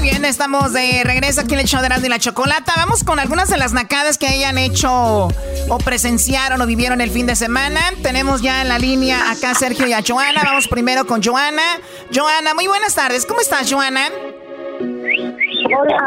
Muy 0.00 0.08
bien, 0.08 0.24
estamos 0.24 0.72
de 0.72 1.02
regreso 1.04 1.42
aquí 1.42 1.52
en 1.52 1.60
el 1.60 1.66
show 1.66 1.80
de 1.80 1.86
Erasmo 1.86 2.06
y 2.06 2.08
la 2.08 2.18
Chocolata. 2.18 2.72
Vamos 2.74 3.04
con 3.04 3.18
algunas 3.18 3.50
de 3.50 3.58
las 3.58 3.74
nacadas 3.74 4.16
que 4.16 4.26
hayan 4.26 4.56
hecho 4.56 4.90
o 5.28 5.78
presenciaron 5.84 6.58
o 6.62 6.66
vivieron 6.66 7.02
el 7.02 7.10
fin 7.10 7.26
de 7.26 7.36
semana. 7.36 7.80
Tenemos 8.02 8.40
ya 8.40 8.62
en 8.62 8.70
la 8.70 8.78
línea 8.78 9.30
acá 9.30 9.54
Sergio 9.54 9.86
y 9.86 9.92
a 9.92 10.00
Joana. 10.02 10.40
Vamos 10.42 10.68
primero 10.68 11.06
con 11.06 11.22
Joana. 11.22 11.62
Joana, 12.14 12.54
muy 12.54 12.66
buenas 12.66 12.94
tardes. 12.94 13.26
¿Cómo 13.26 13.42
estás, 13.42 13.70
Joana? 13.70 14.08
Hola. 15.78 16.06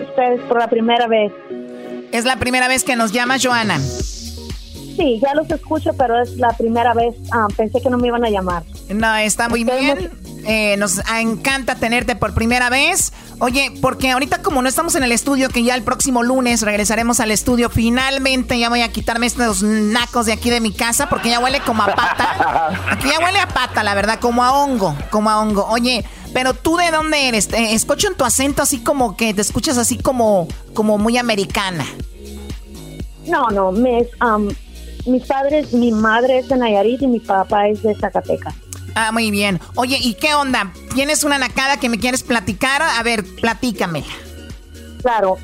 Ustedes 0.00 0.40
por 0.42 0.60
la 0.60 0.68
primera 0.68 1.08
vez. 1.08 1.32
Es 2.12 2.24
la 2.24 2.36
primera 2.36 2.68
vez 2.68 2.84
que 2.84 2.94
nos 2.94 3.10
llama 3.10 3.34
Joana. 3.42 3.80
Sí, 5.00 5.18
ya 5.18 5.32
los 5.34 5.50
escucho, 5.50 5.94
pero 5.94 6.20
es 6.20 6.36
la 6.36 6.50
primera 6.50 6.92
vez. 6.92 7.14
Ah, 7.32 7.48
pensé 7.56 7.80
que 7.80 7.88
no 7.88 7.96
me 7.96 8.08
iban 8.08 8.22
a 8.22 8.28
llamar. 8.28 8.64
No, 8.90 9.16
está 9.16 9.48
muy 9.48 9.64
bien. 9.64 10.10
Eh, 10.46 10.76
nos 10.76 11.00
encanta 11.18 11.76
tenerte 11.76 12.16
por 12.16 12.34
primera 12.34 12.68
vez. 12.68 13.14
Oye, 13.38 13.72
porque 13.80 14.10
ahorita 14.10 14.42
como 14.42 14.60
no 14.60 14.68
estamos 14.68 14.94
en 14.96 15.02
el 15.02 15.12
estudio, 15.12 15.48
que 15.48 15.62
ya 15.62 15.74
el 15.74 15.82
próximo 15.84 16.22
lunes 16.22 16.60
regresaremos 16.60 17.18
al 17.20 17.30
estudio, 17.30 17.70
finalmente 17.70 18.58
ya 18.58 18.68
voy 18.68 18.82
a 18.82 18.92
quitarme 18.92 19.24
estos 19.24 19.62
nacos 19.62 20.26
de 20.26 20.34
aquí 20.34 20.50
de 20.50 20.60
mi 20.60 20.70
casa, 20.70 21.08
porque 21.08 21.30
ya 21.30 21.40
huele 21.40 21.60
como 21.60 21.82
a 21.82 21.94
pata. 21.94 22.68
Aquí 22.90 23.08
ya 23.08 23.24
huele 23.24 23.38
a 23.38 23.48
pata, 23.48 23.82
la 23.82 23.94
verdad, 23.94 24.20
como 24.20 24.44
a 24.44 24.52
hongo, 24.52 24.94
como 25.08 25.30
a 25.30 25.40
hongo. 25.40 25.64
Oye, 25.64 26.04
pero 26.34 26.52
tú 26.52 26.76
de 26.76 26.90
dónde 26.90 27.26
eres? 27.26 27.48
Escucho 27.54 28.08
en 28.08 28.16
tu 28.16 28.26
acento 28.26 28.62
así 28.62 28.80
como 28.80 29.16
que 29.16 29.32
te 29.32 29.40
escuchas 29.40 29.78
así 29.78 29.96
como, 29.96 30.46
como 30.74 30.98
muy 30.98 31.16
americana. 31.16 31.86
No, 33.26 33.48
no, 33.48 33.72
me, 33.72 34.06
mis 35.06 35.26
padres, 35.26 35.72
mi 35.72 35.92
madre 35.92 36.38
es 36.38 36.48
de 36.48 36.56
Nayarit 36.56 37.02
y 37.02 37.06
mi 37.06 37.20
papá 37.20 37.68
es 37.68 37.82
de 37.82 37.94
Zacatecas. 37.94 38.54
Ah, 38.94 39.12
muy 39.12 39.30
bien. 39.30 39.60
Oye, 39.76 39.98
¿y 40.00 40.14
qué 40.14 40.34
onda? 40.34 40.72
¿Tienes 40.94 41.24
una 41.24 41.38
nacada 41.38 41.78
que 41.78 41.88
me 41.88 41.98
quieres 41.98 42.22
platicar? 42.22 42.82
A 42.82 43.02
ver, 43.02 43.24
platícame. 43.40 44.04
Claro, 45.02 45.36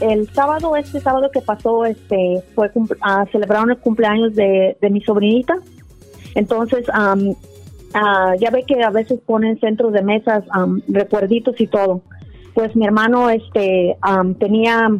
el 0.00 0.32
sábado, 0.32 0.76
este 0.76 1.00
sábado 1.00 1.30
que 1.32 1.40
pasó, 1.40 1.84
este, 1.84 2.44
fue 2.54 2.70
uh, 2.74 2.88
celebraron 3.32 3.70
el 3.70 3.78
cumpleaños 3.78 4.34
de, 4.34 4.76
mi 4.90 5.00
sobrinita. 5.00 5.56
Entonces, 6.34 6.84
ah, 6.92 7.16
ya 8.38 8.50
ve 8.50 8.64
que 8.66 8.82
a 8.82 8.90
veces 8.90 9.18
ponen 9.26 9.58
centros 9.58 9.92
de 9.92 10.02
mesas, 10.02 10.44
recuerditos 10.86 11.60
y 11.60 11.66
todo. 11.66 12.02
Pues 12.54 12.76
mi 12.76 12.84
hermano, 12.84 13.30
este, 13.30 13.96
tenía 14.38 14.90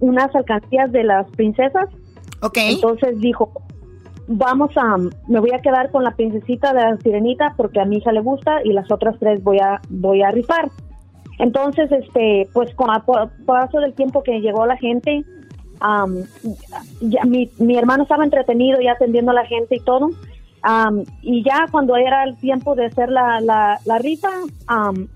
unas 0.00 0.34
alcancías 0.34 0.92
de 0.92 1.04
las 1.04 1.28
princesas. 1.30 1.88
Entonces 2.54 3.20
dijo, 3.20 3.52
vamos 4.26 4.70
a, 4.76 4.96
me 5.28 5.40
voy 5.40 5.52
a 5.52 5.60
quedar 5.60 5.90
con 5.90 6.04
la 6.04 6.14
princesita 6.14 6.72
de 6.72 6.80
la 6.80 6.96
sirenita 6.98 7.54
porque 7.56 7.80
a 7.80 7.84
mi 7.84 7.98
hija 7.98 8.12
le 8.12 8.20
gusta 8.20 8.60
y 8.64 8.72
las 8.72 8.90
otras 8.90 9.16
tres 9.18 9.42
voy 9.42 9.58
a, 9.58 9.80
voy 9.88 10.22
a 10.22 10.30
rifar. 10.30 10.70
Entonces, 11.38 11.90
este, 11.90 12.48
pues 12.52 12.74
con 12.74 12.90
el 12.94 13.02
paso 13.46 13.80
del 13.80 13.94
tiempo 13.94 14.22
que 14.22 14.40
llegó 14.40 14.66
la 14.66 14.76
gente, 14.76 15.24
ya, 17.00 17.24
mi, 17.24 17.50
mi, 17.58 17.76
hermano 17.76 18.04
estaba 18.04 18.22
entretenido 18.22 18.80
ya 18.80 18.92
atendiendo 18.92 19.32
a 19.32 19.34
la 19.34 19.46
gente 19.46 19.76
y 19.76 19.80
todo. 19.80 20.10
y 21.22 21.42
ya 21.42 21.66
cuando 21.70 21.96
era 21.96 22.22
el 22.24 22.36
tiempo 22.36 22.76
de 22.76 22.86
hacer 22.86 23.10
la, 23.10 23.40
la, 23.40 23.80
la 23.84 23.98
rifa, 23.98 24.30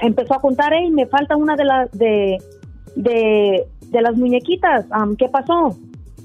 empezó 0.01 0.35
a 0.35 0.41
contar, 0.41 0.73
hey, 0.75 0.91
me 0.91 1.07
falta 1.07 1.37
una 1.37 1.55
de 1.55 1.65
las 1.65 1.91
de, 1.93 2.39
de, 2.97 3.67
de 3.83 4.03
las 4.03 4.17
muñequitas, 4.17 4.87
¿qué 5.19 5.29
pasó? 5.29 5.77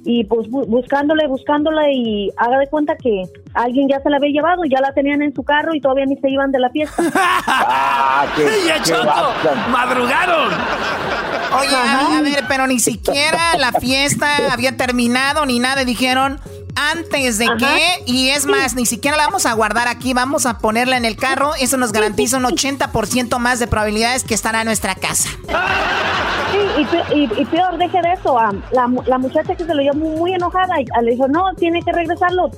Y 0.03 0.23
pues 0.25 0.49
buscándole, 0.49 1.27
buscándole 1.27 1.93
y 1.93 2.29
haga 2.37 2.57
de 2.59 2.67
cuenta 2.67 2.95
que 2.95 3.23
alguien 3.53 3.87
ya 3.87 3.99
se 4.01 4.09
la 4.09 4.17
había 4.17 4.31
llevado, 4.31 4.63
ya 4.65 4.79
la 4.81 4.93
tenían 4.93 5.21
en 5.21 5.33
su 5.33 5.43
carro 5.43 5.75
y 5.75 5.81
todavía 5.81 6.05
ni 6.05 6.17
se 6.17 6.29
iban 6.29 6.51
de 6.51 6.59
la 6.59 6.69
fiesta. 6.69 7.03
ah, 7.15 8.25
qué, 8.35 8.47
¡Madrugaron! 9.69 10.51
Oye, 11.59 11.75
a, 11.75 12.21
ver, 12.21 12.45
pero 12.47 12.65
ni 12.65 12.79
siquiera 12.79 13.57
la 13.57 13.73
fiesta 13.73 14.51
había 14.51 14.77
terminado 14.77 15.45
ni 15.45 15.59
nada, 15.59 15.83
dijeron 15.83 16.39
antes 16.75 17.37
de 17.37 17.47
que, 17.57 18.03
y 18.05 18.29
es 18.29 18.45
más, 18.45 18.75
ni 18.75 18.85
siquiera 18.85 19.17
la 19.17 19.25
vamos 19.25 19.45
a 19.45 19.53
guardar 19.53 19.87
aquí, 19.87 20.13
vamos 20.13 20.45
a 20.45 20.59
ponerla 20.59 20.97
en 20.97 21.05
el 21.05 21.15
carro, 21.15 21.53
eso 21.59 21.77
nos 21.77 21.91
garantiza 21.91 22.37
un 22.37 22.43
80% 22.43 23.37
más 23.39 23.59
de 23.59 23.67
probabilidades 23.67 24.23
que 24.23 24.33
estará 24.33 24.61
en 24.61 24.65
nuestra 24.65 24.95
casa. 24.95 25.29
Sí, 26.51 27.29
y, 27.37 27.45
peor, 27.45 27.77
deje 27.77 28.01
de 28.01 28.13
eso, 28.13 28.37
la, 28.71 28.89
la, 29.05 29.17
muchacha 29.17 29.55
que 29.55 29.63
se 29.63 29.73
lo 29.73 29.81
llevó 29.81 29.95
muy, 29.95 30.33
enojada, 30.33 30.75
le 31.01 31.11
dijo, 31.11 31.27
no, 31.27 31.53
tiene 31.55 31.81
que 31.81 31.91
regresarlo, 31.91 32.49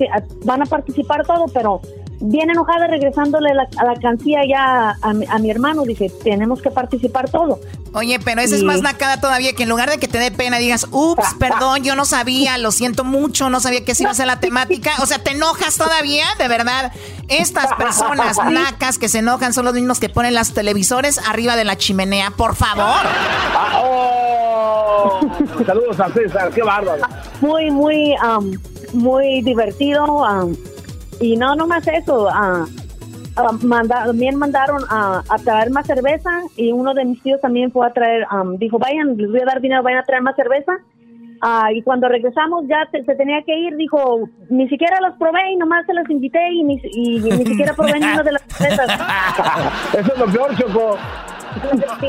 van 0.46 0.62
a 0.62 0.66
participar 0.66 1.26
todo, 1.26 1.46
pero 1.54 1.82
bien 2.24 2.50
enojada 2.50 2.88
regresándole 2.88 3.54
la, 3.54 3.68
a 3.78 3.84
la 3.84 3.96
cancilla 3.96 4.40
ya 4.48 4.98
a, 5.02 5.40
mi 5.40 5.52
hermano, 5.52 5.84
dice, 5.84 6.12
tenemos 6.24 6.62
que 6.62 6.72
participar 6.72 7.30
todo. 7.30 7.60
Oye, 7.94 8.18
pero 8.24 8.42
esa 8.42 8.56
es 8.56 8.64
más 8.64 8.82
nacada 8.82 9.20
todavía, 9.20 9.54
que 9.54 9.64
en 9.64 9.70
lugar 9.70 9.90
de 9.90 9.98
que 9.98 10.08
te 10.08 10.18
dé 10.18 10.32
pena 10.32 10.58
digas, 10.58 10.88
ups, 10.92 11.36
perdón, 11.38 11.84
yo 11.84 11.96
no 11.96 12.06
sabía, 12.06 12.58
lo 12.58 12.72
siento 12.72 13.04
mucho, 13.04 13.50
no 13.50 13.60
sabía 13.60 13.84
que 13.84 13.92
esa 13.92 14.04
iba 14.04 14.12
a 14.12 14.16
ser 14.16 14.28
la 14.28 14.40
temática. 14.40 14.92
O 15.02 15.06
sea, 15.06 15.20
¿te 15.20 15.32
enojas 15.32 15.78
todavía? 15.78 16.26
De 16.40 16.48
verdad, 16.48 16.94
estas 17.28 17.74
personas 17.76 18.38
nacas 18.50 18.98
que 18.98 19.10
se 19.10 19.20
enojan 19.20 19.54
son 19.54 19.66
los 19.66 19.74
mismos 19.74 20.00
que 20.00 20.10
ponen 20.10 20.34
las 20.34 20.54
televisores 20.54 21.20
arriba 21.28 21.56
de 21.56 21.66
la 21.66 21.78
chimenea, 21.78 22.32
por 22.32 22.56
favor. 22.56 22.86
Ah, 22.86 23.82
oh. 23.84 25.20
Saludos 25.66 26.00
a 26.00 26.10
César, 26.14 26.52
qué 26.52 26.64
bárbaro. 26.64 27.04
Muy, 27.42 27.70
muy, 27.70 28.16
um, 28.26 28.58
muy 28.94 29.42
divertido. 29.42 30.06
Um, 30.06 30.56
y 31.24 31.38
no, 31.38 31.56
no 31.56 31.68
más 31.68 31.88
eso. 31.88 32.28
Uh, 32.28 32.68
también 33.90 34.36
mandaron 34.36 34.84
a, 34.90 35.24
traer 35.44 35.72
más 35.72 35.88
cerveza 35.88 36.30
y 36.56 36.72
uno 36.72 36.94
de 36.94 37.06
mis 37.06 37.22
tíos 37.24 37.42
también 37.42 37.72
fue 37.72 37.88
a 37.88 37.94
traer, 37.94 38.28
dijo, 38.58 38.78
vayan, 38.78 39.18
les 39.18 39.32
voy 39.32 39.40
a 39.42 39.46
dar 39.46 39.62
dinero, 39.62 39.82
vayan 39.82 40.02
a 40.02 40.04
traer 40.04 40.22
más 40.22 40.36
cerveza. 40.36 40.74
y 41.74 41.82
cuando 41.82 42.10
regresamos 42.10 42.66
ya 42.68 42.88
se 42.92 43.16
tenía 43.16 43.42
que 43.44 43.58
ir, 43.58 43.76
dijo, 43.76 44.30
ni 44.50 44.68
siquiera 44.70 45.02
las 45.02 45.18
probé 45.18 45.52
y 45.52 45.56
nomás 45.56 45.86
se 45.86 45.94
las 45.94 46.08
invité 46.10 46.52
y 46.52 46.64
ni, 46.64 46.80
y, 46.92 47.20
ni 47.22 47.46
siquiera 47.46 47.74
probé 47.74 47.94
ninguna 48.00 48.24
de 48.24 48.32
las 48.34 48.44
cervezas. 48.44 49.02
Eso 49.98 50.14
es 50.14 50.20
lo 50.20 50.26
peor, 50.28 50.56
Choco. 50.56 50.98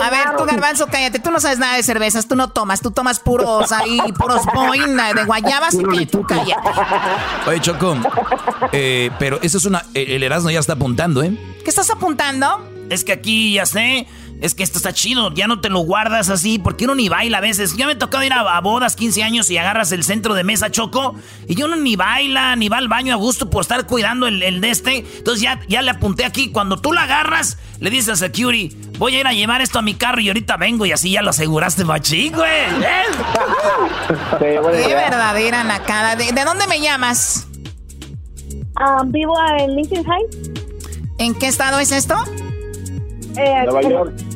A 0.00 0.10
ver, 0.10 0.36
tú 0.36 0.44
garbanzo, 0.44 0.86
cállate, 0.86 1.18
tú 1.18 1.30
no 1.30 1.40
sabes 1.40 1.58
nada 1.58 1.76
de 1.76 1.82
cervezas, 1.82 2.26
tú 2.26 2.36
no 2.36 2.48
tomas, 2.48 2.80
tú 2.80 2.90
tomas 2.90 3.20
puros 3.20 3.72
ahí, 3.72 3.98
puros 4.18 4.42
boina 4.54 5.12
de 5.12 5.24
guayabas 5.24 5.74
y 5.74 6.06
tú 6.06 6.22
cállate. 6.22 6.68
Oye, 7.46 7.60
Choco, 7.60 7.96
eh, 8.72 9.10
pero 9.18 9.38
eso 9.42 9.58
es 9.58 9.64
una, 9.64 9.84
el 9.94 10.22
Erasmo 10.22 10.50
ya 10.50 10.60
está 10.60 10.74
apuntando, 10.74 11.22
¿eh? 11.22 11.36
¿Qué 11.64 11.70
estás 11.70 11.90
apuntando? 11.90 12.68
Es 12.90 13.04
que 13.04 13.12
aquí 13.12 13.54
ya 13.54 13.66
sé, 13.66 14.06
es 14.44 14.54
que 14.54 14.62
esto 14.62 14.76
está 14.76 14.92
chido, 14.92 15.32
ya 15.32 15.46
no 15.46 15.62
te 15.62 15.70
lo 15.70 15.78
guardas 15.80 16.28
así, 16.28 16.58
porque 16.58 16.84
uno 16.84 16.94
ni 16.94 17.08
baila 17.08 17.38
a 17.38 17.40
veces. 17.40 17.78
Yo 17.78 17.86
me 17.86 17.92
he 17.92 17.96
tocado 17.96 18.22
ir 18.24 18.32
a, 18.34 18.60
bodas 18.60 18.94
15 18.94 19.22
años 19.22 19.50
y 19.50 19.56
agarras 19.56 19.90
el 19.92 20.04
centro 20.04 20.34
de 20.34 20.44
mesa 20.44 20.70
choco, 20.70 21.14
y 21.48 21.54
yo 21.54 21.66
no 21.66 21.76
ni 21.76 21.96
baila, 21.96 22.54
ni 22.54 22.68
va 22.68 22.76
al 22.76 22.88
baño 22.88 23.14
a 23.14 23.16
gusto 23.16 23.48
por 23.48 23.62
estar 23.62 23.86
cuidando 23.86 24.26
el, 24.26 24.60
de 24.60 24.70
este. 24.70 24.98
Entonces 24.98 25.40
ya, 25.42 25.60
ya 25.66 25.80
le 25.80 25.90
apunté 25.90 26.26
aquí, 26.26 26.52
cuando 26.52 26.76
tú 26.76 26.92
la 26.92 27.04
agarras, 27.04 27.56
le 27.80 27.88
dices 27.88 28.10
a 28.10 28.16
Security, 28.16 28.76
voy 28.98 29.16
a 29.16 29.20
ir 29.20 29.26
a 29.26 29.32
llevar 29.32 29.62
esto 29.62 29.78
a 29.78 29.82
mi 29.82 29.94
carro 29.94 30.20
y 30.20 30.28
ahorita 30.28 30.58
vengo 30.58 30.84
y 30.84 30.92
así 30.92 31.12
ya 31.12 31.22
lo 31.22 31.30
aseguraste 31.30 31.86
machín, 31.86 32.34
güey. 32.34 32.50
Qué 34.38 34.94
verdadera 34.94 35.64
nacada. 35.64 36.16
¿De, 36.16 36.44
dónde 36.44 36.66
me 36.66 36.82
llamas? 36.82 37.46
Ah, 38.76 39.02
vivo 39.06 39.34
en 39.58 39.74
Lincoln 39.74 40.04
Heights. 40.04 40.50
¿En 41.18 41.34
qué 41.34 41.46
estado 41.46 41.78
es 41.78 41.92
esto? 41.92 42.14
Eh, 43.36 43.64
Nueva 43.64 43.82
York. 43.82 44.33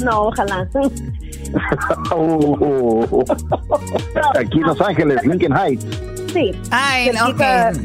No, 0.00 0.22
ojalá. 0.22 0.66
Aquí 4.38 4.58
en 4.58 4.62
Los 4.62 4.80
Ángeles, 4.80 5.22
Lincoln 5.24 5.56
Heights. 5.56 5.84
Sí. 6.32 6.52
Ah, 6.70 6.98
ok, 7.28 7.42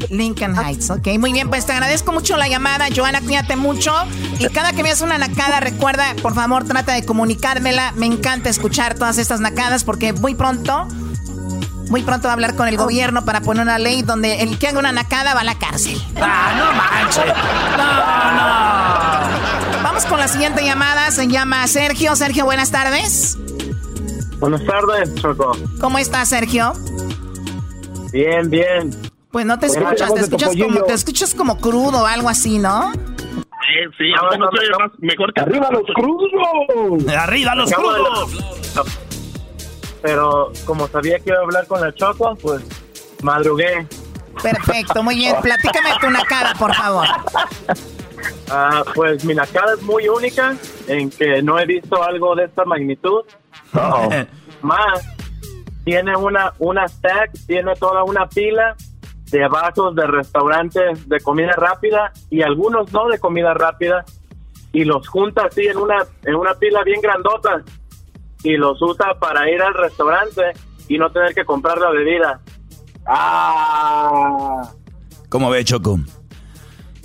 Lincoln 0.10 0.56
Heights. 0.58 0.90
Ok, 0.90 1.08
muy 1.20 1.32
bien, 1.32 1.50
pues 1.50 1.66
te 1.66 1.72
agradezco 1.72 2.12
mucho 2.12 2.36
la 2.36 2.50
llamada, 2.50 2.88
Joana, 2.94 3.22
cuídate 3.22 3.56
mucho. 3.56 3.94
Y 4.40 4.50
cada 4.50 4.74
que 4.74 4.84
veas 4.84 5.00
una 5.02 5.18
nacada, 5.18 5.62
recuerda, 5.62 6.14
por 6.22 6.34
favor, 6.34 6.66
trata 6.66 6.92
de 6.94 7.06
comunicármela. 7.06 7.94
Me 7.96 8.08
encanta 8.08 8.50
escuchar 8.50 8.96
todas 8.96 9.18
estas 9.20 9.40
nacadas 9.40 9.86
porque 9.86 10.12
muy 10.12 10.36
pronto 10.36 10.86
muy 11.92 12.02
pronto 12.04 12.28
va 12.28 12.32
a 12.32 12.34
hablar 12.36 12.56
con 12.56 12.70
el 12.70 12.78
gobierno 12.78 13.26
para 13.26 13.42
poner 13.42 13.64
una 13.64 13.78
ley 13.78 14.02
donde 14.02 14.42
el 14.42 14.58
que 14.58 14.70
haga 14.70 14.80
una 14.80 14.94
nacada 14.94 15.34
va 15.34 15.42
a 15.42 15.44
la 15.44 15.60
cárcel. 15.60 16.02
¡Ah, 16.16 16.54
no 16.58 16.72
manches! 16.72 17.26
¡No, 17.78 17.86
no! 19.76 19.84
Vamos 19.84 20.06
con 20.06 20.18
la 20.18 20.30
siguiente 20.30 20.64
llamada. 20.64 21.12
Se 21.12 21.28
llama 21.28 21.68
Sergio. 21.68 22.16
Sergio, 22.16 22.46
buenas 22.46 22.72
tardes. 22.72 23.38
Buenas 24.40 24.66
tardes, 24.66 25.14
Choco. 25.16 25.52
¿Cómo 25.82 25.98
estás, 25.98 26.30
Sergio? 26.30 26.72
Bien, 28.14 28.50
bien. 28.50 28.96
Pues 29.30 29.46
no 29.46 29.60
te 29.60 29.66
escuchas, 29.66 30.14
te 30.14 30.22
escuchas, 30.22 30.56
como, 30.56 30.84
te 30.84 30.94
escuchas 30.94 31.36
como 31.36 31.58
crudo 31.58 32.04
o 32.04 32.06
algo 32.06 32.30
así, 32.30 32.58
¿no? 32.58 32.94
Sí, 32.94 33.78
sí, 33.98 34.06
ahora 34.18 34.38
no, 34.38 34.46
más, 34.46 34.92
mejor 35.00 35.34
que... 35.34 35.42
¡Arriba 35.42 35.70
los 35.72 35.84
crudos! 35.94 37.16
¡Arriba 37.16 37.56
los 37.56 37.72
crudos! 37.72 38.32
Pero 40.02 40.52
como 40.66 40.88
sabía 40.88 41.20
que 41.20 41.30
iba 41.30 41.40
a 41.40 41.44
hablar 41.44 41.68
con 41.68 41.82
la 41.82 41.94
Choco, 41.94 42.36
pues 42.36 42.62
madrugué. 43.22 43.88
Perfecto, 44.42 45.04
muy 45.04 45.16
bien. 45.16 45.36
Platícame 45.42 45.92
tu 46.00 46.10
nacada, 46.10 46.54
por 46.56 46.74
favor. 46.74 47.08
Ah, 48.50 48.84
pues 48.94 49.24
mi 49.24 49.34
nacada 49.34 49.74
es 49.74 49.82
muy 49.84 50.08
única 50.10 50.56
en 50.88 51.10
que 51.10 51.42
no 51.42 51.60
he 51.60 51.66
visto 51.66 52.04
algo 52.04 52.36
de 52.36 52.46
esta 52.46 52.66
magnitud. 52.66 53.24
Más, 54.62 55.08
tiene 55.84 56.16
una, 56.16 56.54
una 56.60 56.88
stack, 56.88 57.32
tiene 57.48 57.76
toda 57.76 58.04
una 58.04 58.28
pila 58.28 58.76
de 59.32 59.48
vasos 59.48 59.96
de 59.96 60.06
restaurantes 60.06 61.08
de 61.08 61.20
comida 61.22 61.54
rápida 61.54 62.12
y 62.30 62.42
algunos 62.42 62.92
no 62.92 63.08
de 63.08 63.18
comida 63.18 63.54
rápida 63.54 64.04
y 64.74 64.84
los 64.84 65.08
junta 65.08 65.46
así 65.46 65.66
en 65.66 65.78
una, 65.78 66.06
en 66.24 66.36
una 66.36 66.54
pila 66.56 66.84
bien 66.84 67.02
grandota 67.02 67.64
y 68.44 68.58
los 68.58 68.82
usa 68.82 69.18
para 69.20 69.50
ir 69.50 69.62
al 69.62 69.74
restaurante 69.74 70.42
y 70.88 70.98
no 70.98 71.12
tener 71.12 71.34
que 71.34 71.46
comprar 71.46 71.78
la 71.78 71.92
bebida. 71.92 72.42
Ah. 73.06 74.72
¿Cómo 75.30 75.50
ve, 75.50 75.64
Choco? 75.64 76.00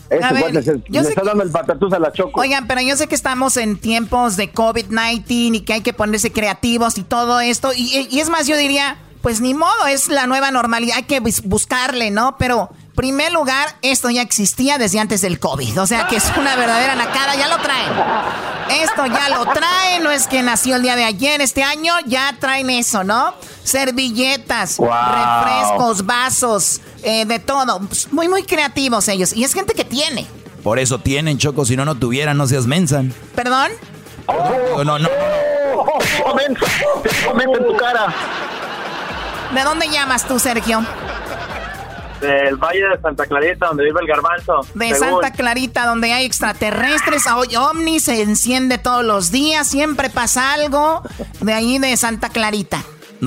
Este 0.08 0.52
le, 0.52 1.00
está 1.00 1.22
dando 1.24 1.42
el 1.42 1.50
patatús 1.50 1.92
a 1.92 1.98
la 1.98 2.12
choco. 2.12 2.40
Oigan, 2.40 2.68
pero 2.68 2.80
yo 2.80 2.96
sé 2.96 3.08
que 3.08 3.16
estamos 3.16 3.56
en 3.56 3.76
tiempos 3.76 4.36
de 4.36 4.52
COVID-19 4.52 5.56
y 5.56 5.60
que 5.62 5.72
hay 5.72 5.80
que 5.80 5.92
ponerse 5.92 6.30
creativos 6.30 6.96
y 6.98 7.02
todo 7.02 7.40
esto. 7.40 7.72
Y, 7.76 8.06
y 8.08 8.20
es 8.20 8.28
más, 8.28 8.46
yo 8.46 8.56
diría, 8.56 8.98
pues 9.22 9.40
ni 9.40 9.52
modo, 9.52 9.86
es 9.88 10.08
la 10.08 10.28
nueva 10.28 10.52
normalidad, 10.52 10.98
hay 10.98 11.02
que 11.04 11.20
buscarle, 11.44 12.12
¿no? 12.12 12.36
Pero 12.38 12.70
primer 12.96 13.32
lugar, 13.32 13.68
esto 13.82 14.10
ya 14.10 14.22
existía 14.22 14.78
desde 14.78 14.98
antes 14.98 15.20
del 15.20 15.38
COVID. 15.38 15.80
O 15.80 15.86
sea 15.86 16.08
que 16.08 16.16
es 16.16 16.24
una 16.36 16.56
verdadera 16.56 16.96
nacada, 16.96 17.36
ya 17.36 17.46
lo 17.46 17.58
traen. 17.58 17.92
Esto 18.82 19.06
ya 19.06 19.28
lo 19.28 19.44
traen, 19.52 20.02
no 20.02 20.10
es 20.10 20.26
que 20.26 20.42
nació 20.42 20.74
el 20.74 20.82
día 20.82 20.96
de 20.96 21.04
ayer, 21.04 21.40
este 21.40 21.62
año 21.62 21.94
ya 22.06 22.34
traen 22.40 22.68
eso, 22.70 23.04
¿no? 23.04 23.34
Servilletas, 23.62 24.78
refrescos, 24.78 26.04
vasos, 26.04 26.80
eh, 27.04 27.24
de 27.24 27.38
todo. 27.38 27.80
Muy, 28.10 28.28
muy 28.28 28.42
creativos 28.42 29.06
ellos. 29.06 29.32
Y 29.32 29.44
es 29.44 29.54
gente 29.54 29.74
que 29.74 29.84
tiene. 29.84 30.26
Por 30.64 30.80
eso 30.80 30.98
tienen, 30.98 31.38
Choco, 31.38 31.64
si 31.64 31.76
no, 31.76 31.84
no 31.84 31.94
tuvieran, 31.94 32.36
no 32.36 32.48
seas 32.48 32.66
mensan. 32.66 33.14
¿Perdón? 33.36 33.70
no, 34.26 34.84
no. 34.84 34.98
no. 34.98 35.08
Oh, 35.78 36.40
en 36.40 36.54
tu 36.54 37.76
cara. 37.76 38.12
¿De 39.54 39.62
dónde 39.62 39.88
llamas 39.88 40.26
tú, 40.26 40.38
Sergio? 40.38 40.84
Del 42.20 42.56
Valle 42.56 42.88
de 42.88 43.00
Santa 43.00 43.26
Clarita, 43.26 43.66
donde 43.66 43.84
vive 43.84 44.00
el 44.00 44.06
garbanzo. 44.06 44.66
De 44.74 44.94
Santa 44.94 45.32
Clarita, 45.32 45.86
donde 45.86 46.12
hay 46.12 46.24
extraterrestres, 46.24 47.26
hoy 47.26 47.56
ovnis, 47.56 48.04
se 48.04 48.22
enciende 48.22 48.78
todos 48.78 49.04
los 49.04 49.30
días, 49.30 49.68
siempre 49.68 50.10
pasa 50.10 50.54
algo. 50.54 51.02
De 51.40 51.52
ahí 51.52 51.78
de 51.78 51.96
Santa 51.96 52.30
Clarita. 52.30 52.82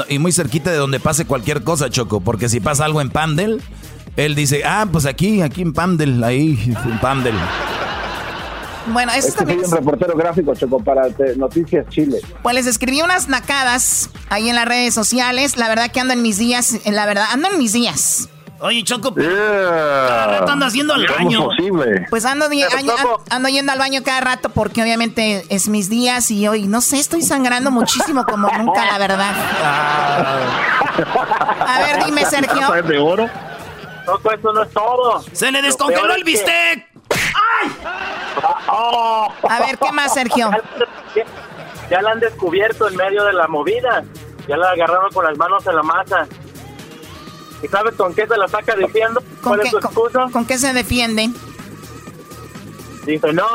y 0.07 0.19
muy 0.19 0.31
cerquita 0.31 0.71
de 0.71 0.77
donde 0.77 0.99
pase 0.99 1.25
cualquier 1.25 1.63
cosa, 1.63 1.89
Choco, 1.89 2.21
porque 2.21 2.49
si 2.49 2.59
pasa 2.59 2.85
algo 2.85 3.01
en 3.01 3.09
Pandel, 3.09 3.61
él 4.15 4.35
dice, 4.35 4.63
ah, 4.65 4.87
pues 4.91 5.05
aquí, 5.05 5.41
aquí 5.41 5.61
en 5.61 5.73
Pandel, 5.73 6.23
ahí, 6.23 6.59
en 6.65 6.99
Pandel. 6.99 7.35
Bueno, 8.87 9.11
eso 9.11 9.27
es 9.27 9.35
también. 9.35 9.59
un 9.63 9.71
reportero 9.71 10.15
gráfico, 10.15 10.53
Choco, 10.55 10.83
para 10.83 11.03
Noticias 11.37 11.87
Chile. 11.89 12.19
Pues 12.41 12.55
les 12.55 12.65
escribí 12.65 13.01
unas 13.01 13.27
nacadas 13.27 14.09
ahí 14.29 14.49
en 14.49 14.55
las 14.55 14.65
redes 14.65 14.93
sociales. 14.93 15.57
La 15.57 15.67
verdad 15.67 15.91
que 15.91 15.99
ando 15.99 16.13
en 16.13 16.21
mis 16.21 16.37
días, 16.37 16.79
la 16.85 17.05
verdad, 17.05 17.25
ando 17.31 17.49
en 17.49 17.57
mis 17.59 17.73
días. 17.73 18.29
Oye, 18.61 18.83
Choco, 18.83 19.13
cada 19.13 20.39
rato 20.39 20.51
ando 20.51 20.65
haciendo 20.65 20.93
al 20.93 21.07
baño. 21.07 21.47
Pues 22.09 22.25
ando, 22.25 22.47
ando, 23.29 23.49
yendo 23.49 23.71
al 23.71 23.79
baño 23.79 24.01
cada 24.03 24.19
rato 24.19 24.49
porque 24.49 24.81
obviamente 24.81 25.45
es 25.49 25.69
mis 25.69 25.89
días 25.89 26.29
y 26.29 26.47
hoy, 26.47 26.67
no 26.67 26.81
sé, 26.81 26.99
estoy 26.99 27.21
sangrando 27.21 27.71
muchísimo 27.71 28.25
como 28.25 28.49
nunca, 28.49 28.85
la 28.85 28.97
verdad. 28.97 29.33
A 31.59 31.79
ver, 31.85 32.05
dime, 32.05 32.25
Sergio. 32.25 32.69
de 32.83 32.97
oro? 32.97 33.29
Choco, 34.05 34.31
eso 34.31 34.51
no 34.51 34.63
es 34.63 34.71
todo. 34.71 35.23
¡Se 35.31 35.51
le 35.51 35.61
descongeló 35.61 36.13
el 36.15 36.23
bistec! 36.23 36.87
¡Ay! 37.11 37.71
A 38.67 39.59
ver, 39.59 39.77
¿qué 39.77 39.91
más, 39.91 40.13
Sergio? 40.13 40.51
Ya 41.89 42.01
la 42.01 42.11
han 42.11 42.19
descubierto 42.19 42.89
en 42.89 42.95
medio 42.95 43.23
de 43.23 43.33
la 43.33 43.47
movida. 43.47 44.03
Ya 44.47 44.57
la 44.57 44.71
agarraron 44.71 45.11
con 45.11 45.25
las 45.25 45.37
manos 45.37 45.65
en 45.65 45.75
la 45.75 45.83
masa. 45.83 46.27
¿Y 47.61 47.67
sabes 47.67 47.95
con 47.95 48.13
qué 48.13 48.27
se 48.27 48.37
la 48.37 48.47
saca 48.47 48.75
diciendo? 48.75 49.21
¿Cuál 49.43 49.61
es 49.61 49.69
su 49.69 49.77
excusa? 49.77 50.27
¿Con 50.31 50.45
qué 50.45 50.57
se 50.57 50.73
defiende? 50.73 51.29
Dice, 53.05 53.33
no, 53.33 53.47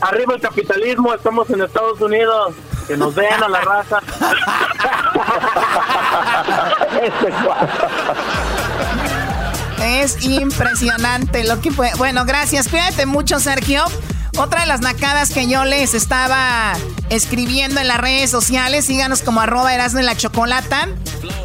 arriba 0.00 0.34
el 0.34 0.40
capitalismo, 0.40 1.14
estamos 1.14 1.48
en 1.50 1.62
Estados 1.62 2.00
Unidos. 2.00 2.54
Que 2.86 2.96
nos 2.96 3.14
vean 3.14 3.42
a 3.42 3.48
la 3.48 3.60
raza. 3.60 4.00
Este 7.02 7.32
es 9.82 10.24
impresionante 10.24 11.44
lo 11.44 11.60
que 11.60 11.70
fue. 11.70 11.90
Bueno, 11.96 12.24
gracias. 12.24 12.68
Cuídate 12.68 13.06
mucho, 13.06 13.38
Sergio. 13.38 13.84
Otra 14.38 14.60
de 14.60 14.66
las 14.66 14.80
nacadas 14.80 15.30
que 15.30 15.46
yo 15.48 15.64
les 15.64 15.94
estaba 15.94 16.74
escribiendo 17.10 17.80
en 17.80 17.88
las 17.88 17.98
redes 17.98 18.30
sociales, 18.30 18.86
síganos 18.86 19.22
como 19.22 19.40
arroba 19.40 19.76
la 19.76 20.16
Chocolata, 20.16 20.88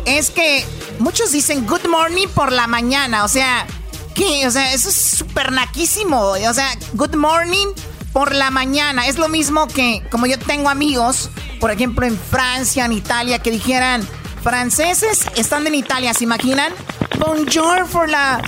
es 0.06 0.30
que 0.30 0.66
muchos 1.00 1.32
dicen 1.32 1.66
good 1.66 1.88
morning 1.88 2.28
por 2.28 2.52
la 2.52 2.68
mañana. 2.68 3.24
O 3.24 3.28
sea, 3.28 3.66
¿qué? 4.14 4.48
O 4.48 4.52
sea, 4.52 4.74
eso 4.74 4.90
es 4.90 4.96
súper 4.96 5.52
naquísimo. 5.52 6.20
O 6.20 6.54
sea, 6.54 6.70
good 6.94 7.16
morning 7.16 7.68
por 8.14 8.34
la 8.34 8.50
mañana. 8.52 9.08
Es 9.08 9.18
lo 9.18 9.28
mismo 9.28 9.68
que, 9.68 10.02
como 10.10 10.26
yo 10.26 10.40
tengo 10.40 10.70
amigos, 10.70 11.30
por 11.60 11.72
ejemplo, 11.72 12.06
en 12.06 12.18
Francia, 12.18 12.86
en 12.86 12.94
Italia, 12.94 13.40
que 13.40 13.52
dijeran, 13.52 14.08
franceses 14.42 15.26
están 15.36 15.68
en 15.68 15.76
Italia, 15.76 16.14
¿se 16.14 16.24
imaginan? 16.24 16.72
Bonjour 17.20 17.88
por 17.88 18.10
la... 18.10 18.42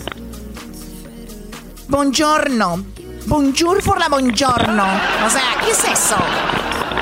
Buongiorno. 1.90 2.86
Bonjour 3.28 3.84
por 3.84 4.00
la 4.00 4.08
buongiorno. 4.08 4.84
O 5.26 5.30
sea, 5.30 5.58
¿qué 5.62 5.72
es 5.72 5.84
eso? 5.84 6.16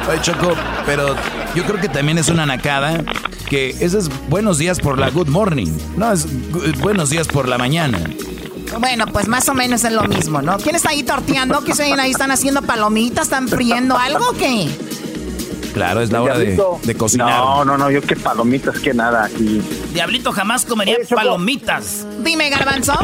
Oye, 0.10 0.20
Choco, 0.22 0.56
pero 0.84 1.16
yo 1.54 1.64
creo 1.66 1.80
que 1.80 1.88
también 1.88 2.18
es 2.18 2.30
una 2.30 2.48
nacada 2.48 3.04
que 3.48 3.70
ese 3.70 4.00
es 4.00 4.10
buenos 4.28 4.58
días 4.58 4.80
por 4.80 4.98
la 4.98 5.12
good 5.12 5.28
morning. 5.28 5.68
No, 5.96 6.12
es 6.12 6.26
buenos 6.80 7.12
días 7.12 7.28
por 7.28 7.48
la 7.48 7.60
mañana. 7.60 8.00
Bueno, 8.80 9.06
pues 9.06 9.28
más 9.28 9.48
o 9.50 9.54
menos 9.54 9.84
es 9.84 9.94
lo 9.94 10.04
mismo, 10.06 10.42
¿no? 10.42 10.58
¿Quién 10.58 10.76
está 10.76 10.90
ahí 10.90 11.04
torteando? 11.04 11.64
¿Qué 11.64 11.76
se 11.76 11.84
ahí? 11.94 12.10
¿Están 12.10 12.32
haciendo 12.32 12.64
palomitas? 12.64 13.26
¿Están 13.26 13.48
friendo 13.48 13.96
algo 13.96 14.30
o 14.30 14.34
qué? 14.34 14.68
Claro, 15.76 16.02
es 16.02 16.12
la 16.12 16.24
hora 16.24 16.40
de, 16.40 16.58
cocinar. 16.98 17.40
No, 17.40 17.66
no, 17.66 17.78
no, 17.78 17.92
yo 17.92 18.02
qué 18.02 18.16
palomitas, 18.16 18.80
que 18.80 18.96
nada 18.96 19.26
aquí. 19.26 19.62
Diablito 19.94 20.32
jamás 20.32 20.66
comería 20.66 20.98
palomitas. 21.08 22.08
Dime, 22.24 22.50
Garbanzo. 22.50 22.98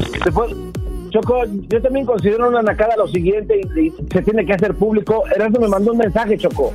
Choco, 1.12 1.44
yo 1.68 1.82
también 1.82 2.06
considero 2.06 2.48
una 2.48 2.62
nacada 2.62 2.96
lo 2.96 3.08
siguiente 3.08 3.60
y, 3.60 3.92
se 4.12 4.22
tiene 4.22 4.46
que 4.46 4.54
hacer 4.54 4.74
público. 4.76 5.24
Erasmo 5.36 5.60
me 5.60 5.68
mandó 5.68 5.92
un 5.92 5.98
mensaje, 5.98 6.38
Choco, 6.38 6.72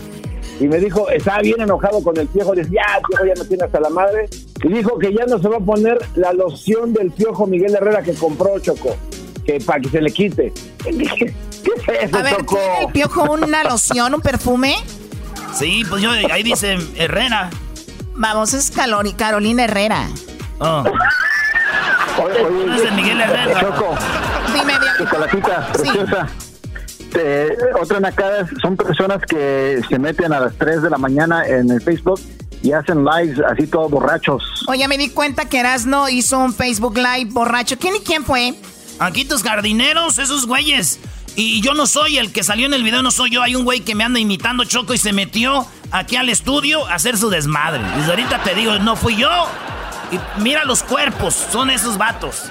y 0.60 0.68
me 0.68 0.78
dijo, 0.78 1.08
estaba 1.10 1.40
bien 1.40 1.60
enojado 1.60 2.02
con 2.02 2.16
el 2.18 2.28
piojo, 2.28 2.54
dice, 2.54 2.70
ya, 2.70 2.98
el 2.98 3.02
piojo 3.08 3.24
ya 3.24 3.34
no 3.34 3.44
tiene 3.46 3.64
hasta 3.64 3.80
la 3.80 3.88
madre, 3.88 4.28
y 4.62 4.68
dijo 4.68 4.98
que 4.98 5.12
ya 5.12 5.24
no 5.26 5.38
se 5.38 5.48
va 5.48 5.56
a 5.56 5.60
poner 5.60 5.98
la 6.14 6.32
loción 6.32 6.92
del 6.92 7.10
piojo 7.10 7.46
Miguel 7.46 7.74
Herrera 7.74 8.02
que 8.02 8.14
compró, 8.14 8.58
Choco, 8.58 8.94
que 9.44 9.58
para 9.60 9.80
que 9.80 9.88
se 9.88 10.00
le 10.00 10.10
quite. 10.10 10.52
¿Qué 10.84 10.92
es 10.92 12.02
eso, 12.02 12.16
a 12.16 12.22
ver, 12.22 12.36
Choco? 12.36 12.58
el 12.82 12.92
piojo 12.92 13.32
una 13.32 13.64
loción, 13.64 14.14
un 14.14 14.20
perfume? 14.20 14.76
Sí, 15.54 15.82
pues 15.88 16.02
yo, 16.02 16.10
ahí 16.30 16.42
dice 16.42 16.76
Herrera. 16.96 17.48
Vamos, 18.14 18.52
es 18.52 18.70
Carolina 19.16 19.64
Herrera. 19.64 20.08
Oh. 20.58 20.84
Oye, 22.18 22.90
Miguel 22.93 23.20
Herrera. 23.20 23.60
Choco. 23.60 23.97
Dime, 24.55 24.74
Chocolatita, 24.98 25.72
preciosa. 25.72 26.26
otra 27.80 28.01
nacada 28.01 28.48
son 28.60 28.76
personas 28.76 29.22
que 29.26 29.80
se 29.88 29.98
meten 29.98 30.32
a 30.32 30.40
las 30.40 30.55
3 30.56 30.82
de 30.82 30.90
la 30.90 30.98
mañana 30.98 31.47
en 31.47 31.70
el 31.70 31.80
Facebook 31.80 32.20
y 32.62 32.72
hacen 32.72 33.05
lives 33.05 33.38
así 33.48 33.66
todos 33.66 33.90
borrachos. 33.90 34.43
Oye, 34.68 34.86
me 34.88 34.98
di 34.98 35.10
cuenta 35.10 35.48
que 35.48 35.60
Erasno 35.60 36.09
hizo 36.09 36.38
un 36.38 36.52
Facebook 36.52 36.97
Live 36.97 37.30
borracho. 37.30 37.78
¿Quién 37.78 37.97
y 37.97 38.01
quién 38.01 38.24
fue? 38.24 38.55
Aquí 38.98 39.24
tus 39.24 39.43
jardineros, 39.43 40.18
esos 40.18 40.47
güeyes. 40.47 40.98
Y 41.36 41.60
yo 41.60 41.74
no 41.74 41.86
soy 41.86 42.16
el 42.16 42.32
que 42.32 42.43
salió 42.43 42.66
en 42.66 42.72
el 42.72 42.82
video, 42.82 43.02
no 43.02 43.10
soy 43.10 43.30
yo. 43.30 43.43
Hay 43.43 43.55
un 43.55 43.64
güey 43.64 43.80
que 43.80 43.94
me 43.94 44.05
anda 44.05 44.18
imitando 44.18 44.64
Choco 44.64 44.94
y 44.94 44.98
se 44.98 45.12
metió 45.12 45.66
aquí 45.90 46.16
al 46.16 46.30
estudio 46.30 46.86
a 46.86 46.94
hacer 46.94 47.18
su 47.18 47.28
desmadre. 47.28 47.82
Y 48.05 48.10
ahorita 48.10 48.43
te 48.43 48.55
digo, 48.55 48.78
no 48.78 48.97
fui 48.97 49.16
yo. 49.16 49.28
Y 50.11 50.20
mira 50.41 50.65
los 50.65 50.83
cuerpos, 50.83 51.35
son 51.51 51.70
esos 51.70 51.99
vatos. 51.99 52.45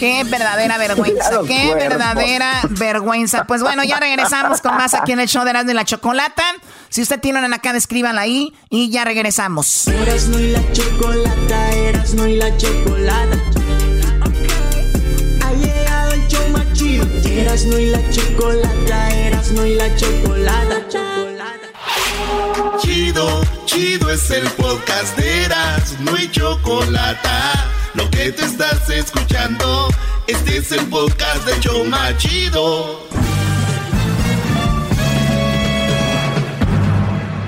Qué 0.00 0.24
verdadera 0.24 0.78
vergüenza, 0.78 1.30
qué 1.46 1.74
verdadera 1.74 2.60
vergüenza. 2.70 3.44
Pues 3.44 3.62
bueno, 3.62 3.84
ya 3.84 3.98
regresamos 3.98 4.60
con 4.60 4.76
más 4.76 4.94
aquí 4.94 5.12
en 5.12 5.20
el 5.20 5.28
show 5.28 5.44
de 5.44 5.50
Erasmo 5.50 5.70
y 5.70 5.74
la 5.74 5.84
Chocolata. 5.84 6.44
Si 6.88 7.02
usted 7.02 7.20
tiene 7.20 7.44
una 7.44 7.56
acá, 7.56 7.70
escríbanla 7.70 8.20
ahí 8.20 8.52
y 8.68 8.90
ya 8.90 9.04
regresamos. 9.04 9.86
Erasmo 9.88 10.38
y 10.38 10.50
la 10.50 10.60
Chocolata, 10.72 11.70
Erasmo 11.72 12.26
y 12.26 12.36
la 12.36 12.56
Chocolata. 12.56 13.56
Erasmo 17.36 17.78
y 17.78 17.86
la 17.86 18.00
chocolata, 18.10 19.10
Erasmo 19.14 19.64
y 19.64 19.74
la 19.74 19.94
chocolata. 19.94 20.75
Chido, 22.80 23.42
chido 23.64 24.10
es 24.10 24.30
el 24.30 24.46
podcast 24.50 25.16
de 25.16 25.44
Erasmo 25.44 26.16
y 26.22 26.30
chocolata. 26.30 27.66
Lo 27.94 28.08
que 28.10 28.32
te 28.32 28.44
estás 28.44 28.88
escuchando, 28.90 29.88
este 30.26 30.58
es 30.58 30.72
el 30.72 30.84
podcast 30.86 31.46
de 31.46 31.60
Choma 31.60 32.16
Chido. 32.18 33.08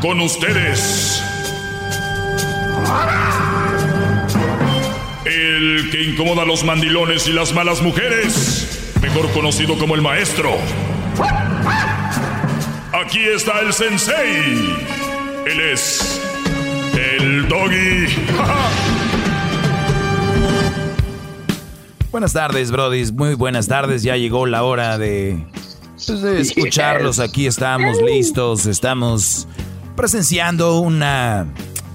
Con 0.00 0.20
ustedes. 0.20 1.22
El 5.24 5.90
que 5.90 6.02
incomoda 6.04 6.42
a 6.42 6.46
los 6.46 6.64
mandilones 6.64 7.26
y 7.26 7.32
las 7.32 7.52
malas 7.52 7.82
mujeres 7.82 8.78
mejor 9.02 9.30
conocido 9.32 9.78
como 9.78 9.94
el 9.94 10.02
maestro. 10.02 10.56
Aquí 12.92 13.20
está 13.20 13.60
el 13.60 13.72
sensei. 13.72 14.97
Él 15.50 15.60
es 15.60 16.20
el 16.94 17.48
doggy. 17.48 18.06
Buenas 22.12 22.34
tardes, 22.34 22.70
Brody. 22.70 23.10
Muy 23.12 23.32
buenas 23.32 23.66
tardes. 23.66 24.02
Ya 24.02 24.16
llegó 24.16 24.44
la 24.44 24.62
hora 24.64 24.98
de, 24.98 25.42
pues, 26.06 26.20
de 26.20 26.42
escucharlos. 26.42 27.18
Aquí 27.18 27.46
estamos 27.46 27.96
listos. 28.02 28.66
Estamos 28.66 29.48
presenciando 29.96 30.80
una 30.80 31.46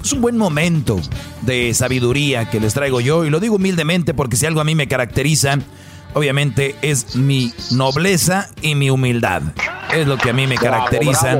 es 0.04 0.14
un 0.14 0.22
buen 0.22 0.38
momento 0.38 1.00
de 1.42 1.76
sabiduría 1.76 2.50
que 2.50 2.60
les 2.60 2.74
traigo 2.74 3.02
yo 3.02 3.24
y 3.24 3.30
lo 3.30 3.40
digo 3.40 3.58
humildemente 3.58 4.16
porque 4.16 4.36
si 4.36 4.48
algo 4.48 4.62
a 4.62 4.64
mí 4.64 4.74
me 4.74 4.88
caracteriza, 4.88 5.60
obviamente 6.16 6.76
es 6.82 7.16
mi 7.16 7.54
nobleza 7.72 8.50
y 8.64 8.74
mi 8.74 8.90
humildad. 8.90 9.44
Es 9.94 10.08
lo 10.08 10.18
que 10.18 10.32
a 10.32 10.34
mí 10.34 10.48
me 10.48 10.56
caracteriza 10.56 11.38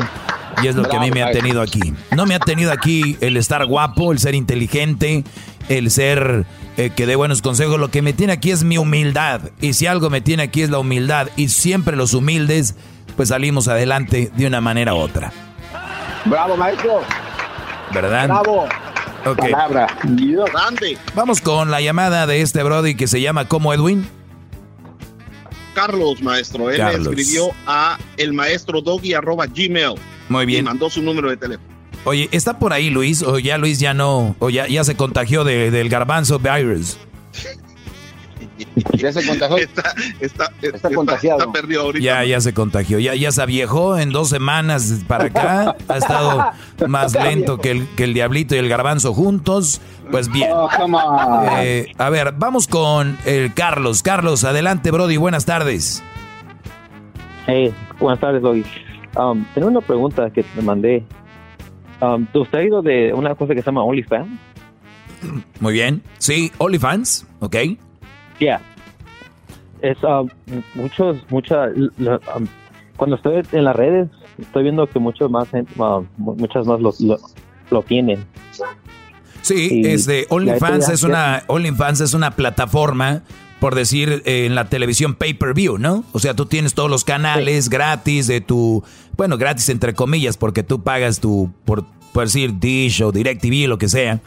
y 0.62 0.68
es 0.68 0.76
lo 0.76 0.84
que 0.84 0.96
a 0.96 1.00
mí 1.00 1.12
me 1.12 1.24
ha 1.24 1.32
tenido 1.32 1.62
aquí. 1.62 1.94
No 2.12 2.26
me 2.26 2.36
ha 2.36 2.40
tenido 2.40 2.72
aquí 2.72 3.18
el 3.22 3.38
estar 3.38 3.66
guapo, 3.66 4.12
el 4.12 4.20
ser 4.20 4.36
inteligente, 4.36 5.24
el 5.70 5.92
ser 5.92 6.46
eh, 6.78 6.92
que 6.96 7.06
dé 7.06 7.16
buenos 7.16 7.42
consejos. 7.42 7.80
Lo 7.80 7.90
que 7.90 8.02
me 8.02 8.14
tiene 8.14 8.34
aquí 8.34 8.52
es 8.52 8.64
mi 8.64 8.78
humildad. 8.78 9.42
Y 9.62 9.74
si 9.74 9.88
algo 9.88 10.10
me 10.10 10.22
tiene 10.22 10.44
aquí 10.44 10.62
es 10.62 10.70
la 10.70 10.80
humildad. 10.80 11.30
Y 11.36 11.50
siempre 11.50 11.96
los 11.96 12.14
humildes, 12.14 12.76
pues 13.16 13.30
salimos 13.30 13.68
adelante 13.68 14.32
de 14.36 14.48
una 14.48 14.62
manera 14.62 14.94
u 14.94 14.98
otra. 14.98 15.32
Bravo, 16.26 16.56
maestro. 16.56 17.02
¿verdad? 17.94 18.28
Bravo. 18.28 18.68
Ok. 19.26 19.38
Palabra. 19.38 19.88
Grande. 20.04 20.98
Vamos 21.16 21.42
con 21.42 21.72
la 21.72 21.82
llamada 21.82 22.28
de 22.28 22.42
este 22.42 22.64
Brody 22.64 22.96
que 22.96 23.08
se 23.08 23.22
llama 23.22 23.48
como 23.48 23.74
Edwin. 23.74 24.08
Carlos, 25.74 26.22
maestro. 26.22 26.70
Él 26.70 26.78
Carlos. 26.78 27.08
escribió 27.08 27.52
a 27.66 27.98
el 28.18 28.34
maestro 28.34 28.82
doggy 28.82 29.14
arroba 29.14 29.48
gmail. 29.48 29.96
Muy 30.30 30.46
bien. 30.46 30.62
Y 30.62 30.64
mandó 30.64 30.90
su 30.90 31.02
número 31.02 31.30
de 31.30 31.38
teléfono. 31.38 31.68
Oye, 32.06 32.28
¿está 32.32 32.60
por 32.60 32.74
ahí 32.74 32.90
Luis? 32.90 33.22
O 33.24 33.40
ya 33.40 33.58
Luis 33.58 33.80
ya 33.80 33.94
no, 33.94 34.36
o 34.40 34.50
ya, 34.50 34.68
ya 34.68 34.84
se 34.84 34.96
contagió 34.96 35.44
de- 35.44 35.72
del 35.72 35.90
garbanzo 35.90 36.38
virus. 36.40 36.98
Ya 38.96 39.12
se 39.12 39.26
contagió. 39.26 39.58
Está, 39.64 39.94
está, 40.20 40.52
está, 40.62 40.90
contagiado. 40.94 41.40
está 41.40 41.52
perdido 41.52 41.82
ahorita. 41.84 42.04
Ya, 42.04 42.24
ya 42.24 42.40
se 42.42 42.54
contagió, 42.54 43.00
ya, 43.00 43.16
ya 43.16 43.32
se 43.32 43.42
aviejó 43.42 43.98
en 43.98 44.12
dos 44.12 44.30
semanas 44.30 45.02
para 45.08 45.26
acá. 45.26 45.76
Ha 45.88 45.98
estado 45.98 46.46
más 46.88 47.14
lento 47.14 47.58
que 47.60 47.72
el, 47.72 47.88
que 47.96 48.04
el 48.06 48.14
diablito 48.14 48.56
y 48.56 48.60
el 48.60 48.70
garbanzo 48.70 49.14
juntos. 49.14 49.82
Pues 50.12 50.32
bien. 50.32 50.50
Oh, 50.54 50.70
come 50.78 50.98
on. 50.98 51.46
Eh, 51.60 51.92
a 51.98 52.10
ver, 52.10 52.34
vamos 52.38 52.68
con 52.68 53.18
el 53.26 53.54
Carlos. 53.54 54.02
Carlos, 54.04 54.44
adelante, 54.44 54.92
Brody. 54.92 55.18
Buenas 55.18 55.46
tardes. 55.46 56.04
Hey, 57.48 57.74
buenas 58.00 58.20
tardes, 58.20 58.42
Doggy. 58.42 58.64
Um, 59.16 59.46
tengo 59.54 59.68
una 59.68 59.82
pregunta 59.82 60.30
que 60.32 60.44
te 60.44 60.62
mandé. 60.62 61.04
Um, 62.02 62.26
¿Usted 62.34 62.60
ha 62.60 62.64
ido 62.64 62.82
de 62.82 63.14
una 63.14 63.36
cosa 63.36 63.54
que 63.54 63.62
se 63.62 63.68
llama 63.68 63.84
OnlyFans? 63.84 64.28
Muy 65.60 65.74
bien. 65.74 66.02
Sí, 66.18 66.52
OnlyFans, 66.58 67.26
ok. 67.40 67.56
Yeah. 68.40 68.60
Es 69.82 69.98
um, 70.04 70.30
muchos, 70.76 71.18
mucha, 71.30 71.68
um, 71.68 72.48
cuando 72.98 73.16
estoy 73.18 73.42
en 73.52 73.64
las 73.64 73.76
redes, 73.76 74.10
estoy 74.40 74.64
viendo 74.64 74.88
que 74.88 75.00
muchos 75.00 75.30
más, 75.30 75.48
um, 75.54 76.06
mu- 76.18 76.36
muchas 76.36 76.66
más 76.66 76.80
lo, 76.82 76.94
lo, 77.00 77.18
lo 77.70 77.84
tienen. 77.84 78.26
Sí, 79.42 79.82
Y- 79.82 79.88
es 79.88 80.06
de 80.06 80.26
OnlyFans 80.30 80.90
es 80.90 81.04
una 81.04 81.44
OnlyFans 81.48 82.02
es 82.02 82.14
una 82.14 82.32
plataforma 82.32 83.22
por 83.64 83.76
decir 83.76 84.24
eh, 84.26 84.46
en 84.46 84.56
la 84.56 84.68
televisión 84.68 85.16
pay-per-view, 85.16 85.78
¿no? 85.78 86.04
O 86.12 86.20
sea, 86.20 86.34
tú 86.34 86.48
tienes 86.48 86.74
todos 86.74 86.90
los 86.90 87.06
canales 87.06 87.70
gratis 87.70 88.28
de 88.28 88.42
tu, 88.42 88.84
bueno, 89.16 89.38
gratis 89.38 89.70
entre 89.70 89.94
comillas, 89.94 90.36
porque 90.36 90.64
tú 90.64 90.84
pagas 90.84 91.22
tu 91.22 91.50
por, 91.64 91.86
por 92.12 92.26
decir 92.26 92.60
Dish 92.60 93.02
o 93.02 93.14
DirecTV, 93.14 93.70
lo 93.70 93.78
que 93.78 93.88
sea. 93.88 94.20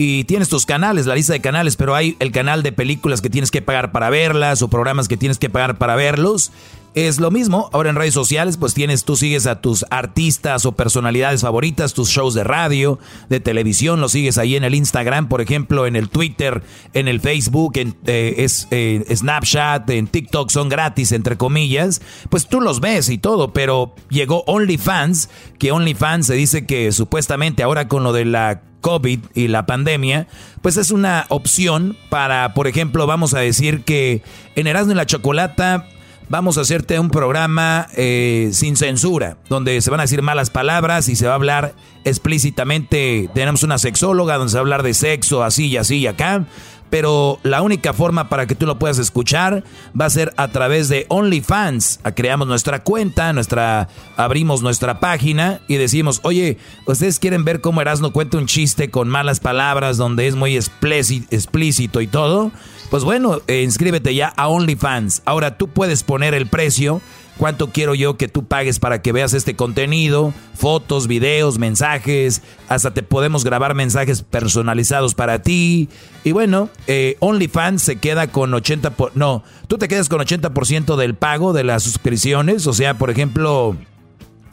Y 0.00 0.22
tienes 0.22 0.48
tus 0.48 0.64
canales, 0.64 1.06
la 1.06 1.16
lista 1.16 1.32
de 1.32 1.40
canales, 1.40 1.74
pero 1.74 1.96
hay 1.96 2.16
el 2.20 2.30
canal 2.30 2.62
de 2.62 2.70
películas 2.70 3.20
que 3.20 3.30
tienes 3.30 3.50
que 3.50 3.62
pagar 3.62 3.90
para 3.90 4.10
verlas 4.10 4.62
o 4.62 4.68
programas 4.68 5.08
que 5.08 5.16
tienes 5.16 5.38
que 5.38 5.50
pagar 5.50 5.76
para 5.76 5.96
verlos. 5.96 6.52
Es 6.94 7.18
lo 7.18 7.32
mismo, 7.32 7.68
ahora 7.72 7.90
en 7.90 7.96
redes 7.96 8.14
sociales 8.14 8.58
pues 8.58 8.74
tienes, 8.74 9.04
tú 9.04 9.16
sigues 9.16 9.48
a 9.48 9.60
tus 9.60 9.84
artistas 9.90 10.66
o 10.66 10.72
personalidades 10.72 11.40
favoritas, 11.40 11.94
tus 11.94 12.10
shows 12.10 12.34
de 12.34 12.44
radio, 12.44 13.00
de 13.28 13.40
televisión, 13.40 14.00
los 14.00 14.12
sigues 14.12 14.38
ahí 14.38 14.54
en 14.54 14.62
el 14.62 14.76
Instagram, 14.76 15.28
por 15.28 15.40
ejemplo, 15.40 15.84
en 15.88 15.96
el 15.96 16.08
Twitter, 16.08 16.62
en 16.94 17.08
el 17.08 17.20
Facebook, 17.20 17.72
en 17.76 17.96
eh, 18.06 18.46
eh, 18.70 19.04
Snapchat, 19.16 19.90
en 19.90 20.06
TikTok, 20.06 20.48
son 20.50 20.68
gratis, 20.68 21.10
entre 21.10 21.36
comillas, 21.36 22.00
pues 22.30 22.46
tú 22.46 22.60
los 22.60 22.78
ves 22.78 23.08
y 23.08 23.18
todo, 23.18 23.52
pero 23.52 23.96
llegó 24.10 24.44
OnlyFans, 24.46 25.28
que 25.58 25.72
OnlyFans 25.72 26.28
se 26.28 26.34
dice 26.34 26.66
que 26.66 26.92
supuestamente 26.92 27.64
ahora 27.64 27.88
con 27.88 28.04
lo 28.04 28.12
de 28.12 28.24
la 28.26 28.62
COVID 28.80 29.20
y 29.34 29.48
la 29.48 29.66
pandemia, 29.66 30.26
pues 30.62 30.76
es 30.76 30.90
una 30.90 31.26
opción 31.28 31.96
para, 32.08 32.54
por 32.54 32.66
ejemplo, 32.66 33.06
vamos 33.06 33.34
a 33.34 33.40
decir 33.40 33.82
que 33.82 34.22
en 34.54 34.66
Erasmo 34.66 34.92
y 34.92 34.96
la 34.96 35.06
Chocolata 35.06 35.86
vamos 36.28 36.58
a 36.58 36.60
hacerte 36.60 36.98
un 37.00 37.10
programa 37.10 37.88
eh, 37.96 38.50
sin 38.52 38.76
censura, 38.76 39.38
donde 39.48 39.80
se 39.80 39.90
van 39.90 40.00
a 40.00 40.04
decir 40.04 40.22
malas 40.22 40.50
palabras 40.50 41.08
y 41.08 41.16
se 41.16 41.26
va 41.26 41.32
a 41.32 41.36
hablar 41.36 41.74
explícitamente. 42.04 43.28
Tenemos 43.34 43.62
una 43.62 43.78
sexóloga 43.78 44.36
donde 44.36 44.50
se 44.50 44.56
va 44.56 44.60
a 44.60 44.62
hablar 44.62 44.82
de 44.82 44.94
sexo, 44.94 45.42
así 45.42 45.68
y 45.68 45.76
así 45.76 45.98
y 45.98 46.06
acá. 46.06 46.46
Pero 46.90 47.38
la 47.42 47.60
única 47.62 47.92
forma 47.92 48.28
para 48.28 48.46
que 48.46 48.54
tú 48.54 48.64
lo 48.66 48.78
puedas 48.78 48.98
escuchar 48.98 49.62
va 49.98 50.06
a 50.06 50.10
ser 50.10 50.32
a 50.36 50.48
través 50.48 50.88
de 50.88 51.04
OnlyFans. 51.08 52.00
Ah, 52.02 52.12
Creamos 52.12 52.48
nuestra 52.48 52.82
cuenta, 52.82 53.32
nuestra, 53.32 53.88
abrimos 54.16 54.62
nuestra 54.62 54.98
página 55.00 55.60
y 55.68 55.76
decimos, 55.76 56.20
oye, 56.22 56.58
¿ustedes 56.86 57.18
quieren 57.18 57.44
ver 57.44 57.60
cómo 57.60 57.80
Erasmo 57.80 58.12
cuenta 58.12 58.38
un 58.38 58.46
chiste 58.46 58.90
con 58.90 59.08
malas 59.08 59.40
palabras 59.40 59.96
donde 59.98 60.26
es 60.26 60.34
muy 60.34 60.54
explíci- 60.56 61.26
explícito 61.30 62.00
y 62.00 62.06
todo? 62.06 62.50
Pues 62.90 63.04
bueno, 63.04 63.40
eh, 63.48 63.62
inscríbete 63.62 64.14
ya 64.14 64.32
a 64.36 64.48
OnlyFans. 64.48 65.20
Ahora 65.26 65.58
tú 65.58 65.68
puedes 65.68 66.02
poner 66.02 66.32
el 66.32 66.46
precio. 66.46 67.02
¿Cuánto 67.38 67.70
quiero 67.70 67.94
yo 67.94 68.16
que 68.16 68.26
tú 68.26 68.46
pagues 68.46 68.80
para 68.80 69.00
que 69.00 69.12
veas 69.12 69.32
este 69.32 69.54
contenido? 69.54 70.34
Fotos, 70.54 71.06
videos, 71.06 71.58
mensajes. 71.60 72.42
Hasta 72.68 72.92
te 72.92 73.04
podemos 73.04 73.44
grabar 73.44 73.76
mensajes 73.76 74.22
personalizados 74.22 75.14
para 75.14 75.40
ti. 75.40 75.88
Y 76.24 76.32
bueno, 76.32 76.68
eh, 76.88 77.16
OnlyFans 77.20 77.80
se 77.80 77.96
queda 77.96 78.26
con 78.26 78.50
80%. 78.50 78.90
Por, 78.90 79.16
no, 79.16 79.44
tú 79.68 79.78
te 79.78 79.86
quedas 79.86 80.08
con 80.08 80.20
80% 80.20 80.96
del 80.96 81.14
pago 81.14 81.52
de 81.52 81.62
las 81.62 81.84
suscripciones. 81.84 82.66
O 82.66 82.72
sea, 82.72 82.98
por 82.98 83.08
ejemplo, 83.08 83.76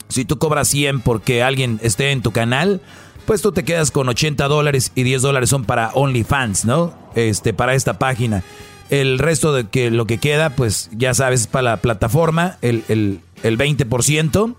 si 0.08 0.24
tú 0.24 0.38
cobras 0.38 0.68
100 0.68 1.00
porque 1.00 1.42
alguien 1.42 1.80
esté 1.82 2.12
en 2.12 2.22
tu 2.22 2.30
canal, 2.30 2.80
pues 3.26 3.42
tú 3.42 3.50
te 3.50 3.64
quedas 3.64 3.90
con 3.90 4.08
80 4.08 4.46
dólares 4.46 4.92
y 4.94 5.02
10 5.02 5.22
dólares 5.22 5.50
son 5.50 5.64
para 5.64 5.90
OnlyFans, 5.92 6.64
¿no? 6.64 6.94
Este, 7.16 7.52
para 7.52 7.74
esta 7.74 7.98
página. 7.98 8.44
El 8.90 9.18
resto 9.18 9.52
de 9.52 9.68
que 9.68 9.90
lo 9.90 10.06
que 10.06 10.18
queda, 10.18 10.50
pues 10.50 10.90
ya 10.92 11.12
sabes, 11.14 11.42
es 11.42 11.46
para 11.46 11.62
la 11.62 11.76
plataforma, 11.78 12.56
el, 12.62 12.84
el, 12.88 13.20
el 13.42 13.58
20%. 13.58 14.54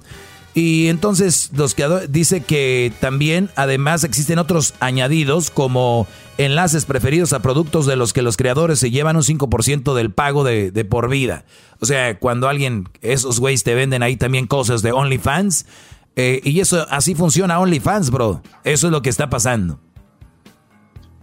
Y 0.53 0.87
entonces 0.87 1.51
los 1.55 1.75
creadores 1.75 2.11
dice 2.11 2.41
que 2.41 2.91
también 2.99 3.51
además 3.55 4.03
existen 4.03 4.39
otros 4.39 4.73
añadidos 4.79 5.51
como 5.51 6.07
enlaces 6.39 6.85
preferidos 6.85 7.31
a 7.33 7.43
productos 7.43 7.85
de 7.85 7.95
los 7.95 8.11
que 8.11 8.23
los 8.23 8.37
creadores 8.37 8.79
se 8.79 8.89
llevan 8.89 9.17
un 9.17 9.21
5% 9.21 9.93
del 9.93 10.11
pago 10.11 10.43
de, 10.43 10.71
de 10.71 10.83
por 10.83 11.09
vida. 11.09 11.45
O 11.79 11.85
sea, 11.85 12.17
cuando 12.17 12.49
alguien, 12.49 12.85
esos 13.01 13.39
güeyes 13.39 13.63
te 13.63 13.75
venden 13.75 14.01
ahí 14.01 14.17
también 14.17 14.47
cosas 14.47 14.81
de 14.81 14.91
OnlyFans. 14.91 15.67
eh, 16.15 16.41
y 16.43 16.59
eso, 16.59 16.87
así 16.89 17.13
funciona 17.13 17.59
OnlyFans, 17.59 18.09
bro. 18.09 18.41
Eso 18.63 18.87
es 18.87 18.91
lo 18.91 19.03
que 19.03 19.09
está 19.09 19.29
pasando. 19.29 19.79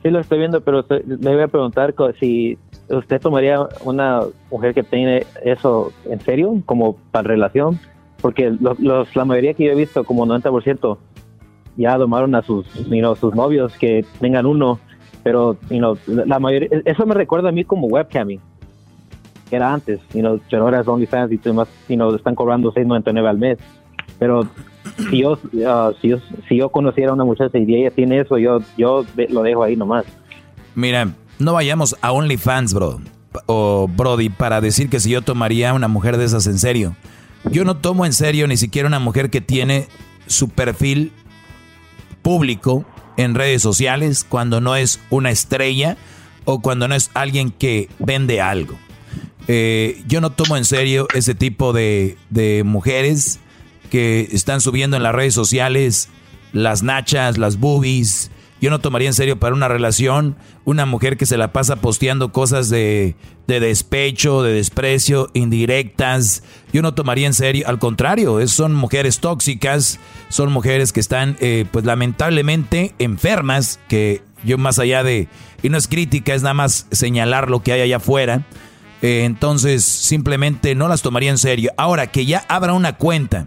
Sí, 0.05 0.10
lo 0.10 0.20
estoy 0.20 0.39
viendo, 0.39 0.60
pero 0.60 0.86
le 1.06 1.35
voy 1.35 1.43
a 1.43 1.48
preguntar 1.48 1.94
si 2.20 2.56
usted 2.89 3.20
tomaría 3.20 3.61
una 3.85 4.20
mujer 4.51 4.74
que 4.74 4.82
tiene 4.82 5.24
eso 5.44 5.93
en 6.09 6.20
serio, 6.20 6.55
como 6.66 6.97
para 7.11 7.28
relación, 7.28 7.78
porque 8.20 8.51
lo- 8.61 8.77
los, 8.78 9.15
la 9.16 9.24
mayoría 9.24 9.55
que 9.55 9.65
yo 9.65 9.73
he 9.73 9.77
visto, 9.77 10.05
como 10.05 10.27
90%, 10.27 10.98
ya 11.77 11.97
tomaron 11.98 12.35
a 12.35 12.43
sus, 12.43 12.66
you 12.89 12.98
know, 13.01 13.16
sus 13.16 13.35
novios 13.35 13.77
que 13.78 14.05
tengan 14.20 14.47
uno, 14.47 14.78
pero 15.23 15.56
you 15.70 15.78
know, 15.78 15.97
la 16.06 16.39
mayoría, 16.39 16.69
eso 16.85 17.06
me 17.06 17.15
recuerda 17.15 17.48
a 17.48 17.52
mí 17.52 17.65
como 17.65 17.86
webcamming, 17.89 18.40
que 19.51 19.56
era 19.56 19.73
antes, 19.73 20.01
you 20.12 20.20
know, 20.20 20.40
pero 20.51 20.62
ahora 20.65 20.81
es 20.81 20.89
OnlyFans 20.89 21.32
y 21.32 21.36
demás, 21.39 21.69
you 21.89 21.97
know, 21.97 22.15
están 22.15 22.35
cobrando 22.35 22.73
6.99 22.73 23.27
al 23.28 23.39
mes, 23.39 23.59
pero 24.19 24.43
si 25.11 25.19
yo, 25.23 25.39
ah, 25.66 25.90
si 26.01 26.09
yo 26.09 26.19
si 26.48 26.56
yo 26.56 26.69
conociera 26.69 27.11
a 27.11 27.15
una 27.15 27.24
muchacha 27.24 27.59
y 27.59 27.74
ella 27.74 27.90
tiene 27.90 28.20
eso, 28.20 28.39
yo 28.39 28.61
yo 28.77 29.05
lo 29.31 29.43
dejo 29.43 29.62
ahí 29.65 29.74
nomás. 29.77 30.05
Mira, 30.74 31.09
no 31.45 31.53
vayamos 31.53 31.97
a 32.01 32.12
OnlyFans, 32.12 32.75
bro. 32.75 33.01
O 33.47 33.89
Brody, 33.89 34.29
para 34.29 34.61
decir 34.61 34.89
que 34.89 35.01
si 35.01 35.11
yo 35.11 35.23
tomaría 35.23 35.75
una 35.75 35.89
mujer 35.89 36.16
de 36.16 36.25
esas 36.25 36.47
en 36.47 36.59
serio. 36.59 36.97
Yo 37.51 37.65
no 37.65 37.77
tomo 37.77 38.07
en 38.07 38.12
serio 38.12 38.47
ni 38.47 38.57
siquiera 38.57 38.89
una 38.89 38.99
mujer 38.99 39.31
que 39.31 39.41
tiene 39.41 39.87
su 40.27 40.49
perfil 40.49 41.12
público 42.23 42.87
en 43.16 43.35
redes 43.35 43.61
sociales 43.61 44.25
cuando 44.27 44.61
no 44.61 44.77
es 44.77 45.01
una 45.11 45.31
estrella 45.31 45.97
o 46.45 46.61
cuando 46.61 46.89
no 46.89 46.95
es 46.95 47.11
alguien 47.15 47.51
que 47.51 47.89
vende 47.99 48.41
algo. 48.41 48.79
Eh, 49.47 50.03
yo 50.07 50.21
no 50.21 50.31
tomo 50.31 50.57
en 50.57 50.65
serio 50.65 51.07
ese 51.15 51.35
tipo 51.35 51.73
de, 51.73 52.16
de 52.31 52.62
mujeres 52.65 53.41
que 53.91 54.29
están 54.33 54.61
subiendo 54.61 54.97
en 54.97 55.03
las 55.03 55.15
redes 55.15 55.35
sociales 55.35 56.09
las 56.53 56.83
nachas, 56.83 57.37
las 57.37 57.59
boobies. 57.59 58.31
Yo 58.65 58.70
no 58.70 58.78
tomaría 58.78 59.09
en 59.09 59.15
serio 59.15 59.39
para 59.39 59.55
una 59.55 59.69
relación 59.69 60.36
una 60.65 60.86
mujer 60.86 61.19
que 61.19 61.27
se 61.27 61.36
la 61.36 61.53
pasa 61.53 61.77
posteando 61.77 62.32
cosas 62.32 62.70
de, 62.70 63.15
de 63.47 63.61
despecho, 63.61 64.43
de 64.43 64.55
desprecio, 64.55 65.28
indirectas. 65.35 66.43
Yo 66.73 66.81
no 66.81 66.95
tomaría 66.95 67.27
en 67.27 67.35
serio, 67.35 67.69
al 67.69 67.78
contrario, 67.78 68.49
son 68.49 68.74
mujeres 68.74 69.19
tóxicas, 69.20 70.01
son 70.31 70.51
mujeres 70.51 70.95
que 70.95 71.01
están, 71.01 71.36
eh, 71.41 71.66
pues 71.70 71.85
lamentablemente, 71.85 72.95
enfermas, 72.99 73.81
que 73.86 74.23
yo 74.45 74.57
más 74.57 74.78
allá 74.78 75.03
de, 75.03 75.28
y 75.62 75.69
no 75.69 75.77
es 75.77 75.86
crítica, 75.86 76.32
es 76.32 76.41
nada 76.41 76.55
más 76.55 76.86
señalar 76.91 77.51
lo 77.51 77.62
que 77.62 77.74
hay 77.74 77.82
allá 77.82 77.99
afuera. 77.99 78.47
Eh, 79.03 79.24
entonces, 79.27 79.85
simplemente 79.85 80.74
no 80.74 80.89
las 80.89 81.03
tomaría 81.03 81.28
en 81.28 81.36
serio. 81.36 81.70
Ahora, 81.77 82.07
que 82.07 82.24
ya 82.24 82.47
abra 82.49 82.73
una 82.73 82.97
cuenta 82.97 83.45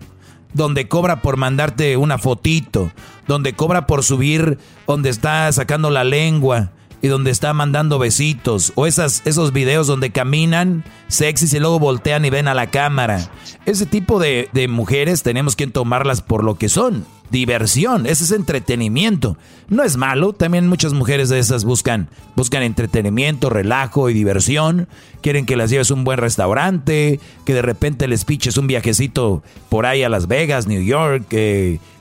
donde 0.53 0.87
cobra 0.87 1.21
por 1.21 1.37
mandarte 1.37 1.97
una 1.97 2.17
fotito, 2.17 2.91
donde 3.27 3.53
cobra 3.53 3.87
por 3.87 4.03
subir 4.03 4.57
donde 4.85 5.09
está 5.09 5.51
sacando 5.51 5.89
la 5.89 6.03
lengua 6.03 6.71
y 7.01 7.07
donde 7.09 7.31
está 7.31 7.53
mandando 7.53 7.99
besitos, 7.99 8.73
o 8.75 8.87
esas, 8.87 9.21
esos 9.25 9.53
videos 9.53 9.85
donde 9.85 10.11
caminan 10.11 10.83
sexys 11.07 11.53
y 11.53 11.59
luego 11.59 11.79
voltean 11.79 12.25
y 12.25 12.29
ven 12.29 12.47
a 12.47 12.55
la 12.55 12.71
cámara. 12.71 13.29
Ese 13.65 13.85
tipo 13.85 14.19
de, 14.19 14.49
de 14.51 14.67
mujeres 14.67 15.21
tenemos 15.21 15.55
que 15.55 15.67
tomarlas 15.67 16.21
por 16.21 16.43
lo 16.43 16.55
que 16.55 16.69
son 16.69 17.05
diversión, 17.29 18.05
ese 18.05 18.23
es 18.23 18.31
entretenimiento. 18.31 19.37
No 19.69 19.83
es 19.83 19.97
malo, 19.97 20.31
también 20.31 20.67
muchas 20.67 20.93
mujeres 20.93 21.27
de 21.27 21.39
esas 21.39 21.65
buscan, 21.65 22.07
buscan 22.35 22.63
entretenimiento, 22.63 23.49
relajo 23.49 24.09
y 24.09 24.13
diversión. 24.13 24.87
Quieren 25.21 25.45
que 25.45 25.57
las 25.57 25.69
lleves 25.69 25.91
a 25.91 25.93
un 25.93 26.05
buen 26.05 26.19
restaurante, 26.19 27.19
que 27.45 27.53
de 27.53 27.61
repente 27.61 28.07
les 28.07 28.23
piches 28.23 28.57
un 28.57 28.67
viajecito 28.67 29.43
por 29.67 29.85
ahí 29.85 30.03
a 30.03 30.09
Las 30.09 30.27
Vegas, 30.27 30.67
New 30.67 30.81
York, 30.81 31.35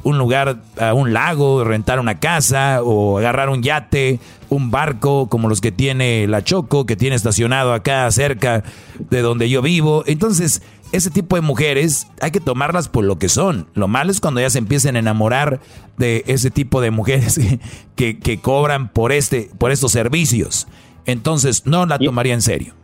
un 0.05 0.19
lugar, 0.19 0.59
a 0.79 0.95
un 0.95 1.13
lago, 1.13 1.65
rentar 1.65 1.99
una 1.99 2.21
casa 2.21 2.83
o 2.85 3.19
agarrar 3.19 3.49
un 3.49 3.65
yate, 3.65 4.21
un 4.49 4.71
barco 4.71 5.29
como 5.29 5.49
los 5.49 5.61
que 5.61 5.73
tiene 5.73 6.29
la 6.29 6.45
Choco, 6.45 6.87
que 6.87 6.95
tiene 6.95 7.17
estacionado 7.17 7.73
acá 7.73 8.09
cerca 8.13 8.63
de 9.11 9.23
donde 9.23 9.51
yo 9.51 9.63
vivo. 9.63 10.05
Entonces, 10.07 10.63
ese 10.93 11.11
tipo 11.11 11.37
de 11.37 11.43
mujeres 11.43 12.09
hay 12.21 12.31
que 12.31 12.41
tomarlas 12.41 12.89
por 12.89 13.05
lo 13.05 13.19
que 13.19 13.29
son. 13.29 13.67
Lo 13.75 13.89
malo 13.89 14.11
es 14.11 14.21
cuando 14.21 14.41
ya 14.41 14.51
se 14.51 14.59
empiecen 14.59 14.97
a 14.97 15.01
enamorar 15.01 15.61
de 15.97 16.25
ese 16.27 16.51
tipo 16.51 16.81
de 16.81 16.91
mujeres 16.91 17.41
que, 17.97 18.19
que 18.19 18.39
cobran 18.39 18.89
por, 18.89 19.13
este, 19.13 19.51
por 19.59 19.71
estos 19.71 19.93
servicios. 19.93 20.67
Entonces 21.05 21.67
no 21.67 21.87
la 21.87 21.99
tomaría 21.99 22.35
en 22.35 22.43
serio. 22.43 22.75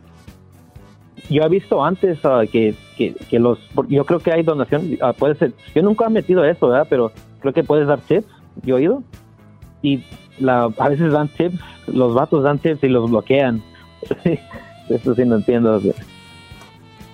Yo 1.29 1.43
he 1.43 1.49
visto 1.49 1.83
antes 1.83 2.19
uh, 2.25 2.47
que, 2.51 2.75
que, 2.97 3.15
que, 3.29 3.39
los... 3.39 3.59
Yo 3.87 4.05
creo 4.05 4.19
que 4.19 4.31
hay 4.31 4.43
donación, 4.43 4.97
uh, 5.01 5.13
puede 5.13 5.35
ser... 5.35 5.53
Yo 5.73 5.81
nunca 5.81 6.05
he 6.05 6.09
metido 6.09 6.43
eso, 6.43 6.67
¿verdad? 6.67 6.87
Pero 6.89 7.11
creo 7.39 7.53
que 7.53 7.63
puedes 7.63 7.87
dar 7.87 7.99
tips, 8.01 8.27
yo 8.63 8.75
he 8.75 8.79
oído. 8.79 9.03
Y 9.81 10.03
la, 10.39 10.69
a 10.77 10.89
veces 10.89 11.11
dan 11.11 11.29
tips, 11.29 11.59
los 11.87 12.13
vatos 12.13 12.43
dan 12.43 12.59
tips 12.59 12.83
y 12.83 12.89
los 12.89 13.09
bloquean. 13.09 13.63
eso 14.89 15.15
sí 15.15 15.25
no 15.25 15.35
entiendo. 15.35 15.81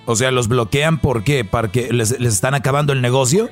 O 0.09 0.15
sea, 0.15 0.31
¿los 0.31 0.47
bloquean 0.47 0.97
por 0.97 1.23
qué? 1.23 1.45
¿Para 1.45 1.67
que 1.67 1.93
les, 1.93 2.13
están 2.13 2.55
acabando 2.55 2.93
el 2.93 3.01
negocio? 3.03 3.47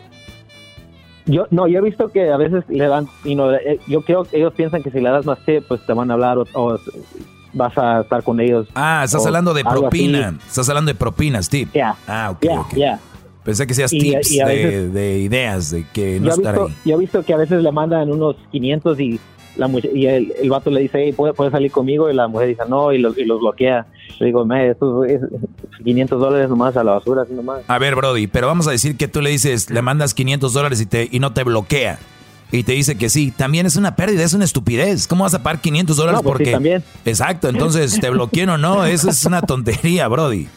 Yo 1.27 1.45
no, 1.51 1.67
yo 1.67 1.77
he 1.77 1.81
visto 1.83 2.09
que 2.09 2.31
a 2.31 2.37
veces 2.37 2.63
le 2.67 2.87
dan, 2.87 3.07
y 3.23 3.35
no, 3.35 3.53
eh, 3.53 3.79
yo 3.85 4.01
creo 4.01 4.23
que 4.23 4.37
ellos 4.37 4.53
piensan 4.55 4.81
que 4.81 4.89
si 4.89 4.99
le 4.99 5.07
das 5.07 5.23
más 5.23 5.37
té, 5.45 5.61
pues 5.61 5.85
te 5.85 5.93
van 5.93 6.09
a 6.09 6.15
hablar 6.15 6.39
o, 6.39 6.79
vas 7.53 7.77
a 7.77 8.01
estar 8.01 8.23
con 8.23 8.39
ellos. 8.39 8.67
Ah, 8.73 9.03
estás 9.05 9.23
hablando 9.23 9.53
de 9.53 9.63
propina. 9.63 10.35
Estás 10.47 10.67
hablando 10.67 10.89
de 10.89 10.95
propinas, 10.95 11.47
tip. 11.47 11.69
Ah, 12.07 12.31
ok, 12.31 12.75
Pensé 13.43 13.67
que 13.67 13.75
seas 13.75 13.91
tips 13.91 14.29
de, 14.31 15.19
ideas, 15.19 15.69
de 15.69 15.85
que 15.93 16.19
no 16.19 16.31
estar 16.31 16.55
ahí. 16.55 16.75
Yo 16.85 16.95
he 16.95 16.99
visto 16.99 17.21
que 17.21 17.35
a 17.35 17.37
veces 17.37 17.61
le 17.61 17.71
mandan 17.71 18.11
unos 18.11 18.35
500 18.51 18.99
y 18.99 19.19
la 19.57 19.69
y 19.93 20.05
el, 20.05 20.33
el, 20.41 20.49
vato 20.49 20.69
le 20.69 20.81
dice, 20.81 21.03
hey, 21.03 21.13
¿puedes 21.13 21.35
puede 21.35 21.51
salir 21.51 21.71
conmigo? 21.71 22.09
Y 22.09 22.13
la 22.13 22.27
mujer 22.27 22.49
dice, 22.49 22.63
no, 22.67 22.91
y, 22.93 22.97
y 22.97 23.25
los 23.25 23.39
bloquea. 23.39 23.87
Le 24.19 24.27
digo, 24.27 24.45
me, 24.45 24.69
esto 24.69 25.03
es 25.05 25.21
500 25.83 26.19
dólares 26.19 26.49
nomás 26.49 26.75
a 26.77 26.83
la 26.83 26.93
basura, 26.93 27.23
así 27.23 27.33
nomás. 27.33 27.61
A 27.67 27.77
ver, 27.77 27.95
Brody, 27.95 28.27
pero 28.27 28.47
vamos 28.47 28.67
a 28.67 28.71
decir 28.71 28.97
que 28.97 29.07
tú 29.07 29.21
le 29.21 29.29
dices, 29.29 29.69
le 29.69 29.81
mandas 29.81 30.13
500 30.13 30.53
dólares 30.53 30.81
y, 30.81 30.85
te, 30.85 31.07
y 31.11 31.19
no 31.19 31.33
te 31.33 31.43
bloquea. 31.43 31.99
Y 32.51 32.63
te 32.63 32.71
dice 32.71 32.97
que 32.97 33.09
sí, 33.09 33.31
también 33.31 33.65
es 33.65 33.75
una 33.75 33.95
pérdida, 33.95 34.23
es 34.23 34.33
una 34.33 34.45
estupidez. 34.45 35.05
¿Cómo 35.07 35.25
vas 35.25 35.33
a 35.33 35.43
pagar 35.43 35.61
500 35.61 35.97
dólares 35.97 36.21
pues 36.23 36.33
porque... 36.33 36.51
también. 36.51 36.83
Exacto, 37.03 37.49
entonces 37.49 37.99
te 37.99 38.09
bloqueen 38.09 38.49
o 38.49 38.57
no, 38.57 38.85
eso 38.85 39.09
es 39.09 39.25
una 39.25 39.41
tontería, 39.41 40.07
Brody. 40.07 40.47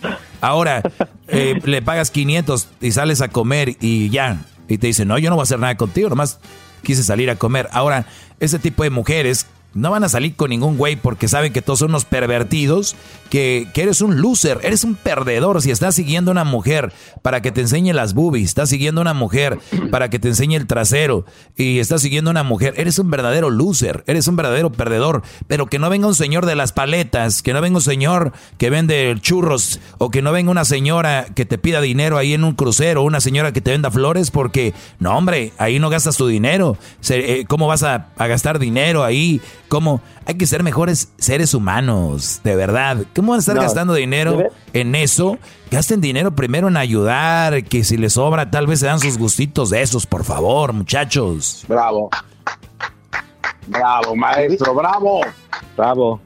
Ahora, 0.40 0.82
eh, 1.28 1.60
le 1.64 1.82
pagas 1.82 2.10
500 2.10 2.68
y 2.80 2.92
sales 2.92 3.20
a 3.20 3.28
comer 3.28 3.76
y 3.80 4.08
ya. 4.10 4.44
Y 4.68 4.78
te 4.78 4.86
dice, 4.86 5.04
no, 5.04 5.18
yo 5.18 5.30
no 5.30 5.36
voy 5.36 5.42
a 5.42 5.44
hacer 5.44 5.58
nada 5.58 5.76
contigo, 5.76 6.08
nomás 6.08 6.38
quise 6.80 7.02
salir 7.04 7.30
a 7.30 7.36
comer. 7.36 7.68
Ahora, 7.72 8.06
ese 8.40 8.58
tipo 8.58 8.82
de 8.82 8.90
mujeres 8.90 9.46
no 9.74 9.90
van 9.90 10.04
a 10.04 10.08
salir 10.08 10.34
con 10.34 10.50
ningún 10.50 10.76
güey 10.76 10.96
porque 10.96 11.28
saben 11.28 11.52
que 11.52 11.62
todos 11.62 11.78
son 11.80 11.90
unos 11.90 12.04
pervertidos, 12.04 12.96
que, 13.28 13.68
que, 13.72 13.82
eres 13.82 14.00
un 14.00 14.20
loser, 14.20 14.58
eres 14.62 14.82
un 14.82 14.96
perdedor. 14.96 15.62
Si 15.62 15.70
estás 15.70 15.94
siguiendo 15.94 16.30
a 16.30 16.32
una 16.32 16.44
mujer 16.44 16.92
para 17.22 17.40
que 17.42 17.52
te 17.52 17.60
enseñe 17.60 17.92
las 17.92 18.14
boobies, 18.14 18.48
estás 18.48 18.68
siguiendo 18.68 19.00
a 19.00 19.02
una 19.02 19.14
mujer 19.14 19.58
para 19.90 20.10
que 20.10 20.18
te 20.18 20.28
enseñe 20.28 20.56
el 20.56 20.66
trasero 20.66 21.24
y 21.56 21.78
estás 21.78 22.02
siguiendo 22.02 22.30
a 22.30 22.32
una 22.32 22.42
mujer, 22.42 22.74
eres 22.76 22.98
un 22.98 23.10
verdadero 23.10 23.50
loser, 23.50 24.02
eres 24.06 24.26
un 24.26 24.36
verdadero 24.36 24.70
perdedor. 24.72 25.22
Pero 25.46 25.66
que 25.66 25.78
no 25.78 25.88
venga 25.90 26.08
un 26.08 26.14
señor 26.14 26.46
de 26.46 26.56
las 26.56 26.72
paletas, 26.72 27.42
que 27.42 27.52
no 27.52 27.60
venga 27.60 27.76
un 27.76 27.82
señor 27.82 28.32
que 28.58 28.70
vende 28.70 29.14
churros 29.20 29.80
o 29.98 30.10
que 30.10 30.22
no 30.22 30.32
venga 30.32 30.50
una 30.50 30.64
señora 30.64 31.26
que 31.34 31.44
te 31.44 31.58
pida 31.58 31.80
dinero 31.80 32.18
ahí 32.18 32.34
en 32.34 32.44
un 32.44 32.54
crucero, 32.54 33.02
una 33.02 33.20
señora 33.20 33.52
que 33.52 33.60
te 33.60 33.70
venda 33.70 33.90
flores 33.90 34.30
porque, 34.30 34.74
no 34.98 35.16
hombre, 35.16 35.52
ahí 35.58 35.78
no 35.78 35.90
gastas 35.90 36.16
tu 36.16 36.26
dinero. 36.26 36.76
Eh, 37.08 37.44
¿Cómo 37.48 37.68
vas 37.68 37.82
a, 37.84 38.08
a 38.16 38.26
gastar 38.26 38.58
dinero 38.58 39.04
ahí? 39.04 39.40
¿Cómo? 39.70 40.00
Hay 40.26 40.34
que 40.34 40.46
ser 40.46 40.64
mejores 40.64 41.12
seres 41.16 41.54
humanos, 41.54 42.40
de 42.42 42.56
verdad. 42.56 43.04
¿Cómo 43.14 43.30
van 43.30 43.36
a 43.36 43.38
estar 43.38 43.54
gastando 43.54 43.94
dinero 43.94 44.42
en 44.72 44.96
eso? 44.96 45.38
Gasten 45.70 46.00
dinero 46.00 46.34
primero 46.34 46.66
en 46.66 46.76
ayudar, 46.76 47.62
que 47.62 47.84
si 47.84 47.96
les 47.96 48.14
sobra 48.14 48.50
tal 48.50 48.66
vez 48.66 48.80
se 48.80 48.86
dan 48.86 48.98
sus 48.98 49.16
gustitos 49.16 49.70
de 49.70 49.80
esos, 49.80 50.06
por 50.06 50.24
favor, 50.24 50.72
muchachos. 50.72 51.64
Bravo. 51.68 52.10
Bravo, 53.68 54.16
maestro, 54.16 54.74
bravo. 54.74 55.20
Bravo. 55.76 56.20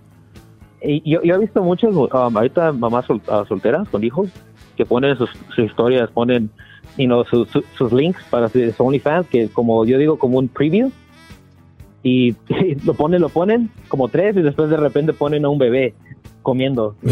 Y 0.83 1.03
yo, 1.05 1.21
he 1.23 1.39
visto 1.39 1.63
muchos, 1.63 1.95
um, 1.95 2.09
ahorita 2.11 2.73
mamás 2.73 3.11
uh, 3.11 3.21
solteras 3.47 3.87
con 3.91 4.03
hijos 4.05 4.31
que 4.75 4.87
ponen 4.87 5.19
sus, 5.19 5.29
historias, 5.59 6.11
ponen 6.13 6.51
you 6.97 7.25
sus 7.77 7.93
links 7.93 8.25
para 8.31 8.49
sus 8.49 8.81
OnlyFans, 8.81 9.27
que 9.29 9.51
como 9.51 9.85
yo 9.85 9.99
digo, 9.99 10.19
como 10.19 10.39
un 10.39 10.49
preview 10.49 10.91
y, 12.09 12.37
lo 12.85 12.95
ponen, 12.95 13.21
lo 13.21 13.31
ponen 13.31 13.71
como 13.89 14.09
tres 14.09 14.37
y 14.37 14.43
después 14.43 14.69
de 14.69 14.77
repente 14.77 15.13
ponen 15.13 15.45
a 15.45 15.49
un 15.49 15.59
bebé 15.59 15.95
comiendo. 16.43 16.95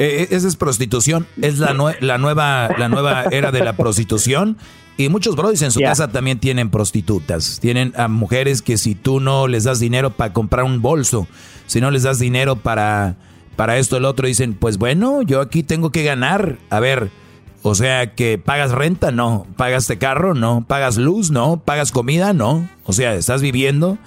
Eh, 0.00 0.22
eh, 0.22 0.28
esa 0.30 0.46
es 0.46 0.54
prostitución, 0.54 1.26
es 1.42 1.58
la, 1.58 1.74
la, 2.00 2.18
nueva, 2.18 2.68
la 2.78 2.88
nueva 2.88 3.24
era 3.32 3.50
de 3.50 3.64
la 3.64 3.72
prostitución. 3.76 4.56
Y 4.96 5.08
muchos 5.08 5.34
brodis 5.34 5.62
en 5.62 5.72
su 5.72 5.80
casa 5.80 6.06
también 6.06 6.38
tienen 6.38 6.70
prostitutas. 6.70 7.58
Tienen 7.60 7.92
a 7.96 8.06
mujeres 8.06 8.62
que 8.62 8.78
si 8.78 8.94
tú 8.94 9.18
no 9.18 9.48
les 9.48 9.64
das 9.64 9.80
dinero 9.80 10.10
para 10.10 10.32
comprar 10.32 10.64
un 10.64 10.82
bolso, 10.82 11.26
si 11.66 11.80
no 11.80 11.90
les 11.90 12.04
das 12.04 12.20
dinero 12.20 12.54
para, 12.54 13.16
para 13.56 13.76
esto, 13.78 13.96
el 13.96 14.04
otro, 14.04 14.28
dicen, 14.28 14.54
pues 14.54 14.78
bueno, 14.78 15.22
yo 15.22 15.40
aquí 15.40 15.64
tengo 15.64 15.90
que 15.90 16.04
ganar. 16.04 16.58
A 16.70 16.78
ver, 16.78 17.10
o 17.68 17.74
sea 17.74 18.14
que 18.14 18.38
pagas 18.38 18.72
renta, 18.72 19.10
no. 19.10 19.46
Pagas 19.56 19.86
de 19.88 19.98
carro, 19.98 20.34
no. 20.34 20.64
Pagas 20.66 20.96
luz, 20.96 21.30
no. 21.30 21.60
Pagas 21.64 21.92
comida, 21.92 22.32
no. 22.32 22.68
O 22.84 22.92
sea, 22.92 23.14
estás 23.14 23.42
viviendo 23.42 23.98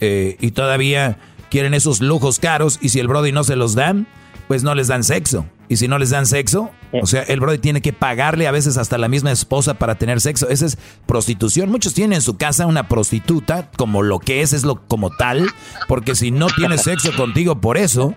eh, 0.00 0.36
y 0.40 0.52
todavía 0.52 1.18
quieren 1.50 1.74
esos 1.74 2.00
lujos 2.00 2.38
caros 2.38 2.78
y 2.80 2.88
si 2.90 3.00
el 3.00 3.08
Brody 3.08 3.32
no 3.32 3.44
se 3.44 3.56
los 3.56 3.74
dan, 3.74 4.06
pues 4.48 4.62
no 4.62 4.74
les 4.74 4.88
dan 4.88 5.04
sexo. 5.04 5.46
Y 5.68 5.76
si 5.76 5.86
no 5.86 5.98
les 5.98 6.10
dan 6.10 6.26
sexo, 6.26 6.70
o 6.90 7.06
sea, 7.06 7.22
el 7.22 7.38
Brody 7.38 7.58
tiene 7.58 7.80
que 7.80 7.92
pagarle 7.92 8.48
a 8.48 8.50
veces 8.50 8.76
hasta 8.76 8.98
la 8.98 9.06
misma 9.06 9.30
esposa 9.30 9.74
para 9.74 9.94
tener 9.94 10.20
sexo. 10.20 10.48
Esa 10.48 10.66
es 10.66 10.78
prostitución. 11.06 11.70
Muchos 11.70 11.94
tienen 11.94 12.14
en 12.14 12.22
su 12.22 12.36
casa 12.36 12.66
una 12.66 12.88
prostituta 12.88 13.70
como 13.76 14.02
lo 14.02 14.18
que 14.18 14.42
es, 14.42 14.52
es 14.52 14.64
lo 14.64 14.84
como 14.88 15.10
tal, 15.10 15.48
porque 15.86 16.16
si 16.16 16.32
no 16.32 16.48
tiene 16.48 16.76
sexo 16.78 17.14
contigo 17.14 17.60
por 17.60 17.76
eso, 17.76 18.14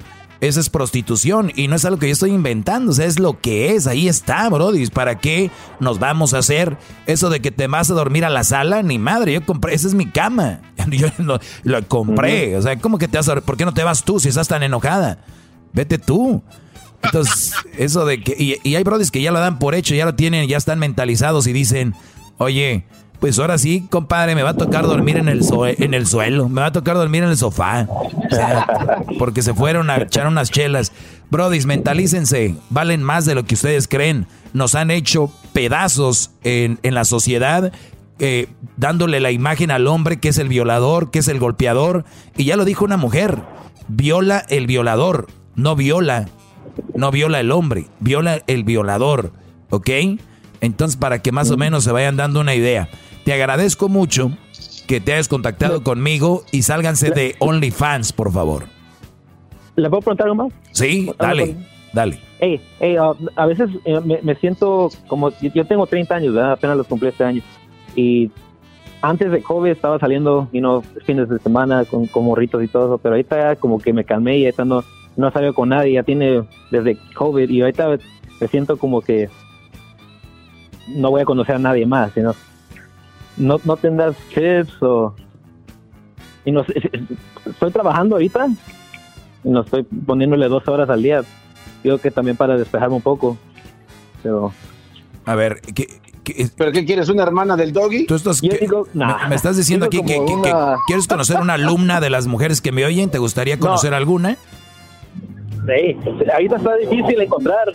esa 0.48 0.60
es 0.60 0.70
prostitución 0.70 1.53
y 1.56 1.70
no 1.70 1.78
es 1.78 1.86
algo 1.86 1.99
que 1.99 2.07
yo 2.07 2.14
estoy 2.14 2.32
inventando, 2.32 2.91
o 2.91 2.94
sea, 2.94 3.06
es 3.06 3.18
lo 3.18 3.40
que 3.40 3.76
es, 3.76 3.88
ahí 3.88 4.10
está, 4.10 4.49
Brody. 4.49 4.86
¿Para 4.88 5.18
qué 5.18 5.52
nos 5.80 5.99
vamos 5.99 6.34
a 6.34 6.40
hacer 6.40 6.78
eso 7.06 7.30
de 7.30 7.40
que 7.40 7.49
te 7.49 7.68
vas 7.68 7.90
a 7.90 7.94
dormir 7.94 8.26
a 8.26 8.30
la 8.30 8.44
sala? 8.44 8.84
Ni 8.84 8.99
madre, 8.99 9.32
yo 9.32 9.45
compré, 9.45 9.74
esa 9.74 9.88
es 9.88 9.94
mi 9.94 10.06
cama. 10.06 10.60
Yo 10.91 11.07
lo, 11.18 11.40
lo 11.64 11.88
compré, 11.88 12.57
o 12.57 12.61
sea, 12.61 12.78
¿cómo 12.78 12.98
que 12.98 13.07
te 13.07 13.18
vas 13.18 13.30
a 13.30 13.40
¿Por 13.40 13.56
qué 13.56 13.64
no 13.64 13.74
te 13.74 13.84
vas 13.84 14.03
tú 14.03 14.20
si 14.20 14.28
estás 14.28 14.49
tan 14.49 14.64
enojada? 14.64 15.20
Vete 15.72 15.98
tú. 15.98 16.44
Entonces, 17.02 17.53
eso 17.78 18.06
de 18.06 18.22
que. 18.22 18.36
Y, 18.38 18.57
y 18.70 18.76
hay 18.76 18.84
brodis 18.84 19.11
que 19.11 19.22
ya 19.22 19.32
lo 19.32 19.40
dan 19.40 19.60
por 19.60 19.76
hecho, 19.76 19.95
ya 19.95 20.06
lo 20.06 20.15
tienen, 20.15 20.48
ya 20.49 20.57
están 20.57 20.78
mentalizados 20.78 21.48
y 21.48 21.53
dicen, 21.53 21.95
oye, 22.38 22.86
pues 23.24 23.40
ahora 23.40 23.58
sí, 23.58 23.88
compadre, 23.90 24.36
me 24.36 24.44
va 24.44 24.50
a 24.50 24.58
tocar 24.58 24.84
dormir 24.84 25.16
en 25.16 25.30
el, 25.30 25.45
en 25.78 25.94
el 25.94 26.08
suelo, 26.08 26.50
me 26.50 26.60
va 26.60 26.68
a 26.68 26.72
tocar 26.74 26.98
dormir 26.98 27.24
en 27.24 27.30
el 27.30 27.38
sofá. 27.38 27.88
porque 29.18 29.41
se 29.41 29.54
fueron 29.54 29.90
a 29.90 29.95
echar 29.95 30.28
unas 30.28 30.52
chelas. 30.52 30.91
Brodis, 31.30 31.66
mentalícense, 31.66 32.58
valen 32.70 33.02
más 33.02 33.24
de 33.24 33.34
lo 33.34 33.45
que 33.45 33.56
ustedes 33.56 33.88
creen. 33.88 34.28
Nos 34.52 34.76
han 34.76 34.91
hecho 34.91 35.32
pedazos 35.54 36.32
en, 36.44 36.80
en 36.84 36.95
la 36.95 37.06
sociedad 37.06 37.72
eh, 38.20 38.48
dándole 38.76 39.22
la 39.22 39.32
imagen 39.32 39.72
al 39.72 39.88
hombre 39.88 40.20
que 40.20 40.28
es 40.28 40.38
el 40.38 40.50
violador, 40.50 41.10
que 41.10 41.20
es 41.20 41.30
el 41.30 41.40
golpeador. 41.40 42.04
Y 42.36 42.44
ya 42.44 42.58
lo 42.58 42.66
dijo 42.66 42.84
una 42.84 42.98
mujer, 42.98 43.41
viola 43.88 44.44
el 44.50 44.68
violador, 44.68 45.28
no 45.56 45.78
viola, 45.78 46.28
no 46.94 47.10
viola 47.10 47.40
el 47.40 47.54
hombre, 47.54 47.86
viola 48.02 48.44
el 48.48 48.66
violador, 48.66 49.32
¿ok? 49.70 49.90
Entonces, 50.60 50.98
para 50.98 51.22
que 51.22 51.32
más 51.32 51.52
o 51.52 51.58
menos 51.58 51.86
se 51.86 51.94
vayan 51.94 52.18
dando 52.18 52.41
una 52.41 52.54
idea. 52.54 52.90
Te 53.24 53.34
agradezco 53.34 53.90
mucho 53.90 54.32
que 54.88 55.00
te 55.00 55.14
hayas 55.14 55.28
contactado 55.28 55.82
conmigo 55.84 56.44
y 56.52 56.64
sálganse 56.64 57.12
de 57.12 57.36
OnlyFans, 57.40 58.12
por 58.12 58.32
favor. 58.32 58.66
¿Le 59.76 59.90
puedo 59.90 60.02
preguntar 60.02 60.28
algo 60.28 60.44
más? 60.44 60.54
Sí, 60.72 61.10
dale, 61.18 61.56
dale. 61.94 62.20
Hey, 62.40 62.60
hey, 62.80 62.98
uh, 62.98 63.16
a 63.36 63.45
veces 63.45 63.70
eh, 63.86 64.00
me, 64.02 64.20
me 64.22 64.36
siento 64.36 64.90
como, 65.08 65.32
yo 65.40 65.66
tengo 65.66 65.88
30 65.88 66.16
años, 66.16 66.34
¿verdad? 66.34 66.52
apenas 66.52 66.78
los 66.78 66.88
cumplí 66.88 67.08
este 67.10 67.24
año. 67.24 67.41
Y 67.95 68.30
antes 69.02 69.32
de 69.32 69.41
COVID 69.41 69.72
estaba 69.72 70.00
saliendo, 70.00 70.50
you 70.52 70.60
know, 70.60 70.84
fines 71.06 71.30
de 71.30 71.40
semana 71.40 71.86
con, 71.86 72.08
con 72.08 72.26
morritos 72.26 72.62
y 72.64 72.68
todo 72.68 72.86
eso, 72.86 72.98
pero 72.98 73.16
ahorita 73.16 73.38
ya 73.38 73.56
como 73.56 73.80
que 73.80 73.94
me 73.94 74.04
calmé 74.04 74.38
y 74.38 74.45
ahorita 74.45 74.66
no, 74.66 74.84
no 75.16 75.32
salgo 75.32 75.54
con 75.54 75.70
nadie, 75.70 75.94
ya 75.94 76.04
tiene 76.04 76.44
desde 76.72 76.98
COVID 77.16 77.50
y 77.50 77.62
ahorita 77.62 77.98
me 78.40 78.48
siento 78.48 78.78
como 78.78 79.02
que 79.02 79.30
no 80.90 81.10
voy 81.12 81.22
a 81.22 81.26
conocer 81.26 81.56
a 81.56 81.60
nadie 81.60 81.86
más, 81.86 82.12
sino 82.14 82.34
no, 83.38 83.60
no 83.64 83.77
tendrás 83.77 84.15
tips 84.34 84.81
o... 84.81 85.15
Y 86.45 86.51
no 86.51 86.64
sé, 86.65 86.73
estoy 87.45 87.72
trabajando 87.72 88.15
ahorita 88.15 88.47
y 89.45 89.49
no 89.49 89.61
estoy 89.61 89.84
poniéndole 89.84 90.47
dos 90.49 90.68
horas 90.68 90.89
al 90.89 91.01
día. 91.01 91.22
Creo 91.81 91.97
que 91.99 92.11
también 92.11 92.35
para 92.38 92.57
despejarme 92.57 92.95
un 92.95 93.01
poco. 93.01 93.38
Pero... 94.22 94.53
A 95.26 95.35
ver, 95.35 95.61
¿qué, 95.73 95.88
qué- 96.23 96.49
¿Pero 96.57 96.72
qué 96.73 96.84
quieres? 96.85 97.07
¿Una 97.10 97.23
hermana 97.23 97.55
del 97.55 97.72
doggy? 97.72 98.05
Tú 98.05 98.15
estás, 98.15 98.41
¿qué- 98.41 98.68
me, 98.93 99.05
me 99.30 99.35
estás 99.35 99.55
diciendo 99.55 99.85
aquí 99.85 100.01
que, 100.01 100.15
que- 100.26 100.41
que 100.43 100.53
quieres 100.88 101.07
conocer 101.07 101.39
una 101.39 101.53
alumna 101.53 102.01
de 102.01 102.10
las 102.10 102.27
mujeres 102.27 102.60
que 102.61 102.72
me 102.73 102.84
oyen. 102.85 103.10
¿Te 103.10 103.19
gustaría 103.19 103.57
conocer 103.57 103.93
alguna? 103.93 104.35
Sí, 105.65 105.97
ahorita 106.34 106.57
está 106.57 106.76
difícil 106.76 107.22
encontrar 107.22 107.73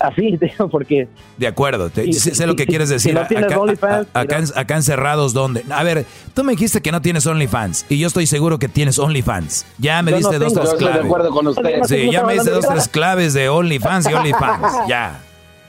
así, 0.00 0.36
digo, 0.40 0.68
porque 0.68 1.08
De 1.36 1.46
acuerdo, 1.46 1.90
te- 1.90 2.06
Y- 2.06 2.12
sé, 2.12 2.46
lo 2.46 2.56
que 2.56 2.66
quieres 2.66 2.88
si 2.88 2.94
decir. 2.94 3.14
no 3.14 3.26
tienes 3.26 3.46
acá, 3.46 3.60
OnlyFans, 3.60 4.08
a- 4.12 4.20
acá 4.20 4.38
en, 4.38 4.44
acá 4.56 4.76
encerrados, 4.76 5.32
¿dónde? 5.32 5.64
A 5.70 5.82
ver, 5.82 6.06
tú 6.34 6.42
me 6.44 6.52
dijiste 6.52 6.80
que 6.80 6.90
no 6.92 7.00
tienes 7.02 7.26
OnlyFans 7.26 7.86
y 7.88 7.98
yo 7.98 8.06
estoy 8.08 8.26
seguro 8.26 8.58
que 8.58 8.68
tienes 8.68 8.98
OnlyFans. 8.98 9.66
Ya 9.78 10.02
me 10.02 10.10
Yo 10.12 10.16
diste 10.18 10.38
no 10.38 10.44
dos, 10.46 10.54
tres 10.54 10.64
yo 10.66 10.72
estoy 10.72 10.86
de 10.86 10.92
claves. 10.92 11.06
acuerdo 11.06 11.30
con 11.30 11.46
usted. 11.46 11.82
Sí, 11.84 12.10
ya 12.10 12.24
me 12.24 12.32
diste 12.34 12.50
dos, 12.50 12.66
tres 12.66 12.88
claves 12.88 13.34
de 13.34 13.48
OnlyFans 13.48 14.08
y 14.10 14.14
OnlyFans. 14.14 14.72
Ya. 14.88 15.20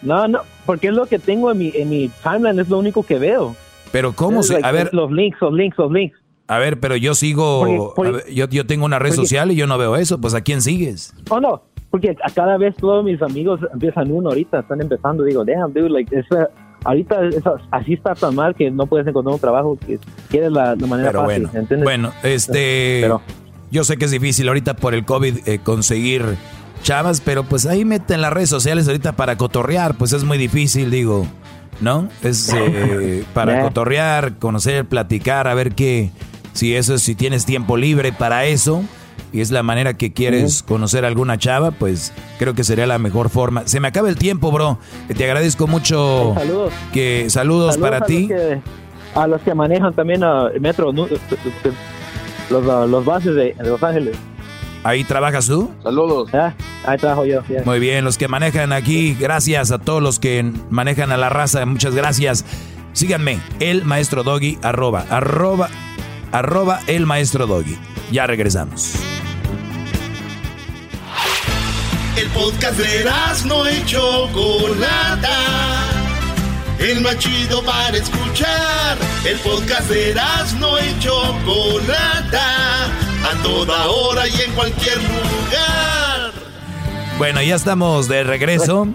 No, 0.01 0.27
no, 0.27 0.39
porque 0.65 0.87
es 0.87 0.93
lo 0.93 1.05
que 1.05 1.19
tengo 1.19 1.51
en 1.51 1.57
mi, 1.59 1.71
en 1.75 1.89
mi 1.89 2.09
timeline, 2.23 2.59
es 2.59 2.69
lo 2.69 2.79
único 2.79 3.03
que 3.03 3.19
veo. 3.19 3.55
Pero 3.91 4.13
¿cómo 4.13 4.41
se...? 4.41 4.53
like, 4.53 4.67
A 4.67 4.71
ver, 4.71 4.89
Los 4.93 5.11
links, 5.11 5.37
los 5.41 5.53
links, 5.53 5.77
los 5.77 5.91
links. 5.91 6.17
a 6.47 6.57
ver, 6.57 6.79
pero 6.79 6.95
yo 6.95 7.13
sigo... 7.13 7.59
Porque- 7.59 7.77
porque- 7.95 8.09
a 8.09 8.11
ver, 8.25 8.33
yo, 8.33 8.47
yo 8.47 8.65
tengo 8.65 8.85
una 8.85 8.97
red 8.99 9.09
porque- 9.09 9.21
social 9.27 9.51
y 9.51 9.55
yo 9.55 9.67
no 9.67 9.77
veo 9.77 9.95
eso. 9.97 10.19
Pues 10.19 10.33
¿a 10.33 10.41
quién 10.41 10.61
sigues? 10.61 11.13
Oh, 11.29 11.39
no, 11.39 11.61
porque 11.91 12.15
a 12.23 12.30
cada 12.31 12.57
vez 12.57 12.76
todos 12.77 13.03
mis 13.05 13.22
amigos 13.22 13.59
empiezan 13.73 14.11
uno 14.11 14.30
ahorita, 14.30 14.61
están 14.61 14.81
empezando. 14.81 15.23
Digo, 15.23 15.43
damn, 15.45 15.72
dude, 15.73 15.89
like, 15.89 16.18
esa- 16.18 16.49
ahorita 16.85 17.26
esa- 17.27 17.55
así 17.69 17.93
está 17.93 18.15
tan 18.15 18.34
mal 18.34 18.55
que 18.55 18.72
no 18.72 18.88
puedes 18.88 19.05
encontrar 19.05 19.34
un 19.35 19.39
trabajo 19.41 19.77
que 19.85 19.99
quieres 20.30 20.51
la, 20.51 20.76
la 20.76 20.88
manera 20.88 21.09
Pero 21.11 21.26
fácil, 21.26 21.43
bueno, 21.43 21.59
¿entiendes? 21.59 21.84
bueno, 21.84 22.11
este, 22.23 22.99
Pero- 23.01 23.22
yo 23.69 23.84
sé 23.84 23.97
que 23.97 24.05
es 24.05 24.11
difícil 24.11 24.47
ahorita 24.47 24.76
por 24.76 24.93
el 24.93 25.05
COVID 25.05 25.47
eh, 25.47 25.59
conseguir 25.59 26.23
chavas, 26.81 27.22
pero 27.22 27.43
pues 27.43 27.65
ahí 27.68 27.85
meten 27.85 28.22
las 28.22 28.34
redes 28.34 28.49
sociales 28.49 28.88
ahorita 28.88 29.11
para 29.11 29.38
cotorrear, 29.38 29.95
pues 29.95 30.13
es 30.13 30.23
muy 30.23 30.38
difícil, 30.39 30.89
digo, 30.89 31.27
¿no? 31.81 32.07
Es 32.23 32.51
eh, 32.57 33.23
para 33.34 33.61
cotorrear, 33.63 34.38
conocer, 34.39 34.85
platicar, 34.85 35.47
a 35.47 35.53
ver 35.53 35.73
qué, 35.73 36.09
si 36.53 36.76
eso, 36.76 36.97
si 36.97 37.15
tienes 37.15 37.45
tiempo 37.45 37.77
libre 37.77 38.11
para 38.11 38.45
eso 38.45 38.84
y 39.33 39.41
es 39.41 39.51
la 39.51 39.63
manera 39.63 39.95
que 39.95 40.11
quieres 40.11 40.63
conocer 40.63 41.05
a 41.05 41.07
alguna 41.07 41.37
chava, 41.37 41.71
pues 41.71 42.13
creo 42.37 42.53
que 42.53 42.63
sería 42.63 42.85
la 42.87 42.99
mejor 42.99 43.29
forma. 43.29 43.63
Se 43.65 43.79
me 43.79 43.87
acaba 43.87 44.09
el 44.09 44.17
tiempo, 44.17 44.51
bro. 44.51 44.77
Te 45.15 45.23
agradezco 45.25 45.67
mucho. 45.67 46.33
Saludos. 46.35 46.73
Que 46.93 47.29
saludos, 47.29 47.77
para 47.77 47.97
a 47.97 48.05
ti. 48.05 48.27
Los 48.27 48.39
que, 48.39 48.61
a 49.15 49.27
los 49.27 49.41
que 49.41 49.55
manejan 49.55 49.93
también 49.93 50.23
a 50.23 50.49
metro, 50.59 50.91
los, 50.91 51.09
los 52.89 53.05
bases 53.05 53.35
de, 53.35 53.53
de 53.53 53.69
Los 53.69 53.81
Ángeles. 53.81 54.17
Ahí 54.83 55.03
trabajas 55.03 55.45
tú. 55.45 55.69
Saludos. 55.83 56.33
Ah, 56.33 56.53
ahí 56.85 56.97
trabajo 56.97 57.23
yo. 57.25 57.43
yeah. 57.47 57.61
Muy 57.65 57.79
bien, 57.79 58.03
los 58.03 58.17
que 58.17 58.27
manejan 58.27 58.73
aquí, 58.73 59.15
gracias 59.19 59.71
a 59.71 59.77
todos 59.77 60.01
los 60.01 60.19
que 60.19 60.51
manejan 60.69 61.11
a 61.11 61.17
la 61.17 61.29
raza, 61.29 61.65
muchas 61.65 61.93
gracias. 61.93 62.45
Síganme, 62.93 63.39
el 63.59 63.85
maestro 63.85 64.23
doggy, 64.23 64.57
arroba, 64.63 65.05
arroba, 65.09 65.69
arroba 66.31 66.79
el 66.87 67.05
maestro 67.05 67.45
doggy. 67.45 67.77
Ya 68.11 68.25
regresamos. 68.27 68.95
El 72.17 72.27
podcast 72.31 72.77
de 72.77 73.05
no 73.45 73.69
y 73.71 73.85
Chocolata. 73.85 75.29
El 76.77 76.99
más 77.01 77.17
chido 77.17 77.63
para 77.63 77.95
escuchar. 77.97 78.97
El 79.25 79.38
podcast 79.39 79.89
de 79.89 80.13
no 80.59 80.77
y 80.77 80.99
Chocolata. 80.99 82.85
A 83.23 83.43
toda 83.43 83.88
hora 83.88 84.27
y 84.27 84.41
en 84.41 84.51
cualquier 84.51 84.97
lugar. 84.97 86.33
Bueno, 87.17 87.41
ya 87.41 87.55
estamos 87.55 88.09
de 88.09 88.23
regreso. 88.25 88.89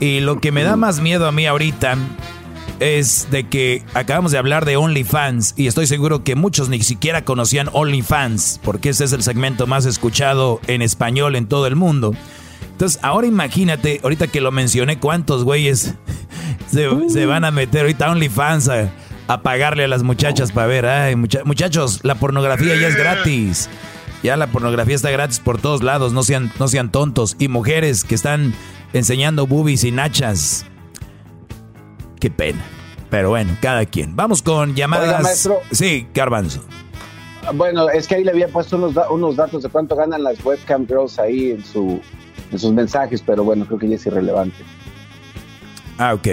Y 0.00 0.20
lo 0.20 0.40
que 0.40 0.50
me 0.50 0.62
da 0.62 0.76
más 0.76 1.00
miedo 1.00 1.28
a 1.28 1.32
mí 1.32 1.46
ahorita 1.46 1.98
es 2.80 3.30
de 3.30 3.48
que 3.48 3.82
acabamos 3.94 4.32
de 4.32 4.38
hablar 4.38 4.64
de 4.64 4.76
OnlyFans 4.76 5.54
y 5.56 5.66
estoy 5.66 5.86
seguro 5.86 6.22
que 6.22 6.36
muchos 6.36 6.68
ni 6.68 6.80
siquiera 6.82 7.24
conocían 7.24 7.68
OnlyFans 7.72 8.60
porque 8.62 8.90
ese 8.90 9.04
es 9.04 9.12
el 9.12 9.22
segmento 9.22 9.66
más 9.66 9.84
escuchado 9.84 10.60
en 10.66 10.82
español 10.82 11.36
en 11.36 11.46
todo 11.46 11.66
el 11.66 11.76
mundo. 11.76 12.14
Entonces, 12.78 13.00
ahora 13.02 13.26
imagínate, 13.26 13.98
ahorita 14.04 14.28
que 14.28 14.40
lo 14.40 14.52
mencioné, 14.52 15.00
cuántos 15.00 15.42
güeyes 15.42 15.94
se, 16.70 16.88
se 17.10 17.26
van 17.26 17.44
a 17.44 17.50
meter 17.50 17.80
ahorita 17.80 18.06
a 18.06 18.12
OnlyFans 18.12 18.68
a, 18.68 18.92
a 19.26 19.42
pagarle 19.42 19.82
a 19.82 19.88
las 19.88 20.04
muchachas 20.04 20.52
para 20.52 20.68
ver. 20.68 20.86
Ay, 20.86 21.16
mucha- 21.16 21.42
muchachos, 21.42 21.98
la 22.04 22.14
pornografía 22.14 22.76
ya 22.76 22.86
es 22.86 22.94
gratis. 22.94 23.68
Ya 24.22 24.36
la 24.36 24.46
pornografía 24.46 24.94
está 24.94 25.10
gratis 25.10 25.40
por 25.40 25.60
todos 25.60 25.82
lados, 25.82 26.12
no 26.12 26.22
sean, 26.22 26.52
no 26.60 26.68
sean 26.68 26.92
tontos. 26.92 27.34
Y 27.40 27.48
mujeres 27.48 28.04
que 28.04 28.14
están 28.14 28.54
enseñando 28.92 29.48
boobies 29.48 29.82
y 29.82 29.90
nachas. 29.90 30.64
Qué 32.20 32.30
pena. 32.30 32.60
Pero 33.10 33.30
bueno, 33.30 33.56
cada 33.60 33.86
quien. 33.86 34.14
Vamos 34.14 34.40
con 34.40 34.76
llamadas. 34.76 35.08
Oiga, 35.08 35.20
maestro. 35.20 35.56
Sí, 35.72 36.06
Garbanzo. 36.14 36.62
Bueno, 37.54 37.88
es 37.90 38.06
que 38.06 38.14
ahí 38.14 38.22
le 38.24 38.30
había 38.30 38.46
puesto 38.46 38.76
unos, 38.76 38.94
unos 39.10 39.34
datos 39.34 39.64
de 39.64 39.68
cuánto 39.68 39.96
ganan 39.96 40.22
las 40.22 40.44
webcam 40.44 40.86
girls 40.86 41.18
ahí 41.18 41.50
en, 41.50 41.64
su, 41.64 42.00
en 42.50 42.58
sus 42.58 42.72
mensajes, 42.72 43.22
pero 43.24 43.44
bueno, 43.44 43.66
creo 43.66 43.78
que 43.78 43.88
ya 43.88 43.96
es 43.96 44.06
irrelevante. 44.06 44.56
Ah, 45.98 46.14
ok. 46.14 46.28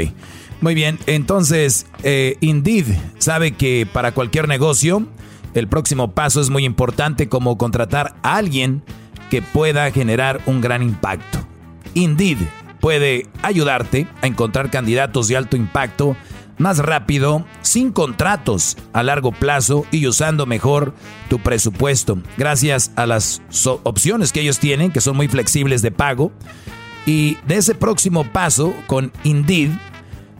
Muy 0.61 0.73
bien, 0.73 0.97
entonces, 1.05 1.85
eh, 2.03 2.37
Indeed 2.39 2.85
sabe 3.17 3.51
que 3.51 3.87
para 3.91 4.13
cualquier 4.13 4.47
negocio, 4.47 5.05
el 5.53 5.67
próximo 5.67 6.11
paso 6.11 6.41
es 6.41 6.49
muy 6.49 6.65
importante 6.65 7.29
como 7.29 7.57
contratar 7.57 8.15
a 8.23 8.37
alguien 8.37 8.83
que 9.29 9.41
pueda 9.41 9.91
generar 9.91 10.41
un 10.45 10.61
gran 10.61 10.81
impacto. 10.81 11.39
Indeed 11.93 12.37
puede 12.79 13.27
ayudarte 13.41 14.07
a 14.21 14.27
encontrar 14.27 14.69
candidatos 14.69 15.27
de 15.27 15.37
alto 15.37 15.57
impacto 15.57 16.15
más 16.57 16.79
rápido, 16.79 17.45
sin 17.61 17.91
contratos 17.91 18.77
a 18.93 19.03
largo 19.03 19.31
plazo 19.31 19.85
y 19.91 20.07
usando 20.07 20.45
mejor 20.45 20.93
tu 21.29 21.39
presupuesto, 21.39 22.19
gracias 22.37 22.91
a 22.95 23.05
las 23.05 23.41
opciones 23.83 24.31
que 24.31 24.41
ellos 24.41 24.59
tienen, 24.59 24.91
que 24.91 25.01
son 25.01 25.15
muy 25.15 25.27
flexibles 25.27 25.81
de 25.81 25.91
pago. 25.91 26.31
Y 27.05 27.37
de 27.47 27.57
ese 27.57 27.75
próximo 27.75 28.23
paso 28.23 28.73
con 28.87 29.11
Indeed, 29.23 29.69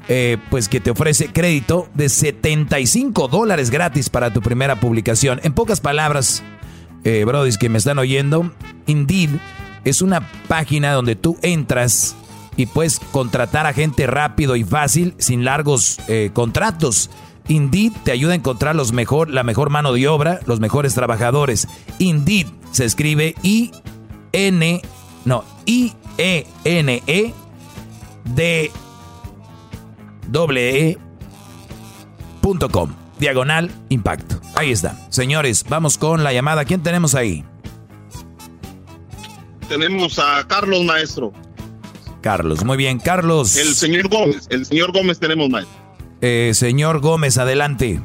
eh, 0.07 0.37
pues 0.49 0.67
que 0.67 0.79
te 0.79 0.91
ofrece 0.91 1.27
crédito 1.31 1.89
de 1.93 2.09
75 2.09 3.27
dólares 3.27 3.69
gratis 3.69 4.09
para 4.09 4.33
tu 4.33 4.41
primera 4.41 4.79
publicación. 4.79 5.39
En 5.43 5.53
pocas 5.53 5.79
palabras, 5.79 6.43
eh, 7.03 7.23
brodis 7.25 7.59
que 7.59 7.69
me 7.69 7.77
están 7.77 7.99
oyendo, 7.99 8.51
Indeed 8.87 9.29
es 9.83 10.01
una 10.01 10.27
página 10.47 10.93
donde 10.93 11.15
tú 11.15 11.37
entras 11.43 12.15
y 12.57 12.67
puedes 12.67 12.99
contratar 12.99 13.65
a 13.65 13.73
gente 13.73 14.07
rápido 14.07 14.55
y 14.55 14.63
fácil 14.63 15.15
sin 15.17 15.45
largos 15.45 15.99
eh, 16.07 16.31
contratos. 16.33 17.09
Indeed 17.47 17.93
te 18.03 18.11
ayuda 18.11 18.33
a 18.33 18.35
encontrar 18.35 18.75
los 18.75 18.91
mejor, 18.91 19.29
la 19.29 19.43
mejor 19.43 19.69
mano 19.69 19.93
de 19.93 20.07
obra, 20.07 20.39
los 20.45 20.59
mejores 20.59 20.95
trabajadores. 20.95 21.67
Indeed 21.99 22.47
se 22.71 22.85
escribe 22.85 23.35
I 23.43 23.71
N 24.31 24.81
no 25.25 25.43
I 25.65 25.93
E 26.17 26.47
N 26.63 27.03
E 27.05 27.33
D 28.35 28.71
doble 30.27 30.89
E 30.89 30.97
com 32.71 32.89
diagonal 33.19 33.71
impacto. 33.89 34.39
Ahí 34.55 34.71
está. 34.71 34.97
Señores, 35.09 35.65
vamos 35.67 35.97
con 35.97 36.23
la 36.23 36.33
llamada. 36.33 36.65
¿Quién 36.65 36.81
tenemos 36.81 37.15
ahí? 37.15 37.43
Tenemos 39.67 40.19
a 40.19 40.45
Carlos 40.47 40.83
Maestro. 40.83 41.33
Carlos. 42.25 42.65
Muy 42.65 42.75
bien, 42.75 42.97
Carlos. 42.97 43.55
El 43.55 43.75
señor 43.75 44.09
Gómez. 44.09 44.47
El 44.49 44.65
señor 44.65 44.91
Gómez 44.91 45.19
tenemos 45.19 45.47
maestro. 45.47 45.77
Eh, 46.21 46.53
señor 46.55 46.99
Gómez, 46.99 47.37
adelante. 47.37 47.99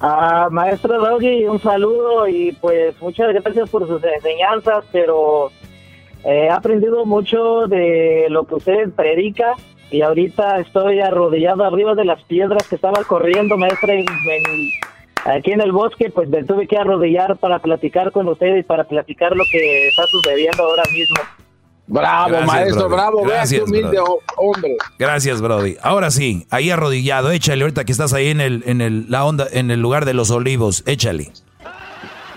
Ah, 0.00 0.48
maestro 0.50 0.98
Doggy, 0.98 1.44
un 1.44 1.60
saludo 1.60 2.26
y 2.26 2.52
pues 2.62 2.94
muchas 3.02 3.34
gracias 3.34 3.68
por 3.68 3.86
sus 3.86 4.02
enseñanzas, 4.02 4.86
pero 4.90 5.52
he 6.24 6.48
aprendido 6.48 7.04
mucho 7.04 7.66
de 7.66 8.28
lo 8.30 8.46
que 8.46 8.54
usted 8.54 8.88
predica 8.96 9.52
y 9.90 10.00
ahorita 10.00 10.60
estoy 10.60 11.00
arrodillado 11.00 11.64
arriba 11.64 11.94
de 11.94 12.06
las 12.06 12.22
piedras 12.22 12.66
que 12.68 12.76
estaba 12.76 13.04
corriendo, 13.04 13.58
maestra, 13.58 13.92
aquí 15.26 15.52
en 15.52 15.60
el 15.60 15.72
bosque, 15.72 16.08
pues 16.08 16.26
me 16.30 16.42
tuve 16.42 16.66
que 16.66 16.78
arrodillar 16.78 17.36
para 17.36 17.58
platicar 17.58 18.12
con 18.12 18.28
usted 18.28 18.56
y 18.56 18.62
para 18.62 18.84
platicar 18.84 19.36
lo 19.36 19.44
que 19.52 19.88
está 19.88 20.06
sucediendo 20.06 20.62
ahora 20.62 20.84
mismo. 20.90 21.16
Bravo, 21.90 22.40
maestro, 22.46 22.88
bravo, 22.88 23.22
Gracias, 23.24 23.62
humilde 23.68 23.98
hombre. 24.36 24.76
Gracias, 24.96 25.42
Brody. 25.42 25.76
Ahora 25.82 26.12
sí, 26.12 26.46
ahí 26.50 26.70
arrodillado, 26.70 27.32
échale 27.32 27.62
ahorita 27.62 27.84
que 27.84 27.90
estás 27.90 28.12
ahí 28.12 28.28
en 28.28 28.40
el, 28.40 28.62
en 28.64 28.80
el, 28.80 29.10
la 29.10 29.24
onda, 29.24 29.46
en 29.50 29.72
el 29.72 29.80
lugar 29.80 30.04
de 30.04 30.14
los 30.14 30.30
olivos, 30.30 30.84
échale. 30.86 31.32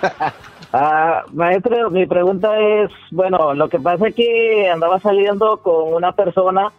ah, 0.73 1.21
maestro, 1.33 1.91
mi 1.91 2.07
pregunta 2.07 2.59
es, 2.59 2.89
bueno, 3.11 3.53
lo 3.53 3.69
que 3.69 3.79
pasa 3.79 4.07
es 4.07 4.15
que 4.15 4.69
andaba 4.73 4.99
saliendo 4.99 5.57
con 5.57 5.93
una 5.93 6.13
persona 6.13 6.71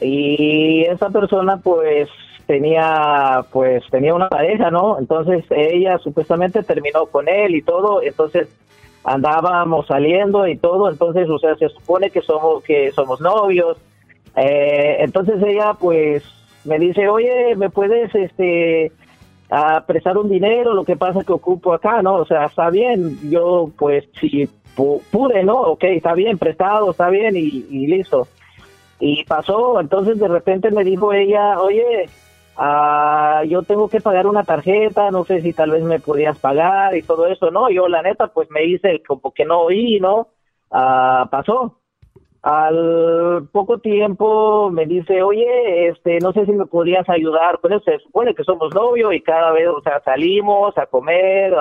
y 0.00 0.84
esa 0.84 1.10
persona 1.10 1.56
pues 1.56 2.08
tenía 2.46 3.44
pues 3.50 3.82
tenía 3.90 4.14
una 4.14 4.28
pareja, 4.28 4.70
¿no? 4.70 5.00
Entonces 5.00 5.44
ella 5.50 5.98
supuestamente 5.98 6.62
terminó 6.62 7.06
con 7.06 7.28
él 7.28 7.56
y 7.56 7.62
todo, 7.62 8.00
entonces 8.00 8.48
andábamos 9.06 9.86
saliendo 9.86 10.46
y 10.46 10.56
todo, 10.56 10.90
entonces, 10.90 11.28
o 11.30 11.38
sea, 11.38 11.54
se 11.56 11.68
supone 11.68 12.10
que 12.10 12.20
somos 12.20 12.62
que 12.64 12.90
somos 12.92 13.20
novios. 13.20 13.78
Eh, 14.36 14.96
entonces 15.00 15.42
ella 15.42 15.74
pues 15.74 16.24
me 16.64 16.78
dice, 16.78 17.08
"Oye, 17.08 17.54
¿me 17.56 17.70
puedes 17.70 18.14
este 18.14 18.92
prestar 19.86 20.18
un 20.18 20.28
dinero, 20.28 20.74
lo 20.74 20.84
que 20.84 20.96
pasa 20.96 21.22
que 21.24 21.32
ocupo 21.32 21.72
acá, 21.72 22.02
¿no? 22.02 22.16
O 22.16 22.26
sea, 22.26 22.46
está 22.46 22.68
bien, 22.68 23.16
yo 23.30 23.70
pues 23.78 24.04
si 24.20 24.48
pude, 24.74 25.44
¿no? 25.44 25.54
Ok, 25.54 25.84
está 25.84 26.14
bien, 26.14 26.36
prestado, 26.36 26.90
está 26.90 27.08
bien 27.08 27.36
y, 27.36 27.64
y 27.70 27.86
listo. 27.86 28.26
Y 28.98 29.24
pasó, 29.24 29.80
entonces 29.80 30.18
de 30.18 30.28
repente 30.28 30.70
me 30.70 30.82
dijo 30.82 31.12
ella, 31.12 31.60
oye, 31.60 32.08
ah, 32.56 33.42
yo 33.48 33.62
tengo 33.62 33.88
que 33.88 34.00
pagar 34.00 34.26
una 34.26 34.44
tarjeta, 34.44 35.10
no 35.10 35.24
sé 35.24 35.40
si 35.42 35.52
tal 35.52 35.70
vez 35.70 35.82
me 35.84 36.00
podías 36.00 36.38
pagar 36.38 36.96
y 36.96 37.02
todo 37.02 37.26
eso, 37.26 37.50
¿no? 37.50 37.70
Yo 37.70 37.88
la 37.88 38.02
neta 38.02 38.28
pues 38.28 38.50
me 38.50 38.64
hice 38.64 39.02
como 39.06 39.32
que 39.32 39.44
no 39.44 39.60
oí, 39.60 40.00
¿no? 40.00 40.28
Ah, 40.70 41.28
pasó. 41.30 41.80
Al 42.42 43.48
poco 43.50 43.78
tiempo 43.78 44.70
me 44.70 44.86
dice, 44.86 45.20
oye, 45.22 45.88
este, 45.88 46.20
no 46.20 46.32
sé 46.32 46.46
si 46.46 46.52
me 46.52 46.66
podrías 46.66 47.08
ayudar, 47.08 47.58
pues 47.60 47.82
se 47.84 47.98
supone 47.98 48.34
que 48.36 48.44
somos 48.44 48.72
novios 48.72 49.12
y 49.14 49.20
cada 49.20 49.50
vez, 49.50 49.66
o 49.68 49.80
sea, 49.82 50.00
salimos 50.04 50.78
a 50.78 50.86
comer 50.86 51.54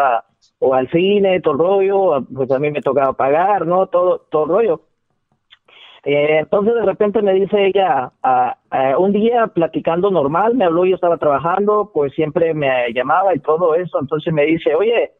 o 0.59 0.73
al 0.75 0.89
cine, 0.91 1.41
todo 1.41 1.53
el 1.53 1.59
rollo, 1.59 2.27
pues 2.31 2.51
a 2.51 2.59
mí 2.59 2.69
me 2.69 2.81
tocaba 2.81 3.13
pagar, 3.13 3.65
¿no? 3.65 3.87
Todo, 3.87 4.19
todo 4.29 4.43
el 4.43 4.49
rollo. 4.49 4.81
Eh, 6.05 6.37
entonces 6.37 6.75
de 6.75 6.83
repente 6.83 7.21
me 7.23 7.33
dice 7.33 7.65
ella, 7.65 8.11
un 8.99 9.11
día 9.11 9.47
platicando 9.47 10.11
normal, 10.11 10.53
me 10.53 10.65
habló, 10.65 10.85
yo 10.85 10.95
estaba 10.95 11.17
trabajando, 11.17 11.89
pues 11.91 12.13
siempre 12.13 12.53
me 12.53 12.93
llamaba 12.93 13.33
y 13.33 13.39
todo 13.39 13.73
eso, 13.73 13.99
entonces 13.99 14.31
me 14.31 14.45
dice, 14.45 14.75
oye, 14.75 15.13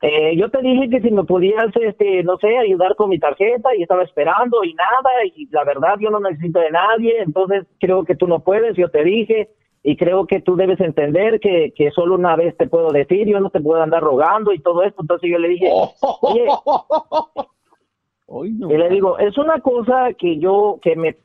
eh, 0.00 0.34
yo 0.36 0.48
te 0.50 0.62
dije 0.62 0.88
que 0.88 1.02
si 1.02 1.10
me 1.10 1.24
podías, 1.24 1.66
este, 1.74 2.22
no 2.22 2.38
sé, 2.38 2.56
ayudar 2.56 2.94
con 2.96 3.10
mi 3.10 3.18
tarjeta 3.18 3.74
y 3.76 3.82
estaba 3.82 4.02
esperando 4.02 4.64
y 4.64 4.72
nada, 4.72 5.10
y 5.34 5.46
la 5.50 5.64
verdad 5.64 5.96
yo 6.00 6.08
no 6.08 6.20
necesito 6.20 6.60
de 6.60 6.70
nadie, 6.70 7.20
entonces 7.20 7.66
creo 7.78 8.04
que 8.04 8.16
tú 8.16 8.26
no 8.26 8.40
puedes, 8.40 8.76
yo 8.76 8.90
te 8.90 9.04
dije, 9.04 9.50
y 9.82 9.96
creo 9.96 10.26
que 10.26 10.40
tú 10.40 10.56
debes 10.56 10.80
entender 10.80 11.38
que, 11.40 11.74
que 11.76 11.90
solo 11.90 12.14
una 12.14 12.34
vez 12.34 12.56
te 12.56 12.66
puedo 12.66 12.92
decir, 12.92 13.26
yo 13.26 13.40
no 13.40 13.50
te 13.50 13.60
puedo 13.60 13.82
andar 13.82 14.02
rogando 14.02 14.52
y 14.52 14.60
todo 14.60 14.84
esto, 14.84 15.02
entonces 15.02 15.30
yo 15.30 15.38
le 15.38 15.48
dije, 15.48 15.70
oye, 16.22 16.46
y 18.28 18.76
le 18.76 18.88
digo, 18.90 19.18
es 19.18 19.38
una 19.38 19.60
cosa 19.60 20.12
que 20.18 20.38
yo, 20.38 20.78
que 20.82 20.96
me 20.96 21.16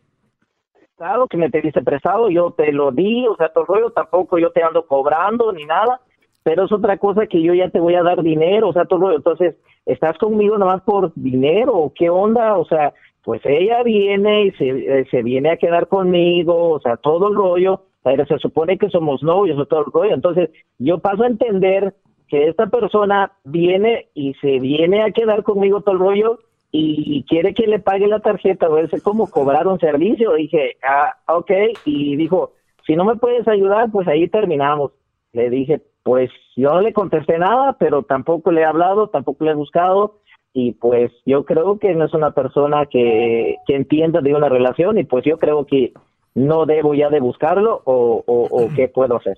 que 1.30 1.38
me 1.38 1.50
pediste 1.50 1.82
prestado, 1.82 2.30
yo 2.30 2.52
te 2.52 2.72
lo 2.72 2.92
di, 2.92 3.28
o 3.28 3.36
sea, 3.36 3.50
todo 3.50 3.66
rollo, 3.66 3.92
tampoco 3.92 4.38
yo 4.38 4.52
te 4.52 4.64
ando 4.64 4.86
cobrando 4.88 5.52
ni 5.52 5.66
nada, 5.66 6.00
pero 6.44 6.66
es 6.66 6.72
otra 6.72 6.98
cosa 6.98 7.28
que 7.28 7.42
yo 7.42 7.54
ya 7.54 7.70
te 7.70 7.80
voy 7.80 7.96
a 7.96 8.04
dar 8.04 8.22
dinero, 8.24 8.70
o 8.70 8.74
sea, 8.74 8.86
todo 8.86 9.00
rollo, 9.00 9.18
entonces, 9.18 9.56
¿estás 9.86 10.18
conmigo 10.18 10.58
nada 10.58 10.74
más 10.76 10.84
por 10.84 11.14
dinero 11.16 11.92
qué 11.96 12.10
onda? 12.10 12.58
O 12.58 12.66
sea, 12.66 12.94
pues 13.24 13.42
ella 13.44 13.84
viene 13.84 14.46
y 14.46 14.52
se, 14.52 14.70
eh, 14.70 15.06
se 15.12 15.24
viene 15.24 15.52
a 15.52 15.58
quedar 15.58 15.88
conmigo, 15.88 16.70
o 16.70 16.80
sea, 16.80 16.96
todo 16.98 17.28
el 17.30 17.36
rollo, 17.36 17.82
pero 18.02 18.26
se 18.26 18.38
supone 18.38 18.78
que 18.78 18.90
somos 18.90 19.22
novios 19.24 19.60
o 19.60 19.66
todo 19.66 19.82
el 19.82 19.92
rollo, 19.92 20.14
entonces 20.14 20.52
yo 20.80 21.00
paso 21.00 21.24
a 21.24 21.28
entender 21.28 21.94
que 22.30 22.48
esta 22.48 22.68
persona 22.68 23.34
viene 23.44 24.08
y 24.14 24.34
se 24.36 24.60
viene 24.60 25.04
a 25.04 25.12
quedar 25.12 25.44
conmigo 25.44 25.82
todo 25.82 25.96
el 25.96 26.00
rollo 26.00 26.40
y 26.76 27.24
quiere 27.26 27.54
que 27.54 27.68
le 27.68 27.78
pague 27.78 28.08
la 28.08 28.20
tarjeta, 28.20 28.68
o 28.68 28.88
sé 28.88 29.00
cómo 29.00 29.30
cobrar 29.30 29.68
un 29.68 29.80
servicio. 29.80 30.34
Dije, 30.34 30.78
ah, 30.84 31.16
ok, 31.28 31.52
y 31.86 32.16
dijo, 32.16 32.54
si 32.88 32.96
no 32.96 33.06
me 33.06 33.16
puedes 33.16 33.48
ayudar, 33.48 33.92
pues 33.92 34.08
ahí 34.08 34.28
terminamos. 34.28 34.92
Le 35.34 35.52
dije, 35.52 35.84
pues 36.02 36.32
yo 36.56 36.72
no 36.72 36.82
le 36.82 36.92
contesté 36.92 37.38
nada, 37.38 37.78
pero 37.80 38.02
tampoco 38.02 38.52
le 38.52 38.62
he 38.62 38.66
hablado, 38.66 39.08
tampoco 39.08 39.46
le 39.46 39.52
he 39.52 39.56
buscado, 39.56 40.16
y 40.52 40.72
pues 40.72 41.12
yo 41.28 41.46
creo 41.46 41.78
que 41.78 41.94
no 41.94 42.06
es 42.06 42.14
una 42.16 42.32
persona 42.32 42.88
que, 42.88 43.58
que 43.68 43.76
entienda 43.76 44.22
de 44.22 44.34
una 44.34 44.50
relación, 44.50 44.98
y 44.98 45.04
pues 45.04 45.24
yo 45.26 45.38
creo 45.38 45.68
que 45.68 45.94
no 46.34 46.66
debo 46.66 46.96
ya 46.96 47.10
de 47.10 47.20
buscarlo, 47.20 47.84
o, 47.86 48.24
o, 48.26 48.48
o 48.50 48.70
qué 48.76 48.88
puedo 48.88 49.18
hacer. 49.18 49.38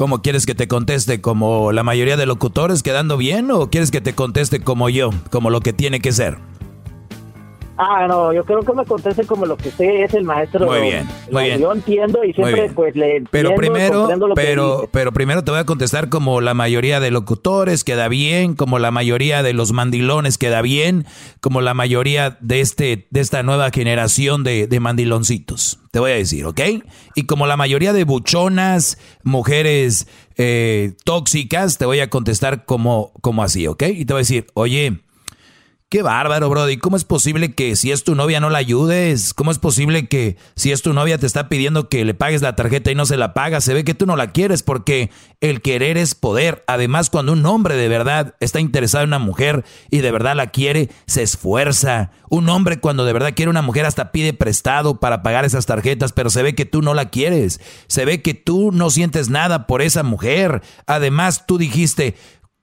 ¿Cómo 0.00 0.22
quieres 0.22 0.46
que 0.46 0.54
te 0.54 0.66
conteste? 0.66 1.20
¿Como 1.20 1.72
la 1.72 1.82
mayoría 1.82 2.16
de 2.16 2.24
locutores 2.24 2.82
quedando 2.82 3.18
bien 3.18 3.50
o 3.50 3.68
quieres 3.68 3.90
que 3.90 4.00
te 4.00 4.14
conteste 4.14 4.62
como 4.62 4.88
yo, 4.88 5.10
como 5.30 5.50
lo 5.50 5.60
que 5.60 5.74
tiene 5.74 6.00
que 6.00 6.10
ser? 6.10 6.38
Ah, 7.82 8.06
no, 8.06 8.30
yo 8.34 8.44
creo 8.44 8.60
que 8.60 8.74
me 8.74 8.84
conteste 8.84 9.24
como 9.24 9.46
lo 9.46 9.56
que 9.56 9.70
sé, 9.70 10.02
es 10.02 10.12
el 10.12 10.24
maestro. 10.24 10.66
Muy 10.66 10.82
bien, 10.82 11.08
muy 11.32 11.44
bien. 11.44 11.60
Yo 11.62 11.72
entiendo 11.72 12.22
y 12.22 12.34
siempre 12.34 12.70
pues 12.74 12.94
le 12.94 13.24
Pero 13.30 13.54
primero, 13.54 14.06
pero, 14.34 14.90
pero 14.92 15.12
primero 15.12 15.42
te 15.44 15.50
voy 15.50 15.60
a 15.60 15.64
contestar 15.64 16.10
como 16.10 16.42
la 16.42 16.52
mayoría 16.52 17.00
de 17.00 17.10
locutores 17.10 17.82
queda 17.82 18.08
bien, 18.08 18.52
como 18.52 18.78
la 18.78 18.90
mayoría 18.90 19.42
de 19.42 19.54
los 19.54 19.72
mandilones 19.72 20.36
queda 20.36 20.60
bien, 20.60 21.06
como 21.40 21.62
la 21.62 21.72
mayoría 21.72 22.36
de 22.42 22.60
este, 22.60 23.06
de 23.08 23.20
esta 23.20 23.42
nueva 23.42 23.70
generación 23.70 24.44
de, 24.44 24.66
de 24.66 24.78
mandiloncitos. 24.78 25.78
Te 25.90 26.00
voy 26.00 26.10
a 26.10 26.16
decir, 26.16 26.44
¿ok? 26.44 26.60
Y 27.14 27.24
como 27.24 27.46
la 27.46 27.56
mayoría 27.56 27.94
de 27.94 28.04
buchonas, 28.04 28.98
mujeres 29.22 30.06
eh, 30.36 30.92
tóxicas, 31.04 31.78
te 31.78 31.86
voy 31.86 32.00
a 32.00 32.10
contestar 32.10 32.66
como, 32.66 33.12
como 33.22 33.42
así, 33.42 33.66
¿ok? 33.66 33.84
Y 33.84 34.04
te 34.04 34.12
voy 34.12 34.18
a 34.20 34.24
decir, 34.24 34.46
oye, 34.52 35.00
Qué 35.90 36.02
bárbaro, 36.02 36.48
Brody. 36.48 36.76
¿Cómo 36.76 36.96
es 36.96 37.02
posible 37.02 37.52
que 37.52 37.74
si 37.74 37.90
es 37.90 38.04
tu 38.04 38.14
novia 38.14 38.38
no 38.38 38.48
la 38.48 38.58
ayudes? 38.58 39.34
¿Cómo 39.34 39.50
es 39.50 39.58
posible 39.58 40.06
que 40.06 40.36
si 40.54 40.70
es 40.70 40.82
tu 40.82 40.92
novia 40.92 41.18
te 41.18 41.26
está 41.26 41.48
pidiendo 41.48 41.88
que 41.88 42.04
le 42.04 42.14
pagues 42.14 42.42
la 42.42 42.54
tarjeta 42.54 42.92
y 42.92 42.94
no 42.94 43.06
se 43.06 43.16
la 43.16 43.34
pagas? 43.34 43.64
Se 43.64 43.74
ve 43.74 43.82
que 43.82 43.94
tú 43.94 44.06
no 44.06 44.14
la 44.14 44.30
quieres 44.30 44.62
porque 44.62 45.10
el 45.40 45.62
querer 45.62 45.98
es 45.98 46.14
poder. 46.14 46.62
Además, 46.68 47.10
cuando 47.10 47.32
un 47.32 47.44
hombre 47.44 47.74
de 47.74 47.88
verdad 47.88 48.36
está 48.38 48.60
interesado 48.60 49.02
en 49.02 49.10
una 49.10 49.18
mujer 49.18 49.64
y 49.90 49.98
de 49.98 50.12
verdad 50.12 50.36
la 50.36 50.52
quiere, 50.52 50.90
se 51.08 51.24
esfuerza. 51.24 52.12
Un 52.28 52.48
hombre 52.50 52.78
cuando 52.78 53.04
de 53.04 53.12
verdad 53.12 53.34
quiere 53.34 53.50
una 53.50 53.60
mujer 53.60 53.84
hasta 53.84 54.12
pide 54.12 54.32
prestado 54.32 55.00
para 55.00 55.24
pagar 55.24 55.44
esas 55.44 55.66
tarjetas, 55.66 56.12
pero 56.12 56.30
se 56.30 56.44
ve 56.44 56.54
que 56.54 56.66
tú 56.66 56.82
no 56.82 56.94
la 56.94 57.08
quieres. 57.08 57.60
Se 57.88 58.04
ve 58.04 58.22
que 58.22 58.34
tú 58.34 58.70
no 58.70 58.90
sientes 58.90 59.28
nada 59.28 59.66
por 59.66 59.82
esa 59.82 60.04
mujer. 60.04 60.62
Además, 60.86 61.46
tú 61.48 61.58
dijiste, 61.58 62.14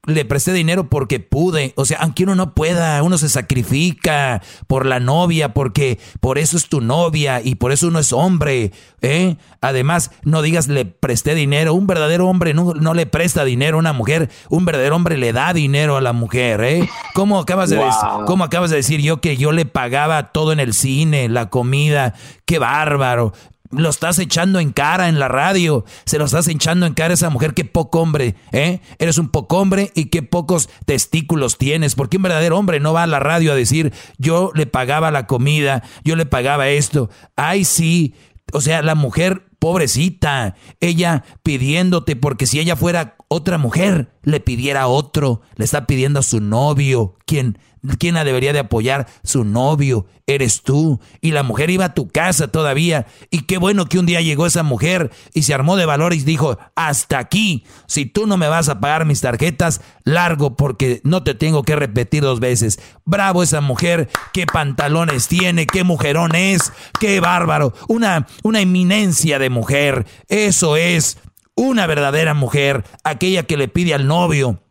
le 0.07 0.25
presté 0.25 0.53
dinero 0.53 0.89
porque 0.89 1.19
pude. 1.19 1.73
O 1.75 1.85
sea, 1.85 1.99
aunque 1.99 2.23
uno 2.23 2.33
no 2.33 2.55
pueda, 2.55 3.03
uno 3.03 3.17
se 3.17 3.29
sacrifica 3.29 4.41
por 4.65 4.85
la 4.85 4.99
novia, 4.99 5.53
porque 5.53 5.99
por 6.21 6.37
eso 6.37 6.57
es 6.57 6.69
tu 6.69 6.81
novia 6.81 7.41
y 7.43 7.55
por 7.55 7.71
eso 7.71 7.89
uno 7.89 7.99
es 7.99 8.13
hombre. 8.13 8.71
¿eh? 9.01 9.35
Además, 9.61 10.11
no 10.23 10.41
digas 10.41 10.69
le 10.69 10.85
presté 10.85 11.35
dinero. 11.35 11.73
Un 11.73 11.87
verdadero 11.87 12.27
hombre 12.27 12.53
no, 12.53 12.73
no, 12.73 12.93
le 12.93 13.05
presta 13.05 13.43
dinero 13.43 13.77
a 13.77 13.79
una 13.79 13.93
mujer. 13.93 14.29
Un 14.49 14.65
verdadero 14.65 14.95
hombre 14.95 15.17
le 15.17 15.33
da 15.33 15.53
dinero 15.53 15.97
a 15.97 16.01
la 16.01 16.13
mujer. 16.13 16.61
¿eh? 16.63 16.89
¿Cómo, 17.13 17.39
acabas 17.39 17.69
de 17.69 17.77
¿Cómo 18.25 18.45
acabas 18.45 18.69
de 18.69 18.77
decir 18.77 19.01
yo 19.01 19.19
que 19.19 19.35
yo 19.35 19.51
le 19.51 19.65
pagaba 19.65 20.31
todo 20.31 20.53
en 20.53 20.61
el 20.61 20.73
cine, 20.73 21.27
la 21.27 21.49
comida? 21.49 22.13
¡Qué 22.45 22.59
bárbaro! 22.59 23.33
Lo 23.71 23.89
estás 23.89 24.19
echando 24.19 24.59
en 24.59 24.71
cara 24.71 25.09
en 25.09 25.19
la 25.19 25.27
radio. 25.27 25.85
Se 26.05 26.17
lo 26.17 26.25
estás 26.25 26.47
echando 26.47 26.85
en 26.85 26.93
cara 26.93 27.11
a 27.11 27.15
esa 27.15 27.29
mujer. 27.29 27.53
Qué 27.53 27.65
poco 27.65 28.01
hombre, 28.01 28.35
¿eh? 28.51 28.79
Eres 28.99 29.17
un 29.17 29.29
poco 29.29 29.57
hombre 29.57 29.91
y 29.95 30.05
qué 30.05 30.23
pocos 30.23 30.69
testículos 30.85 31.57
tienes. 31.57 31.95
Porque 31.95 32.17
un 32.17 32.23
verdadero 32.23 32.57
hombre 32.57 32.79
no 32.79 32.93
va 32.93 33.03
a 33.03 33.07
la 33.07 33.19
radio 33.19 33.51
a 33.51 33.55
decir, 33.55 33.93
yo 34.17 34.51
le 34.55 34.67
pagaba 34.67 35.11
la 35.11 35.27
comida, 35.27 35.83
yo 36.03 36.15
le 36.15 36.25
pagaba 36.25 36.69
esto. 36.69 37.09
Ay, 37.35 37.65
sí. 37.65 38.13
O 38.53 38.61
sea, 38.61 38.81
la 38.81 38.95
mujer 38.95 39.43
pobrecita, 39.59 40.55
ella 40.79 41.23
pidiéndote, 41.43 42.15
porque 42.15 42.45
si 42.45 42.59
ella 42.59 42.75
fuera 42.75 43.15
otra 43.27 43.57
mujer, 43.57 44.11
le 44.23 44.39
pidiera 44.39 44.83
a 44.83 44.87
otro, 44.87 45.41
le 45.55 45.65
está 45.65 45.87
pidiendo 45.87 46.19
a 46.19 46.23
su 46.23 46.39
novio, 46.39 47.15
quien 47.25 47.57
¿Quién 47.99 48.15
la 48.15 48.23
debería 48.23 48.53
de 48.53 48.59
apoyar? 48.59 49.07
Su 49.23 49.43
novio, 49.43 50.05
eres 50.25 50.61
tú. 50.61 50.99
Y 51.21 51.31
la 51.31 51.43
mujer 51.43 51.69
iba 51.69 51.85
a 51.85 51.93
tu 51.93 52.07
casa 52.07 52.49
todavía. 52.49 53.07
Y 53.31 53.41
qué 53.41 53.57
bueno 53.57 53.85
que 53.85 53.99
un 53.99 54.05
día 54.05 54.21
llegó 54.21 54.45
esa 54.45 54.63
mujer 54.63 55.11
y 55.33 55.43
se 55.43 55.53
armó 55.53 55.75
de 55.75 55.85
valor 55.85 56.13
y 56.13 56.19
dijo, 56.19 56.57
hasta 56.75 57.19
aquí, 57.19 57.63
si 57.87 58.05
tú 58.05 58.27
no 58.27 58.37
me 58.37 58.47
vas 58.47 58.69
a 58.69 58.79
pagar 58.79 59.05
mis 59.05 59.21
tarjetas, 59.21 59.81
largo 60.03 60.55
porque 60.55 61.01
no 61.03 61.23
te 61.23 61.33
tengo 61.33 61.63
que 61.63 61.75
repetir 61.75 62.23
dos 62.23 62.39
veces. 62.39 62.79
Bravo 63.05 63.43
esa 63.43 63.61
mujer, 63.61 64.09
qué 64.33 64.45
pantalones 64.45 65.27
tiene, 65.27 65.67
qué 65.67 65.83
mujerón 65.83 66.35
es, 66.35 66.73
qué 66.99 67.19
bárbaro. 67.19 67.73
Una, 67.87 68.27
una 68.43 68.61
eminencia 68.61 69.39
de 69.39 69.49
mujer. 69.49 70.05
Eso 70.27 70.75
es 70.77 71.17
una 71.55 71.87
verdadera 71.87 72.33
mujer, 72.33 72.83
aquella 73.03 73.43
que 73.43 73.57
le 73.57 73.67
pide 73.67 73.93
al 73.93 74.07
novio 74.07 74.61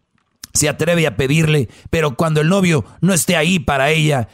se 0.56 0.68
atreve 0.68 1.06
a 1.06 1.16
pedirle, 1.16 1.68
pero 1.90 2.16
cuando 2.16 2.40
el 2.40 2.48
novio 2.48 2.84
no 3.00 3.12
esté 3.12 3.36
ahí 3.36 3.58
para 3.58 3.90
ella, 3.90 4.28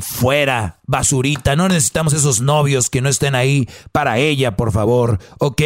fuera, 0.00 0.80
basurita, 0.86 1.56
no 1.56 1.68
necesitamos 1.68 2.12
esos 2.12 2.40
novios 2.40 2.90
que 2.90 3.00
no 3.00 3.08
estén 3.08 3.34
ahí 3.34 3.68
para 3.92 4.18
ella, 4.18 4.56
por 4.56 4.72
favor, 4.72 5.18
¿ok? 5.38 5.62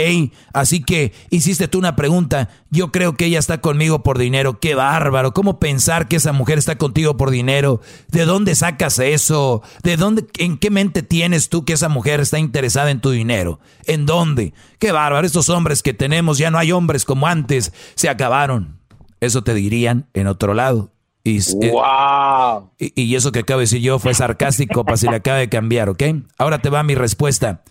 Así 0.52 0.82
que 0.82 1.12
hiciste 1.30 1.68
tú 1.68 1.78
una 1.78 1.97
pregunta, 1.97 2.48
yo 2.70 2.90
creo 2.90 3.16
que 3.16 3.26
ella 3.26 3.39
está 3.39 3.60
conmigo 3.60 4.02
por 4.02 4.18
dinero, 4.18 4.60
qué 4.60 4.74
bárbaro, 4.74 5.32
¿cómo 5.32 5.59
pensar 5.59 6.09
que 6.09 6.16
esa 6.16 6.32
mujer 6.32 6.59
está 6.59 6.76
contigo 6.76 7.16
por 7.16 7.30
dinero? 7.30 7.80
¿De 8.09 8.24
dónde 8.24 8.55
sacas 8.55 8.98
eso? 8.98 9.62
¿De 9.82 9.97
dónde, 9.97 10.26
en 10.39 10.59
qué 10.59 10.70
mente 10.70 11.02
tienes 11.02 11.48
tú 11.48 11.64
que 11.64 11.74
esa 11.74 11.89
mujer 11.89 12.20
está 12.20 12.39
interesada 12.39 12.90
en 12.90 13.01
tu 13.01 13.10
dinero? 13.10 13.60
¿En 13.85 14.06
dónde? 14.06 14.52
Qué 14.78 14.93
bárbaro, 14.93 15.26
estos 15.26 15.48
hombres 15.48 15.82
que 15.82 15.94
tenemos, 15.94 16.39
ya 16.39 16.51
no 16.51 16.59
hay 16.59 16.72
hombres 16.72 17.05
como 17.05 17.26
antes, 17.26 17.72
se 17.94 18.09
acabaron. 18.09 18.77
Eso 19.20 19.43
te 19.43 19.55
dirían 19.55 20.07
en 20.15 20.27
otro 20.27 20.55
lado. 20.55 20.90
Y, 21.24 21.40
wow. 21.70 22.70
y, 22.78 23.15
eso 23.15 23.32
que 23.32 23.40
acabo 23.40 23.59
de 23.59 23.65
decir 23.65 23.82
yo 23.82 23.99
fue 23.99 24.15
sarcástico 24.15 24.85
para 24.85 24.97
si 24.97 25.09
le 25.09 25.16
acaba 25.16 25.36
de 25.36 25.49
cambiar, 25.49 25.90
¿ok? 25.90 26.03
Ahora 26.39 26.61
te 26.61 26.70
va 26.70 26.82
mi 26.82 26.95
respuesta. 26.95 27.62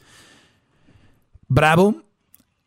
Bravo, 1.48 1.96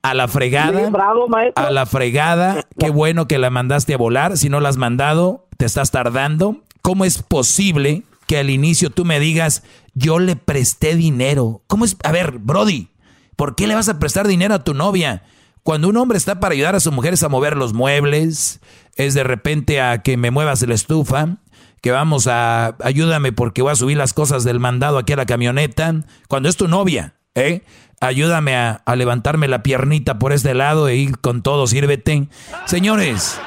a 0.02 0.15
la 0.15 0.27
fregada. 0.28 0.89
bravo, 0.90 1.28
maestro. 1.28 1.65
A 1.65 1.70
la 1.70 1.86
fregada. 1.86 2.66
Qué 2.78 2.90
bueno 2.90 3.28
que 3.28 3.39
la 3.39 3.51
mandaste 3.51 3.94
a 3.94 3.98
volar. 3.98 4.36
Si 4.36 4.48
no 4.48 4.61
la 4.61 4.70
has 4.70 4.78
mandado, 4.78 5.47
te 5.59 5.66
estás 5.66 5.90
tardando. 5.90 6.62
¿Cómo 6.82 7.05
es 7.05 7.23
posible 7.23 8.05
que 8.27 8.39
al 8.39 8.51
inicio 8.51 8.90
tú 8.90 9.05
me 9.05 9.20
digas, 9.20 9.62
yo 9.94 10.19
le 10.19 10.36
presté 10.36 10.97
dinero? 10.97 11.62
¿Cómo 11.66 11.85
es? 11.85 11.97
A 12.02 12.12
ver, 12.12 12.39
Brody, 12.39 12.89
¿por 13.36 13.55
qué 13.55 13.66
le 13.66 13.74
vas 13.74 13.89
a 13.89 13.98
prestar 13.98 14.27
dinero 14.27 14.55
a 14.55 14.65
tu 14.65 14.73
novia? 14.73 15.23
Cuando 15.62 15.89
un 15.89 15.97
hombre 15.97 16.19
está 16.19 16.41
para 16.41 16.55
ayudar 16.55 16.74
a 16.74 16.81
su 16.81 16.91
mujer 16.93 17.15
es 17.15 17.23
a 17.23 17.28
mover 17.28 17.57
los 17.57 17.73
muebles, 17.73 18.61
es 18.97 19.15
de 19.15 19.24
repente 19.24 19.81
a 19.81 20.03
que 20.03 20.16
me 20.16 20.31
muevas 20.31 20.62
la 20.62 20.74
estufa, 20.74 21.39
que 21.81 21.91
vamos 21.91 22.27
a 22.27 22.77
ayúdame 22.82 23.32
porque 23.32 23.62
voy 23.62 23.73
a 23.73 23.77
subir 23.77 23.97
las 23.97 24.12
cosas 24.12 24.45
del 24.45 24.61
mandado 24.61 24.99
aquí 24.99 25.12
a 25.12 25.16
la 25.16 25.27
camioneta. 25.27 25.95
Cuando 26.28 26.49
es 26.49 26.57
tu 26.57 26.69
novia, 26.69 27.15
¿eh? 27.35 27.62
Ayúdame 28.03 28.57
a, 28.57 28.82
levantarme 28.97 29.47
la 29.47 29.62
piernita 29.62 30.19
por 30.19 30.32
este 30.32 30.55
lado 30.55 30.89
e 30.89 30.97
ir 30.97 31.19
con 31.19 31.43
todo, 31.43 31.66
sírvete. 31.66 32.28
Señores, 32.65 33.39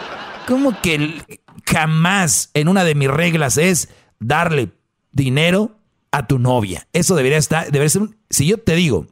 ¿cómo 0.48 0.80
que 0.80 1.42
jamás 1.66 2.52
en 2.54 2.68
una 2.68 2.84
de 2.84 2.94
mis 2.94 3.10
reglas 3.10 3.58
es 3.58 3.90
darle 4.20 4.70
dinero 5.12 5.80
a 6.12 6.28
tu 6.28 6.38
novia? 6.38 6.88
Eso 6.94 7.16
debería 7.16 7.40
estar, 7.40 7.66
debería 7.72 7.90
ser, 7.90 8.04
si 8.30 8.46
yo 8.46 8.60
te 8.60 8.76
digo, 8.76 9.08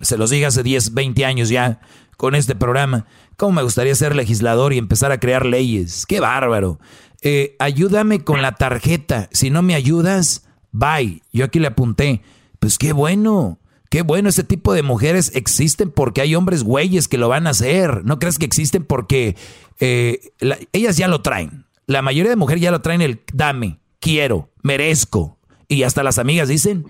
se 0.00 0.16
los 0.16 0.30
dije 0.30 0.46
hace 0.46 0.62
10, 0.62 0.94
20 0.94 1.24
años 1.26 1.50
ya, 1.50 1.80
con 2.16 2.34
este 2.34 2.54
programa. 2.54 3.06
¿Cómo 3.36 3.52
me 3.52 3.62
gustaría 3.62 3.94
ser 3.94 4.14
legislador 4.14 4.72
y 4.72 4.78
empezar 4.78 5.12
a 5.12 5.20
crear 5.20 5.46
leyes? 5.46 6.06
¡Qué 6.06 6.20
bárbaro! 6.20 6.78
Eh, 7.22 7.56
ayúdame 7.58 8.22
con 8.22 8.42
la 8.42 8.52
tarjeta. 8.52 9.28
Si 9.32 9.50
no 9.50 9.62
me 9.62 9.74
ayudas, 9.74 10.46
bye. 10.72 11.22
Yo 11.32 11.46
aquí 11.46 11.58
le 11.58 11.68
apunté. 11.68 12.22
Pues 12.58 12.78
qué 12.78 12.92
bueno. 12.92 13.58
Qué 13.90 14.02
bueno, 14.02 14.28
ese 14.28 14.42
tipo 14.42 14.74
de 14.74 14.82
mujeres 14.82 15.30
existen 15.34 15.90
porque 15.90 16.20
hay 16.20 16.34
hombres 16.34 16.64
güeyes 16.64 17.06
que 17.06 17.16
lo 17.16 17.28
van 17.28 17.46
a 17.46 17.50
hacer. 17.50 18.04
No 18.04 18.18
crees 18.18 18.38
que 18.38 18.44
existen 18.44 18.84
porque 18.84 19.36
eh, 19.78 20.32
ellas 20.72 20.96
ya 20.96 21.06
lo 21.06 21.22
traen. 21.22 21.66
La 21.86 22.02
mayoría 22.02 22.30
de 22.30 22.36
mujeres 22.36 22.62
ya 22.62 22.70
lo 22.70 22.80
traen 22.80 23.02
el 23.02 23.22
dame, 23.32 23.78
quiero, 24.00 24.50
merezco. 24.62 25.38
Y 25.68 25.84
hasta 25.84 26.02
las 26.02 26.18
amigas 26.18 26.48
dicen, 26.48 26.86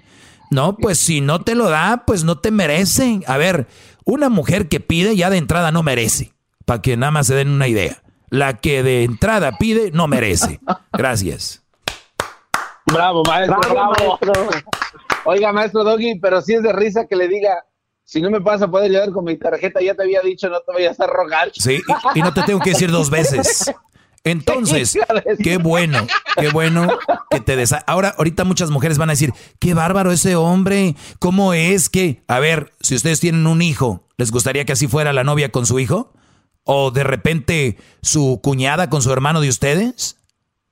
no, 0.51 0.77
pues 0.77 0.99
si 0.99 1.21
no 1.21 1.43
te 1.43 1.55
lo 1.55 1.69
da, 1.69 2.05
pues 2.07 2.25
no 2.25 2.39
te 2.39 2.51
merecen. 2.51 3.25
A 3.27 3.37
ver, 3.37 3.67
una 4.05 4.29
mujer 4.29 4.69
que 4.69 4.81
pide 4.81 5.17
ya 5.17 5.31
de 5.31 5.39
entrada 5.39 5.71
no 5.73 5.83
merece, 5.83 6.33
para 6.65 6.83
que 6.83 6.97
nada 6.97 7.13
más 7.13 7.27
se 7.27 7.35
den 7.35 7.49
una 7.49 7.69
idea. 7.69 8.03
La 8.31 8.55
que 8.55 8.83
de 8.83 9.05
entrada 9.05 9.59
pide 9.59 9.91
no 9.93 10.09
merece. 10.09 10.61
Gracias. 10.93 11.63
Bravo, 12.87 13.23
maestro, 13.25 13.59
bravo. 13.61 14.19
Oiga, 15.25 15.53
maestro 15.53 15.85
Doggy, 15.85 16.19
pero 16.21 16.43
si 16.43 16.55
es 16.55 16.63
de 16.63 16.73
risa 16.73 17.07
que 17.07 17.17
le 17.17 17.29
diga, 17.29 17.65
si 18.05 18.21
no 18.21 18.31
me 18.31 18.41
vas 18.41 18.61
a 18.61 18.71
poder 18.71 18.91
llevar 18.91 19.11
con 19.11 19.25
mi 19.25 19.37
tarjeta, 19.37 19.81
ya 19.81 19.95
te 19.95 20.03
había 20.03 20.21
dicho, 20.21 20.49
no 20.51 20.61
te 20.61 20.73
vayas 20.73 21.01
a 21.01 21.07
rogar. 21.07 21.51
Sí, 21.55 21.81
y, 22.15 22.19
y 22.19 22.23
no 22.23 22.35
te 22.35 22.43
tengo 22.43 22.61
que 22.61 22.71
decir 22.71 22.91
dos 22.91 23.11
veces. 23.11 23.73
Entonces, 24.25 24.99
qué 25.43 25.59
bueno, 25.59 26.07
qué 26.39 26.49
bueno 26.49 26.89
que 27.31 27.41
te 27.41 27.57
des. 27.57 27.75
Ahora, 27.87 28.15
ahorita 28.17 28.45
muchas 28.45 28.71
mujeres 28.71 28.97
van 28.97 29.11
a 29.11 29.13
decir, 29.13 29.35
qué 29.59 29.75
bárbaro 29.75 30.11
ese 30.13 30.35
hombre, 30.35 30.97
¿cómo 31.19 31.53
es 31.53 31.91
que? 31.91 32.23
A 32.27 32.39
ver, 32.39 32.73
si 32.81 32.95
ustedes 32.95 33.21
tienen 33.21 33.47
un 33.47 33.61
hijo, 33.61 34.09
¿les 34.17 34.31
gustaría 34.31 34.65
que 34.65 34.73
así 34.73 34.89
fuera 34.89 35.13
la 35.13 35.25
novia 35.25 35.53
con 35.53 35.67
su 35.67 35.79
hijo? 35.79 36.15
¿O 36.65 36.91
de 36.91 37.05
repente 37.05 37.77
su 38.01 38.41
cuñada 38.43 38.89
con 38.89 39.03
su 39.03 39.13
hermano 39.13 39.43
de 39.43 39.51
ustedes? 39.51 40.17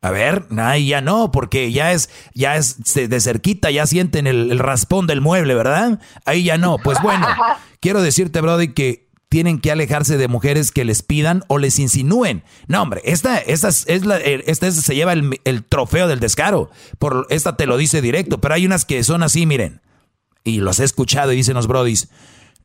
A 0.00 0.10
ver, 0.10 0.46
ahí 0.56 0.88
ya 0.88 1.02
no, 1.02 1.30
porque 1.30 1.70
ya 1.70 1.92
es, 1.92 2.08
ya 2.34 2.56
es 2.56 2.82
de 2.94 3.20
cerquita, 3.20 3.70
ya 3.70 3.86
sienten 3.86 4.26
el, 4.26 4.50
el 4.50 4.58
raspón 4.58 5.06
del 5.06 5.20
mueble, 5.20 5.54
¿verdad? 5.54 6.00
Ahí 6.24 6.42
ya 6.42 6.56
no. 6.56 6.78
Pues 6.78 7.00
bueno, 7.02 7.28
quiero 7.80 8.00
decirte, 8.02 8.40
Brody, 8.40 8.72
que 8.72 9.11
tienen 9.32 9.60
que 9.60 9.72
alejarse 9.72 10.18
de 10.18 10.28
mujeres 10.28 10.70
que 10.72 10.84
les 10.84 11.00
pidan 11.00 11.42
o 11.48 11.56
les 11.56 11.78
insinúen. 11.78 12.44
No, 12.66 12.82
hombre, 12.82 13.00
esta, 13.02 13.38
esta, 13.38 13.68
es 13.68 14.04
la, 14.04 14.18
eh, 14.18 14.44
esta 14.46 14.70
se 14.70 14.94
lleva 14.94 15.14
el, 15.14 15.40
el, 15.44 15.64
trofeo 15.64 16.06
del 16.06 16.20
descaro. 16.20 16.68
Por, 16.98 17.26
esta 17.30 17.56
te 17.56 17.64
lo 17.64 17.78
dice 17.78 18.02
directo, 18.02 18.42
pero 18.42 18.52
hay 18.52 18.66
unas 18.66 18.84
que 18.84 19.02
son 19.02 19.22
así, 19.22 19.46
miren. 19.46 19.80
Y 20.44 20.58
los 20.58 20.80
he 20.80 20.84
escuchado 20.84 21.32
y 21.32 21.36
dicen 21.36 21.54
los 21.54 21.66
brodis, 21.66 22.10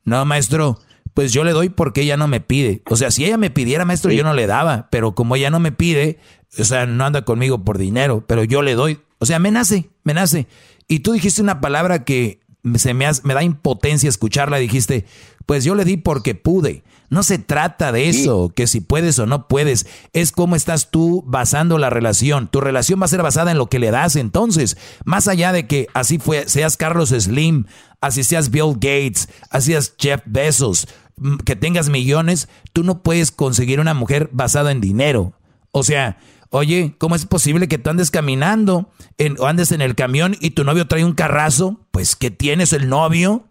no, 0.03 0.25
maestro, 0.25 0.77
pues 1.13 1.31
yo 1.31 1.45
le 1.45 1.53
doy 1.53 1.69
porque 1.69 2.01
ella 2.01 2.17
no 2.17 2.27
me 2.27 2.41
pide. 2.41 2.81
O 2.89 2.97
sea, 2.97 3.11
si 3.11 3.23
ella 3.23 3.37
me 3.37 3.49
pidiera, 3.49 3.85
maestro, 3.85 4.11
yo 4.11 4.25
no 4.25 4.33
le 4.33 4.45
daba, 4.45 4.89
pero 4.91 5.15
como 5.15 5.37
ella 5.37 5.49
no 5.49 5.61
me 5.61 5.71
pide, 5.71 6.19
o 6.59 6.65
sea, 6.65 6.85
no 6.85 7.05
anda 7.05 7.23
conmigo 7.23 7.63
por 7.63 7.77
dinero, 7.77 8.25
pero 8.27 8.43
yo 8.43 8.61
le 8.61 8.75
doy. 8.75 8.99
O 9.19 9.25
sea, 9.25 9.39
me 9.39 9.51
nace, 9.51 9.89
me 10.03 10.13
nace. 10.13 10.47
Y 10.89 10.99
tú 10.99 11.13
dijiste 11.13 11.41
una 11.41 11.61
palabra 11.61 12.03
que 12.03 12.41
se 12.75 12.93
me, 12.93 13.05
me 13.23 13.33
da 13.33 13.43
impotencia 13.43 14.09
escucharla, 14.09 14.57
dijiste, 14.57 15.05
pues 15.45 15.63
yo 15.63 15.75
le 15.75 15.85
di 15.85 15.97
porque 15.97 16.35
pude. 16.35 16.83
No 17.09 17.23
se 17.23 17.39
trata 17.39 17.93
de 17.93 18.09
eso, 18.09 18.51
que 18.53 18.67
si 18.67 18.81
puedes 18.81 19.17
o 19.17 19.25
no 19.25 19.47
puedes, 19.47 19.87
es 20.11 20.33
cómo 20.33 20.57
estás 20.57 20.91
tú 20.91 21.23
basando 21.25 21.77
la 21.77 21.89
relación. 21.89 22.49
Tu 22.49 22.59
relación 22.59 22.99
va 22.99 23.05
a 23.05 23.09
ser 23.09 23.23
basada 23.23 23.51
en 23.51 23.57
lo 23.57 23.67
que 23.67 23.79
le 23.79 23.91
das 23.91 24.17
entonces, 24.17 24.77
más 25.05 25.29
allá 25.29 25.53
de 25.53 25.67
que 25.67 25.87
así 25.93 26.19
fue, 26.19 26.49
seas 26.49 26.75
Carlos 26.75 27.09
Slim, 27.09 27.65
así 28.01 28.25
seas 28.25 28.51
Bill 28.51 28.73
Gates, 28.73 29.29
así 29.49 29.71
seas 29.71 29.93
Jeff 29.97 30.21
Bezos, 30.25 30.87
mm, 31.15 31.37
que 31.37 31.55
tengas 31.55 31.87
millones, 31.87 32.49
tú 32.73 32.83
no 32.83 33.01
puedes 33.01 33.31
conseguir 33.31 33.79
una 33.79 33.93
mujer 33.93 34.29
basada 34.33 34.71
en 34.71 34.81
dinero. 34.81 35.33
O 35.71 35.83
sea, 35.83 36.17
Oye, 36.49 36.95
¿cómo 36.97 37.15
es 37.15 37.25
posible 37.25 37.67
que 37.67 37.77
tú 37.77 37.89
andes 37.89 38.09
caminando 38.09 38.89
en, 39.17 39.35
o 39.39 39.47
andes 39.47 39.73
en 39.73 39.81
el 39.81 39.95
camión 39.95 40.37
y 40.39 40.51
tu 40.51 40.63
novio 40.63 40.87
trae 40.87 41.03
un 41.03 41.13
carrazo? 41.13 41.81
Pues, 41.97 42.15
¿qué 42.15 42.29
tienes 42.29 42.73
el 42.73 42.89
novio? 42.89 43.45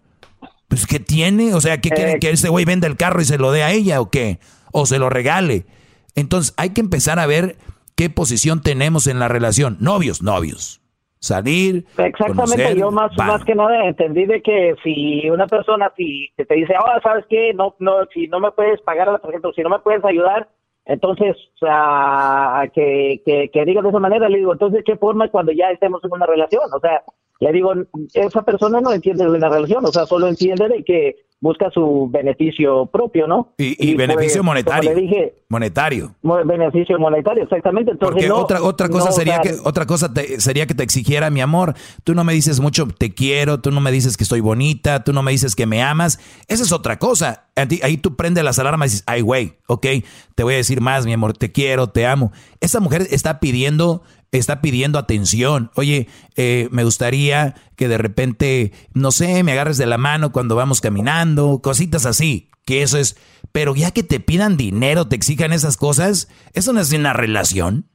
Pues, 0.69 0.87
¿qué 0.87 1.01
tiene? 1.01 1.53
O 1.53 1.61
sea, 1.61 1.81
¿qué 1.81 1.91
quiere 1.91 2.13
eh. 2.13 2.19
que 2.21 2.31
ese 2.31 2.49
güey 2.49 2.65
venda 2.65 2.87
el 2.87 2.97
carro 2.97 3.21
y 3.21 3.25
se 3.25 3.39
lo 3.39 3.51
dé 3.51 3.65
a 3.65 3.73
ella 3.73 4.01
o 4.01 4.09
qué? 4.09 4.39
O 4.71 4.87
se 4.87 5.01
lo 5.01 5.11
regale. 5.11 5.67
Entonces, 6.15 6.55
hay 6.57 6.73
que 6.73 6.81
empezar 6.81 7.19
a 7.19 7.27
ver 7.27 7.57
qué 7.97 8.09
posición 8.09 8.63
tenemos 8.63 9.09
en 9.09 9.19
la 9.19 9.27
relación. 9.27 9.79
Novios, 9.81 10.23
novios. 10.23 10.81
Salir. 11.19 11.87
Exactamente, 11.99 12.77
yo 12.77 12.93
más, 12.93 13.11
más 13.17 13.43
que 13.43 13.57
nada 13.57 13.85
entendí 13.85 14.27
de 14.27 14.41
que 14.41 14.77
si 14.85 15.29
una 15.29 15.49
persona 15.49 15.93
si 15.97 16.31
te 16.37 16.55
dice, 16.55 16.75
oh, 16.79 17.01
¿sabes 17.03 17.25
qué? 17.29 17.53
No, 17.53 17.75
no, 17.81 18.07
si 18.15 18.29
no 18.29 18.39
me 18.39 18.53
puedes 18.53 18.81
pagar 18.83 19.09
la 19.09 19.19
tarjeta, 19.19 19.49
si 19.57 19.63
no 19.63 19.71
me 19.71 19.81
puedes 19.81 20.05
ayudar, 20.05 20.49
entonces, 20.85 21.35
o 21.57 21.67
sea, 21.67 22.71
que, 22.73 23.23
que, 23.27 23.51
que 23.53 23.65
diga 23.65 23.83
de 23.83 23.89
esa 23.89 23.99
manera, 23.99 24.29
le 24.29 24.39
digo, 24.39 24.53
entonces, 24.53 24.85
¿qué 24.87 24.95
forma 24.95 25.29
cuando 25.33 25.51
ya 25.51 25.73
estemos 25.73 26.01
en 26.05 26.13
una 26.13 26.27
relación? 26.27 26.63
O 26.73 26.79
sea, 26.79 27.03
le 27.41 27.53
digo, 27.53 27.73
esa 28.15 28.43
persona 28.43 28.81
no 28.81 28.93
entiende 28.93 29.29
de 29.29 29.39
la 29.39 29.49
relación, 29.49 29.85
o 29.85 29.93
sea, 29.93 30.07
solo 30.07 30.27
entiende 30.27 30.69
de 30.69 30.85
que 30.85 31.27
busca 31.41 31.71
su 31.71 32.09
beneficio 32.11 32.87
propio, 32.87 33.27
¿no? 33.27 33.53
Y, 33.59 33.95
beneficio 33.95 34.41
pues, 34.41 34.45
monetario. 34.45 34.95
Le 34.95 35.01
dije, 35.01 35.35
monetario. 35.49 36.15
Beneficio 36.23 36.99
monetario, 36.99 37.45
exactamente. 37.45 37.93
Entonces, 37.93 38.27
Porque 38.27 38.31
otra, 38.31 38.63
otra 38.63 38.89
cosa 38.89 39.13
sería 39.13 39.41
que 39.41 39.55
otra 39.65 39.87
cosa 39.87 40.11
sería 40.39 40.67
que 40.67 40.75
te 40.75 40.83
exigiera 40.83 41.31
mi 41.31 41.41
amor. 41.41 41.75
Tú 42.05 42.15
no 42.15 42.25
me 42.25 42.33
dices 42.33 42.61
mucho 42.61 42.89
te 42.89 43.13
quiero, 43.13 43.61
tú 43.61 43.71
no 43.71 43.81
me 43.81 43.93
dices 43.93 44.17
que 44.17 44.25
estoy 44.25 44.41
bonita, 44.41 45.05
tú 45.05 45.13
no 45.13 45.23
me 45.23 45.31
dices 45.31 45.55
que 45.55 45.67
me 45.67 45.83
amas. 45.83 46.19
Esa 46.49 46.63
es 46.63 46.73
otra 46.73 46.99
cosa. 46.99 47.49
Ahí 47.83 47.97
tú 47.99 48.17
prendes 48.17 48.45
las 48.45 48.59
alarmas 48.59 48.89
y 48.89 48.91
dices, 48.93 49.05
ay, 49.07 49.21
güey, 49.21 49.55
ok, 49.67 49.87
te 50.35 50.43
voy 50.43 50.55
a 50.55 50.59
decir 50.59 50.81
más, 50.81 51.07
mi 51.07 51.13
amor, 51.13 51.35
te 51.35 51.53
quiero, 51.53 51.89
te 51.89 52.07
amo. 52.07 52.33
Esa 52.61 52.81
mujer 52.81 53.07
está 53.11 53.41
pidiendo 53.41 54.03
está 54.39 54.61
pidiendo 54.61 54.99
atención. 54.99 55.71
Oye, 55.75 56.09
eh, 56.37 56.69
me 56.71 56.85
gustaría 56.85 57.55
que 57.77 57.89
de 57.89 57.99
repente, 57.99 58.73
no 58.95 59.11
sé, 59.11 59.43
me 59.43 59.53
agarres 59.53 59.79
de 59.79 59.87
la 59.87 59.99
mano 59.99 60.33
cuando 60.33 60.57
vamos 60.57 60.81
caminando, 60.81 61.61
cositas 61.63 62.07
así, 62.07 62.51
que 62.65 62.83
eso 62.83 62.99
es, 62.99 63.17
pero 63.53 63.75
ya 63.75 63.91
que 63.91 64.03
te 64.03 64.21
pidan 64.21 64.57
dinero, 64.57 65.09
te 65.09 65.17
exijan 65.17 65.53
esas 65.53 65.77
cosas, 65.77 66.29
eso 66.53 66.73
no 66.73 66.81
es 66.81 66.93
una 66.93 67.13
relación 67.13 67.87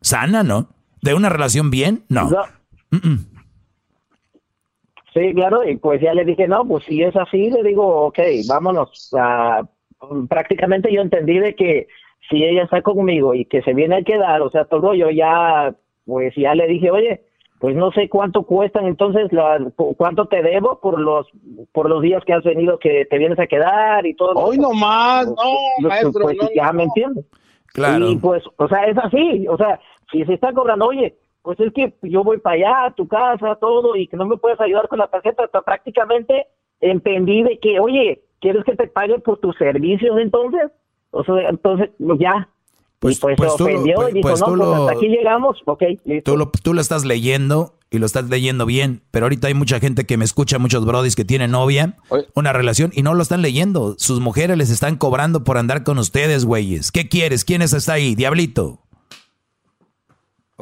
sana, 0.00 0.42
¿no? 0.42 0.70
¿De 1.02 1.14
una 1.14 1.28
relación 1.28 1.70
bien? 1.70 2.04
No. 2.08 2.30
Sí, 5.14 5.32
claro, 5.34 5.68
y 5.68 5.76
pues 5.76 6.00
ya 6.02 6.12
le 6.12 6.24
dije, 6.24 6.46
no, 6.46 6.66
pues 6.66 6.84
si 6.84 7.02
es 7.02 7.16
así, 7.16 7.50
le 7.50 7.62
digo, 7.62 8.06
ok, 8.06 8.18
vámonos. 8.48 9.10
prácticamente 10.28 10.92
yo 10.92 11.00
entendí 11.00 11.38
de 11.38 11.54
que 11.54 11.88
si 12.28 12.44
ella 12.44 12.64
está 12.64 12.82
conmigo 12.82 13.34
y 13.34 13.44
que 13.44 13.62
se 13.62 13.74
viene 13.74 13.96
a 13.96 14.02
quedar, 14.02 14.42
o 14.42 14.50
sea, 14.50 14.64
todo 14.64 14.94
yo 14.94 15.10
ya, 15.10 15.74
pues 16.04 16.34
ya 16.36 16.54
le 16.54 16.66
dije, 16.66 16.90
oye, 16.90 17.22
pues 17.58 17.74
no 17.74 17.90
sé 17.92 18.08
cuánto 18.08 18.42
cuestan 18.42 18.86
entonces, 18.86 19.30
cuánto 19.96 20.26
te 20.26 20.42
debo 20.42 20.80
por 20.80 21.00
los 21.00 21.26
por 21.72 21.88
los 21.88 22.02
días 22.02 22.22
que 22.24 22.34
has 22.34 22.44
venido 22.44 22.78
que 22.78 23.06
te 23.06 23.18
vienes 23.18 23.38
a 23.38 23.46
quedar 23.46 24.06
y 24.06 24.14
todo. 24.14 24.34
Hoy 24.34 24.58
no 24.58 24.72
más, 24.72 25.26
no, 25.26 25.34
pues, 25.34 25.88
maestro, 25.88 26.22
pues, 26.22 26.36
ya 26.54 26.72
me 26.72 26.84
entiendes. 26.84 27.24
Claro. 27.72 28.10
Y 28.10 28.16
pues, 28.16 28.42
o 28.56 28.68
sea, 28.68 28.84
es 28.86 28.96
así, 28.98 29.46
o 29.48 29.56
sea, 29.56 29.80
si 30.10 30.24
se 30.24 30.34
está 30.34 30.52
cobrando, 30.52 30.86
oye, 30.86 31.16
pues 31.42 31.60
es 31.60 31.72
que 31.72 31.94
yo 32.02 32.24
voy 32.24 32.38
para 32.38 32.56
allá, 32.56 32.84
a 32.86 32.94
tu 32.94 33.06
casa, 33.06 33.56
todo, 33.60 33.96
y 33.96 34.08
que 34.08 34.16
no 34.16 34.26
me 34.26 34.36
puedes 34.36 34.60
ayudar 34.60 34.88
con 34.88 34.98
la 34.98 35.08
tarjeta, 35.08 35.44
hasta 35.44 35.62
prácticamente 35.62 36.46
entendí 36.80 37.42
de 37.42 37.58
que, 37.58 37.80
oye, 37.80 38.22
¿quieres 38.40 38.64
que 38.64 38.76
te 38.76 38.88
pague 38.88 39.18
por 39.20 39.38
tus 39.38 39.56
servicios 39.56 40.18
entonces? 40.18 40.70
O 41.16 41.24
sea, 41.24 41.48
entonces, 41.48 41.90
ya. 42.18 42.48
Pues, 42.98 43.18
pues, 43.18 43.36
pues 43.36 43.52
se 43.54 43.62
ofendió 43.62 44.08
y 44.08 44.14
dijo, 44.14 44.28
pues 44.28 44.40
no, 44.40 44.56
pues 44.56 44.68
hasta 44.68 44.92
aquí 44.92 45.08
llegamos, 45.08 45.58
ok, 45.66 45.82
listo. 46.04 46.32
Tú 46.32 46.38
lo, 46.38 46.50
tú 46.50 46.72
lo 46.72 46.80
estás 46.80 47.04
leyendo 47.04 47.74
y 47.90 47.98
lo 47.98 48.06
estás 48.06 48.28
leyendo 48.28 48.64
bien, 48.64 49.02
pero 49.10 49.26
ahorita 49.26 49.48
hay 49.48 49.54
mucha 49.54 49.80
gente 49.80 50.06
que 50.06 50.16
me 50.16 50.24
escucha, 50.24 50.58
muchos 50.58 50.84
brodis 50.84 51.14
que 51.14 51.24
tienen 51.24 51.50
novia, 51.50 51.96
una 52.34 52.52
relación, 52.52 52.90
y 52.94 53.02
no 53.02 53.14
lo 53.14 53.22
están 53.22 53.42
leyendo. 53.42 53.96
Sus 53.98 54.20
mujeres 54.20 54.56
les 54.56 54.70
están 54.70 54.96
cobrando 54.96 55.44
por 55.44 55.58
andar 55.58 55.84
con 55.84 55.98
ustedes, 55.98 56.44
güeyes. 56.46 56.90
¿Qué 56.90 57.08
quieres? 57.08 57.44
¿Quién 57.44 57.62
está 57.62 57.92
ahí? 57.92 58.14
Diablito. 58.14 58.80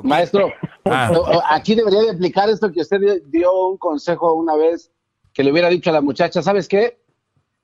Maestro, 0.02 0.52
ah. 0.86 1.12
aquí 1.50 1.74
debería 1.74 2.02
de 2.02 2.10
aplicar 2.10 2.50
esto 2.50 2.70
que 2.72 2.80
usted 2.80 3.00
dio 3.26 3.68
un 3.68 3.78
consejo 3.78 4.32
una 4.32 4.56
vez 4.56 4.90
que 5.32 5.44
le 5.44 5.52
hubiera 5.52 5.68
dicho 5.68 5.90
a 5.90 5.92
la 5.92 6.00
muchacha, 6.00 6.42
¿sabes 6.42 6.68
qué? 6.68 6.98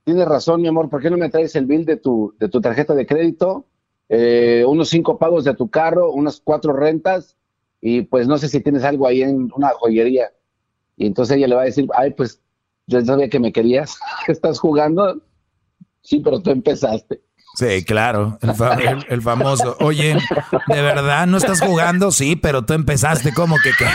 Tienes 0.04 0.26
razón, 0.26 0.62
mi 0.62 0.68
amor, 0.68 0.88
¿por 0.88 1.02
qué 1.02 1.10
no 1.10 1.16
me 1.16 1.28
traes 1.28 1.54
el 1.56 1.66
bill 1.66 1.84
de 1.84 1.96
tu, 1.96 2.34
de 2.38 2.48
tu 2.48 2.60
tarjeta 2.60 2.94
de 2.94 3.06
crédito? 3.06 3.66
Eh, 4.08 4.64
unos 4.66 4.88
cinco 4.88 5.18
pagos 5.18 5.44
de 5.44 5.54
tu 5.54 5.68
carro, 5.70 6.10
unas 6.10 6.40
cuatro 6.42 6.72
rentas, 6.72 7.36
y 7.80 8.02
pues 8.02 8.26
no 8.26 8.38
sé 8.38 8.48
si 8.48 8.60
tienes 8.60 8.84
algo 8.84 9.06
ahí 9.06 9.22
en 9.22 9.50
una 9.54 9.70
joyería. 9.70 10.32
Y 10.96 11.06
entonces 11.06 11.36
ella 11.36 11.48
le 11.48 11.54
va 11.54 11.62
a 11.62 11.66
decir, 11.66 11.86
ay, 11.94 12.10
pues 12.12 12.40
yo 12.86 13.00
sabía 13.02 13.28
que 13.28 13.38
me 13.38 13.52
querías, 13.52 13.98
estás 14.26 14.58
jugando. 14.58 15.20
Sí, 16.02 16.20
pero 16.20 16.40
tú 16.40 16.50
empezaste. 16.50 17.20
Sí, 17.54 17.84
claro, 17.84 18.38
el, 19.08 19.22
famoso. 19.22 19.76
Oye, 19.80 20.16
¿de 20.68 20.82
verdad 20.82 21.26
no 21.26 21.36
estás 21.36 21.60
jugando? 21.60 22.12
Sí, 22.12 22.36
pero 22.36 22.64
tú 22.64 22.74
empezaste 22.74 23.34
como 23.34 23.56
que 23.56 23.70
qué. 23.76 23.86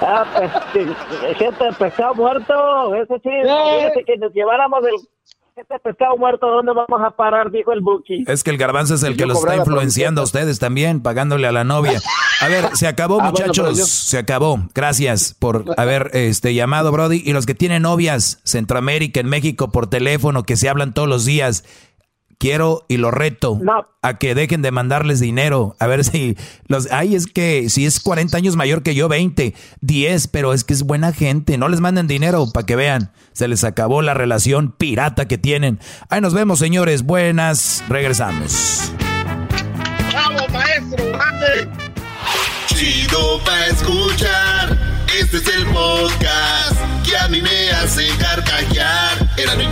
Ah, 0.00 0.24
pues, 0.72 1.36
gente 1.36 1.64
de 1.64 1.72
pescado 1.72 2.14
muerto, 2.14 2.94
eso 2.94 3.14
sí, 3.22 3.28
¡Eh! 3.28 3.90
que 4.06 4.16
nos 4.16 4.32
lleváramos 4.32 4.84
el 4.86 4.94
este 5.54 5.78
pescado 5.80 6.16
muerto, 6.16 6.46
¿dónde 6.46 6.72
vamos 6.72 7.06
a 7.06 7.10
parar? 7.10 7.50
Dijo 7.50 7.72
el 7.72 7.82
Buki. 7.82 8.24
Es 8.26 8.42
que 8.42 8.48
el 8.48 8.56
garbanzo 8.56 8.94
es 8.94 9.02
el 9.02 9.18
que 9.18 9.26
los 9.26 9.38
está 9.38 9.56
influenciando 9.56 10.22
a 10.22 10.24
ustedes 10.24 10.58
también, 10.58 11.02
pagándole 11.02 11.46
a 11.46 11.52
la 11.52 11.62
novia. 11.62 12.00
A 12.40 12.48
ver, 12.48 12.74
se 12.74 12.86
acabó, 12.86 13.20
ah, 13.20 13.26
muchachos. 13.26 13.78
se 13.86 14.16
acabó. 14.16 14.60
Gracias 14.74 15.36
por 15.38 15.66
haber 15.76 16.10
este, 16.14 16.54
llamado, 16.54 16.90
Brody. 16.90 17.22
Y 17.22 17.34
los 17.34 17.44
que 17.44 17.54
tienen 17.54 17.82
novias, 17.82 18.40
Centroamérica, 18.44 19.20
en 19.20 19.28
México, 19.28 19.70
por 19.70 19.88
teléfono, 19.88 20.42
que 20.44 20.56
se 20.56 20.70
hablan 20.70 20.94
todos 20.94 21.08
los 21.08 21.26
días 21.26 21.64
quiero 22.42 22.84
y 22.88 22.96
lo 22.96 23.12
reto 23.12 23.60
a 24.02 24.18
que 24.18 24.34
dejen 24.34 24.62
de 24.62 24.72
mandarles 24.72 25.20
dinero. 25.20 25.76
A 25.78 25.86
ver 25.86 26.02
si 26.02 26.36
los. 26.66 26.90
Ay, 26.90 27.14
es 27.14 27.28
que 27.28 27.70
si 27.70 27.86
es 27.86 28.00
40 28.00 28.36
años 28.36 28.56
mayor 28.56 28.82
que 28.82 28.96
yo, 28.96 29.08
20, 29.08 29.54
10, 29.80 30.26
pero 30.26 30.52
es 30.52 30.64
que 30.64 30.74
es 30.74 30.82
buena 30.82 31.12
gente. 31.12 31.56
No 31.56 31.68
les 31.68 31.78
manden 31.78 32.08
dinero 32.08 32.48
para 32.52 32.66
que 32.66 32.74
vean. 32.74 33.12
Se 33.32 33.46
les 33.46 33.62
acabó 33.62 34.02
la 34.02 34.12
relación 34.14 34.72
pirata 34.72 35.28
que 35.28 35.38
tienen. 35.38 35.78
Ahí 36.08 36.20
nos 36.20 36.34
vemos, 36.34 36.58
señores. 36.58 37.04
Buenas. 37.04 37.84
Regresamos. 37.88 38.90
Chido 42.66 43.38
para 43.44 43.66
escuchar. 43.68 45.06
Este 45.16 45.36
es 45.36 45.46
el 45.46 45.66
podcast 45.66 46.76
que 47.06 47.16
a 47.16 47.28
mí 47.28 47.40
me 47.40 47.70
hace 47.70 48.08
carcajear. 48.18 49.30
Era 49.36 49.54
mi 49.54 49.70